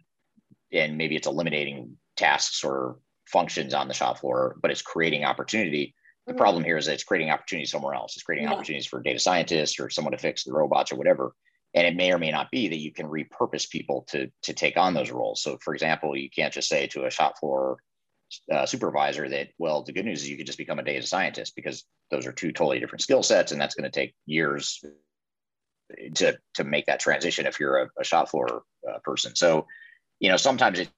and 0.72 0.96
maybe 0.96 1.16
it's 1.16 1.26
eliminating 1.26 1.96
tasks 2.16 2.64
or 2.64 2.98
functions 3.26 3.74
on 3.74 3.88
the 3.88 3.94
shop 3.94 4.18
floor, 4.18 4.56
but 4.60 4.70
it's 4.70 4.82
creating 4.82 5.24
opportunity. 5.24 5.94
The 6.26 6.32
mm-hmm. 6.32 6.38
problem 6.38 6.64
here 6.64 6.76
is 6.76 6.86
that 6.86 6.94
it's 6.94 7.04
creating 7.04 7.30
opportunities 7.30 7.70
somewhere 7.70 7.94
else. 7.94 8.16
It's 8.16 8.24
creating 8.24 8.48
yeah. 8.48 8.54
opportunities 8.54 8.86
for 8.86 9.00
data 9.00 9.18
scientists 9.18 9.78
or 9.78 9.90
someone 9.90 10.12
to 10.12 10.18
fix 10.18 10.44
the 10.44 10.52
robots 10.52 10.92
or 10.92 10.96
whatever. 10.96 11.32
And 11.74 11.86
it 11.86 11.94
may 11.94 12.12
or 12.12 12.18
may 12.18 12.30
not 12.30 12.50
be 12.50 12.68
that 12.68 12.78
you 12.78 12.92
can 12.92 13.06
repurpose 13.06 13.68
people 13.68 14.06
to 14.10 14.30
to 14.44 14.54
take 14.54 14.76
on 14.76 14.94
those 14.94 15.10
roles. 15.10 15.42
So, 15.42 15.58
for 15.62 15.74
example, 15.74 16.16
you 16.16 16.30
can't 16.30 16.52
just 16.52 16.68
say 16.68 16.86
to 16.88 17.04
a 17.04 17.10
shop 17.10 17.38
floor 17.38 17.78
uh, 18.52 18.66
supervisor 18.66 19.28
that 19.28 19.48
well 19.58 19.82
the 19.82 19.92
good 19.92 20.04
news 20.04 20.22
is 20.22 20.28
you 20.28 20.36
could 20.36 20.46
just 20.46 20.58
become 20.58 20.78
a 20.78 20.82
data 20.82 21.06
scientist 21.06 21.54
because 21.54 21.84
those 22.10 22.26
are 22.26 22.32
two 22.32 22.50
totally 22.50 22.80
different 22.80 23.02
skill 23.02 23.22
sets 23.22 23.52
and 23.52 23.60
that's 23.60 23.74
going 23.74 23.88
to 23.88 24.00
take 24.00 24.14
years 24.26 24.84
to 26.14 26.36
to 26.54 26.64
make 26.64 26.86
that 26.86 26.98
transition 26.98 27.46
if 27.46 27.60
you're 27.60 27.82
a, 27.82 27.88
a 28.00 28.04
shop 28.04 28.28
floor 28.28 28.62
uh, 28.88 28.98
person 29.04 29.36
so 29.36 29.64
you 30.18 30.28
know 30.28 30.36
sometimes 30.36 30.80
it 30.80 30.90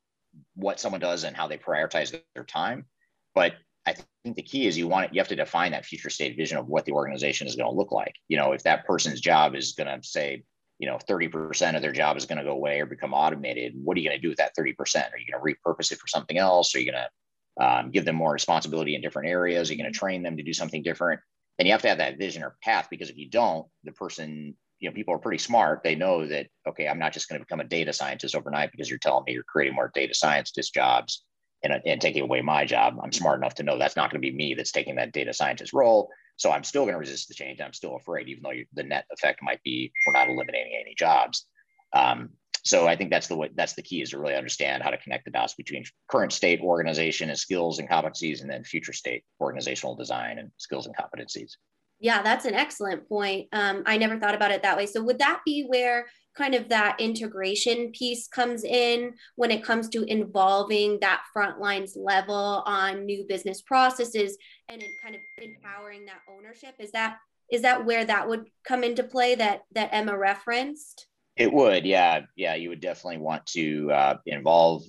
what 0.55 0.81
someone 0.81 1.01
does 1.01 1.25
and 1.25 1.37
how 1.37 1.47
they 1.47 1.59
prioritize 1.59 2.19
their 2.35 2.45
time. 2.45 2.87
But 3.35 3.55
i 3.87 3.95
think 4.23 4.37
the 4.37 4.43
key 4.43 4.67
is 4.67 4.77
you 4.77 4.87
want 4.87 5.07
it 5.07 5.15
you 5.15 5.21
have 5.21 5.29
to 5.29 5.37
define 5.37 5.73
that 5.73 5.87
future 5.87 6.11
state 6.11 6.37
vision 6.37 6.59
of 6.59 6.67
what 6.67 6.85
the 6.85 6.93
organization 6.93 7.47
is 7.47 7.57
going 7.57 7.71
to 7.71 7.77
look 7.77 7.93
like. 7.93 8.15
You 8.29 8.37
know 8.37 8.53
if 8.53 8.63
that 8.65 8.87
person's 8.87 9.21
job 9.21 9.55
is 9.55 9.73
going 9.73 9.89
to 9.89 10.07
say 10.07 10.43
you 10.79 10.87
know 10.87 10.99
30% 11.09 11.75
of 11.75 11.83
their 11.83 11.93
job 11.93 12.17
is 12.17 12.27
going 12.27 12.39
to 12.39 12.45
go 12.45 12.53
away 12.53 12.81
or 12.81 12.87
become 12.87 13.15
automated 13.15 13.75
what 13.83 13.97
are 13.97 14.01
you 14.01 14.09
going 14.09 14.19
to 14.19 14.23
do 14.23 14.29
with 14.29 14.39
that 14.39 14.53
30% 14.59 14.75
are 15.13 15.19
you 15.19 15.33
going 15.33 15.55
to 15.55 15.71
repurpose 15.71 15.93
it 15.93 15.99
for 15.99 16.07
something 16.07 16.39
else? 16.39 16.75
Are 16.75 16.81
you 16.81 16.91
going 16.93 17.05
to 17.05 17.65
um, 17.65 17.91
give 17.91 18.05
them 18.05 18.17
more 18.17 18.33
responsibility 18.33 18.95
in 18.95 19.01
different 19.01 19.29
areas? 19.29 19.69
Are 19.69 19.75
you 19.75 19.83
going 19.83 19.93
to 19.93 19.99
train 19.99 20.23
them 20.23 20.37
to 20.37 20.43
do 20.43 20.53
something 20.53 20.83
different? 20.83 21.21
And 21.59 21.67
you 21.67 21.73
have 21.73 21.83
to 21.83 21.89
have 21.89 21.99
that 21.99 22.19
vision 22.19 22.45
or 22.45 22.57
path 22.63 22.87
because 22.91 23.11
if 23.11 23.17
you 23.17 23.29
don't 23.29 23.67
the 23.85 23.93
person 23.93 24.55
you 24.81 24.89
know 24.89 24.95
people 24.95 25.15
are 25.15 25.19
pretty 25.19 25.39
smart 25.39 25.81
they 25.83 25.95
know 25.95 26.27
that 26.27 26.47
okay 26.67 26.89
i'm 26.89 26.99
not 26.99 27.13
just 27.13 27.29
going 27.29 27.39
to 27.39 27.45
become 27.45 27.61
a 27.61 27.65
data 27.65 27.93
scientist 27.93 28.35
overnight 28.35 28.71
because 28.71 28.89
you're 28.89 28.99
telling 28.99 29.25
me 29.27 29.33
you're 29.33 29.43
creating 29.43 29.75
more 29.75 29.91
data 29.95 30.15
scientist 30.15 30.75
jobs 30.75 31.25
and, 31.65 31.73
and 31.87 32.01
taking 32.01 32.23
away 32.23 32.41
my 32.41 32.65
job 32.65 32.97
i'm 33.03 33.13
smart 33.13 33.39
enough 33.39 33.55
to 33.55 33.63
know 33.63 33.79
that's 33.79 33.97
not 33.97 34.11
going 34.11 34.21
to 34.21 34.31
be 34.31 34.37
me 34.37 34.55
that's 34.55 34.73
taking 34.73 34.97
that 34.97 35.13
data 35.13 35.33
scientist 35.33 35.73
role 35.73 36.09
so 36.39 36.53
I'm 36.53 36.65
still 36.65 36.85
going 36.85 36.95
to 36.95 37.01
resist 37.01 37.29
the 37.29 37.35
change. 37.35 37.61
I'm 37.61 37.73
still 37.73 37.97
afraid, 37.97 38.29
even 38.29 38.45
though 38.45 38.53
you, 38.53 38.65
the 38.73 38.85
net 38.85 39.07
effect 39.11 39.43
might 39.43 39.63
be 39.65 39.93
we're 40.07 40.13
not 40.13 40.29
eliminating 40.29 40.81
any 40.81 40.95
jobs. 40.97 41.47
Um, 41.93 42.31
so 42.65 42.87
I 42.87 42.97
think 42.97 43.11
that's 43.11 43.27
the 43.27 43.37
way, 43.37 43.51
that's 43.55 43.75
the 43.75 43.83
key 43.83 44.03
is 44.03 44.11
to 44.11 44.19
really 44.19 44.37
understand 44.37 44.83
how 44.83 44.91
to 44.91 44.99
connect 44.99 45.25
the 45.25 45.31
dots 45.33 45.55
between 45.55 45.85
current 46.09 46.33
state 46.33 46.61
organization 46.61 47.29
and 47.29 47.39
skills 47.39 47.81
and 47.81 47.89
competencies, 47.89 48.41
and 48.41 48.51
then 48.51 48.63
future 48.63 48.93
state 48.93 49.25
organizational 49.41 49.97
design 49.97 50.39
and 50.39 50.51
skills 50.59 50.87
and 50.87 50.95
competencies. 50.97 51.53
Yeah, 52.01 52.23
that's 52.23 52.45
an 52.45 52.55
excellent 52.55 53.09
point. 53.09 53.49
Um, 53.53 53.83
I 53.87 53.97
never 53.97 54.19
thought 54.19 54.35
about 54.35 54.53
it 54.53 54.63
that 54.63 54.77
way. 54.77 54.87
So 54.87 55.03
would 55.03 55.19
that 55.19 55.41
be 55.45 55.65
where 55.67 56.07
kind 56.37 56.55
of 56.55 56.69
that 56.69 57.01
integration 57.01 57.91
piece 57.91 58.29
comes 58.29 58.63
in 58.63 59.13
when 59.35 59.51
it 59.51 59.65
comes 59.65 59.89
to 59.89 60.05
involving 60.05 60.99
that 61.01 61.23
front 61.33 61.59
lines 61.59 61.97
level 61.97 62.63
on 62.65 63.05
new 63.05 63.25
business 63.29 63.61
processes 63.61 64.39
and 64.69 64.83
kind 65.03 65.17
of 65.17 65.21
empowering 65.43 66.07
that 66.07 66.21
ownership 66.31 66.75
is 66.79 66.93
that 66.93 67.19
is 67.51 67.63
that 67.63 67.85
where 67.85 68.05
that 68.05 68.29
would 68.29 68.45
come 68.63 68.85
into 68.85 69.03
play 69.03 69.35
that 69.35 69.63
that 69.73 69.89
emma 69.93 70.17
referenced 70.17 71.09
it 71.37 71.53
would 71.53 71.85
yeah 71.85 72.21
yeah 72.37 72.55
you 72.55 72.69
would 72.69 72.81
definitely 72.81 73.19
want 73.19 73.45
to 73.47 73.91
uh, 73.91 74.17
involve 74.27 74.85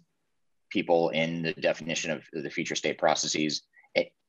people 0.70 1.10
in 1.10 1.42
the 1.42 1.54
definition 1.54 2.12
of 2.12 2.22
the 2.32 2.50
future 2.50 2.76
state 2.76 3.00
processes 3.00 3.64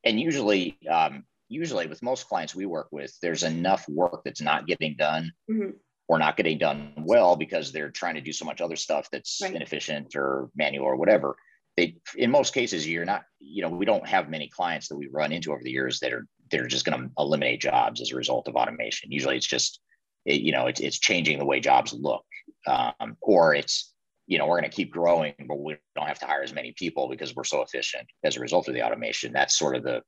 and 0.04 0.18
usually 0.18 0.78
um, 0.88 1.24
usually 1.50 1.86
with 1.86 2.02
most 2.02 2.28
clients 2.28 2.54
we 2.54 2.64
work 2.64 2.88
with 2.92 3.12
there's 3.20 3.42
enough 3.42 3.86
work 3.88 4.22
that's 4.24 4.40
not 4.40 4.66
getting 4.66 4.94
done 4.96 5.32
mm-hmm. 5.50 5.70
or 6.08 6.18
not 6.18 6.36
getting 6.36 6.56
done 6.56 6.92
well 6.98 7.36
because 7.36 7.72
they're 7.72 7.90
trying 7.90 8.14
to 8.14 8.20
do 8.20 8.32
so 8.32 8.44
much 8.44 8.60
other 8.60 8.76
stuff 8.76 9.08
that's 9.10 9.40
right. 9.42 9.54
inefficient 9.54 10.14
or 10.16 10.48
manual 10.54 10.86
or 10.86 10.96
whatever. 10.96 11.36
They 11.76 11.96
in 12.16 12.30
most 12.30 12.54
cases 12.54 12.86
you're 12.86 13.04
not 13.04 13.22
you 13.40 13.62
know 13.62 13.68
we 13.68 13.84
don't 13.84 14.06
have 14.06 14.30
many 14.30 14.48
clients 14.48 14.88
that 14.88 14.96
we 14.96 15.08
run 15.12 15.32
into 15.32 15.52
over 15.52 15.62
the 15.62 15.70
years 15.70 15.98
that 16.00 16.12
are 16.12 16.26
they're 16.50 16.66
just 16.66 16.84
going 16.84 17.00
to 17.00 17.10
eliminate 17.18 17.60
jobs 17.60 18.00
as 18.00 18.12
a 18.12 18.16
result 18.16 18.48
of 18.48 18.54
automation. 18.54 19.12
Usually 19.12 19.36
it's 19.36 19.46
just 19.46 19.80
it, 20.24 20.40
you 20.40 20.52
know 20.52 20.66
it's, 20.66 20.80
it's 20.80 20.98
changing 20.98 21.38
the 21.38 21.44
way 21.44 21.60
jobs 21.60 21.92
look 21.92 22.24
um, 22.66 23.16
or 23.20 23.54
it's 23.54 23.92
you 24.26 24.38
know 24.38 24.46
we're 24.46 24.60
going 24.60 24.70
to 24.70 24.76
keep 24.76 24.92
growing 24.92 25.34
but 25.48 25.58
we 25.58 25.76
don't 25.96 26.06
have 26.06 26.18
to 26.20 26.26
hire 26.26 26.42
as 26.42 26.52
many 26.52 26.72
people 26.76 27.08
because 27.08 27.34
we're 27.34 27.44
so 27.44 27.62
efficient 27.62 28.06
as 28.22 28.36
a 28.36 28.40
result 28.40 28.68
of 28.68 28.74
the 28.74 28.84
automation. 28.84 29.32
That's 29.32 29.58
sort 29.58 29.74
of 29.74 29.82
the 29.82 30.02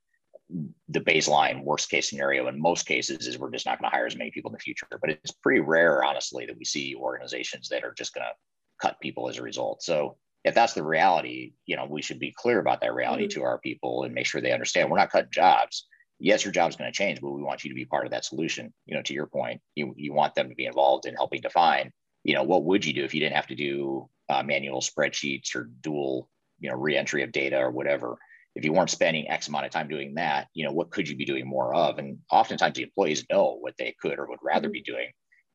the 0.89 1.01
baseline 1.01 1.65
worst 1.65 1.91
case 1.91 2.11
scenario 2.11 2.49
in 2.49 2.61
most 2.61 2.87
cases 2.87 3.27
is 3.27 3.39
we're 3.39 3.51
just 3.51 3.66
not 3.66 3.81
going 3.81 3.91
to 3.91 3.95
hire 3.95 4.07
as 4.07 4.16
many 4.16 4.31
people 4.31 4.51
in 4.51 4.55
the 4.55 4.59
future. 4.59 4.87
But 4.91 5.11
it's 5.11 5.33
pretty 5.33 5.61
rare, 5.61 6.05
honestly, 6.05 6.47
that 6.47 6.59
we 6.59 6.65
see 6.65 6.95
organizations 6.95 7.69
that 7.69 7.85
are 7.85 7.95
just 7.97 8.15
going 8.15 8.27
to 8.27 8.87
cut 8.87 9.01
people 9.01 9.29
as 9.29 9.39
a 9.39 9.43
result. 9.43 9.83
So 9.83 10.16
if 10.45 10.55
that's 10.55 10.74
the 10.74 10.83
reality, 10.83 11.53
you 11.66 11.77
know, 11.77 11.87
we 11.89 12.03
should 12.03 12.19
be 12.19 12.35
clear 12.37 12.59
about 12.59 12.81
that 12.81 12.95
reality 12.95 13.24
mm-hmm. 13.24 13.41
to 13.41 13.45
our 13.45 13.59
people 13.59 14.05
and 14.05 14.15
make 14.15 14.27
sure 14.27 14.41
they 14.41 14.53
understand 14.53 14.91
we're 14.91 14.99
not 14.99 15.11
cutting 15.11 15.31
jobs. 15.31 15.87
Yes, 16.19 16.45
your 16.45 16.53
job's 16.53 16.77
going 16.77 16.91
to 16.91 16.97
change, 16.97 17.20
but 17.20 17.31
we 17.31 17.43
want 17.43 17.65
you 17.65 17.70
to 17.70 17.74
be 17.74 17.85
part 17.85 18.05
of 18.07 18.12
that 18.12 18.24
solution. 18.24 18.73
You 18.87 18.95
know, 18.95 19.03
to 19.03 19.15
your 19.15 19.27
point, 19.27 19.61
you 19.74 19.93
you 19.97 20.12
want 20.12 20.35
them 20.35 20.49
to 20.49 20.55
be 20.55 20.66
involved 20.66 21.07
in 21.07 21.15
helping 21.15 21.41
define. 21.41 21.93
You 22.23 22.35
know, 22.35 22.45
what 22.45 22.65
would 22.65 22.85
you 22.85 22.93
do 22.93 23.05
if 23.05 23.15
you 23.15 23.20
didn't 23.20 23.35
have 23.37 23.49
to 23.49 23.57
do 23.57 24.09
uh, 24.29 24.43
manual 24.43 24.81
spreadsheets 24.81 25.57
or 25.57 25.70
dual, 25.81 26.29
you 26.61 26.70
know, 26.70 26.77
reentry 26.77 27.24
of 27.24 27.33
data 27.33 27.59
or 27.59 27.73
whatever? 27.73 28.19
If 28.55 28.65
you 28.65 28.73
weren't 28.73 28.91
spending 28.91 29.29
X 29.29 29.49
amount 29.49 29.66
of 29.66 29.73
time 29.73 29.89
doing 29.89 30.15
that, 30.15 30.49
you 30.55 30.65
know, 30.65 30.73
what 30.73 30.91
could 30.91 31.09
you 31.09 31.16
be 31.16 31.24
doing 31.24 31.47
more 31.47 31.74
of? 31.74 31.99
And 31.99 32.19
oftentimes 32.31 32.77
the 32.77 32.83
employees 32.83 33.24
know 33.31 33.57
what 33.61 33.74
they 33.79 33.95
could 34.01 34.19
or 34.19 34.27
would 34.27 34.41
rather 34.43 34.69
mm-hmm. 34.69 34.73
be 34.73 34.83
doing. 34.83 35.09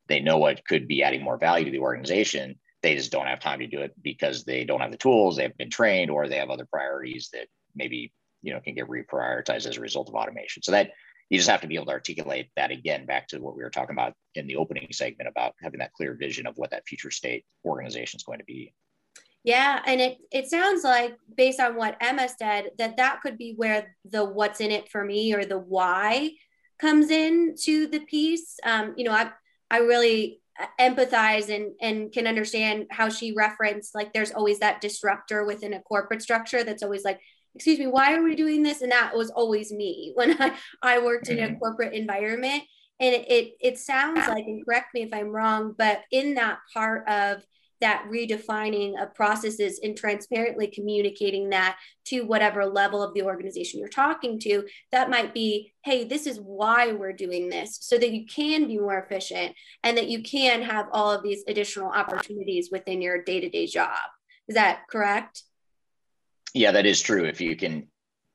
They 0.07 0.19
know 0.19 0.37
what 0.37 0.65
could 0.65 0.87
be 0.87 1.03
adding 1.03 1.23
more 1.23 1.37
value 1.37 1.65
to 1.65 1.71
the 1.71 1.79
organization. 1.79 2.59
They 2.81 2.95
just 2.95 3.11
don't 3.11 3.27
have 3.27 3.39
time 3.39 3.59
to 3.59 3.67
do 3.67 3.81
it 3.81 3.93
because 4.01 4.45
they 4.45 4.63
don't 4.63 4.79
have 4.79 4.91
the 4.91 4.97
tools, 4.97 5.35
they 5.35 5.43
haven't 5.43 5.57
been 5.57 5.69
trained, 5.69 6.09
or 6.09 6.27
they 6.27 6.37
have 6.37 6.49
other 6.49 6.67
priorities 6.71 7.29
that 7.33 7.47
maybe, 7.75 8.13
you 8.41 8.53
know, 8.53 8.61
can 8.61 8.75
get 8.75 8.87
reprioritized 8.87 9.67
as 9.67 9.77
a 9.77 9.81
result 9.81 10.07
of 10.07 10.15
automation. 10.15 10.63
So 10.63 10.71
that 10.71 10.91
you 11.29 11.37
just 11.37 11.49
have 11.49 11.61
to 11.61 11.67
be 11.67 11.75
able 11.75 11.87
to 11.87 11.91
articulate 11.91 12.49
that 12.55 12.71
again 12.71 13.05
back 13.05 13.27
to 13.27 13.39
what 13.39 13.55
we 13.55 13.63
were 13.63 13.69
talking 13.69 13.95
about 13.95 14.13
in 14.35 14.47
the 14.47 14.55
opening 14.55 14.87
segment 14.91 15.27
about 15.27 15.55
having 15.61 15.79
that 15.79 15.93
clear 15.93 16.15
vision 16.15 16.47
of 16.47 16.57
what 16.57 16.71
that 16.71 16.87
future 16.87 17.11
state 17.11 17.43
organization 17.65 18.17
is 18.17 18.23
going 18.23 18.39
to 18.39 18.45
be 18.45 18.73
Yeah, 19.47 19.81
and 19.85 20.01
it 20.01 20.17
it 20.29 20.49
sounds 20.49 20.83
like 20.83 21.15
based 21.33 21.61
on 21.61 21.77
what 21.77 21.95
Emma 22.01 22.27
said 22.27 22.71
that 22.79 22.97
that 22.97 23.21
could 23.21 23.37
be 23.37 23.53
where 23.55 23.95
the 24.03 24.25
what's 24.25 24.59
in 24.59 24.71
it 24.71 24.91
for 24.91 25.05
me 25.05 25.33
or 25.33 25.45
the 25.45 25.57
why 25.57 26.31
comes 26.79 27.09
in 27.09 27.55
to 27.63 27.87
the 27.87 28.01
piece. 28.01 28.59
Um, 28.65 28.93
you 28.97 29.05
know, 29.05 29.13
I 29.13 29.31
I 29.71 29.77
really 29.77 30.41
empathize 30.77 31.47
and 31.47 31.71
and 31.79 32.11
can 32.11 32.27
understand 32.27 32.87
how 32.89 33.07
she 33.07 33.31
referenced 33.37 33.95
like 33.95 34.11
there's 34.11 34.31
always 34.31 34.59
that 34.59 34.81
disruptor 34.81 35.45
within 35.45 35.73
a 35.73 35.81
corporate 35.83 36.21
structure 36.21 36.65
that's 36.65 36.83
always 36.83 37.05
like 37.05 37.21
excuse 37.55 37.79
me 37.79 37.87
why 37.87 38.15
are 38.15 38.23
we 38.23 38.35
doing 38.35 38.63
this 38.63 38.81
and 38.81 38.91
that 38.91 39.15
was 39.15 39.29
always 39.29 39.71
me 39.71 40.11
when 40.15 40.35
i 40.41 40.51
i 40.81 40.99
worked 40.99 41.29
in 41.29 41.39
a 41.39 41.43
mm-hmm. 41.43 41.59
corporate 41.59 41.93
environment 41.93 42.63
and 42.99 43.13
it, 43.13 43.31
it 43.31 43.51
it 43.61 43.77
sounds 43.77 44.27
like 44.27 44.45
and 44.45 44.65
correct 44.65 44.95
me 44.95 45.03
if 45.03 45.13
i'm 45.13 45.29
wrong 45.29 45.75
but 45.77 46.01
in 46.11 46.33
that 46.33 46.57
part 46.73 47.07
of 47.07 47.43
that 47.81 48.05
redefining 48.11 49.01
of 49.01 49.13
processes 49.13 49.79
and 49.83 49.95
transparently 49.95 50.67
communicating 50.67 51.49
that 51.49 51.77
to 52.05 52.21
whatever 52.21 52.65
level 52.65 53.03
of 53.03 53.13
the 53.13 53.21
organization 53.21 53.79
you're 53.79 53.89
talking 53.89 54.39
to 54.39 54.65
that 54.91 55.09
might 55.09 55.33
be 55.33 55.73
hey 55.83 56.03
this 56.03 56.25
is 56.25 56.39
why 56.39 56.91
we're 56.91 57.13
doing 57.13 57.49
this 57.49 57.77
so 57.81 57.97
that 57.97 58.11
you 58.11 58.25
can 58.25 58.67
be 58.67 58.77
more 58.77 58.99
efficient 58.99 59.55
and 59.83 59.97
that 59.97 60.07
you 60.07 60.23
can 60.23 60.61
have 60.61 60.87
all 60.91 61.11
of 61.11 61.23
these 61.23 61.43
additional 61.47 61.89
opportunities 61.89 62.69
within 62.71 63.01
your 63.01 63.23
day-to-day 63.23 63.67
job. 63.67 63.97
Is 64.47 64.55
that 64.55 64.81
correct? 64.89 65.43
Yeah 66.53 66.71
that 66.71 66.85
is 66.85 67.01
true. 67.01 67.25
If 67.25 67.41
you 67.41 67.55
can 67.55 67.87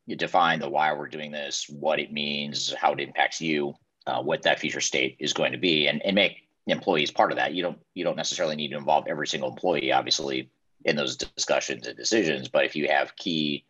you 0.06 0.16
define 0.16 0.58
the 0.58 0.68
why 0.68 0.92
we're 0.92 1.08
doing 1.08 1.30
this 1.30 1.66
what 1.68 2.00
it 2.00 2.12
means 2.12 2.74
how 2.74 2.92
it 2.92 3.00
impacts 3.00 3.40
you 3.40 3.74
uh, 4.06 4.20
what 4.20 4.42
that 4.42 4.58
future 4.58 4.80
state 4.80 5.16
is 5.20 5.32
going 5.32 5.52
to 5.52 5.58
be 5.58 5.86
and, 5.86 6.02
and 6.04 6.14
make 6.14 6.48
employees 6.66 7.10
part 7.10 7.32
of 7.32 7.38
that. 7.38 7.54
You 7.54 7.62
don't 7.62 7.78
you 7.94 8.04
don't 8.04 8.16
necessarily 8.16 8.56
need 8.56 8.68
to 8.68 8.76
involve 8.76 9.06
every 9.08 9.26
single 9.26 9.50
employee, 9.50 9.92
obviously, 9.92 10.50
in 10.84 10.96
those 10.96 11.16
discussions 11.16 11.86
and 11.86 11.96
decisions. 11.96 12.48
But 12.48 12.64
if 12.64 12.76
you 12.76 12.88
have 12.88 13.16
key 13.16 13.64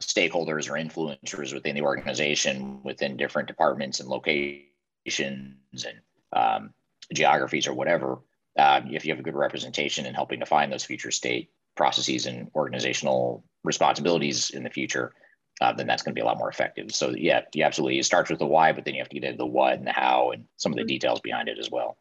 stakeholders 0.00 0.68
or 0.68 0.74
influencers 0.74 1.54
within 1.54 1.74
the 1.74 1.82
organization, 1.82 2.80
within 2.82 3.16
different 3.16 3.48
departments 3.48 4.00
and 4.00 4.08
locations 4.08 5.54
and 5.72 6.00
um, 6.32 6.74
geographies 7.12 7.66
or 7.66 7.74
whatever, 7.74 8.18
uh, 8.58 8.80
if 8.90 9.04
you 9.04 9.12
have 9.12 9.20
a 9.20 9.22
good 9.22 9.34
representation 9.34 10.06
in 10.06 10.14
helping 10.14 10.40
define 10.40 10.70
those 10.70 10.84
future 10.84 11.10
state 11.10 11.50
processes 11.76 12.26
and 12.26 12.50
organizational 12.54 13.44
responsibilities 13.64 14.50
in 14.50 14.62
the 14.62 14.70
future, 14.70 15.12
uh, 15.60 15.72
then 15.72 15.86
that's 15.86 16.02
going 16.02 16.14
to 16.14 16.18
be 16.18 16.22
a 16.22 16.24
lot 16.24 16.38
more 16.38 16.50
effective. 16.50 16.94
So 16.94 17.10
yeah, 17.16 17.42
you 17.54 17.64
absolutely 17.64 17.98
it 17.98 18.04
starts 18.04 18.30
with 18.30 18.38
the 18.38 18.46
why, 18.46 18.72
but 18.72 18.84
then 18.84 18.94
you 18.94 19.00
have 19.00 19.08
to 19.08 19.18
get 19.18 19.24
into 19.24 19.38
the 19.38 19.46
what 19.46 19.74
and 19.74 19.86
the 19.86 19.92
how 19.92 20.30
and 20.32 20.44
some 20.56 20.72
of 20.72 20.76
the 20.76 20.82
mm-hmm. 20.82 20.88
details 20.88 21.20
behind 21.20 21.48
it 21.48 21.58
as 21.58 21.70
well. 21.70 21.96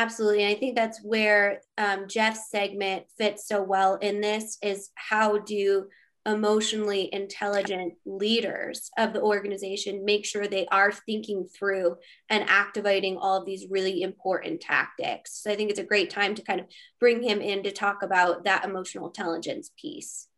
Absolutely. 0.00 0.44
And 0.44 0.56
I 0.56 0.58
think 0.58 0.76
that's 0.76 1.04
where 1.04 1.60
um, 1.76 2.08
Jeff's 2.08 2.48
segment 2.50 3.04
fits 3.18 3.46
so 3.46 3.62
well 3.62 3.96
in 3.96 4.22
this 4.22 4.56
is 4.62 4.88
how 4.94 5.36
do 5.36 5.88
emotionally 6.24 7.10
intelligent 7.12 7.92
leaders 8.06 8.90
of 8.96 9.12
the 9.12 9.20
organization 9.20 10.06
make 10.06 10.24
sure 10.24 10.46
they 10.46 10.66
are 10.68 10.90
thinking 10.90 11.46
through 11.54 11.96
and 12.30 12.48
activating 12.48 13.18
all 13.18 13.38
of 13.38 13.44
these 13.44 13.66
really 13.68 14.00
important 14.00 14.62
tactics. 14.62 15.42
So 15.42 15.50
I 15.50 15.56
think 15.56 15.68
it's 15.68 15.78
a 15.78 15.84
great 15.84 16.08
time 16.08 16.34
to 16.34 16.42
kind 16.42 16.60
of 16.60 16.66
bring 16.98 17.22
him 17.22 17.42
in 17.42 17.62
to 17.64 17.70
talk 17.70 18.02
about 18.02 18.44
that 18.44 18.64
emotional 18.64 19.08
intelligence 19.08 19.70
piece. 19.78 20.28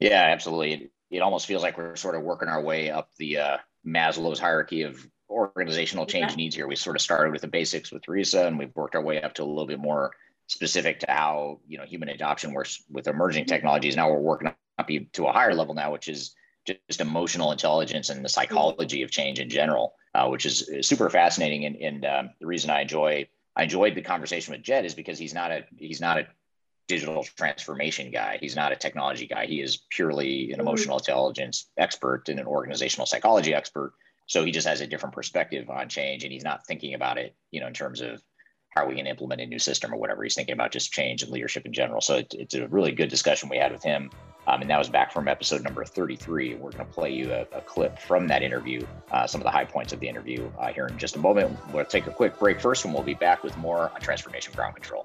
Yeah, 0.00 0.22
absolutely. 0.32 0.72
It, 0.72 0.90
it 1.10 1.20
almost 1.20 1.44
feels 1.44 1.62
like 1.62 1.76
we're 1.76 1.96
sort 1.96 2.14
of 2.14 2.22
working 2.22 2.48
our 2.48 2.62
way 2.62 2.88
up 2.88 3.10
the 3.18 3.36
uh, 3.36 3.56
Maslow's 3.86 4.40
hierarchy 4.40 4.80
of 4.80 5.06
organizational 5.30 6.06
change 6.06 6.32
yeah. 6.32 6.36
needs 6.36 6.56
here. 6.56 6.68
We 6.68 6.76
sort 6.76 6.96
of 6.96 7.02
started 7.02 7.32
with 7.32 7.42
the 7.42 7.48
basics 7.48 7.90
with 7.92 8.02
Teresa, 8.02 8.46
and 8.46 8.58
we've 8.58 8.74
worked 8.74 8.94
our 8.94 9.02
way 9.02 9.20
up 9.22 9.34
to 9.34 9.42
a 9.42 9.44
little 9.44 9.66
bit 9.66 9.80
more 9.80 10.12
specific 10.48 11.00
to 11.00 11.06
how 11.08 11.60
you 11.66 11.78
know 11.78 11.84
human 11.84 12.08
adoption 12.08 12.52
works 12.52 12.82
with 12.90 13.08
emerging 13.08 13.44
mm-hmm. 13.44 13.54
technologies. 13.54 13.96
Now 13.96 14.10
we're 14.10 14.18
working 14.18 14.48
up 14.78 14.88
to 15.12 15.26
a 15.26 15.32
higher 15.32 15.54
level 15.54 15.74
now, 15.74 15.92
which 15.92 16.08
is 16.08 16.34
just 16.66 17.00
emotional 17.00 17.52
intelligence 17.52 18.10
and 18.10 18.24
the 18.24 18.28
psychology 18.28 19.02
of 19.02 19.10
change 19.10 19.38
in 19.38 19.48
general, 19.48 19.94
uh, 20.14 20.28
which 20.28 20.46
is, 20.46 20.68
super 20.80 21.08
fascinating. 21.08 21.64
And, 21.64 21.76
and 21.76 22.04
um, 22.04 22.30
the 22.40 22.46
reason 22.46 22.70
I 22.70 22.82
enjoy 22.82 23.28
I 23.54 23.62
enjoyed 23.62 23.94
the 23.94 24.02
conversation 24.02 24.52
with 24.52 24.62
Jed 24.62 24.84
is 24.84 24.94
because 24.94 25.18
he's 25.18 25.34
not 25.34 25.50
a 25.50 25.64
he's 25.76 26.00
not 26.00 26.18
a 26.18 26.26
digital 26.88 27.24
transformation 27.24 28.10
guy. 28.10 28.38
He's 28.40 28.54
not 28.54 28.70
a 28.70 28.76
technology 28.76 29.26
guy. 29.26 29.46
He 29.46 29.60
is 29.60 29.78
purely 29.90 30.44
an 30.44 30.58
mm-hmm. 30.58 30.60
emotional 30.60 30.98
intelligence 30.98 31.66
expert 31.76 32.28
and 32.28 32.38
an 32.38 32.46
organizational 32.46 33.06
psychology 33.06 33.54
expert 33.54 33.94
so 34.26 34.44
he 34.44 34.50
just 34.50 34.66
has 34.66 34.80
a 34.80 34.86
different 34.86 35.14
perspective 35.14 35.70
on 35.70 35.88
change 35.88 36.24
and 36.24 36.32
he's 36.32 36.44
not 36.44 36.66
thinking 36.66 36.94
about 36.94 37.18
it, 37.18 37.34
you 37.50 37.60
know, 37.60 37.66
in 37.66 37.72
terms 37.72 38.00
of 38.00 38.20
how 38.70 38.84
are 38.84 38.88
we 38.88 38.94
going 38.94 39.06
to 39.06 39.10
implement 39.10 39.40
a 39.40 39.46
new 39.46 39.58
system 39.58 39.92
or 39.92 39.96
whatever. 39.96 40.22
He's 40.22 40.34
thinking 40.34 40.52
about 40.52 40.70
just 40.70 40.92
change 40.92 41.22
and 41.22 41.32
leadership 41.32 41.64
in 41.64 41.72
general. 41.72 42.00
So 42.00 42.16
it, 42.16 42.34
it's 42.36 42.54
a 42.54 42.68
really 42.68 42.92
good 42.92 43.08
discussion 43.08 43.48
we 43.48 43.56
had 43.56 43.72
with 43.72 43.82
him. 43.82 44.10
Um, 44.46 44.60
and 44.60 44.70
that 44.70 44.78
was 44.78 44.88
back 44.88 45.12
from 45.12 45.26
episode 45.26 45.62
number 45.62 45.84
33. 45.84 46.54
We're 46.54 46.70
going 46.70 46.86
to 46.86 46.92
play 46.92 47.12
you 47.12 47.32
a, 47.32 47.46
a 47.52 47.60
clip 47.62 47.98
from 47.98 48.28
that 48.28 48.42
interview, 48.42 48.86
uh, 49.10 49.26
some 49.26 49.40
of 49.40 49.44
the 49.44 49.50
high 49.50 49.64
points 49.64 49.92
of 49.92 49.98
the 49.98 50.08
interview 50.08 50.48
uh, 50.58 50.72
here 50.72 50.86
in 50.86 50.98
just 50.98 51.16
a 51.16 51.18
moment. 51.18 51.58
We'll 51.72 51.84
take 51.84 52.06
a 52.06 52.12
quick 52.12 52.38
break 52.38 52.60
first, 52.60 52.84
and 52.84 52.94
we'll 52.94 53.02
be 53.02 53.14
back 53.14 53.42
with 53.42 53.56
more 53.56 53.90
on 53.90 54.00
Transformation 54.00 54.52
Ground 54.54 54.76
Control. 54.76 55.04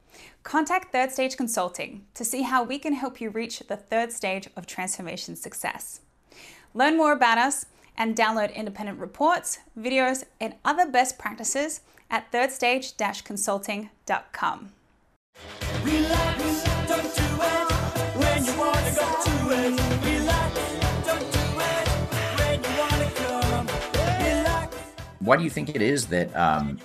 Contact 0.43 0.91
Third 0.91 1.11
Stage 1.11 1.37
Consulting 1.37 2.05
to 2.13 2.25
see 2.25 2.41
how 2.41 2.63
we 2.63 2.79
can 2.79 2.93
help 2.93 3.21
you 3.21 3.29
reach 3.29 3.59
the 3.59 3.77
third 3.77 4.11
stage 4.11 4.49
of 4.55 4.65
transformation 4.65 5.35
success. 5.35 6.01
Learn 6.73 6.97
more 6.97 7.11
about 7.11 7.37
us 7.37 7.67
and 7.97 8.15
download 8.15 8.55
independent 8.55 8.97
reports, 8.99 9.59
videos, 9.77 10.23
and 10.39 10.55
other 10.65 10.89
best 10.89 11.19
practices 11.19 11.81
at 12.09 12.31
thirdstage-consulting.com. 12.31 14.71
Why 25.19 25.37
do 25.37 25.43
you 25.43 25.51
think 25.51 25.69
it 25.69 25.83
is 25.83 26.07
that 26.07 26.35
um, 26.35 26.79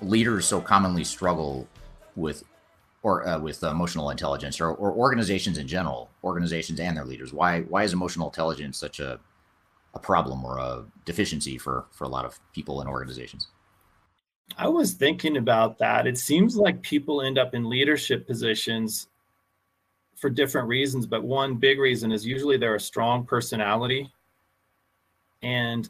leaders 0.00 0.46
so 0.46 0.60
commonly 0.60 1.04
struggle 1.04 1.66
with 2.14 2.44
or 3.02 3.26
uh, 3.26 3.38
with 3.38 3.62
emotional 3.62 4.10
intelligence 4.10 4.60
or, 4.60 4.70
or 4.70 4.92
organizations 4.92 5.58
in 5.58 5.66
general, 5.66 6.10
organizations 6.22 6.80
and 6.80 6.96
their 6.96 7.04
leaders? 7.04 7.32
Why 7.32 7.62
why 7.62 7.84
is 7.84 7.92
emotional 7.92 8.28
intelligence 8.28 8.78
such 8.78 9.00
a 9.00 9.18
a 9.94 9.98
problem 9.98 10.44
or 10.44 10.58
a 10.58 10.84
deficiency 11.04 11.58
for 11.58 11.86
for 11.90 12.04
a 12.04 12.08
lot 12.08 12.24
of 12.24 12.38
people 12.52 12.80
and 12.80 12.88
organizations? 12.88 13.48
I 14.56 14.68
was 14.68 14.92
thinking 14.92 15.36
about 15.36 15.78
that. 15.78 16.06
It 16.06 16.18
seems 16.18 16.56
like 16.56 16.82
people 16.82 17.22
end 17.22 17.38
up 17.38 17.54
in 17.54 17.68
leadership 17.68 18.26
positions 18.26 19.08
for 20.16 20.30
different 20.30 20.68
reasons, 20.68 21.06
but 21.06 21.24
one 21.24 21.56
big 21.56 21.78
reason 21.78 22.12
is 22.12 22.26
usually 22.26 22.56
they're 22.56 22.74
a 22.74 22.80
strong 22.80 23.24
personality. 23.24 24.10
And 25.42 25.88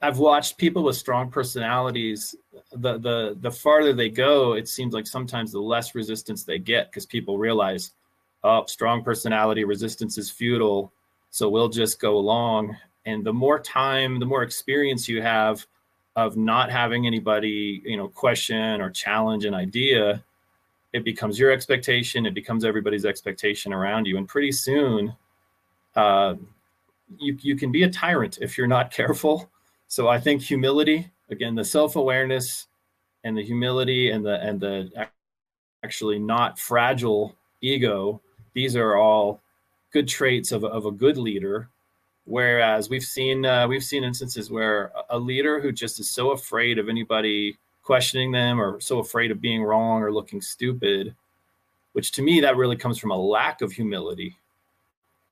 I've 0.00 0.18
watched 0.18 0.58
people 0.58 0.84
with 0.84 0.96
strong 0.96 1.30
personalities. 1.30 2.36
The 2.72 2.98
the 2.98 3.36
the 3.40 3.50
farther 3.50 3.92
they 3.92 4.08
go, 4.08 4.52
it 4.52 4.68
seems 4.68 4.94
like 4.94 5.06
sometimes 5.06 5.52
the 5.52 5.60
less 5.60 5.94
resistance 5.94 6.44
they 6.44 6.58
get 6.58 6.90
because 6.90 7.06
people 7.06 7.38
realize, 7.38 7.92
oh, 8.44 8.64
strong 8.66 9.02
personality 9.02 9.64
resistance 9.64 10.16
is 10.18 10.30
futile, 10.30 10.92
so 11.30 11.48
we'll 11.48 11.68
just 11.68 12.00
go 12.00 12.16
along. 12.16 12.76
And 13.06 13.24
the 13.24 13.32
more 13.32 13.58
time, 13.58 14.18
the 14.18 14.26
more 14.26 14.42
experience 14.42 15.08
you 15.08 15.22
have 15.22 15.66
of 16.16 16.36
not 16.36 16.70
having 16.70 17.06
anybody, 17.06 17.82
you 17.84 17.96
know, 17.96 18.08
question 18.08 18.80
or 18.80 18.90
challenge 18.90 19.44
an 19.44 19.54
idea, 19.54 20.22
it 20.92 21.04
becomes 21.04 21.38
your 21.38 21.50
expectation. 21.50 22.24
It 22.26 22.34
becomes 22.34 22.64
everybody's 22.64 23.04
expectation 23.04 23.72
around 23.72 24.06
you, 24.06 24.18
and 24.18 24.28
pretty 24.28 24.52
soon, 24.52 25.16
uh, 25.96 26.34
you 27.18 27.36
you 27.42 27.56
can 27.56 27.72
be 27.72 27.82
a 27.82 27.90
tyrant 27.90 28.38
if 28.40 28.56
you're 28.56 28.68
not 28.68 28.90
careful 28.92 29.50
so 29.88 30.08
I 30.08 30.18
think 30.18 30.42
humility, 30.42 31.10
again, 31.30 31.54
the 31.54 31.64
self-awareness 31.64 32.66
and 33.24 33.36
the 33.36 33.42
humility 33.42 34.10
and 34.10 34.24
the 34.24 34.40
and 34.40 34.60
the 34.60 35.08
actually 35.82 36.18
not 36.18 36.58
fragile 36.58 37.36
ego, 37.60 38.20
these 38.54 38.76
are 38.76 38.96
all 38.96 39.40
good 39.92 40.08
traits 40.08 40.52
of, 40.52 40.64
of 40.64 40.86
a 40.86 40.90
good 40.90 41.16
leader. 41.16 41.68
Whereas 42.26 42.88
we've 42.88 43.04
seen 43.04 43.44
uh, 43.44 43.68
we've 43.68 43.84
seen 43.84 44.04
instances 44.04 44.50
where 44.50 44.92
a 45.10 45.18
leader 45.18 45.60
who 45.60 45.72
just 45.72 46.00
is 46.00 46.10
so 46.10 46.30
afraid 46.30 46.78
of 46.78 46.88
anybody 46.88 47.58
questioning 47.82 48.32
them 48.32 48.60
or 48.60 48.80
so 48.80 48.98
afraid 48.98 49.30
of 49.30 49.42
being 49.42 49.62
wrong 49.62 50.02
or 50.02 50.10
looking 50.10 50.40
stupid, 50.40 51.14
which 51.92 52.12
to 52.12 52.22
me, 52.22 52.40
that 52.40 52.56
really 52.56 52.76
comes 52.76 52.98
from 52.98 53.10
a 53.10 53.16
lack 53.16 53.60
of 53.60 53.72
humility. 53.72 54.36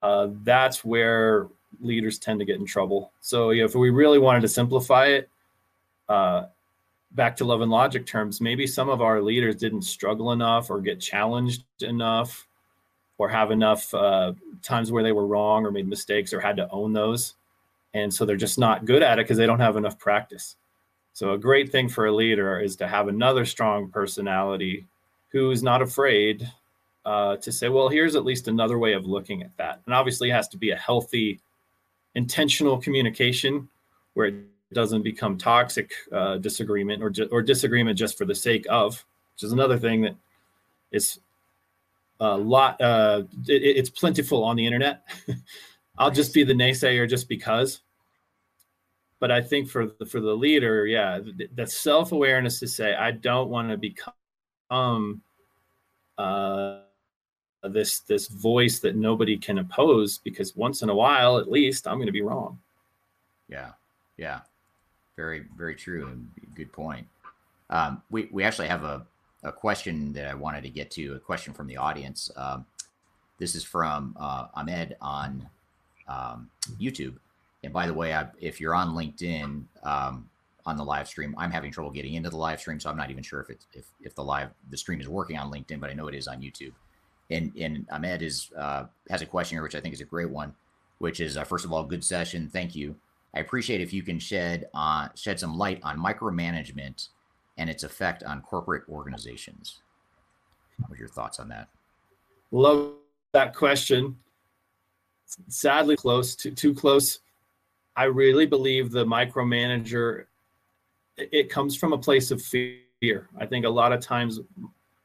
Uh, 0.03 0.29
that's 0.43 0.85
where 0.85 1.49
leaders 1.81 2.19
tend 2.19 2.39
to 2.41 2.45
get 2.45 2.59
in 2.59 2.67
trouble. 2.67 3.13
So, 3.21 3.51
yeah, 3.51 3.65
if 3.65 3.75
we 3.75 3.91
really 3.91 4.19
wanted 4.19 4.41
to 4.43 4.49
simplify 4.49 5.07
it, 5.07 5.29
uh, 6.09 6.47
back 7.13 7.37
to 7.37 7.45
love 7.45 7.61
and 7.61 7.71
logic 7.71 8.07
terms, 8.07 8.41
maybe 8.41 8.67
some 8.67 8.89
of 8.89 9.03
our 9.03 9.21
leaders 9.21 9.57
didn't 9.57 9.83
struggle 9.83 10.33
enough 10.33 10.71
or 10.71 10.81
get 10.81 11.01
challenged 11.01 11.65
enough 11.83 12.47
or 13.19 13.29
have 13.29 13.51
enough 13.51 13.93
uh, 13.95 14.33
times 14.63 14.91
where 14.91 15.03
they 15.03 15.13
were 15.13 15.27
wrong 15.27 15.65
or 15.65 15.71
made 15.71 15.89
mistakes 15.89 16.33
or 16.33 16.41
had 16.41 16.57
to 16.57 16.69
own 16.71 16.93
those. 16.93 17.35
And 17.95 18.13
so 18.13 18.25
they're 18.25 18.37
just 18.37 18.59
not 18.59 18.85
good 18.85 19.03
at 19.03 19.19
it 19.19 19.25
because 19.25 19.37
they 19.37 19.47
don't 19.47 19.61
have 19.61 19.77
enough 19.77 19.99
practice. 19.99 20.57
So, 21.15 21.33
a 21.33 21.39
great 21.39 21.71
thing 21.71 21.89
for 21.89 22.07
a 22.07 22.13
leader 22.13 22.59
is 22.59 22.75
to 22.77 22.89
have 22.89 23.09
another 23.09 23.45
strong 23.45 23.91
personality 23.91 24.87
who's 25.29 25.63
not 25.63 25.83
afraid 25.83 26.51
uh, 27.05 27.37
to 27.37 27.53
say, 27.53 27.69
well, 27.69 27.89
here's 27.89 28.17
at 28.17 28.25
least 28.25 28.49
another 28.49 28.79
way 28.79 28.93
of 28.93 29.07
looking 29.07 29.43
at 29.43 29.57
that. 29.59 29.81
And 29.87 29.95
obviously, 29.95 30.31
it 30.31 30.35
has 30.35 30.49
to 30.49 30.57
be 30.57 30.71
a 30.71 30.77
healthy, 30.77 31.41
intentional 32.15 32.79
communication 32.79 33.69
where 34.15 34.27
it 34.27 34.35
doesn't 34.73 35.03
become 35.03 35.39
toxic 35.39 35.93
uh, 36.13 36.37
disagreement 36.39 37.03
or, 37.03 37.11
ju- 37.11 37.29
or 37.31 37.43
disagreement 37.43 37.99
just 37.99 38.17
for 38.17 38.25
the 38.25 38.35
sake 38.35 38.67
of, 38.69 39.05
which 39.35 39.45
is 39.45 39.53
another 39.53 39.79
thing 39.79 40.03
that 40.03 40.17
is 40.91 41.21
a 42.21 42.37
lot, 42.37 42.81
uh, 42.81 43.23
it, 43.49 43.63
it's 43.63 43.91
plentiful 43.91 44.45
on 44.45 44.57
the 44.57 44.65
internet. 44.65 45.09
I'll 45.99 46.11
just 46.11 46.33
be 46.33 46.45
the 46.45 46.55
naysayer 46.55 47.09
just 47.09 47.29
because. 47.29 47.81
But 49.19 49.31
I 49.31 49.41
think 49.41 49.69
for 49.69 49.93
the, 49.99 50.07
for 50.07 50.21
the 50.21 50.35
leader, 50.35 50.87
yeah, 50.87 51.21
that 51.55 51.71
self 51.71 52.13
awareness 52.13 52.59
to 52.61 52.67
say, 52.67 52.95
I 52.95 53.13
don't 53.13 53.51
want 53.51 53.71
to 53.71 53.77
become 53.77 55.23
uh, 56.19 56.82
this 57.65 58.01
this 58.01 58.29
voice 58.29 58.81
that 58.81 58.97
nobody 58.97 59.37
can 59.37 59.59
oppose 59.59 60.19
because 60.19 60.57
once 60.57 60.83
in 60.83 60.89
a 60.89 60.95
while, 60.95 61.39
at 61.39 61.51
least, 61.51 61.87
I'm 61.87 61.97
going 61.97 62.07
to 62.07 62.13
be 62.13 62.23
wrong. 62.23 62.59
Yeah, 63.49 63.71
yeah, 64.17 64.41
very 65.17 65.47
very 65.57 65.75
true 65.75 66.09
and 66.09 66.29
good 66.55 66.73
point. 66.73 67.07
Um, 67.71 68.03
we 68.11 68.29
we 68.33 68.45
actually 68.45 68.69
have 68.69 68.85
a 68.85 69.07
a 69.45 69.53
question 69.53 70.13
that 70.13 70.29
I 70.29 70.35
wanted 70.35 70.63
to 70.63 70.71
get 70.71 70.91
to, 70.93 71.15
a 71.15 71.19
question 71.19 71.53
from 71.53 71.67
the 71.67 71.77
audience. 71.77 72.31
Um, 72.37 72.65
this 73.39 73.55
is 73.55 73.65
from 73.65 74.17
uh, 74.21 74.47
Ahmed 74.55 74.97
on 75.01 75.49
um, 76.09 76.49
YouTube. 76.81 77.17
And 77.65 77.73
by 77.73 77.87
the 77.87 77.95
way, 77.95 78.15
I, 78.15 78.29
if 78.41 78.61
you're 78.61 78.75
on 78.75 78.91
LinkedIn 78.91 79.65
um, 79.83 80.29
on 80.65 80.77
the 80.77 80.85
live 80.85 81.09
stream, 81.09 81.35
I'm 81.37 81.51
having 81.51 81.73
trouble 81.73 81.91
getting 81.91 82.15
into 82.15 82.31
the 82.31 82.37
live 82.37 82.61
stream, 82.61 82.79
so 82.79 82.91
I'm 82.91 82.97
not 82.97 83.11
even 83.11 83.23
sure 83.23 83.41
if 83.41 83.51
it's 83.51 83.67
if 83.73 83.87
if 84.01 84.15
the 84.15 84.23
live 84.23 84.51
the 84.71 84.77
stream 84.77 85.01
is 85.01 85.09
working 85.09 85.39
on 85.39 85.51
LinkedIn, 85.51 85.81
but 85.81 85.91
I 85.91 85.93
know 85.93 86.09
it 86.09 86.15
is 86.15 86.29
on 86.29 86.41
YouTube. 86.41 86.73
And 87.31 87.53
and 87.59 87.87
Ahmed 87.91 88.23
is 88.23 88.51
uh, 88.57 88.85
has 89.11 89.23
a 89.23 89.27
question 89.27 89.57
here, 89.57 89.63
which 89.63 89.75
I 89.75 89.81
think 89.81 89.95
is 89.95 90.01
a 90.01 90.07
great 90.07 90.31
one, 90.31 90.55
which 90.99 91.21
is 91.21 91.37
uh, 91.37 91.45
first 91.45 91.65
of 91.65 91.73
all, 91.73 91.85
good 91.85 92.05
session, 92.05 92.49
thank 92.49 92.75
you. 92.75 92.97
I 93.35 93.41
appreciate 93.41 93.81
if 93.81 93.93
you 93.93 94.03
can 94.03 94.19
shed 94.19 94.67
uh, 94.75 95.09
shed 95.15 95.41
some 95.41 95.57
light 95.57 95.81
on 95.83 95.99
micromanagement 95.99 97.09
and 97.57 97.71
its 97.71 97.83
effect 97.83 98.23
on 98.23 98.43
corporate 98.43 98.85
organizations. 98.89 99.81
What 100.79 100.97
are 100.97 101.01
your 101.01 101.09
thoughts 101.09 101.39
on 101.39 101.49
that? 101.49 101.69
Love 102.51 102.95
that 103.33 103.55
question. 103.55 104.17
Sadly, 105.49 105.97
close 105.97 106.35
to 106.37 106.51
too 106.51 106.75
close. 106.75 107.21
I 107.97 108.05
really 108.05 108.47
believe 108.47 108.91
the 108.91 109.05
micromanager. 109.05 110.25
It 111.17 111.51
comes 111.51 111.77
from 111.77 111.93
a 111.93 111.99
place 111.99 112.31
of 112.31 112.43
fear. 112.43 113.29
I 113.39 113.47
think 113.47 113.65
a 113.65 113.71
lot 113.71 113.93
of 113.93 114.01
times 114.01 114.41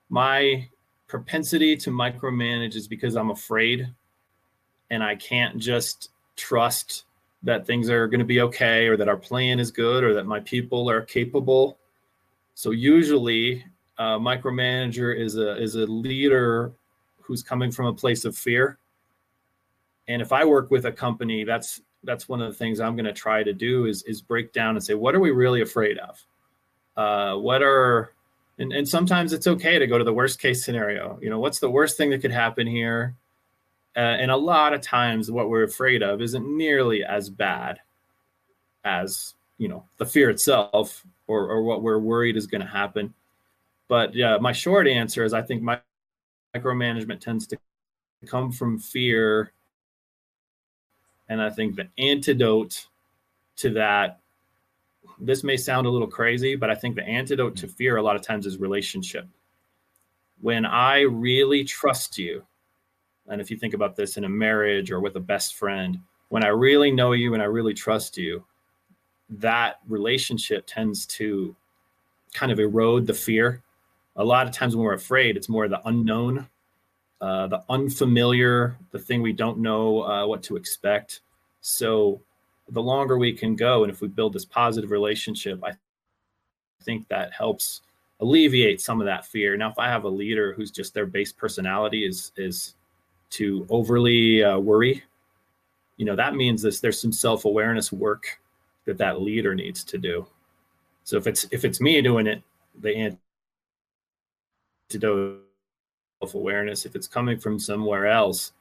my 0.10 0.68
propensity 1.08 1.76
to 1.78 1.90
micromanage 1.90 2.76
is 2.76 2.88
because 2.88 3.16
I'm 3.16 3.30
afraid 3.30 3.90
and 4.90 5.04
I 5.04 5.16
can't 5.16 5.58
just 5.58 6.12
trust 6.36 7.06
that 7.44 7.66
things 7.66 7.90
are 7.90 8.08
going 8.08 8.20
to 8.20 8.26
be 8.26 8.42
okay 8.42 8.88
or 8.88 8.98
that 8.98 9.08
our 9.08 9.18
plan 9.18 9.60
is 9.60 9.72
good 9.72 10.04
or 10.04 10.14
that 10.14 10.26
my 10.26 10.40
people 10.42 10.90
are 10.90 11.02
capable 11.02 11.78
so 12.58 12.72
usually, 12.72 13.64
a 14.00 14.18
micromanager 14.18 15.16
is 15.16 15.38
a 15.38 15.62
is 15.62 15.76
a 15.76 15.86
leader 15.86 16.72
who's 17.22 17.44
coming 17.44 17.70
from 17.70 17.86
a 17.86 17.94
place 17.94 18.26
of 18.26 18.36
fear. 18.36 18.80
And 20.08 20.24
if 20.24 20.32
I 20.32 20.44
work 20.44 20.72
with 20.72 20.86
a 20.86 20.92
company, 20.92 21.44
that's 21.44 21.82
that's 22.04 22.28
one 22.28 22.42
of 22.42 22.48
the 22.48 22.58
things 22.58 22.80
I'm 22.80 22.96
going 22.96 23.06
to 23.06 23.14
try 23.14 23.44
to 23.44 23.54
do 23.54 23.86
is 23.86 24.02
is 24.04 24.24
break 24.24 24.54
down 24.54 24.76
and 24.76 24.84
say, 24.84 24.96
what 24.96 25.14
are 25.14 25.20
we 25.20 25.30
really 25.30 25.62
afraid 25.62 26.00
of? 26.00 26.26
Uh, 26.98 27.38
what 27.38 27.62
are 27.62 28.14
and, 28.60 28.74
and 28.74 28.88
sometimes 28.88 29.34
it's 29.34 29.48
okay 29.48 29.78
to 29.80 29.88
go 29.88 29.98
to 29.98 30.04
the 30.04 30.14
worst 30.14 30.40
case 30.40 30.64
scenario. 30.66 31.20
You 31.22 31.30
know, 31.30 31.40
what's 31.40 31.60
the 31.60 31.70
worst 31.70 31.98
thing 31.98 32.10
that 32.10 32.22
could 32.22 32.32
happen 32.32 32.68
here? 32.68 33.16
Uh, 33.96 34.00
and 34.00 34.32
a 34.32 34.38
lot 34.38 34.74
of 34.74 34.82
times, 34.82 35.32
what 35.32 35.50
we're 35.50 35.64
afraid 35.64 36.04
of 36.04 36.22
isn't 36.22 36.46
nearly 36.58 37.04
as 37.04 37.30
bad 37.30 37.80
as 38.84 39.34
you 39.58 39.68
know 39.68 39.84
the 39.98 40.06
fear 40.06 40.30
itself 40.30 41.04
or, 41.28 41.50
or 41.50 41.64
what 41.64 41.82
we're 41.82 42.00
worried 42.00 42.38
is 42.38 42.48
going 42.48 42.62
to 42.62 42.68
happen. 42.68 43.14
But 43.88 44.14
yeah, 44.14 44.38
my 44.38 44.52
short 44.52 44.88
answer 44.88 45.24
is 45.24 45.34
I 45.34 45.42
think 45.42 45.62
my 45.62 45.80
micromanagement 46.56 47.20
tends 47.20 47.48
to 47.48 47.58
come 48.26 48.52
from 48.52 48.80
fear. 48.80 49.52
And 51.30 51.42
I 51.42 51.50
think 51.50 51.76
the 51.76 51.88
antidote 51.98 52.88
to 53.58 53.72
that, 53.72 54.20
this 55.20 55.44
may 55.44 55.58
sound 55.58 55.88
a 55.88 55.90
little 55.90 56.08
crazy, 56.08 56.56
but 56.56 56.70
I 56.70 56.76
think 56.76 56.96
the 56.96 57.04
antidote 57.04 57.56
to 57.58 57.68
fear 57.68 57.98
a 57.98 58.02
lot 58.02 58.16
of 58.16 58.22
times 58.22 58.46
is 58.46 58.58
relationship. 58.58 59.28
When 60.42 60.66
I 60.66 61.02
really 61.02 61.64
trust 61.64 62.18
you, 62.18 62.44
and 63.28 63.42
if 63.42 63.50
you 63.50 63.58
think 63.58 63.74
about 63.74 63.96
this 63.96 64.18
in 64.18 64.24
a 64.24 64.30
marriage 64.30 64.92
or 64.92 65.00
with 65.00 65.16
a 65.16 65.20
best 65.20 65.56
friend, 65.56 66.00
when 66.30 66.44
I 66.44 66.50
really 66.50 66.92
know 66.92 67.14
you 67.14 67.34
and 67.34 67.42
I 67.42 67.48
really 67.48 67.74
trust 67.74 68.18
you, 68.18 68.44
that 69.30 69.80
relationship 69.88 70.66
tends 70.68 71.06
to 71.08 71.56
kind 72.34 72.52
of 72.52 72.60
erode 72.60 73.08
the 73.08 73.14
fear. 73.14 73.64
A 74.16 74.24
lot 74.24 74.48
of 74.48 74.54
times 74.54 74.76
when 74.76 74.86
we're 74.86 74.94
afraid, 74.94 75.36
it's 75.36 75.50
more 75.50 75.68
the 75.68 75.86
unknown, 75.88 76.48
uh, 77.20 77.48
the 77.48 77.64
unfamiliar, 77.70 78.78
the 78.92 79.00
thing 79.00 79.22
we 79.22 79.34
don't 79.34 79.60
know 79.60 80.04
uh, 80.04 80.26
what 80.26 80.44
to 80.44 80.56
expect. 80.56 81.22
So 81.62 82.22
the 82.70 82.82
longer 82.82 83.18
we 83.18 83.34
can 83.34 83.56
go, 83.56 83.84
and 83.84 83.92
if 83.92 84.02
we 84.02 84.08
build 84.08 84.34
this 84.34 84.46
positive 84.46 84.92
relationship, 84.92 85.64
I 85.64 85.74
think 86.84 87.08
that 87.08 87.34
helps 87.34 87.82
alleviate 88.20 88.82
some 88.82 89.00
of 89.00 89.06
that 89.06 89.26
fear. 89.26 89.56
Now, 89.56 89.70
if 89.70 89.80
I 89.80 89.88
have 89.88 90.04
a 90.04 90.10
leader 90.10 90.54
who's 90.54 90.72
just 90.72 90.94
their 90.94 91.06
base 91.06 91.32
personality 91.32 92.06
is 92.06 92.32
is 92.38 92.76
to 93.30 93.66
overly 93.70 94.44
uh, 94.44 94.58
worry, 94.58 95.04
you 95.98 96.06
know, 96.06 96.16
that 96.16 96.36
means 96.36 96.62
this. 96.62 96.80
There's 96.80 97.00
some 97.00 97.12
self 97.12 97.46
awareness 97.46 97.92
work 97.92 98.40
that 98.86 98.98
that 98.98 99.22
leader 99.22 99.54
needs 99.56 99.84
to 99.86 99.98
do. 99.98 100.26
So 101.04 101.18
if 101.18 101.28
it's 101.28 101.48
if 101.52 101.66
it's 101.66 101.82
me 101.82 102.02
doing 102.02 102.28
it, 102.28 102.42
the 102.80 103.18
antidote 104.92 105.42
self 106.22 106.36
awareness. 106.36 106.86
If 106.86 106.96
it's 106.96 107.08
coming 107.08 107.40
from 107.40 107.60
somewhere 107.60 108.08
else, 108.08 108.54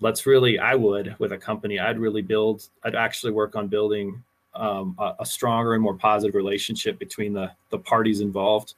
let's 0.00 0.26
really. 0.26 0.58
I 0.58 0.74
would 0.74 1.16
with 1.18 1.32
a 1.32 1.38
company. 1.38 1.78
I'd 1.78 1.98
really 1.98 2.22
build. 2.22 2.68
I'd 2.84 2.94
actually 2.94 3.32
work 3.32 3.56
on 3.56 3.68
building 3.68 4.22
um, 4.54 4.96
a, 4.98 5.14
a 5.20 5.26
stronger 5.26 5.74
and 5.74 5.82
more 5.82 5.94
positive 5.94 6.34
relationship 6.34 6.98
between 6.98 7.32
the 7.32 7.50
the 7.70 7.78
parties 7.78 8.20
involved. 8.20 8.74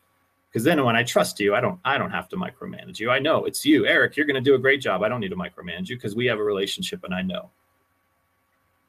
Because 0.50 0.64
then 0.64 0.82
when 0.82 0.96
I 0.96 1.02
trust 1.02 1.38
you, 1.40 1.54
I 1.54 1.60
don't 1.60 1.78
I 1.84 1.98
don't 1.98 2.10
have 2.10 2.28
to 2.30 2.36
micromanage 2.36 2.98
you. 2.98 3.10
I 3.10 3.18
know 3.18 3.44
it's 3.44 3.64
you, 3.64 3.86
Eric. 3.86 4.16
You're 4.16 4.26
going 4.26 4.42
to 4.42 4.50
do 4.50 4.54
a 4.54 4.58
great 4.58 4.80
job. 4.80 5.02
I 5.02 5.08
don't 5.08 5.20
need 5.20 5.28
to 5.28 5.36
micromanage 5.36 5.88
you 5.88 5.96
because 5.96 6.16
we 6.16 6.26
have 6.26 6.38
a 6.38 6.44
relationship 6.44 7.04
and 7.04 7.14
I 7.14 7.22
know. 7.22 7.50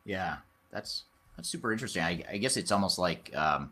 Yeah, 0.06 0.38
that's 0.72 1.04
that's 1.36 1.50
super 1.50 1.72
interesting. 1.72 2.04
I, 2.04 2.24
I 2.30 2.38
guess 2.38 2.58
it's 2.58 2.72
almost 2.72 2.98
like, 2.98 3.34
um, 3.36 3.72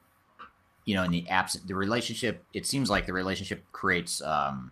you 0.85 0.95
know, 0.95 1.03
in 1.03 1.11
the 1.11 1.27
absence, 1.29 1.65
the 1.65 1.75
relationship, 1.75 2.43
it 2.53 2.65
seems 2.65 2.89
like 2.89 3.05
the 3.05 3.13
relationship 3.13 3.63
creates 3.71 4.21
um, 4.21 4.71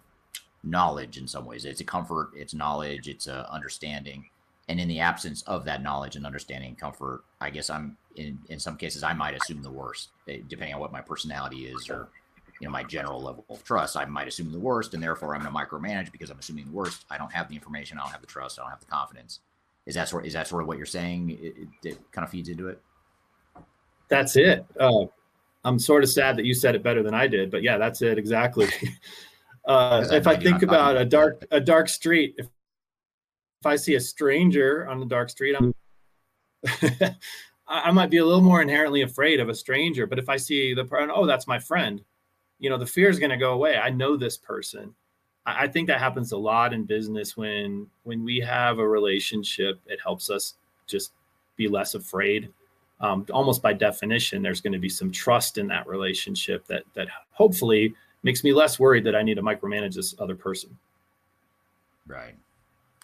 knowledge 0.65 1.17
in 1.17 1.27
some 1.27 1.45
ways. 1.45 1.65
It's 1.65 1.81
a 1.81 1.85
comfort, 1.85 2.31
it's 2.35 2.53
knowledge, 2.53 3.07
it's 3.07 3.27
a 3.27 3.51
understanding. 3.51 4.25
And 4.67 4.79
in 4.79 4.87
the 4.87 4.99
absence 4.99 5.43
of 5.43 5.63
that 5.65 5.83
knowledge 5.83 6.15
and 6.15 6.25
understanding 6.25 6.69
and 6.69 6.77
comfort, 6.77 7.23
I 7.39 7.49
guess 7.51 7.69
I'm 7.69 7.97
in, 8.15 8.39
in 8.49 8.59
some 8.59 8.77
cases, 8.77 9.03
I 9.03 9.13
might 9.13 9.35
assume 9.35 9.61
the 9.61 9.69
worst, 9.69 10.09
eh, 10.27 10.39
depending 10.47 10.73
on 10.73 10.81
what 10.81 10.91
my 10.91 11.01
personality 11.01 11.67
is 11.67 11.89
or, 11.89 12.09
you 12.59 12.67
know, 12.67 12.71
my 12.71 12.83
general 12.83 13.21
level 13.21 13.45
of 13.49 13.63
trust. 13.63 13.95
I 13.95 14.05
might 14.05 14.27
assume 14.27 14.51
the 14.51 14.59
worst, 14.59 14.93
and 14.93 15.03
therefore 15.03 15.35
I'm 15.35 15.41
going 15.41 15.53
to 15.53 15.59
micromanage 15.59 16.11
because 16.11 16.29
I'm 16.29 16.39
assuming 16.39 16.65
the 16.65 16.71
worst. 16.71 17.05
I 17.11 17.17
don't 17.17 17.31
have 17.31 17.47
the 17.47 17.55
information, 17.55 17.99
I 17.99 18.01
don't 18.01 18.11
have 18.11 18.21
the 18.21 18.27
trust, 18.27 18.57
I 18.57 18.63
don't 18.63 18.71
have 18.71 18.79
the 18.79 18.87
confidence. 18.87 19.41
Is 19.85 19.93
that 19.95 20.09
sort? 20.09 20.25
Is 20.25 20.33
that 20.33 20.47
sort 20.47 20.63
of 20.63 20.67
what 20.67 20.77
you're 20.77 20.85
saying? 20.87 21.29
It, 21.29 21.55
it, 21.57 21.89
it 21.89 22.11
kind 22.11 22.25
of 22.25 22.31
feeds 22.31 22.49
into 22.49 22.69
it. 22.69 22.81
That's 24.07 24.35
it. 24.35 24.65
Uh, 24.79 25.05
I'm 25.63 25.79
sort 25.79 26.03
of 26.03 26.09
sad 26.09 26.37
that 26.37 26.45
you 26.45 26.53
said 26.53 26.75
it 26.75 26.83
better 26.83 27.03
than 27.03 27.13
I 27.13 27.27
did, 27.27 27.51
but 27.51 27.61
yeah, 27.61 27.77
that's 27.77 28.01
it 28.01 28.17
exactly. 28.17 28.67
uh, 29.67 30.05
if 30.11 30.27
I 30.27 30.35
think 30.35 30.61
about 30.61 30.97
a 30.97 31.05
dark 31.05 31.45
a 31.51 31.59
dark 31.59 31.89
street, 31.89 32.35
if, 32.37 32.45
if 32.45 33.65
I 33.65 33.75
see 33.75 33.95
a 33.95 33.99
stranger 33.99 34.87
on 34.87 34.99
the 34.99 35.05
dark 35.05 35.29
street, 35.29 35.55
I'm 35.55 35.73
I, 36.81 37.15
I 37.67 37.91
might 37.91 38.09
be 38.09 38.17
a 38.17 38.25
little 38.25 38.41
more 38.41 38.61
inherently 38.61 39.01
afraid 39.01 39.39
of 39.39 39.49
a 39.49 39.55
stranger. 39.55 40.05
But 40.05 40.19
if 40.19 40.29
I 40.29 40.37
see 40.37 40.73
the 40.73 40.85
person, 40.85 41.11
oh, 41.13 41.25
that's 41.25 41.47
my 41.47 41.59
friend, 41.59 42.01
you 42.59 42.69
know, 42.69 42.77
the 42.77 42.85
fear 42.85 43.09
is 43.09 43.19
going 43.19 43.31
to 43.31 43.37
go 43.37 43.53
away. 43.53 43.77
I 43.77 43.89
know 43.89 44.15
this 44.15 44.37
person. 44.37 44.93
I, 45.45 45.63
I 45.63 45.67
think 45.67 45.87
that 45.87 45.99
happens 45.99 46.31
a 46.31 46.37
lot 46.37 46.73
in 46.73 46.83
business 46.83 47.35
when 47.35 47.87
when 48.03 48.23
we 48.23 48.39
have 48.39 48.79
a 48.79 48.87
relationship. 48.87 49.79
It 49.87 49.99
helps 50.03 50.29
us 50.29 50.55
just 50.87 51.13
be 51.55 51.67
less 51.67 51.95
afraid. 51.95 52.49
Um, 53.01 53.25
almost 53.33 53.61
by 53.61 53.73
definition, 53.73 54.41
there's 54.41 54.61
going 54.61 54.73
to 54.73 54.79
be 54.79 54.89
some 54.89 55.11
trust 55.11 55.57
in 55.57 55.67
that 55.67 55.87
relationship 55.87 56.65
that 56.67 56.83
that 56.93 57.07
hopefully 57.31 57.95
makes 58.25 58.43
me 58.43 58.51
less 58.51 58.79
worried 58.79 59.03
that 59.03 59.15
I 59.15 59.21
need 59.21 59.35
to 59.35 59.43
micromanage 59.43 59.93
this 59.93 60.15
other 60.19 60.35
person. 60.35 60.75
Right. 62.07 62.35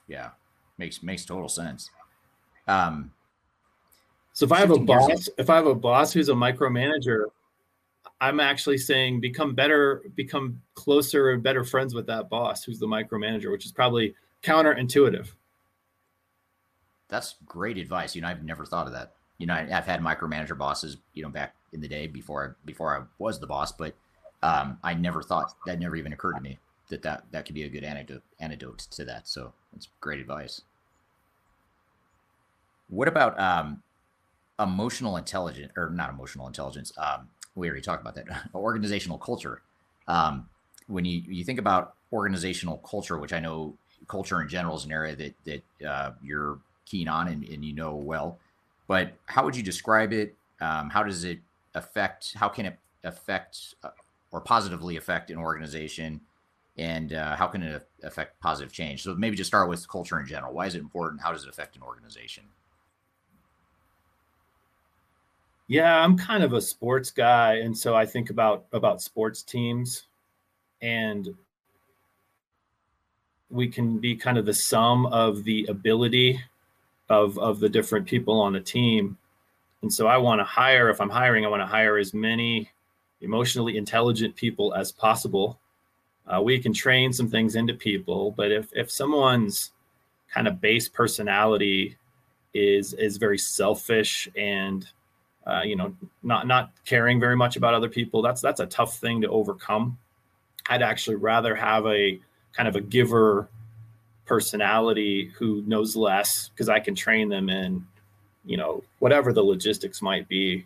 Yeah. 0.07 0.31
Makes 0.79 1.03
makes 1.03 1.23
total 1.25 1.47
sense. 1.47 1.91
Um, 2.67 3.11
so 4.33 4.45
if 4.45 4.51
I 4.51 4.57
have 4.57 4.71
a 4.71 4.79
boss, 4.79 5.29
if 5.37 5.49
I 5.49 5.55
have 5.55 5.67
a 5.67 5.75
boss 5.75 6.11
who's 6.11 6.29
a 6.29 6.33
micromanager, 6.33 7.25
I'm 8.19 8.39
actually 8.39 8.79
saying 8.79 9.21
become 9.21 9.53
better, 9.53 10.03
become 10.15 10.59
closer 10.73 11.31
and 11.31 11.43
better 11.43 11.63
friends 11.63 11.93
with 11.93 12.07
that 12.07 12.29
boss 12.29 12.63
who's 12.63 12.79
the 12.79 12.87
micromanager, 12.87 13.51
which 13.51 13.65
is 13.65 13.71
probably 13.71 14.15
counterintuitive. 14.41 15.29
That's 17.09 17.35
great 17.45 17.77
advice. 17.77 18.15
You 18.15 18.23
know, 18.23 18.29
I've 18.29 18.43
never 18.43 18.65
thought 18.65 18.87
of 18.87 18.93
that. 18.93 19.13
You 19.37 19.45
know, 19.45 19.53
I, 19.53 19.65
have 19.65 19.85
had 19.85 20.01
micromanager 20.01 20.57
bosses, 20.57 20.97
you 21.13 21.21
know, 21.21 21.29
back 21.29 21.55
in 21.73 21.81
the 21.81 21.87
day 21.87 22.07
before 22.07 22.55
I 22.59 22.65
before 22.65 22.97
I 22.97 23.03
was 23.19 23.39
the 23.39 23.47
boss, 23.47 23.71
but 23.71 23.95
um, 24.43 24.77
I 24.83 24.93
never 24.93 25.21
thought 25.21 25.53
that 25.65 25.79
never 25.79 25.95
even 25.95 26.13
occurred 26.13 26.35
to 26.35 26.41
me 26.41 26.57
that 26.89 27.01
that 27.03 27.23
that 27.31 27.45
could 27.45 27.55
be 27.55 27.63
a 27.63 27.69
good 27.69 27.83
anecdote 27.83 28.21
antidote 28.39 28.79
to 28.91 29.05
that. 29.05 29.27
So 29.27 29.53
that's 29.73 29.87
great 29.99 30.19
advice. 30.19 30.61
What 32.89 33.07
about 33.07 33.39
um, 33.39 33.81
emotional 34.59 35.17
intelligence 35.17 35.71
or 35.77 35.89
not 35.89 36.09
emotional 36.09 36.47
intelligence? 36.47 36.91
Um, 36.97 37.29
we 37.55 37.67
already 37.67 37.81
talked 37.81 38.01
about 38.01 38.15
that. 38.15 38.25
organizational 38.53 39.17
culture. 39.17 39.61
Um, 40.07 40.47
when 40.87 41.05
you 41.05 41.21
you 41.27 41.43
think 41.43 41.59
about 41.59 41.95
organizational 42.13 42.77
culture, 42.77 43.17
which 43.17 43.33
I 43.33 43.39
know 43.39 43.75
culture 44.07 44.41
in 44.41 44.49
general 44.49 44.75
is 44.75 44.85
an 44.85 44.91
area 44.91 45.15
that 45.15 45.35
that 45.45 45.87
uh, 45.87 46.11
you're 46.21 46.59
keen 46.85 47.07
on 47.07 47.29
and, 47.29 47.43
and 47.45 47.63
you 47.63 47.73
know 47.73 47.95
well, 47.95 48.37
but 48.87 49.13
how 49.25 49.45
would 49.45 49.55
you 49.55 49.63
describe 49.63 50.11
it? 50.11 50.35
Um, 50.59 50.89
how 50.89 51.03
does 51.03 51.23
it 51.23 51.39
affect? 51.73 52.33
How 52.35 52.49
can 52.49 52.65
it 52.65 52.77
affect 53.03 53.75
uh, 53.83 53.89
or 54.31 54.41
positively 54.41 54.97
affect 54.97 55.29
an 55.31 55.37
organization? 55.37 56.21
And 56.77 57.13
uh, 57.13 57.35
how 57.35 57.47
can 57.47 57.63
it 57.63 57.87
affect 58.03 58.39
positive 58.39 58.71
change? 58.71 59.03
So 59.03 59.13
maybe 59.15 59.35
just 59.35 59.49
start 59.49 59.69
with 59.69 59.87
culture 59.89 60.19
in 60.19 60.25
general. 60.25 60.53
Why 60.53 60.67
is 60.67 60.75
it 60.75 60.79
important? 60.79 61.21
How 61.21 61.31
does 61.31 61.43
it 61.43 61.49
affect 61.49 61.75
an 61.75 61.83
organization? 61.83 62.45
Yeah, 65.67 66.03
I'm 66.03 66.17
kind 66.17 66.43
of 66.43 66.51
a 66.51 66.59
sports 66.61 67.11
guy, 67.11 67.55
and 67.55 67.77
so 67.77 67.95
I 67.95 68.05
think 68.05 68.29
about 68.29 68.65
about 68.73 69.01
sports 69.01 69.41
teams, 69.41 70.03
and 70.81 71.29
we 73.49 73.69
can 73.69 73.99
be 73.99 74.15
kind 74.15 74.37
of 74.37 74.45
the 74.45 74.53
sum 74.53 75.05
of 75.05 75.45
the 75.45 75.65
ability 75.69 76.41
of 77.07 77.37
of 77.37 77.61
the 77.61 77.69
different 77.69 78.05
people 78.05 78.41
on 78.41 78.51
the 78.51 78.59
team. 78.59 79.17
And 79.81 79.93
so 79.93 80.07
I 80.07 80.17
want 80.17 80.39
to 80.39 80.45
hire, 80.45 80.89
if 80.89 80.99
I'm 80.99 81.09
hiring, 81.09 81.45
I 81.45 81.47
want 81.47 81.61
to 81.61 81.67
hire 81.67 81.97
as 81.97 82.13
many 82.13 82.69
emotionally 83.21 83.77
intelligent 83.77 84.35
people 84.35 84.73
as 84.73 84.91
possible. 84.91 85.59
Uh, 86.27 86.41
we 86.41 86.59
can 86.59 86.73
train 86.73 87.13
some 87.13 87.29
things 87.29 87.55
into 87.55 87.73
people, 87.73 88.31
but 88.31 88.51
if 88.51 88.69
if 88.73 88.91
someone's 88.91 89.71
kind 90.33 90.47
of 90.47 90.61
base 90.61 90.87
personality 90.87 91.97
is 92.53 92.93
is 92.93 93.17
very 93.17 93.37
selfish 93.37 94.27
and 94.35 94.87
uh, 95.45 95.61
you 95.63 95.75
know, 95.75 95.95
not 96.21 96.45
not 96.45 96.71
caring 96.85 97.19
very 97.19 97.35
much 97.35 97.55
about 97.55 97.73
other 97.73 97.89
people. 97.89 98.21
That's 98.21 98.41
that's 98.41 98.59
a 98.59 98.67
tough 98.67 98.97
thing 98.97 99.21
to 99.21 99.29
overcome. 99.29 99.97
I'd 100.69 100.83
actually 100.83 101.15
rather 101.15 101.55
have 101.55 101.85
a 101.87 102.19
kind 102.53 102.67
of 102.69 102.75
a 102.75 102.81
giver 102.81 103.49
personality 104.25 105.31
who 105.37 105.63
knows 105.65 105.95
less 105.95 106.49
because 106.49 106.69
I 106.69 106.79
can 106.79 106.93
train 106.93 107.27
them 107.29 107.49
in, 107.49 107.85
you 108.45 108.57
know, 108.57 108.83
whatever 108.99 109.33
the 109.33 109.41
logistics 109.41 110.01
might 110.01 110.27
be. 110.27 110.65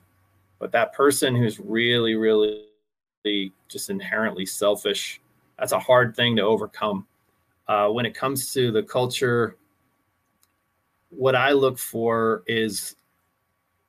But 0.66 0.72
that 0.72 0.94
person 0.94 1.36
who's 1.36 1.60
really, 1.60 2.16
really 2.16 2.64
just 3.68 3.92
inherently 3.92 4.48
selfish, 4.48 5.22
that's 5.60 5.74
a 5.74 5.80
hard 5.80 6.16
thing 6.16 6.36
to 6.38 6.42
overcome. 6.42 7.06
Uh, 7.68 7.90
when 7.90 8.04
it 8.04 8.16
comes 8.16 8.52
to 8.54 8.72
the 8.72 8.82
culture, 8.82 9.58
what 11.10 11.36
I 11.36 11.52
look 11.52 11.78
for 11.78 12.42
is 12.48 12.96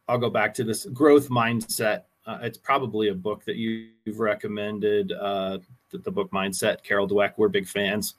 I'll 0.07 0.19
go 0.19 0.29
back 0.29 0.53
to 0.53 0.65
this 0.65 0.85
growth 0.85 1.31
mindset. 1.31 2.03
Uh, 2.27 2.41
it's 2.43 2.59
probably 2.59 3.09
a 3.09 3.15
book 3.15 3.43
that 3.47 3.57
you've 3.57 4.21
recommended, 4.21 5.13
uh, 5.13 5.57
the, 5.89 5.97
the, 5.97 6.11
book 6.11 6.31
Mindset, 6.31 6.83
Carol 6.83 7.09
Dweck. 7.09 7.33
We're 7.39 7.49
big 7.49 7.67
fans. 7.67 8.17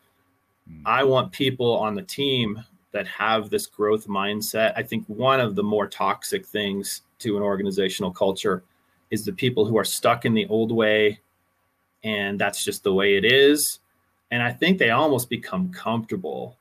Mm. 0.67 0.81
I 0.84 1.03
want 1.03 1.31
people 1.31 1.77
on 1.77 1.93
the 1.93 2.01
team 2.01 2.59
that 2.91 3.05
have 3.05 3.51
this 3.51 3.67
growth 3.67 4.07
mindset. 4.07 4.73
I 4.75 4.81
think 4.81 5.05
one 5.05 5.39
of 5.39 5.53
the 5.53 5.61
more 5.61 5.85
toxic 5.85 6.43
things 6.43 7.03
to 7.19 7.38
an 7.38 7.44
organizational 7.44 8.11
culture 8.11 8.64
is 9.11 9.26
the 9.26 9.34
people 9.34 9.65
who 9.65 9.77
are 9.77 9.84
stuck 9.84 10.26
in 10.26 10.34
the 10.34 10.48
old 10.48 10.72
way 10.72 11.19
and 12.03 12.39
that's 12.39 12.64
just 12.64 12.84
the 12.84 12.94
way 12.94 13.18
it 13.18 13.26
is. 13.26 13.80
And 14.31 14.44
I 14.44 14.52
think 14.52 14.77
they 14.77 14.91
almost 14.91 15.30
become 15.30 15.72
comfortable 15.72 16.57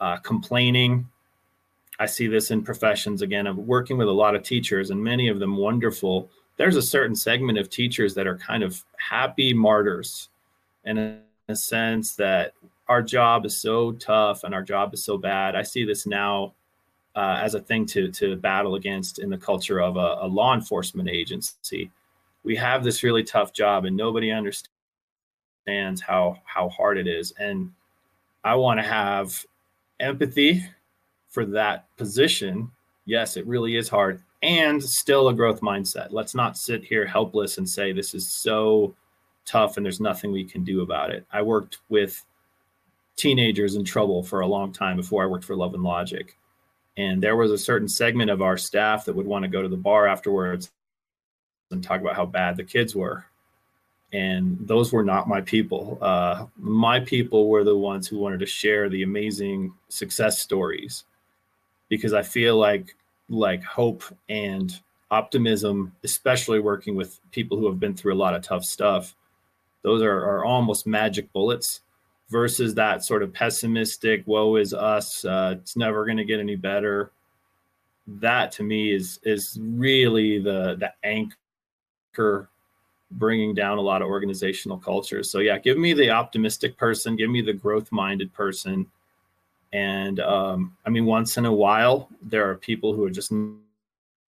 uh, 0.00 0.16
complaining 0.18 1.06
I 2.00 2.06
see 2.06 2.28
this 2.28 2.50
in 2.50 2.62
professions 2.62 3.20
again. 3.20 3.46
I'm 3.46 3.66
working 3.66 3.98
with 3.98 4.08
a 4.08 4.12
lot 4.12 4.34
of 4.34 4.42
teachers, 4.42 4.88
and 4.88 5.04
many 5.04 5.28
of 5.28 5.38
them 5.38 5.54
wonderful. 5.54 6.30
There's 6.56 6.76
a 6.76 6.82
certain 6.82 7.14
segment 7.14 7.58
of 7.58 7.68
teachers 7.68 8.14
that 8.14 8.26
are 8.26 8.38
kind 8.38 8.62
of 8.62 8.82
happy 8.96 9.52
martyrs, 9.52 10.30
in 10.86 11.20
a 11.48 11.54
sense 11.54 12.16
that 12.16 12.54
our 12.88 13.02
job 13.02 13.44
is 13.44 13.60
so 13.60 13.92
tough 13.92 14.44
and 14.44 14.54
our 14.54 14.62
job 14.62 14.94
is 14.94 15.04
so 15.04 15.18
bad. 15.18 15.54
I 15.54 15.62
see 15.62 15.84
this 15.84 16.06
now 16.06 16.54
uh, 17.16 17.38
as 17.40 17.54
a 17.54 17.60
thing 17.60 17.86
to 17.86 18.10
to 18.12 18.36
battle 18.36 18.74
against 18.74 19.18
in 19.18 19.30
the 19.30 19.38
culture 19.38 19.80
of 19.80 19.96
a, 19.96 20.18
a 20.20 20.26
law 20.26 20.54
enforcement 20.54 21.08
agency. 21.08 21.90
We 22.42 22.56
have 22.56 22.84
this 22.84 23.02
really 23.02 23.24
tough 23.24 23.52
job, 23.52 23.84
and 23.84 23.96
nobody 23.96 24.30
understands 24.30 26.00
how 26.00 26.40
how 26.44 26.68
hard 26.68 26.98
it 26.98 27.06
is. 27.06 27.32
And 27.38 27.72
I 28.44 28.54
want 28.54 28.80
to 28.80 28.86
have 28.86 29.44
empathy 29.98 30.64
for 31.28 31.44
that 31.46 31.84
position, 31.96 32.70
yes, 33.06 33.36
it 33.36 33.46
really 33.46 33.76
is 33.76 33.88
hard 33.88 34.22
and 34.42 34.82
still 34.82 35.28
a 35.28 35.34
growth 35.34 35.60
mindset. 35.60 36.08
Let's 36.10 36.34
not 36.34 36.56
sit 36.56 36.82
here 36.82 37.06
helpless 37.06 37.58
and 37.58 37.68
say 37.68 37.92
this 37.92 38.14
is 38.14 38.28
so 38.28 38.94
tough 39.44 39.76
and 39.76 39.84
there's 39.84 40.00
nothing 40.00 40.32
we 40.32 40.44
can 40.44 40.64
do 40.64 40.80
about 40.80 41.10
it. 41.10 41.26
I 41.32 41.42
worked 41.42 41.78
with 41.88 42.24
teenagers 43.16 43.74
in 43.74 43.84
trouble 43.84 44.22
for 44.22 44.40
a 44.40 44.46
long 44.46 44.72
time 44.72 44.96
before 44.96 45.22
I 45.22 45.26
worked 45.26 45.44
for 45.44 45.56
Love 45.56 45.74
and 45.74 45.82
Logic. 45.82 46.36
And 47.00 47.22
there 47.22 47.36
was 47.36 47.50
a 47.50 47.56
certain 47.56 47.88
segment 47.88 48.30
of 48.30 48.42
our 48.42 48.58
staff 48.58 49.06
that 49.06 49.16
would 49.16 49.26
want 49.26 49.42
to 49.44 49.48
go 49.48 49.62
to 49.62 49.68
the 49.68 49.76
bar 49.76 50.06
afterwards 50.06 50.70
and 51.70 51.82
talk 51.82 52.02
about 52.02 52.14
how 52.14 52.26
bad 52.26 52.58
the 52.58 52.64
kids 52.64 52.94
were. 52.94 53.24
And 54.12 54.58
those 54.60 54.92
were 54.92 55.02
not 55.02 55.26
my 55.26 55.40
people. 55.40 55.96
Uh, 56.02 56.44
my 56.58 57.00
people 57.00 57.48
were 57.48 57.64
the 57.64 57.76
ones 57.76 58.06
who 58.06 58.18
wanted 58.18 58.40
to 58.40 58.46
share 58.46 58.90
the 58.90 59.02
amazing 59.02 59.72
success 59.88 60.40
stories 60.40 61.04
because 61.88 62.12
I 62.12 62.20
feel 62.20 62.58
like 62.58 62.94
like 63.30 63.62
hope 63.62 64.02
and 64.28 64.78
optimism, 65.10 65.94
especially 66.04 66.60
working 66.60 66.96
with 66.96 67.18
people 67.30 67.56
who 67.56 67.66
have 67.66 67.80
been 67.80 67.94
through 67.94 68.12
a 68.12 68.22
lot 68.22 68.34
of 68.34 68.42
tough 68.42 68.64
stuff, 68.64 69.16
those 69.82 70.02
are, 70.02 70.18
are 70.18 70.44
almost 70.44 70.86
magic 70.86 71.32
bullets 71.32 71.80
versus 72.30 72.74
that 72.74 73.04
sort 73.04 73.22
of 73.22 73.32
pessimistic, 73.32 74.22
woe 74.26 74.56
is 74.56 74.72
us, 74.72 75.24
uh, 75.24 75.56
it's 75.60 75.76
never 75.76 76.04
going 76.04 76.16
to 76.16 76.24
get 76.24 76.40
any 76.40 76.56
better. 76.56 77.10
That 78.06 78.52
to 78.52 78.62
me 78.62 78.92
is 78.92 79.20
is 79.24 79.58
really 79.60 80.38
the 80.38 80.76
the 80.76 80.92
anchor 81.04 82.48
bringing 83.12 83.54
down 83.54 83.78
a 83.78 83.80
lot 83.80 84.02
of 84.02 84.08
organizational 84.08 84.78
cultures. 84.78 85.30
So 85.30 85.40
yeah, 85.40 85.58
give 85.58 85.76
me 85.76 85.92
the 85.92 86.10
optimistic 86.10 86.76
person, 86.76 87.16
give 87.16 87.30
me 87.30 87.42
the 87.42 87.52
growth 87.52 87.90
minded 87.92 88.32
person, 88.32 88.86
and 89.72 90.18
um, 90.20 90.76
I 90.86 90.90
mean, 90.90 91.06
once 91.06 91.36
in 91.36 91.46
a 91.46 91.52
while, 91.52 92.08
there 92.22 92.48
are 92.48 92.56
people 92.56 92.94
who 92.94 93.04
are 93.04 93.10
just 93.10 93.32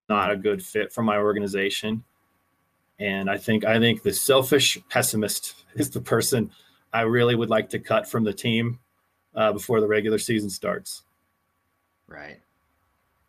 not 0.08 0.30
a 0.30 0.36
good 0.36 0.62
fit 0.62 0.92
for 0.92 1.02
my 1.02 1.16
organization. 1.16 2.04
And 3.00 3.28
I 3.28 3.38
think 3.38 3.64
I 3.64 3.78
think 3.80 4.02
the 4.02 4.12
selfish 4.12 4.78
pessimist 4.88 5.64
is 5.74 5.90
the 5.90 6.00
person 6.00 6.50
I 6.92 7.02
really 7.02 7.34
would 7.34 7.50
like 7.50 7.70
to 7.70 7.78
cut 7.78 8.08
from 8.08 8.24
the 8.24 8.32
team 8.32 8.78
uh, 9.34 9.52
before 9.52 9.80
the 9.80 9.88
regular 9.88 10.18
season 10.18 10.50
starts. 10.50 11.02
Right. 12.06 12.40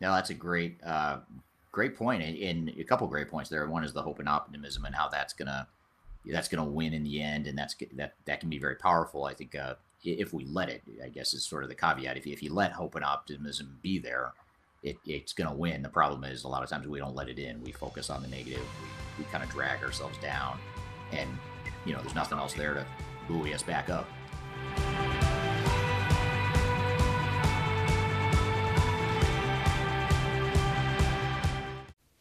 Now 0.00 0.14
that's 0.14 0.30
a 0.30 0.34
great, 0.34 0.78
uh, 0.84 1.18
great 1.72 1.96
point, 1.96 2.22
and 2.22 2.68
a 2.68 2.84
couple 2.84 3.06
great 3.06 3.30
points 3.30 3.48
there. 3.48 3.66
One 3.66 3.84
is 3.84 3.92
the 3.92 4.02
hope 4.02 4.18
and 4.18 4.28
optimism, 4.28 4.84
and 4.84 4.94
how 4.94 5.08
that's 5.08 5.32
gonna 5.32 5.66
that's 6.26 6.48
gonna 6.48 6.64
win 6.64 6.92
in 6.92 7.04
the 7.04 7.22
end, 7.22 7.46
and 7.46 7.56
that's 7.56 7.74
that 7.94 8.14
that 8.26 8.40
can 8.40 8.50
be 8.50 8.58
very 8.58 8.76
powerful. 8.76 9.24
I 9.24 9.34
think 9.34 9.54
uh, 9.54 9.74
if 10.04 10.34
we 10.34 10.44
let 10.44 10.68
it, 10.68 10.82
I 11.02 11.08
guess 11.08 11.32
is 11.32 11.44
sort 11.44 11.62
of 11.62 11.70
the 11.70 11.74
caveat. 11.74 12.16
If 12.16 12.26
you, 12.26 12.32
if 12.32 12.42
you 12.42 12.52
let 12.52 12.72
hope 12.72 12.94
and 12.94 13.04
optimism 13.04 13.78
be 13.82 13.98
there, 13.98 14.32
it, 14.82 14.96
it's 15.06 15.32
going 15.32 15.48
to 15.48 15.56
win. 15.56 15.82
The 15.82 15.88
problem 15.88 16.24
is 16.24 16.44
a 16.44 16.48
lot 16.48 16.62
of 16.62 16.68
times 16.68 16.86
we 16.86 16.98
don't 16.98 17.14
let 17.14 17.28
it 17.28 17.38
in. 17.38 17.62
We 17.62 17.72
focus 17.72 18.10
on 18.10 18.20
the 18.20 18.28
negative. 18.28 18.60
We, 19.18 19.24
we 19.24 19.30
kind 19.30 19.42
of 19.42 19.50
drag 19.50 19.82
ourselves 19.82 20.18
down, 20.18 20.58
and 21.12 21.30
you 21.86 21.94
know, 21.94 22.00
there's 22.02 22.14
nothing 22.14 22.38
else 22.38 22.52
there 22.52 22.74
to 22.74 22.86
buoy 23.28 23.54
us 23.54 23.62
back 23.62 23.88
up. 23.88 24.08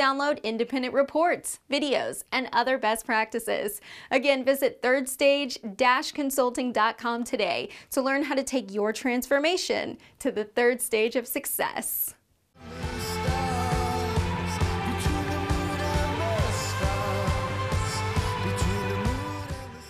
download 0.00 0.42
independent 0.42 0.94
reports, 0.94 1.60
videos, 1.70 2.24
and 2.32 2.48
other 2.54 2.78
best 2.78 3.04
practices. 3.04 3.82
Again, 4.10 4.42
visit 4.44 4.80
thirdstage-consulting.com 4.80 7.24
today 7.24 7.68
to 7.90 8.00
learn 8.00 8.22
how 8.22 8.34
to 8.34 8.42
take 8.42 8.72
your 8.72 8.94
transformation 8.94 9.98
to 10.20 10.32
the 10.32 10.44
third 10.44 10.80
stage 10.80 11.16
of 11.16 11.26
success. 11.26 12.14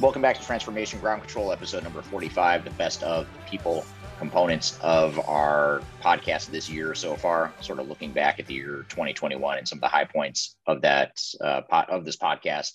Welcome 0.00 0.22
back 0.22 0.36
to 0.38 0.44
Transformation 0.44 0.98
Ground 0.98 1.22
Control, 1.22 1.52
episode 1.52 1.84
number 1.84 2.02
45, 2.02 2.64
the 2.64 2.70
best 2.70 3.04
of 3.04 3.28
people 3.46 3.84
components 4.20 4.78
of 4.82 5.18
our 5.28 5.80
podcast 6.04 6.48
this 6.48 6.68
year 6.68 6.94
so 6.94 7.16
far, 7.16 7.52
sort 7.62 7.80
of 7.80 7.88
looking 7.88 8.12
back 8.12 8.38
at 8.38 8.46
the 8.46 8.52
year 8.52 8.84
2021 8.90 9.56
and 9.56 9.66
some 9.66 9.78
of 9.78 9.80
the 9.80 9.88
high 9.88 10.04
points 10.04 10.56
of 10.66 10.82
that 10.82 11.18
uh, 11.40 11.62
pot, 11.62 11.88
of 11.88 12.04
this 12.04 12.18
podcast, 12.18 12.72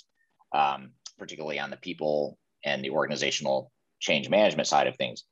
um, 0.54 0.90
particularly 1.20 1.60
on 1.60 1.70
the 1.70 1.78
people 1.78 2.38
and 2.66 2.84
the 2.84 2.90
organizational 2.90 3.72
change 4.00 4.28
management 4.28 4.68
side 4.68 4.88
of 4.88 4.98
things. 4.98 5.24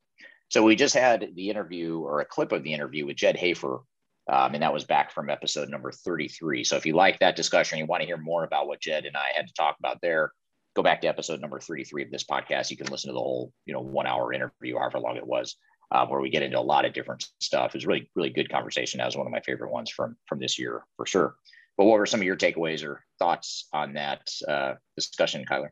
So 0.49 0.61
we 0.61 0.75
just 0.75 0.93
had 0.93 1.29
the 1.33 1.49
interview 1.49 1.97
or 1.97 2.21
a 2.21 2.25
clip 2.25 2.51
of 2.51 2.63
the 2.63 2.73
interview 2.73 3.07
with 3.07 3.17
Jed 3.17 3.35
Hafer, 3.35 3.79
um, 4.31 4.53
and 4.53 4.61
that 4.61 4.73
was 4.73 4.83
back 4.83 5.11
from 5.11 5.31
episode 5.31 5.67
number 5.67 5.91
33. 5.91 6.63
So 6.63 6.77
if 6.77 6.85
you 6.85 6.95
like 6.95 7.17
that 7.19 7.35
discussion, 7.35 7.79
you 7.79 7.87
want 7.87 8.01
to 8.01 8.07
hear 8.07 8.17
more 8.17 8.43
about 8.43 8.67
what 8.67 8.79
Jed 8.79 9.05
and 9.05 9.17
I 9.17 9.35
had 9.35 9.47
to 9.47 9.53
talk 9.55 9.77
about 9.79 9.97
there, 10.03 10.31
go 10.75 10.83
back 10.83 11.01
to 11.01 11.07
episode 11.07 11.41
number 11.41 11.59
33 11.59 12.03
of 12.03 12.11
this 12.11 12.23
podcast. 12.23 12.69
You 12.69 12.77
can 12.77 12.87
listen 12.87 13.09
to 13.09 13.13
the 13.13 13.19
whole, 13.19 13.51
you 13.65 13.73
know, 13.73 13.81
one 13.81 14.05
hour 14.05 14.31
interview, 14.31 14.77
however 14.77 14.99
long 14.99 15.17
it 15.17 15.25
was 15.25 15.55
uh, 15.93 16.05
where 16.07 16.19
we 16.19 16.29
get 16.29 16.43
into 16.43 16.59
a 16.59 16.61
lot 16.61 16.85
of 16.85 16.93
different 16.93 17.25
stuff. 17.39 17.73
It 17.73 17.77
was 17.77 17.85
really, 17.85 18.09
really 18.15 18.31
good 18.31 18.51
conversation. 18.51 18.97
That 18.97 19.05
was 19.05 19.15
one 19.15 19.27
of 19.27 19.31
my 19.31 19.41
favorite 19.41 19.71
ones 19.71 19.89
from 19.89 20.17
from 20.27 20.39
this 20.39 20.59
year 20.59 20.83
for 20.97 21.05
sure. 21.05 21.35
But 21.77 21.85
what 21.85 21.97
were 21.97 22.05
some 22.05 22.19
of 22.19 22.25
your 22.25 22.35
takeaways 22.35 22.83
or 22.83 23.03
thoughts 23.19 23.67
on 23.73 23.93
that 23.93 24.29
uh, 24.47 24.73
discussion, 24.95 25.45
Kyler? 25.49 25.69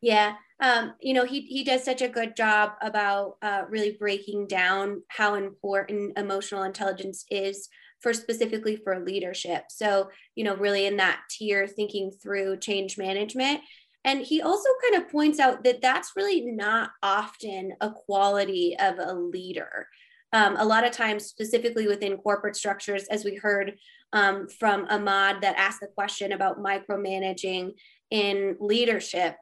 Yeah, 0.00 0.34
um, 0.60 0.94
you 1.00 1.14
know, 1.14 1.24
he 1.24 1.40
he 1.42 1.64
does 1.64 1.84
such 1.84 2.02
a 2.02 2.08
good 2.08 2.36
job 2.36 2.72
about 2.82 3.36
uh, 3.42 3.62
really 3.68 3.96
breaking 3.98 4.46
down 4.46 5.02
how 5.08 5.34
important 5.34 6.18
emotional 6.18 6.64
intelligence 6.64 7.24
is 7.30 7.68
for 8.00 8.12
specifically 8.12 8.76
for 8.76 8.98
leadership. 8.98 9.64
So, 9.70 10.10
you 10.34 10.44
know, 10.44 10.56
really 10.56 10.86
in 10.86 10.96
that 10.96 11.20
tier, 11.30 11.66
thinking 11.68 12.10
through 12.10 12.58
change 12.58 12.98
management 12.98 13.60
and 14.04 14.20
he 14.20 14.42
also 14.42 14.68
kind 14.82 15.02
of 15.02 15.10
points 15.10 15.38
out 15.38 15.62
that 15.64 15.80
that's 15.80 16.12
really 16.16 16.42
not 16.42 16.90
often 17.02 17.72
a 17.80 17.90
quality 17.90 18.76
of 18.78 18.98
a 18.98 19.14
leader. 19.14 19.86
Um, 20.32 20.56
a 20.56 20.64
lot 20.64 20.86
of 20.86 20.92
times, 20.92 21.26
specifically 21.26 21.86
within 21.86 22.16
corporate 22.16 22.56
structures, 22.56 23.04
as 23.08 23.24
we 23.24 23.36
heard 23.36 23.74
um, 24.12 24.48
from 24.48 24.86
Ahmad 24.88 25.42
that 25.42 25.56
asked 25.56 25.80
the 25.80 25.86
question 25.88 26.32
about 26.32 26.58
micromanaging 26.58 27.72
in 28.10 28.56
leadership, 28.58 29.36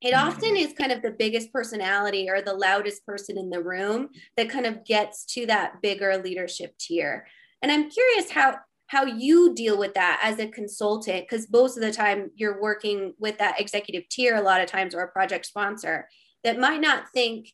it 0.00 0.12
mm-hmm. 0.12 0.28
often 0.28 0.56
is 0.56 0.72
kind 0.72 0.92
of 0.92 1.02
the 1.02 1.12
biggest 1.12 1.52
personality 1.52 2.28
or 2.28 2.42
the 2.42 2.54
loudest 2.54 3.06
person 3.06 3.38
in 3.38 3.48
the 3.48 3.62
room 3.62 4.08
that 4.36 4.50
kind 4.50 4.66
of 4.66 4.84
gets 4.84 5.24
to 5.34 5.46
that 5.46 5.80
bigger 5.82 6.18
leadership 6.18 6.76
tier. 6.78 7.26
And 7.62 7.72
I'm 7.72 7.90
curious 7.90 8.30
how 8.30 8.56
how 8.88 9.04
you 9.04 9.54
deal 9.54 9.78
with 9.78 9.94
that 9.94 10.18
as 10.22 10.38
a 10.38 10.48
consultant 10.48 11.26
because 11.28 11.50
most 11.52 11.76
of 11.76 11.82
the 11.82 11.92
time 11.92 12.30
you're 12.34 12.60
working 12.60 13.14
with 13.18 13.38
that 13.38 13.60
executive 13.60 14.08
tier 14.08 14.36
a 14.36 14.42
lot 14.42 14.60
of 14.60 14.66
times 14.66 14.94
or 14.94 15.00
a 15.00 15.12
project 15.12 15.46
sponsor 15.46 16.08
that 16.42 16.58
might 16.58 16.80
not 16.80 17.04
think 17.12 17.52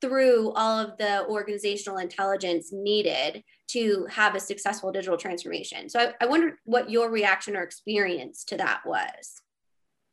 through 0.00 0.52
all 0.52 0.78
of 0.78 0.98
the 0.98 1.24
organizational 1.26 1.98
intelligence 1.98 2.70
needed 2.72 3.42
to 3.68 4.06
have 4.10 4.34
a 4.34 4.40
successful 4.40 4.92
digital 4.92 5.16
transformation. 5.16 5.88
So 5.88 6.00
i, 6.00 6.12
I 6.20 6.26
wonder 6.26 6.58
what 6.64 6.90
your 6.90 7.10
reaction 7.10 7.56
or 7.56 7.62
experience 7.62 8.44
to 8.44 8.56
that 8.56 8.80
was. 8.84 9.42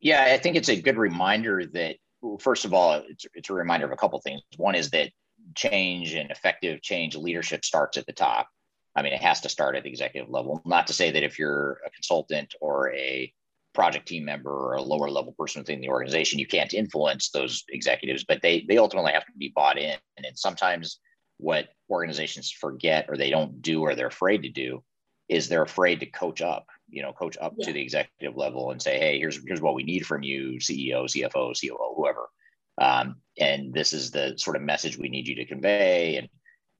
Yeah 0.02 0.24
i 0.30 0.38
think 0.38 0.57
it's 0.57 0.70
a 0.70 0.82
good 0.82 0.98
reminder 0.98 1.65
that 1.74 1.95
first 2.40 2.65
of 2.65 2.74
all 2.74 3.02
it's, 3.07 3.26
it's 3.34 3.49
a 3.49 3.53
reminder 3.53 3.86
of 3.86 3.91
a 3.94 3.98
couple 3.98 4.20
things. 4.20 4.41
One 4.57 4.76
is 4.76 4.90
that 4.91 5.10
change 5.56 6.14
and 6.14 6.32
effective 6.32 6.82
change 6.82 7.15
leadership 7.15 7.64
starts 7.64 7.98
at 7.98 8.06
the 8.06 8.14
top 8.14 8.48
I 8.95 9.02
mean, 9.02 9.14
it 9.14 9.22
has 9.22 9.41
to 9.41 9.49
start 9.49 9.76
at 9.76 9.84
the 9.84 9.90
executive 9.90 10.30
level. 10.30 10.61
Not 10.65 10.88
to 10.88 10.94
say 10.94 11.11
that 11.11 11.24
if 11.24 11.40
you're 11.40 11.80
a 11.86 11.90
consultant 11.90 12.53
or 12.61 12.94
a 12.94 13.34
project 13.74 14.07
team 14.07 14.24
member 14.24 14.52
or 14.52 14.76
a 14.76 14.82
lower 14.82 15.10
level 15.10 15.34
person 15.38 15.61
within 15.61 15.82
the 15.82 15.90
organization, 15.90 16.40
you 16.40 16.45
can't 16.45 16.74
influence 16.74 17.30
those 17.30 17.64
executives, 17.70 18.24
but 18.24 18.41
they 18.41 18.65
they 18.68 18.78
ultimately 18.78 19.11
have 19.11 19.26
to 19.26 19.32
be 19.38 19.52
bought 19.56 19.78
in. 19.78 19.98
And 20.18 20.38
sometimes 20.38 20.99
what 21.38 21.70
organizations 21.90 22.52
forget 22.52 23.06
or 23.10 23.18
they 23.18 23.30
don't 23.30 23.61
do 23.61 23.82
or 23.82 23.95
they're 23.95 24.07
afraid 24.07 24.44
to 24.44 24.49
do 24.49 24.84
is 25.30 25.48
they're 25.48 25.64
afraid 25.64 25.99
to 25.99 26.06
coach 26.06 26.41
up, 26.41 26.68
you 26.90 27.02
know, 27.02 27.14
coach 27.14 27.38
up 27.41 27.53
yeah. 27.57 27.65
to 27.65 27.74
the 27.74 27.82
executive 27.82 28.38
level 28.38 28.72
and 28.72 28.82
say, 28.82 28.99
hey, 28.99 29.18
here's 29.18 29.40
here's 29.45 29.61
what 29.61 29.76
we 29.76 29.84
need 29.84 30.06
from 30.06 30.22
you, 30.22 30.60
CEO, 30.60 31.06
CFO, 31.06 31.53
COO, 31.60 31.95
whoever. 31.95 32.30
Um, 32.80 33.18
and 33.40 33.74
this 33.74 33.94
is 33.94 34.11
the 34.11 34.34
sort 34.38 34.56
of 34.56 34.61
message 34.61 34.98
we 34.98 35.10
need 35.10 35.28
you 35.28 35.36
to 35.36 35.45
convey. 35.45 36.18
And 36.18 36.30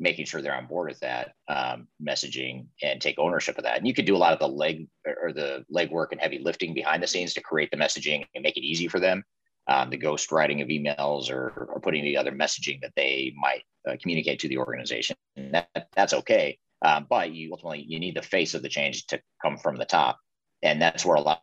making 0.04 0.26
sure 0.26 0.42
they're 0.42 0.56
on 0.56 0.68
board 0.68 0.90
with 0.90 1.00
that 1.00 1.34
um, 1.48 1.88
messaging 2.06 2.68
and 2.84 3.02
take 3.02 3.18
ownership 3.18 3.58
of 3.58 3.64
that. 3.64 3.78
And 3.78 3.88
you 3.88 3.94
could 3.94 4.06
do 4.06 4.16
a 4.16 4.18
lot 4.18 4.34
of 4.34 4.40
the 4.40 4.48
leg 4.48 4.88
or 5.06 5.34
the 5.34 5.66
legwork 5.74 6.08
and 6.12 6.22
heavy 6.22 6.40
lifting 6.40 6.74
behind 6.74 7.02
the 7.02 7.08
scenes 7.08 7.34
to 7.34 7.42
create 7.42 7.72
the 7.72 7.78
messaging 7.78 8.26
and 8.36 8.44
make 8.44 8.58
it 8.58 8.66
easy 8.66 8.88
for 8.88 9.00
them. 9.00 9.24
Um, 9.68 9.90
the 9.90 9.98
ghost 9.98 10.32
writing 10.32 10.62
of 10.62 10.68
emails 10.68 11.32
or, 11.32 11.70
or 11.74 11.80
putting 11.80 12.04
together 12.04 12.34
messaging 12.34 12.82
that 12.82 12.92
they 12.98 13.34
might 13.42 13.64
uh, 13.90 13.96
communicate 14.02 14.40
to 14.40 14.50
the 14.50 14.58
organization. 14.58 15.16
And 15.38 15.54
That, 15.54 15.88
that's 15.96 16.14
okay. 16.14 16.60
Um, 16.86 17.08
but 17.10 17.32
you 17.32 17.52
ultimately 17.54 17.86
you 17.88 18.00
need 18.00 18.16
the 18.16 18.22
face 18.22 18.54
of 18.54 18.62
the 18.62 18.70
change 18.70 19.08
to 19.08 19.22
come 19.42 19.58
from 19.58 19.78
the 19.78 19.86
top. 19.86 20.20
And 20.62 20.82
that's 20.82 21.06
where 21.06 21.16
a 21.16 21.22
lot 21.22 21.42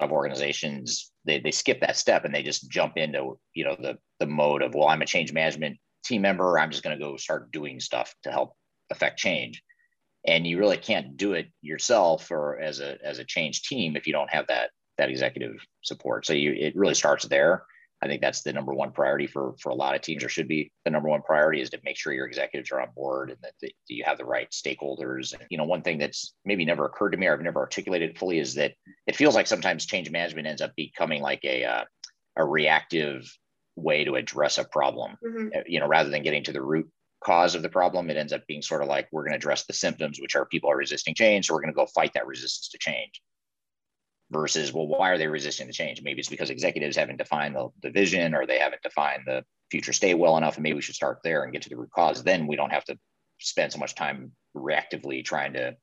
of 0.00 0.12
organizations 0.12 1.10
they, 1.24 1.40
they 1.40 1.50
skip 1.50 1.80
that 1.80 1.96
step 1.96 2.24
and 2.24 2.34
they 2.34 2.42
just 2.42 2.70
jump 2.70 2.96
into 2.96 3.38
you 3.54 3.64
know 3.64 3.76
the 3.80 3.96
the 4.20 4.26
mode 4.26 4.62
of 4.62 4.74
well 4.74 4.88
i'm 4.88 5.02
a 5.02 5.06
change 5.06 5.32
management 5.32 5.78
team 6.06 6.22
member. 6.22 6.58
I'm 6.58 6.70
just 6.70 6.82
going 6.82 6.98
to 6.98 7.04
go 7.04 7.16
start 7.16 7.52
doing 7.52 7.80
stuff 7.80 8.14
to 8.22 8.30
help 8.30 8.54
affect 8.90 9.18
change. 9.18 9.62
And 10.26 10.46
you 10.46 10.58
really 10.58 10.76
can't 10.76 11.16
do 11.16 11.34
it 11.34 11.46
yourself 11.62 12.30
or 12.30 12.58
as 12.58 12.80
a 12.80 12.98
as 13.04 13.18
a 13.18 13.24
change 13.24 13.62
team 13.62 13.96
if 13.96 14.06
you 14.06 14.12
don't 14.12 14.30
have 14.30 14.46
that 14.48 14.70
that 14.98 15.10
executive 15.10 15.56
support. 15.82 16.26
So 16.26 16.32
you 16.32 16.52
it 16.52 16.76
really 16.76 16.94
starts 16.94 17.26
there. 17.26 17.64
I 18.02 18.08
think 18.08 18.20
that's 18.20 18.42
the 18.42 18.52
number 18.52 18.74
one 18.74 18.92
priority 18.92 19.26
for 19.26 19.54
for 19.60 19.70
a 19.70 19.74
lot 19.74 19.94
of 19.94 20.02
teams, 20.02 20.22
or 20.22 20.28
should 20.28 20.48
be 20.48 20.70
the 20.84 20.90
number 20.90 21.08
one 21.08 21.22
priority, 21.22 21.62
is 21.62 21.70
to 21.70 21.80
make 21.84 21.96
sure 21.96 22.12
your 22.12 22.26
executives 22.26 22.70
are 22.70 22.80
on 22.80 22.88
board 22.94 23.30
and 23.30 23.38
that, 23.42 23.54
that 23.62 23.72
you 23.88 24.04
have 24.04 24.18
the 24.18 24.24
right 24.24 24.50
stakeholders. 24.50 25.32
And 25.32 25.42
you 25.48 25.56
know, 25.56 25.64
one 25.64 25.82
thing 25.82 25.98
that's 25.98 26.34
maybe 26.44 26.64
never 26.64 26.84
occurred 26.84 27.10
to 27.10 27.16
me, 27.16 27.26
or 27.26 27.32
I've 27.32 27.40
never 27.40 27.60
articulated 27.60 28.18
fully, 28.18 28.38
is 28.38 28.54
that 28.54 28.74
it 29.06 29.16
feels 29.16 29.34
like 29.34 29.46
sometimes 29.46 29.86
change 29.86 30.10
management 30.10 30.46
ends 30.46 30.60
up 30.60 30.74
becoming 30.76 31.22
like 31.22 31.44
a 31.44 31.64
uh, 31.64 31.84
a 32.36 32.44
reactive 32.44 33.30
way 33.76 34.04
to 34.04 34.16
address 34.16 34.58
a 34.58 34.64
problem. 34.64 35.16
Mm-hmm. 35.24 35.48
Uh, 35.54 35.60
you 35.66 35.80
know, 35.80 35.86
rather 35.86 36.10
than 36.10 36.22
getting 36.22 36.44
to 36.44 36.52
the 36.52 36.62
root 36.62 36.90
cause 37.22 37.54
of 37.54 37.62
the 37.62 37.68
problem, 37.68 38.10
it 38.10 38.16
ends 38.16 38.32
up 38.32 38.46
being 38.46 38.62
sort 38.62 38.82
of 38.82 38.88
like 38.88 39.08
we're 39.12 39.22
going 39.22 39.32
to 39.32 39.36
address 39.36 39.64
the 39.64 39.72
symptoms, 39.72 40.20
which 40.20 40.36
are 40.36 40.46
people 40.46 40.70
are 40.70 40.76
resisting 40.76 41.14
change, 41.14 41.46
so 41.46 41.54
we're 41.54 41.60
going 41.60 41.72
to 41.72 41.76
go 41.76 41.86
fight 41.86 42.12
that 42.14 42.26
resistance 42.26 42.68
to 42.70 42.78
change. 42.78 43.22
Versus, 44.30 44.72
well, 44.72 44.88
why 44.88 45.10
are 45.10 45.18
they 45.18 45.28
resisting 45.28 45.68
the 45.68 45.72
change? 45.72 46.02
Maybe 46.02 46.18
it's 46.18 46.28
because 46.28 46.50
executives 46.50 46.96
haven't 46.96 47.18
defined 47.18 47.54
the, 47.54 47.68
the 47.82 47.90
vision 47.90 48.34
or 48.34 48.44
they 48.44 48.58
haven't 48.58 48.82
defined 48.82 49.22
the 49.24 49.44
future 49.70 49.92
state 49.92 50.14
well 50.14 50.36
enough, 50.36 50.56
and 50.56 50.64
maybe 50.64 50.74
we 50.74 50.82
should 50.82 50.96
start 50.96 51.20
there 51.22 51.44
and 51.44 51.52
get 51.52 51.62
to 51.62 51.68
the 51.68 51.76
root 51.76 51.90
cause. 51.94 52.24
Then 52.24 52.46
we 52.46 52.56
don't 52.56 52.72
have 52.72 52.84
to 52.84 52.98
spend 53.38 53.72
so 53.72 53.78
much 53.78 53.94
time 53.94 54.32
reactively 54.56 55.24
trying 55.24 55.52
to 55.52 55.76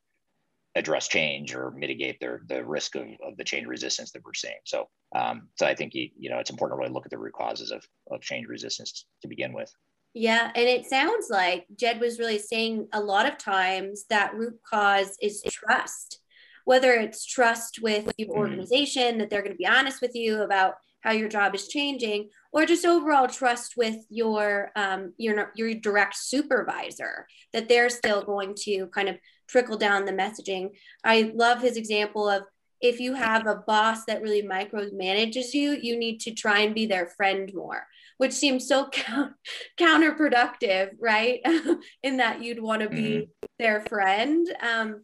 address 0.75 1.07
change 1.07 1.53
or 1.53 1.71
mitigate 1.71 2.19
the, 2.19 2.39
the 2.47 2.65
risk 2.65 2.95
of, 2.95 3.07
of 3.25 3.37
the 3.37 3.43
change 3.43 3.67
resistance 3.67 4.11
that 4.11 4.23
we're 4.25 4.33
seeing. 4.33 4.57
So, 4.65 4.87
um, 5.15 5.49
so 5.55 5.65
I 5.65 5.75
think 5.75 5.93
you, 5.93 6.09
you 6.17 6.29
know 6.29 6.39
it's 6.39 6.49
important 6.49 6.77
to 6.77 6.81
really 6.81 6.93
look 6.93 7.05
at 7.05 7.11
the 7.11 7.17
root 7.17 7.33
causes 7.33 7.71
of, 7.71 7.85
of 8.11 8.21
change 8.21 8.47
resistance 8.47 9.05
to 9.21 9.27
begin 9.27 9.53
with. 9.53 9.71
Yeah, 10.15 10.51
and 10.55 10.65
it 10.67 10.85
sounds 10.85 11.27
like 11.29 11.65
Jed 11.75 11.99
was 11.99 12.19
really 12.19 12.37
saying 12.37 12.87
a 12.93 13.01
lot 13.01 13.27
of 13.27 13.37
times 13.37 14.05
that 14.09 14.35
root 14.35 14.59
cause 14.67 15.17
is 15.21 15.43
trust, 15.47 16.19
whether 16.65 16.93
it's 16.93 17.25
trust 17.25 17.79
with 17.81 18.11
your 18.17 18.29
mm-hmm. 18.29 18.39
organization 18.39 19.17
that 19.17 19.29
they're 19.29 19.41
going 19.41 19.53
to 19.53 19.57
be 19.57 19.67
honest 19.67 20.01
with 20.01 20.15
you 20.15 20.41
about 20.41 20.75
how 21.01 21.11
your 21.11 21.29
job 21.29 21.53
is 21.53 21.67
changing, 21.67 22.29
or 22.51 22.65
just 22.65 22.85
overall 22.85 23.27
trust 23.27 23.73
with 23.75 23.97
your 24.09 24.71
um, 24.75 25.13
your 25.17 25.51
your 25.55 25.73
direct 25.73 26.15
supervisor 26.15 27.27
that 27.51 27.67
they're 27.67 27.89
still 27.89 28.23
going 28.23 28.55
to 28.55 28.87
kind 28.87 29.09
of 29.09 29.17
trickle 29.47 29.77
down 29.77 30.05
the 30.05 30.11
messaging. 30.11 30.71
I 31.03 31.31
love 31.35 31.61
his 31.61 31.77
example 31.77 32.29
of 32.29 32.43
if 32.81 32.99
you 32.99 33.13
have 33.13 33.47
a 33.47 33.55
boss 33.55 34.03
that 34.05 34.21
really 34.21 34.43
micromanages 34.43 35.53
you, 35.53 35.77
you 35.81 35.97
need 35.97 36.19
to 36.19 36.31
try 36.31 36.59
and 36.59 36.75
be 36.75 36.85
their 36.85 37.07
friend 37.07 37.49
more, 37.53 37.87
which 38.17 38.33
seems 38.33 38.67
so 38.67 38.89
counterproductive, 39.79 40.89
right? 40.99 41.39
In 42.03 42.17
that 42.17 42.43
you'd 42.43 42.61
want 42.61 42.81
to 42.81 42.89
be 42.89 43.01
mm-hmm. 43.01 43.45
their 43.57 43.81
friend. 43.81 44.47
Um, 44.61 45.03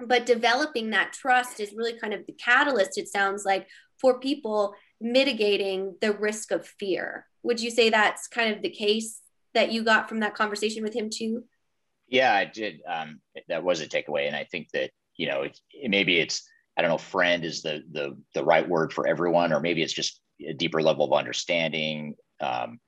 but 0.00 0.26
developing 0.26 0.90
that 0.90 1.12
trust 1.12 1.60
is 1.60 1.72
really 1.72 1.96
kind 1.98 2.12
of 2.12 2.26
the 2.26 2.32
catalyst, 2.32 2.98
it 2.98 3.08
sounds 3.08 3.44
like, 3.44 3.68
for 4.00 4.18
people 4.18 4.74
mitigating 5.00 5.96
the 6.00 6.12
risk 6.12 6.50
of 6.50 6.66
fear. 6.66 7.26
Would 7.44 7.60
you 7.60 7.70
say 7.70 7.90
that's 7.90 8.26
kind 8.26 8.54
of 8.54 8.60
the 8.60 8.70
case 8.70 9.20
that 9.54 9.70
you 9.70 9.84
got 9.84 10.08
from 10.08 10.20
that 10.20 10.34
conversation 10.34 10.82
with 10.82 10.94
him 10.94 11.10
too? 11.10 11.44
Yeah, 12.08 12.34
I 12.34 12.44
did. 12.44 12.80
Um, 12.86 13.20
that 13.48 13.64
was 13.64 13.80
a 13.80 13.86
takeaway, 13.86 14.26
and 14.26 14.36
I 14.36 14.44
think 14.44 14.68
that 14.72 14.90
you 15.16 15.26
know 15.26 15.42
it, 15.42 15.58
maybe 15.88 16.18
it's 16.18 16.46
I 16.76 16.82
don't 16.82 16.90
know, 16.90 16.98
friend 16.98 17.44
is 17.44 17.62
the 17.62 17.82
the 17.92 18.16
the 18.34 18.44
right 18.44 18.68
word 18.68 18.92
for 18.92 19.06
everyone, 19.06 19.52
or 19.52 19.60
maybe 19.60 19.82
it's 19.82 19.92
just 19.92 20.20
a 20.46 20.52
deeper 20.52 20.82
level 20.82 21.04
of 21.04 21.12
understanding, 21.18 22.14
um, 22.40 22.80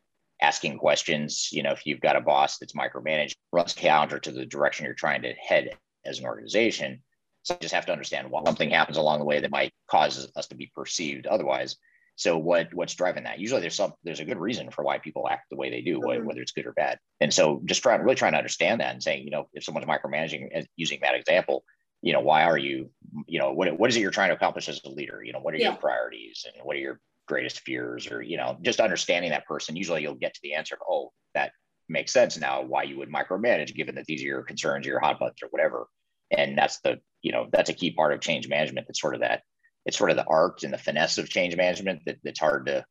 asking 0.42 0.78
questions. 0.78 1.48
You 1.52 1.62
know, 1.62 1.70
if 1.70 1.86
you've 1.86 2.00
got 2.00 2.16
a 2.16 2.20
boss 2.20 2.58
that's 2.58 2.74
micromanaged, 2.74 3.36
runs 3.52 3.72
counter 3.72 4.18
to 4.18 4.32
the 4.32 4.46
direction 4.46 4.84
you're 4.84 4.94
trying 4.94 5.22
to 5.22 5.32
head 5.34 5.70
as 6.04 6.18
an 6.18 6.26
organization. 6.26 7.02
So 7.42 7.54
you 7.54 7.60
just 7.60 7.74
have 7.74 7.86
to 7.86 7.92
understand 7.92 8.28
why 8.28 8.42
something 8.44 8.70
happens 8.70 8.96
along 8.96 9.20
the 9.20 9.24
way 9.24 9.38
that 9.38 9.52
might 9.52 9.72
cause 9.88 10.28
us 10.34 10.46
to 10.48 10.56
be 10.56 10.70
perceived 10.74 11.28
otherwise. 11.28 11.76
So 12.16 12.38
what 12.38 12.72
what's 12.72 12.94
driving 12.94 13.24
that? 13.24 13.38
Usually 13.38 13.60
there's 13.60 13.76
some 13.76 13.92
there's 14.02 14.20
a 14.20 14.24
good 14.24 14.38
reason 14.38 14.70
for 14.70 14.82
why 14.82 14.98
people 14.98 15.28
act 15.28 15.50
the 15.50 15.56
way 15.56 15.70
they 15.70 15.82
do, 15.82 16.00
mm-hmm. 16.00 16.26
whether 16.26 16.40
it's 16.40 16.52
good 16.52 16.66
or 16.66 16.72
bad. 16.72 16.98
And 17.20 17.32
so 17.32 17.60
just 17.66 17.82
trying 17.82 18.00
really 18.00 18.16
trying 18.16 18.32
to 18.32 18.38
understand 18.38 18.80
that 18.80 18.92
and 18.92 19.02
saying, 19.02 19.24
you 19.24 19.30
know, 19.30 19.48
if 19.52 19.64
someone's 19.64 19.86
micromanaging 19.86 20.66
using 20.76 21.00
that 21.02 21.14
example, 21.14 21.62
you 22.02 22.12
know, 22.12 22.20
why 22.20 22.44
are 22.44 22.58
you, 22.58 22.90
you 23.26 23.38
know, 23.38 23.52
what 23.52 23.78
what 23.78 23.90
is 23.90 23.96
it 23.96 24.00
you're 24.00 24.10
trying 24.10 24.30
to 24.30 24.34
accomplish 24.34 24.68
as 24.68 24.80
a 24.84 24.88
leader? 24.88 25.22
You 25.22 25.32
know, 25.32 25.40
what 25.40 25.54
are 25.54 25.58
yeah. 25.58 25.68
your 25.70 25.76
priorities 25.76 26.46
and 26.46 26.64
what 26.64 26.76
are 26.76 26.80
your 26.80 27.00
greatest 27.28 27.60
fears? 27.60 28.10
Or, 28.10 28.22
you 28.22 28.38
know, 28.38 28.56
just 28.62 28.80
understanding 28.80 29.30
that 29.30 29.46
person, 29.46 29.76
usually 29.76 30.02
you'll 30.02 30.14
get 30.14 30.34
to 30.34 30.40
the 30.42 30.54
answer 30.54 30.76
of, 30.76 30.80
oh, 30.88 31.12
that 31.34 31.52
makes 31.88 32.12
sense 32.12 32.38
now 32.38 32.62
why 32.62 32.84
you 32.84 32.96
would 32.98 33.12
micromanage 33.12 33.74
given 33.74 33.94
that 33.96 34.06
these 34.06 34.22
are 34.22 34.26
your 34.26 34.42
concerns, 34.42 34.86
or 34.86 34.90
your 34.90 35.00
hot 35.00 35.18
buttons 35.18 35.42
or 35.42 35.48
whatever. 35.50 35.86
And 36.30 36.56
that's 36.56 36.80
the, 36.80 36.98
you 37.22 37.32
know, 37.32 37.48
that's 37.52 37.70
a 37.70 37.74
key 37.74 37.92
part 37.92 38.12
of 38.12 38.20
change 38.20 38.48
management. 38.48 38.86
That's 38.86 39.00
sort 39.00 39.14
of 39.14 39.20
that 39.20 39.42
it's 39.86 39.96
sort 39.96 40.10
of 40.10 40.16
the 40.16 40.26
art 40.26 40.64
and 40.64 40.72
the 40.72 40.78
finesse 40.78 41.16
of 41.16 41.30
change 41.30 41.56
management 41.56 42.02
that, 42.04 42.18
that's 42.22 42.40
hard 42.40 42.66
to 42.66 42.84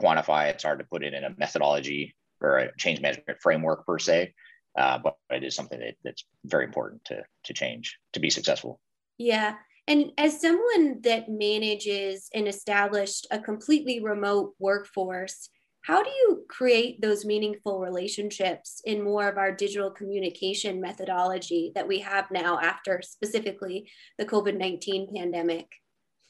quantify. 0.00 0.50
It's 0.50 0.62
hard 0.62 0.78
to 0.78 0.84
put 0.84 1.02
it 1.02 1.14
in 1.14 1.24
a 1.24 1.34
methodology 1.38 2.14
or 2.40 2.58
a 2.58 2.76
change 2.76 3.00
management 3.00 3.40
framework 3.40 3.86
per 3.86 3.98
se, 3.98 4.34
uh, 4.78 4.98
but 5.02 5.16
it 5.30 5.42
is 5.42 5.56
something 5.56 5.80
that, 5.80 5.94
that's 6.04 6.24
very 6.44 6.64
important 6.64 7.04
to 7.06 7.24
to 7.44 7.54
change 7.54 7.98
to 8.12 8.20
be 8.20 8.30
successful. 8.30 8.78
Yeah, 9.18 9.54
and 9.88 10.12
as 10.18 10.40
someone 10.40 11.00
that 11.02 11.28
manages 11.28 12.28
and 12.34 12.46
established 12.46 13.26
a 13.30 13.38
completely 13.38 14.02
remote 14.02 14.52
workforce, 14.58 15.48
how 15.82 16.02
do 16.02 16.10
you 16.10 16.44
create 16.48 17.00
those 17.00 17.24
meaningful 17.24 17.80
relationships 17.80 18.80
in 18.84 19.02
more 19.02 19.28
of 19.28 19.38
our 19.38 19.50
digital 19.52 19.90
communication 19.90 20.80
methodology 20.80 21.72
that 21.74 21.88
we 21.88 21.98
have 22.00 22.30
now 22.30 22.60
after 22.60 23.00
specifically 23.02 23.90
the 24.18 24.24
COVID 24.24 24.56
19 24.56 25.12
pandemic? 25.16 25.68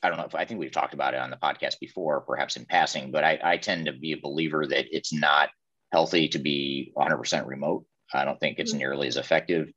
I 0.02 0.08
don't 0.08 0.18
know 0.18 0.24
if 0.24 0.34
I 0.34 0.44
think 0.44 0.58
we've 0.60 0.72
talked 0.72 0.94
about 0.94 1.14
it 1.14 1.20
on 1.20 1.30
the 1.30 1.36
podcast 1.36 1.78
before, 1.80 2.20
perhaps 2.22 2.56
in 2.56 2.64
passing, 2.64 3.10
but 3.10 3.24
I, 3.24 3.38
I 3.42 3.56
tend 3.56 3.86
to 3.86 3.92
be 3.92 4.12
a 4.12 4.20
believer 4.20 4.66
that 4.66 4.94
it's 4.94 5.12
not 5.12 5.50
healthy 5.92 6.28
to 6.28 6.38
be 6.38 6.92
100% 6.96 7.46
remote. 7.46 7.84
I 8.12 8.24
don't 8.24 8.40
think 8.40 8.58
it's 8.58 8.72
mm-hmm. 8.72 8.78
nearly 8.78 9.08
as 9.08 9.16
effective. 9.16 9.70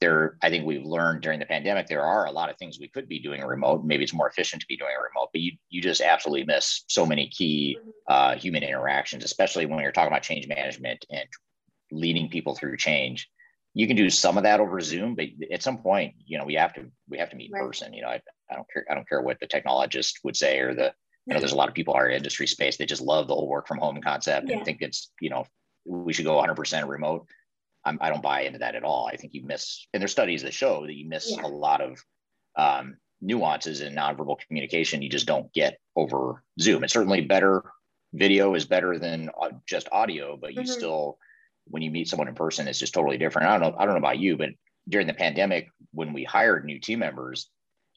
There, 0.00 0.36
I 0.42 0.48
think 0.48 0.64
we've 0.64 0.84
learned 0.84 1.22
during 1.22 1.40
the 1.40 1.46
pandemic 1.46 1.86
there 1.86 2.04
are 2.04 2.26
a 2.26 2.32
lot 2.32 2.48
of 2.48 2.56
things 2.56 2.78
we 2.78 2.88
could 2.88 3.08
be 3.08 3.18
doing 3.18 3.42
remote. 3.42 3.84
Maybe 3.84 4.02
it's 4.04 4.14
more 4.14 4.28
efficient 4.28 4.60
to 4.60 4.66
be 4.66 4.76
doing 4.76 4.92
it 4.92 5.02
remote, 5.02 5.28
but 5.32 5.42
you 5.42 5.52
you 5.68 5.82
just 5.82 6.00
absolutely 6.00 6.46
miss 6.46 6.84
so 6.88 7.04
many 7.04 7.28
key 7.28 7.76
mm-hmm. 7.78 7.90
uh, 8.08 8.34
human 8.36 8.62
interactions, 8.62 9.24
especially 9.24 9.66
when 9.66 9.80
you're 9.80 9.92
talking 9.92 10.08
about 10.10 10.22
change 10.22 10.48
management 10.48 11.04
and 11.10 11.28
leading 11.92 12.30
people 12.30 12.54
through 12.54 12.78
change 12.78 13.28
you 13.74 13.86
can 13.86 13.96
do 13.96 14.10
some 14.10 14.36
of 14.36 14.42
that 14.42 14.60
over 14.60 14.80
Zoom, 14.80 15.14
but 15.14 15.26
at 15.52 15.62
some 15.62 15.78
point, 15.78 16.14
you 16.26 16.38
know, 16.38 16.44
we 16.44 16.54
have 16.54 16.74
to 16.74 16.86
we 17.08 17.18
have 17.18 17.30
to 17.30 17.36
meet 17.36 17.52
in 17.54 17.60
person. 17.60 17.92
You 17.92 18.02
know, 18.02 18.08
I, 18.08 18.20
I 18.50 18.56
don't 18.56 18.66
care 18.72 18.84
I 18.90 18.94
don't 18.94 19.08
care 19.08 19.22
what 19.22 19.38
the 19.40 19.46
technologist 19.46 20.14
would 20.24 20.36
say 20.36 20.58
or 20.60 20.74
the 20.74 20.92
you 21.26 21.34
know, 21.34 21.40
there's 21.40 21.52
a 21.52 21.56
lot 21.56 21.68
of 21.68 21.74
people 21.74 21.94
in 21.94 22.00
our 22.00 22.08
industry 22.08 22.46
space 22.46 22.78
that 22.78 22.88
just 22.88 23.02
love 23.02 23.28
the 23.28 23.34
whole 23.34 23.46
work 23.46 23.68
from 23.68 23.78
home 23.78 24.00
concept 24.00 24.48
yeah. 24.48 24.56
and 24.56 24.64
think 24.64 24.78
it's 24.80 25.12
you 25.20 25.30
know 25.30 25.44
we 25.84 26.12
should 26.12 26.24
go 26.24 26.36
100% 26.36 26.88
remote. 26.88 27.26
I'm, 27.84 27.98
I 28.00 28.08
do 28.08 28.14
not 28.14 28.22
buy 28.22 28.42
into 28.42 28.58
that 28.58 28.74
at 28.74 28.84
all. 28.84 29.06
I 29.06 29.16
think 29.16 29.34
you 29.34 29.42
miss, 29.42 29.86
and 29.92 30.00
there's 30.00 30.12
studies 30.12 30.42
that 30.42 30.52
show 30.52 30.86
that 30.86 30.94
you 30.94 31.08
miss 31.08 31.30
yeah. 31.30 31.46
a 31.46 31.48
lot 31.48 31.80
of 31.80 32.02
um, 32.56 32.96
nuances 33.20 33.80
in 33.80 33.94
nonverbal 33.94 34.36
communication. 34.46 35.02
You 35.02 35.08
just 35.08 35.26
don't 35.26 35.52
get 35.52 35.78
over 35.96 36.42
Zoom. 36.60 36.84
It's 36.84 36.92
certainly 36.92 37.22
better. 37.22 37.64
Video 38.12 38.54
is 38.54 38.66
better 38.66 38.98
than 38.98 39.30
uh, 39.40 39.50
just 39.66 39.88
audio, 39.92 40.36
but 40.36 40.52
you 40.52 40.62
mm-hmm. 40.62 40.70
still 40.70 41.18
when 41.66 41.82
you 41.82 41.90
meet 41.90 42.08
someone 42.08 42.28
in 42.28 42.34
person, 42.34 42.66
it's 42.66 42.78
just 42.78 42.94
totally 42.94 43.16
different. 43.16 43.48
I 43.48 43.58
don't 43.58 43.72
know. 43.72 43.78
I 43.78 43.84
don't 43.84 43.94
know 43.94 43.98
about 43.98 44.18
you, 44.18 44.36
but 44.36 44.50
during 44.88 45.06
the 45.06 45.14
pandemic, 45.14 45.68
when 45.92 46.12
we 46.12 46.24
hired 46.24 46.64
new 46.64 46.80
team 46.80 46.98
members, 46.98 47.48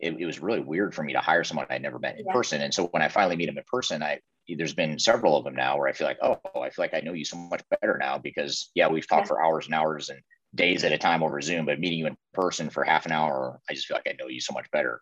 it, 0.03 0.19
it 0.19 0.25
was 0.25 0.39
really 0.39 0.59
weird 0.59 0.93
for 0.93 1.03
me 1.03 1.13
to 1.13 1.19
hire 1.19 1.43
someone 1.43 1.65
I'd 1.69 1.81
never 1.81 1.99
met 1.99 2.19
in 2.19 2.25
yeah. 2.25 2.33
person. 2.33 2.61
And 2.61 2.73
so 2.73 2.87
when 2.87 3.01
I 3.01 3.07
finally 3.07 3.35
meet 3.35 3.49
him 3.49 3.57
in 3.57 3.63
person, 3.65 4.03
I 4.03 4.19
there's 4.57 4.73
been 4.73 4.99
several 4.99 5.37
of 5.37 5.45
them 5.45 5.55
now 5.55 5.77
where 5.77 5.87
I 5.87 5.93
feel 5.93 6.05
like, 6.05 6.17
oh, 6.21 6.37
I 6.61 6.69
feel 6.69 6.83
like 6.83 6.93
I 6.93 6.99
know 6.99 7.13
you 7.13 7.23
so 7.23 7.37
much 7.37 7.61
better 7.69 7.97
now 7.97 8.17
because 8.17 8.71
yeah, 8.75 8.89
we've 8.89 9.07
talked 9.07 9.23
yeah. 9.23 9.27
for 9.29 9.43
hours 9.43 9.67
and 9.67 9.73
hours 9.73 10.09
and 10.09 10.19
days 10.53 10.83
at 10.83 10.91
a 10.91 10.97
time 10.97 11.23
over 11.23 11.39
Zoom, 11.39 11.65
but 11.65 11.79
meeting 11.79 11.99
you 11.99 12.07
in 12.07 12.17
person 12.33 12.69
for 12.69 12.83
half 12.83 13.05
an 13.05 13.13
hour, 13.13 13.61
I 13.69 13.73
just 13.73 13.87
feel 13.87 13.95
like 13.95 14.13
I 14.13 14.17
know 14.19 14.27
you 14.27 14.41
so 14.41 14.53
much 14.53 14.69
better. 14.71 15.01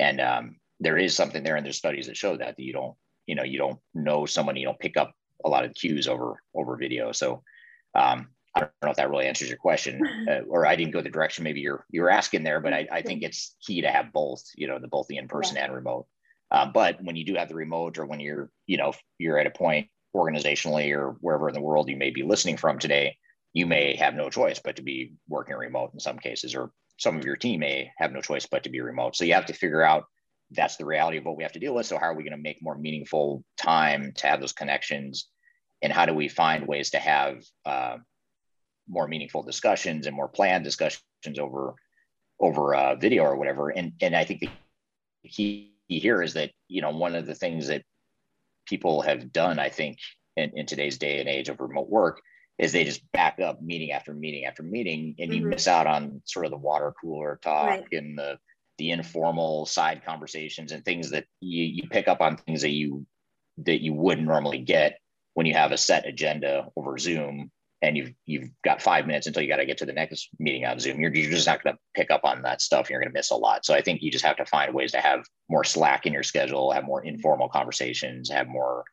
And 0.00 0.20
um, 0.22 0.56
there 0.80 0.96
is 0.96 1.14
something 1.14 1.42
there, 1.42 1.56
and 1.56 1.66
there's 1.66 1.76
studies 1.76 2.06
that 2.06 2.16
show 2.16 2.36
that 2.38 2.56
that 2.56 2.62
you 2.62 2.72
don't, 2.72 2.94
you 3.26 3.34
know, 3.34 3.44
you 3.44 3.58
don't 3.58 3.78
know 3.94 4.24
someone, 4.24 4.56
you 4.56 4.64
don't 4.64 4.78
pick 4.78 4.96
up 4.96 5.12
a 5.44 5.48
lot 5.48 5.66
of 5.66 5.74
cues 5.74 6.08
over 6.08 6.42
over 6.54 6.76
video. 6.76 7.12
So 7.12 7.42
um, 7.94 8.28
I 8.58 8.60
don't 8.60 8.84
know 8.84 8.90
if 8.90 8.96
that 8.96 9.10
really 9.10 9.26
answers 9.26 9.48
your 9.48 9.58
question, 9.58 10.00
uh, 10.30 10.40
or 10.48 10.66
I 10.66 10.76
didn't 10.76 10.92
go 10.92 11.00
the 11.00 11.10
direction 11.10 11.44
maybe 11.44 11.60
you're 11.60 11.84
you're 11.90 12.10
asking 12.10 12.44
there, 12.44 12.60
but 12.60 12.72
I, 12.72 12.86
I 12.90 13.02
think 13.02 13.22
it's 13.22 13.56
key 13.64 13.80
to 13.82 13.90
have 13.90 14.12
both, 14.12 14.42
you 14.56 14.66
know, 14.66 14.78
the 14.78 14.88
both 14.88 15.06
the 15.08 15.16
in 15.16 15.28
person 15.28 15.56
yeah. 15.56 15.64
and 15.64 15.74
remote. 15.74 16.06
Uh, 16.50 16.66
but 16.66 17.02
when 17.02 17.16
you 17.16 17.24
do 17.24 17.34
have 17.34 17.48
the 17.48 17.54
remote, 17.54 17.98
or 17.98 18.06
when 18.06 18.20
you're, 18.20 18.50
you 18.66 18.78
know, 18.78 18.92
you're 19.18 19.38
at 19.38 19.46
a 19.46 19.50
point 19.50 19.88
organizationally 20.16 20.96
or 20.96 21.16
wherever 21.20 21.48
in 21.48 21.54
the 21.54 21.60
world 21.60 21.88
you 21.88 21.96
may 21.96 22.10
be 22.10 22.22
listening 22.22 22.56
from 22.56 22.78
today, 22.78 23.16
you 23.52 23.66
may 23.66 23.96
have 23.96 24.14
no 24.14 24.30
choice 24.30 24.58
but 24.58 24.76
to 24.76 24.82
be 24.82 25.12
working 25.28 25.56
remote 25.56 25.90
in 25.92 26.00
some 26.00 26.18
cases, 26.18 26.54
or 26.54 26.70
some 26.98 27.16
of 27.16 27.24
your 27.24 27.36
team 27.36 27.60
may 27.60 27.90
have 27.98 28.12
no 28.12 28.20
choice 28.20 28.46
but 28.46 28.64
to 28.64 28.70
be 28.70 28.80
remote. 28.80 29.14
So 29.14 29.24
you 29.24 29.34
have 29.34 29.46
to 29.46 29.52
figure 29.52 29.82
out 29.82 30.04
that's 30.50 30.76
the 30.76 30.86
reality 30.86 31.18
of 31.18 31.24
what 31.24 31.36
we 31.36 31.42
have 31.42 31.52
to 31.52 31.60
deal 31.60 31.74
with. 31.74 31.86
So 31.86 31.98
how 31.98 32.06
are 32.06 32.14
we 32.14 32.22
going 32.22 32.36
to 32.36 32.42
make 32.42 32.62
more 32.62 32.76
meaningful 32.76 33.44
time 33.58 34.12
to 34.16 34.26
have 34.26 34.40
those 34.40 34.52
connections 34.52 35.28
and 35.82 35.92
how 35.92 36.06
do 36.06 36.14
we 36.14 36.28
find 36.28 36.66
ways 36.66 36.90
to 36.90 36.98
have 36.98 37.42
uh, 37.64 37.98
more 38.88 39.08
meaningful 39.08 39.42
discussions 39.42 40.06
and 40.06 40.16
more 40.16 40.28
planned 40.28 40.64
discussions 40.64 41.02
over 41.38 41.74
over 42.40 42.74
uh, 42.74 42.94
video 42.94 43.24
or 43.24 43.36
whatever 43.36 43.70
and 43.70 43.92
and 44.00 44.14
i 44.16 44.24
think 44.24 44.40
the 44.40 44.48
key 45.28 45.72
here 45.88 46.22
is 46.22 46.34
that 46.34 46.50
you 46.68 46.80
know 46.80 46.90
one 46.90 47.14
of 47.14 47.26
the 47.26 47.34
things 47.34 47.68
that 47.68 47.82
people 48.66 49.02
have 49.02 49.32
done 49.32 49.58
i 49.58 49.68
think 49.68 49.98
in, 50.36 50.50
in 50.54 50.66
today's 50.66 50.98
day 50.98 51.20
and 51.20 51.28
age 51.28 51.48
of 51.48 51.60
remote 51.60 51.88
work 51.88 52.20
is 52.58 52.72
they 52.72 52.84
just 52.84 53.10
back 53.12 53.38
up 53.40 53.62
meeting 53.62 53.92
after 53.92 54.12
meeting 54.12 54.44
after 54.44 54.62
meeting 54.62 55.14
and 55.18 55.32
you 55.32 55.40
mm-hmm. 55.40 55.50
miss 55.50 55.68
out 55.68 55.86
on 55.86 56.20
sort 56.24 56.44
of 56.44 56.50
the 56.50 56.56
water 56.56 56.92
cooler 57.00 57.38
talk 57.42 57.68
right. 57.68 57.84
and 57.92 58.18
the 58.18 58.38
the 58.78 58.90
informal 58.92 59.66
side 59.66 60.02
conversations 60.06 60.70
and 60.70 60.84
things 60.84 61.10
that 61.10 61.24
you, 61.40 61.64
you 61.64 61.82
pick 61.90 62.06
up 62.06 62.20
on 62.20 62.36
things 62.36 62.62
that 62.62 62.70
you 62.70 63.04
that 63.58 63.82
you 63.82 63.92
wouldn't 63.92 64.26
normally 64.26 64.58
get 64.58 65.00
when 65.34 65.46
you 65.46 65.54
have 65.54 65.72
a 65.72 65.76
set 65.76 66.06
agenda 66.06 66.68
over 66.76 66.96
Zoom 66.96 67.50
and 67.82 67.96
you've 67.96 68.12
you've 68.26 68.50
got 68.64 68.82
five 68.82 69.06
minutes 69.06 69.26
until 69.26 69.42
you 69.42 69.48
got 69.48 69.56
to 69.56 69.66
get 69.66 69.78
to 69.78 69.86
the 69.86 69.92
next 69.92 70.28
meeting 70.38 70.64
on 70.64 70.78
Zoom, 70.78 71.00
you're, 71.00 71.14
you're 71.14 71.30
just 71.30 71.46
not 71.46 71.62
going 71.62 71.74
to 71.74 71.80
pick 71.94 72.10
up 72.10 72.22
on 72.24 72.42
that 72.42 72.60
stuff. 72.60 72.90
You're 72.90 73.00
going 73.00 73.10
to 73.10 73.16
miss 73.16 73.30
a 73.30 73.36
lot. 73.36 73.64
So 73.64 73.74
I 73.74 73.80
think 73.80 74.02
you 74.02 74.10
just 74.10 74.24
have 74.24 74.36
to 74.36 74.46
find 74.46 74.74
ways 74.74 74.92
to 74.92 74.98
have 74.98 75.24
more 75.48 75.64
slack 75.64 76.06
in 76.06 76.12
your 76.12 76.22
schedule, 76.22 76.72
have 76.72 76.84
more 76.84 77.04
informal 77.04 77.48
conversations, 77.48 78.30
have 78.30 78.48
more 78.48 78.84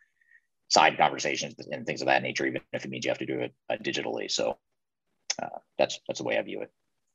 side 0.69 0.97
conversations 0.97 1.55
and 1.71 1.85
things 1.85 2.01
of 2.01 2.07
that 2.07 2.23
nature, 2.23 2.45
even 2.45 2.61
if 2.73 2.85
it 2.85 2.89
means 2.89 3.05
you 3.05 3.11
have 3.11 3.17
to 3.19 3.25
do 3.25 3.39
it 3.39 3.53
uh, 3.69 3.77
digitally. 3.83 4.29
So 4.29 4.57
uh, 5.41 5.59
that's 5.77 5.99
that's 6.07 6.19
the 6.19 6.25
way 6.25 6.37
I 6.37 6.41
view 6.43 6.61
it. 6.61 6.71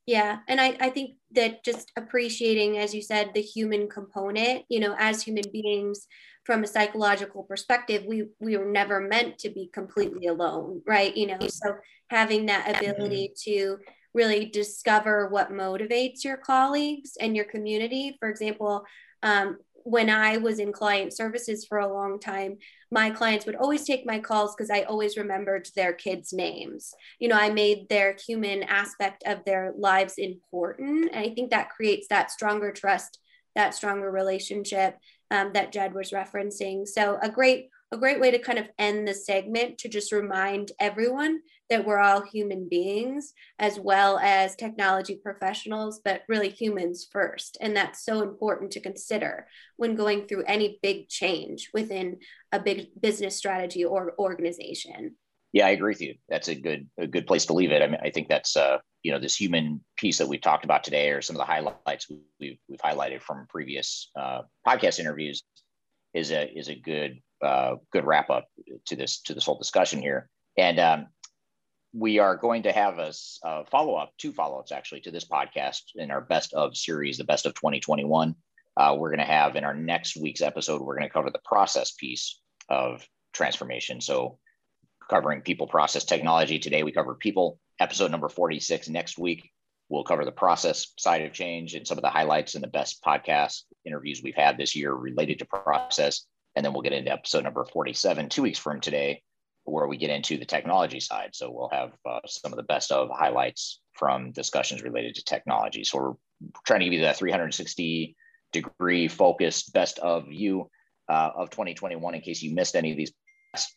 Yeah. 0.06 0.38
And 0.48 0.60
I, 0.60 0.76
I 0.80 0.90
think 0.90 1.16
that 1.32 1.64
just 1.64 1.92
appreciating, 1.97 2.78
as 2.78 2.94
you 2.94 3.02
said, 3.02 3.30
the 3.32 3.42
human 3.42 3.88
component, 3.88 4.64
you 4.68 4.80
know, 4.80 4.97
as 4.98 5.22
human 5.22 5.44
beings 5.52 6.06
from 6.51 6.64
a 6.64 6.66
psychological 6.66 7.44
perspective, 7.44 8.02
we 8.09 8.24
we 8.40 8.56
were 8.56 8.64
never 8.64 8.98
meant 8.98 9.39
to 9.39 9.51
be 9.51 9.70
completely 9.72 10.27
alone, 10.27 10.82
right? 10.85 11.16
You 11.16 11.28
know, 11.28 11.39
so 11.47 11.77
having 12.09 12.47
that 12.47 12.77
ability 12.77 13.35
to 13.44 13.78
really 14.14 14.47
discover 14.47 15.28
what 15.28 15.52
motivates 15.52 16.24
your 16.24 16.36
colleagues 16.36 17.12
and 17.20 17.36
your 17.36 17.44
community. 17.44 18.16
For 18.18 18.28
example, 18.28 18.82
um, 19.22 19.59
when 19.85 20.10
I 20.10 20.39
was 20.39 20.59
in 20.59 20.72
client 20.72 21.12
services 21.12 21.66
for 21.68 21.78
a 21.78 21.93
long 21.93 22.18
time, 22.18 22.59
my 22.90 23.10
clients 23.10 23.47
would 23.47 23.55
always 23.55 23.85
take 23.85 24.05
my 24.05 24.18
calls 24.18 24.52
because 24.56 24.70
I 24.70 24.82
always 24.82 25.16
remembered 25.16 25.68
their 25.77 25.93
kids' 25.93 26.32
names. 26.32 26.93
You 27.20 27.28
know, 27.28 27.36
I 27.36 27.51
made 27.51 27.89
their 27.89 28.16
human 28.27 28.64
aspect 28.64 29.22
of 29.24 29.44
their 29.44 29.72
lives 29.78 30.14
important. 30.18 31.14
And 31.14 31.24
I 31.24 31.32
think 31.32 31.51
that 31.51 31.70
creates 31.70 32.09
that 32.09 32.32
stronger 32.32 32.72
trust, 32.72 33.20
that 33.55 33.72
stronger 33.72 34.10
relationship 34.10 34.97
um, 35.31 35.52
that 35.55 35.73
Jed 35.73 35.94
was 35.94 36.11
referencing. 36.11 36.86
So 36.86 37.19
a 37.23 37.31
great 37.31 37.69
a 37.93 37.98
great 37.98 38.20
way 38.20 38.31
to 38.31 38.39
kind 38.39 38.59
of 38.59 38.69
end 38.78 39.07
the 39.07 39.15
segment 39.15 39.78
to 39.78 39.89
just 39.89 40.12
remind 40.12 40.70
everyone 40.78 41.40
that 41.70 41.85
we're 41.85 41.98
all 41.98 42.23
human 42.23 42.69
beings 42.69 43.32
as 43.59 43.81
well 43.81 44.19
as 44.19 44.55
technology 44.55 45.19
professionals, 45.20 46.01
but 46.05 46.23
really 46.28 46.51
humans 46.51 47.09
first. 47.11 47.59
And 47.61 47.77
that's 47.77 48.05
so 48.05 48.23
important 48.23 48.70
to 48.73 48.81
consider 48.81 49.47
when 49.77 49.97
going 49.97 50.27
through 50.27 50.44
any 50.47 50.78
big 50.82 51.09
change 51.09 51.70
within 51.74 52.19
a 52.52 52.61
big 52.61 52.89
business 53.01 53.36
strategy 53.36 53.85
or 53.85 54.15
organization. 54.19 55.16
Yeah, 55.52 55.66
I 55.66 55.70
agree 55.70 55.93
with 55.93 56.01
you. 56.01 56.15
That's 56.28 56.48
a 56.48 56.55
good 56.55 56.89
a 56.97 57.09
good 57.09 57.27
place 57.27 57.47
to 57.47 57.55
leave 57.55 57.73
it. 57.73 57.82
I 57.82 57.89
mean, 57.89 58.01
I 58.02 58.11
think 58.11 58.28
that's 58.28 58.57
uh, 58.57 58.78
you 59.02 59.12
know 59.12 59.18
this 59.18 59.36
human 59.36 59.82
piece 59.97 60.18
that 60.18 60.28
we've 60.28 60.40
talked 60.40 60.64
about 60.64 60.85
today, 60.85 61.10
or 61.10 61.22
some 61.22 61.36
of 61.36 61.40
the 61.40 61.47
highlights 61.47 62.09
we've 62.39 62.59
we've 62.68 62.81
highlighted 62.81 63.22
from 63.22 63.47
previous 63.48 64.10
uh, 64.18 64.43
podcast 64.66 64.98
interviews, 64.98 65.43
is 66.14 66.31
a 66.31 66.51
is 66.51 66.68
a 66.68 66.74
good 66.74 67.20
uh, 67.43 67.77
good 67.93 68.05
wrap 68.05 68.31
up 68.31 68.47
to 68.86 68.97
this 68.97 69.22
to 69.22 69.35
this 69.35 69.47
whole 69.47 69.59
discussion 69.59 70.01
here. 70.01 70.28
And 70.56 70.78
um, 70.78 71.06
we 71.93 72.18
are 72.18 72.36
going 72.36 72.64
to 72.64 72.72
have 72.72 72.98
a, 72.98 73.12
a 73.44 73.64
follow 73.66 73.94
up, 73.94 74.12
two 74.18 74.32
follow 74.32 74.59
ups 74.59 74.72
actually 74.72 75.01
to 75.02 75.10
this 75.10 75.27
podcast 75.27 75.82
in 75.97 76.10
our 76.10 76.20
best 76.20 76.52
of 76.52 76.77
series, 76.77 77.18
the 77.18 77.24
best 77.24 77.47
of 77.47 77.55
2021. 77.55 78.35
Uh, 78.77 78.97
we're 78.98 79.10
going 79.10 79.18
to 79.18 79.24
have 79.24 79.56
in 79.56 79.64
our 79.64 79.74
next 79.74 80.16
week's 80.16 80.43
episode, 80.43 80.81
we're 80.81 80.97
going 80.97 81.09
to 81.09 81.12
cover 81.12 81.31
the 81.31 81.40
process 81.44 81.93
piece 81.93 82.40
of 82.68 83.06
transformation. 83.32 84.01
So, 84.01 84.39
covering 85.09 85.40
people, 85.40 85.66
process, 85.66 86.05
technology. 86.05 86.60
Today, 86.60 86.85
we 86.85 86.93
cover 86.93 87.16
people. 87.16 87.59
Episode 87.81 88.11
number 88.11 88.28
46 88.28 88.90
next 88.90 89.19
week. 89.19 89.51
We'll 89.89 90.05
cover 90.05 90.27
the 90.27 90.32
process 90.32 90.93
side 90.98 91.23
of 91.23 91.32
change 91.32 91.74
and 91.74 91.86
some 91.86 91.97
of 91.97 92.02
the 92.02 92.11
highlights 92.11 92.55
and 92.55 92.62
the 92.62 92.69
best 92.69 93.02
podcast 93.02 93.62
interviews 93.86 94.20
we've 94.23 94.35
had 94.35 94.59
this 94.59 94.77
year 94.77 94.93
related 94.93 95.39
to 95.39 95.47
process. 95.47 96.27
And 96.55 96.65
then 96.65 96.74
we'll 96.74 96.82
get 96.82 96.93
into 96.93 97.11
episode 97.11 97.43
number 97.43 97.65
47 97.65 98.28
two 98.28 98.43
weeks 98.43 98.59
from 98.59 98.82
today, 98.82 99.23
where 99.65 99.89
we 99.89 99.97
get 99.97 100.11
into 100.11 100.36
the 100.36 100.44
technology 100.44 101.01
side. 101.01 101.31
So 101.32 101.51
we'll 101.51 101.70
have 101.73 101.93
uh, 102.05 102.20
some 102.27 102.52
of 102.52 102.59
the 102.59 102.65
best 102.65 102.93
of 102.93 103.09
highlights 103.11 103.81
from 103.94 104.31
discussions 104.32 104.82
related 104.82 105.15
to 105.15 105.24
technology. 105.24 105.82
So 105.82 105.98
we're 105.98 106.52
trying 106.66 106.81
to 106.81 106.86
give 106.86 106.93
you 106.93 107.01
that 107.01 107.16
360 107.16 108.15
degree 108.52 109.09
focused 109.09 109.73
best 109.73 109.98
of 110.01 110.31
you 110.31 110.69
uh, 111.09 111.31
of 111.35 111.48
2021 111.48 112.15
in 112.15 112.20
case 112.20 112.43
you 112.43 112.55
missed 112.55 112.77
any 112.77 112.90
of 112.90 112.98
these 112.98 113.12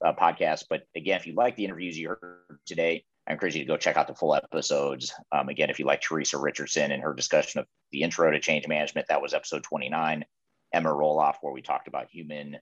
uh, 0.06 0.12
podcasts. 0.14 0.66
But 0.70 0.82
again, 0.94 1.18
if 1.18 1.26
you 1.26 1.36
like 1.36 1.56
the 1.56 1.64
interviews 1.64 1.98
you 1.98 2.10
heard 2.10 2.60
today, 2.66 3.06
I 3.28 3.34
encourage 3.34 3.56
you 3.56 3.62
to 3.62 3.68
go 3.68 3.78
check 3.78 3.96
out 3.96 4.08
the 4.08 4.16
full 4.16 4.36
episodes. 4.36 5.14
Um, 5.32 5.50
again, 5.50 5.70
if 5.70 5.80
you 5.80 5.86
like 5.86 6.02
Teresa 6.02 6.38
Richardson 6.38 6.92
and 6.92 7.02
her 7.04 7.14
discussion 7.14 7.62
of 7.62 7.68
the 7.92 8.04
intro 8.04 8.30
to 8.30 8.40
change 8.40 8.68
management, 8.68 9.08
that 9.08 9.22
was 9.22 9.34
episode 9.34 9.64
29. 9.64 10.26
Emma 10.74 10.90
Roloff, 10.90 11.36
where 11.42 11.54
we 11.54 11.62
talked 11.62 11.88
about 11.88 12.10
human 12.10 12.58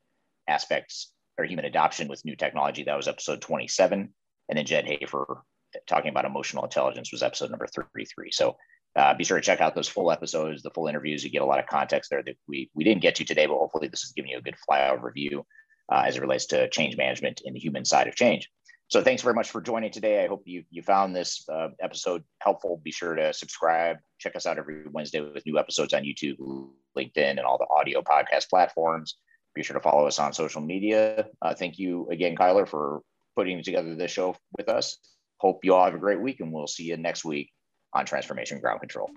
aspects 0.48 1.12
or 1.38 1.46
human 1.46 1.66
adoption 1.66 2.08
with 2.08 2.26
new 2.26 2.36
technology. 2.36 2.84
That 2.84 2.98
was 2.98 3.08
episode 3.08 3.42
27. 3.42 4.14
And 4.50 4.58
then 4.58 4.66
Jed 4.66 4.86
Hafer 4.86 5.44
talking 5.88 6.10
about 6.10 6.26
emotional 6.26 6.64
intelligence 6.64 7.12
was 7.12 7.24
episode 7.24 7.50
number 7.50 7.68
33. 7.68 8.32
So 8.32 8.58
uh, 8.96 9.14
be 9.14 9.24
sure 9.24 9.38
to 9.38 9.44
check 9.44 9.62
out 9.62 9.74
those 9.74 9.88
full 9.88 10.12
episodes, 10.12 10.62
the 10.62 10.70
full 10.72 10.88
interviews. 10.88 11.24
You 11.24 11.30
get 11.30 11.42
a 11.42 11.46
lot 11.46 11.60
of 11.60 11.68
context 11.68 12.10
there 12.10 12.22
that 12.24 12.36
we, 12.48 12.70
we 12.76 12.84
didn't 12.84 13.02
get 13.02 13.16
to 13.16 13.24
today, 13.24 13.46
but 13.46 13.58
hopefully 13.58 13.88
this 13.88 14.04
is 14.04 14.12
giving 14.12 14.32
you 14.32 14.38
a 14.38 14.42
good 14.42 14.58
flyover 14.70 15.14
view 15.14 15.46
uh, 15.92 16.04
as 16.06 16.18
it 16.18 16.22
relates 16.22 16.46
to 16.48 16.70
change 16.70 16.98
management 16.98 17.42
in 17.46 17.54
the 17.54 17.60
human 17.60 17.86
side 17.86 18.08
of 18.08 18.16
change. 18.16 18.50
So 18.92 19.02
thanks 19.02 19.22
very 19.22 19.34
much 19.34 19.52
for 19.52 19.62
joining 19.62 19.90
today. 19.90 20.22
I 20.22 20.28
hope 20.28 20.44
you, 20.44 20.66
you 20.70 20.82
found 20.84 21.16
this 21.16 21.48
uh, 21.48 21.70
episode 21.80 22.26
helpful. 22.40 22.82
Be 22.84 22.92
sure 22.92 23.16
to 23.16 23.32
subscribe. 23.32 23.96
Check 24.20 24.36
us 24.36 24.46
out 24.46 24.58
every 24.58 24.84
Wednesday 24.92 25.22
with 25.22 25.46
new 25.46 25.58
episodes 25.58 25.94
on 25.94 26.04
YouTube, 26.04 26.36
LinkedIn, 26.98 27.16
and 27.16 27.40
all 27.40 27.58
the 27.58 27.68
audio 27.74 28.02
podcast 28.02 28.50
platforms. 28.50 29.16
Be 29.56 29.64
sure 29.64 29.76
to 29.76 29.80
follow 29.80 30.08
us 30.08 30.20
on 30.20 30.34
social 30.34 30.60
media. 30.60 31.26
Uh, 31.42 31.54
thank 31.54 31.80
you 31.80 32.10
again, 32.12 32.36
Kyler, 32.36 32.68
for 32.68 33.00
putting 33.38 33.64
together 33.64 33.96
this 33.96 34.12
show 34.12 34.36
with 34.58 34.68
us. 34.68 34.98
Hope 35.38 35.64
you 35.64 35.74
all 35.74 35.86
have 35.86 35.96
a 35.96 35.98
great 35.98 36.20
week, 36.20 36.42
and 36.42 36.52
we'll 36.52 36.68
see 36.68 36.84
you 36.84 36.98
next 36.98 37.24
week 37.24 37.50
on 37.94 38.06
Transformation 38.06 38.60
Ground 38.60 38.82
Control. 38.82 39.10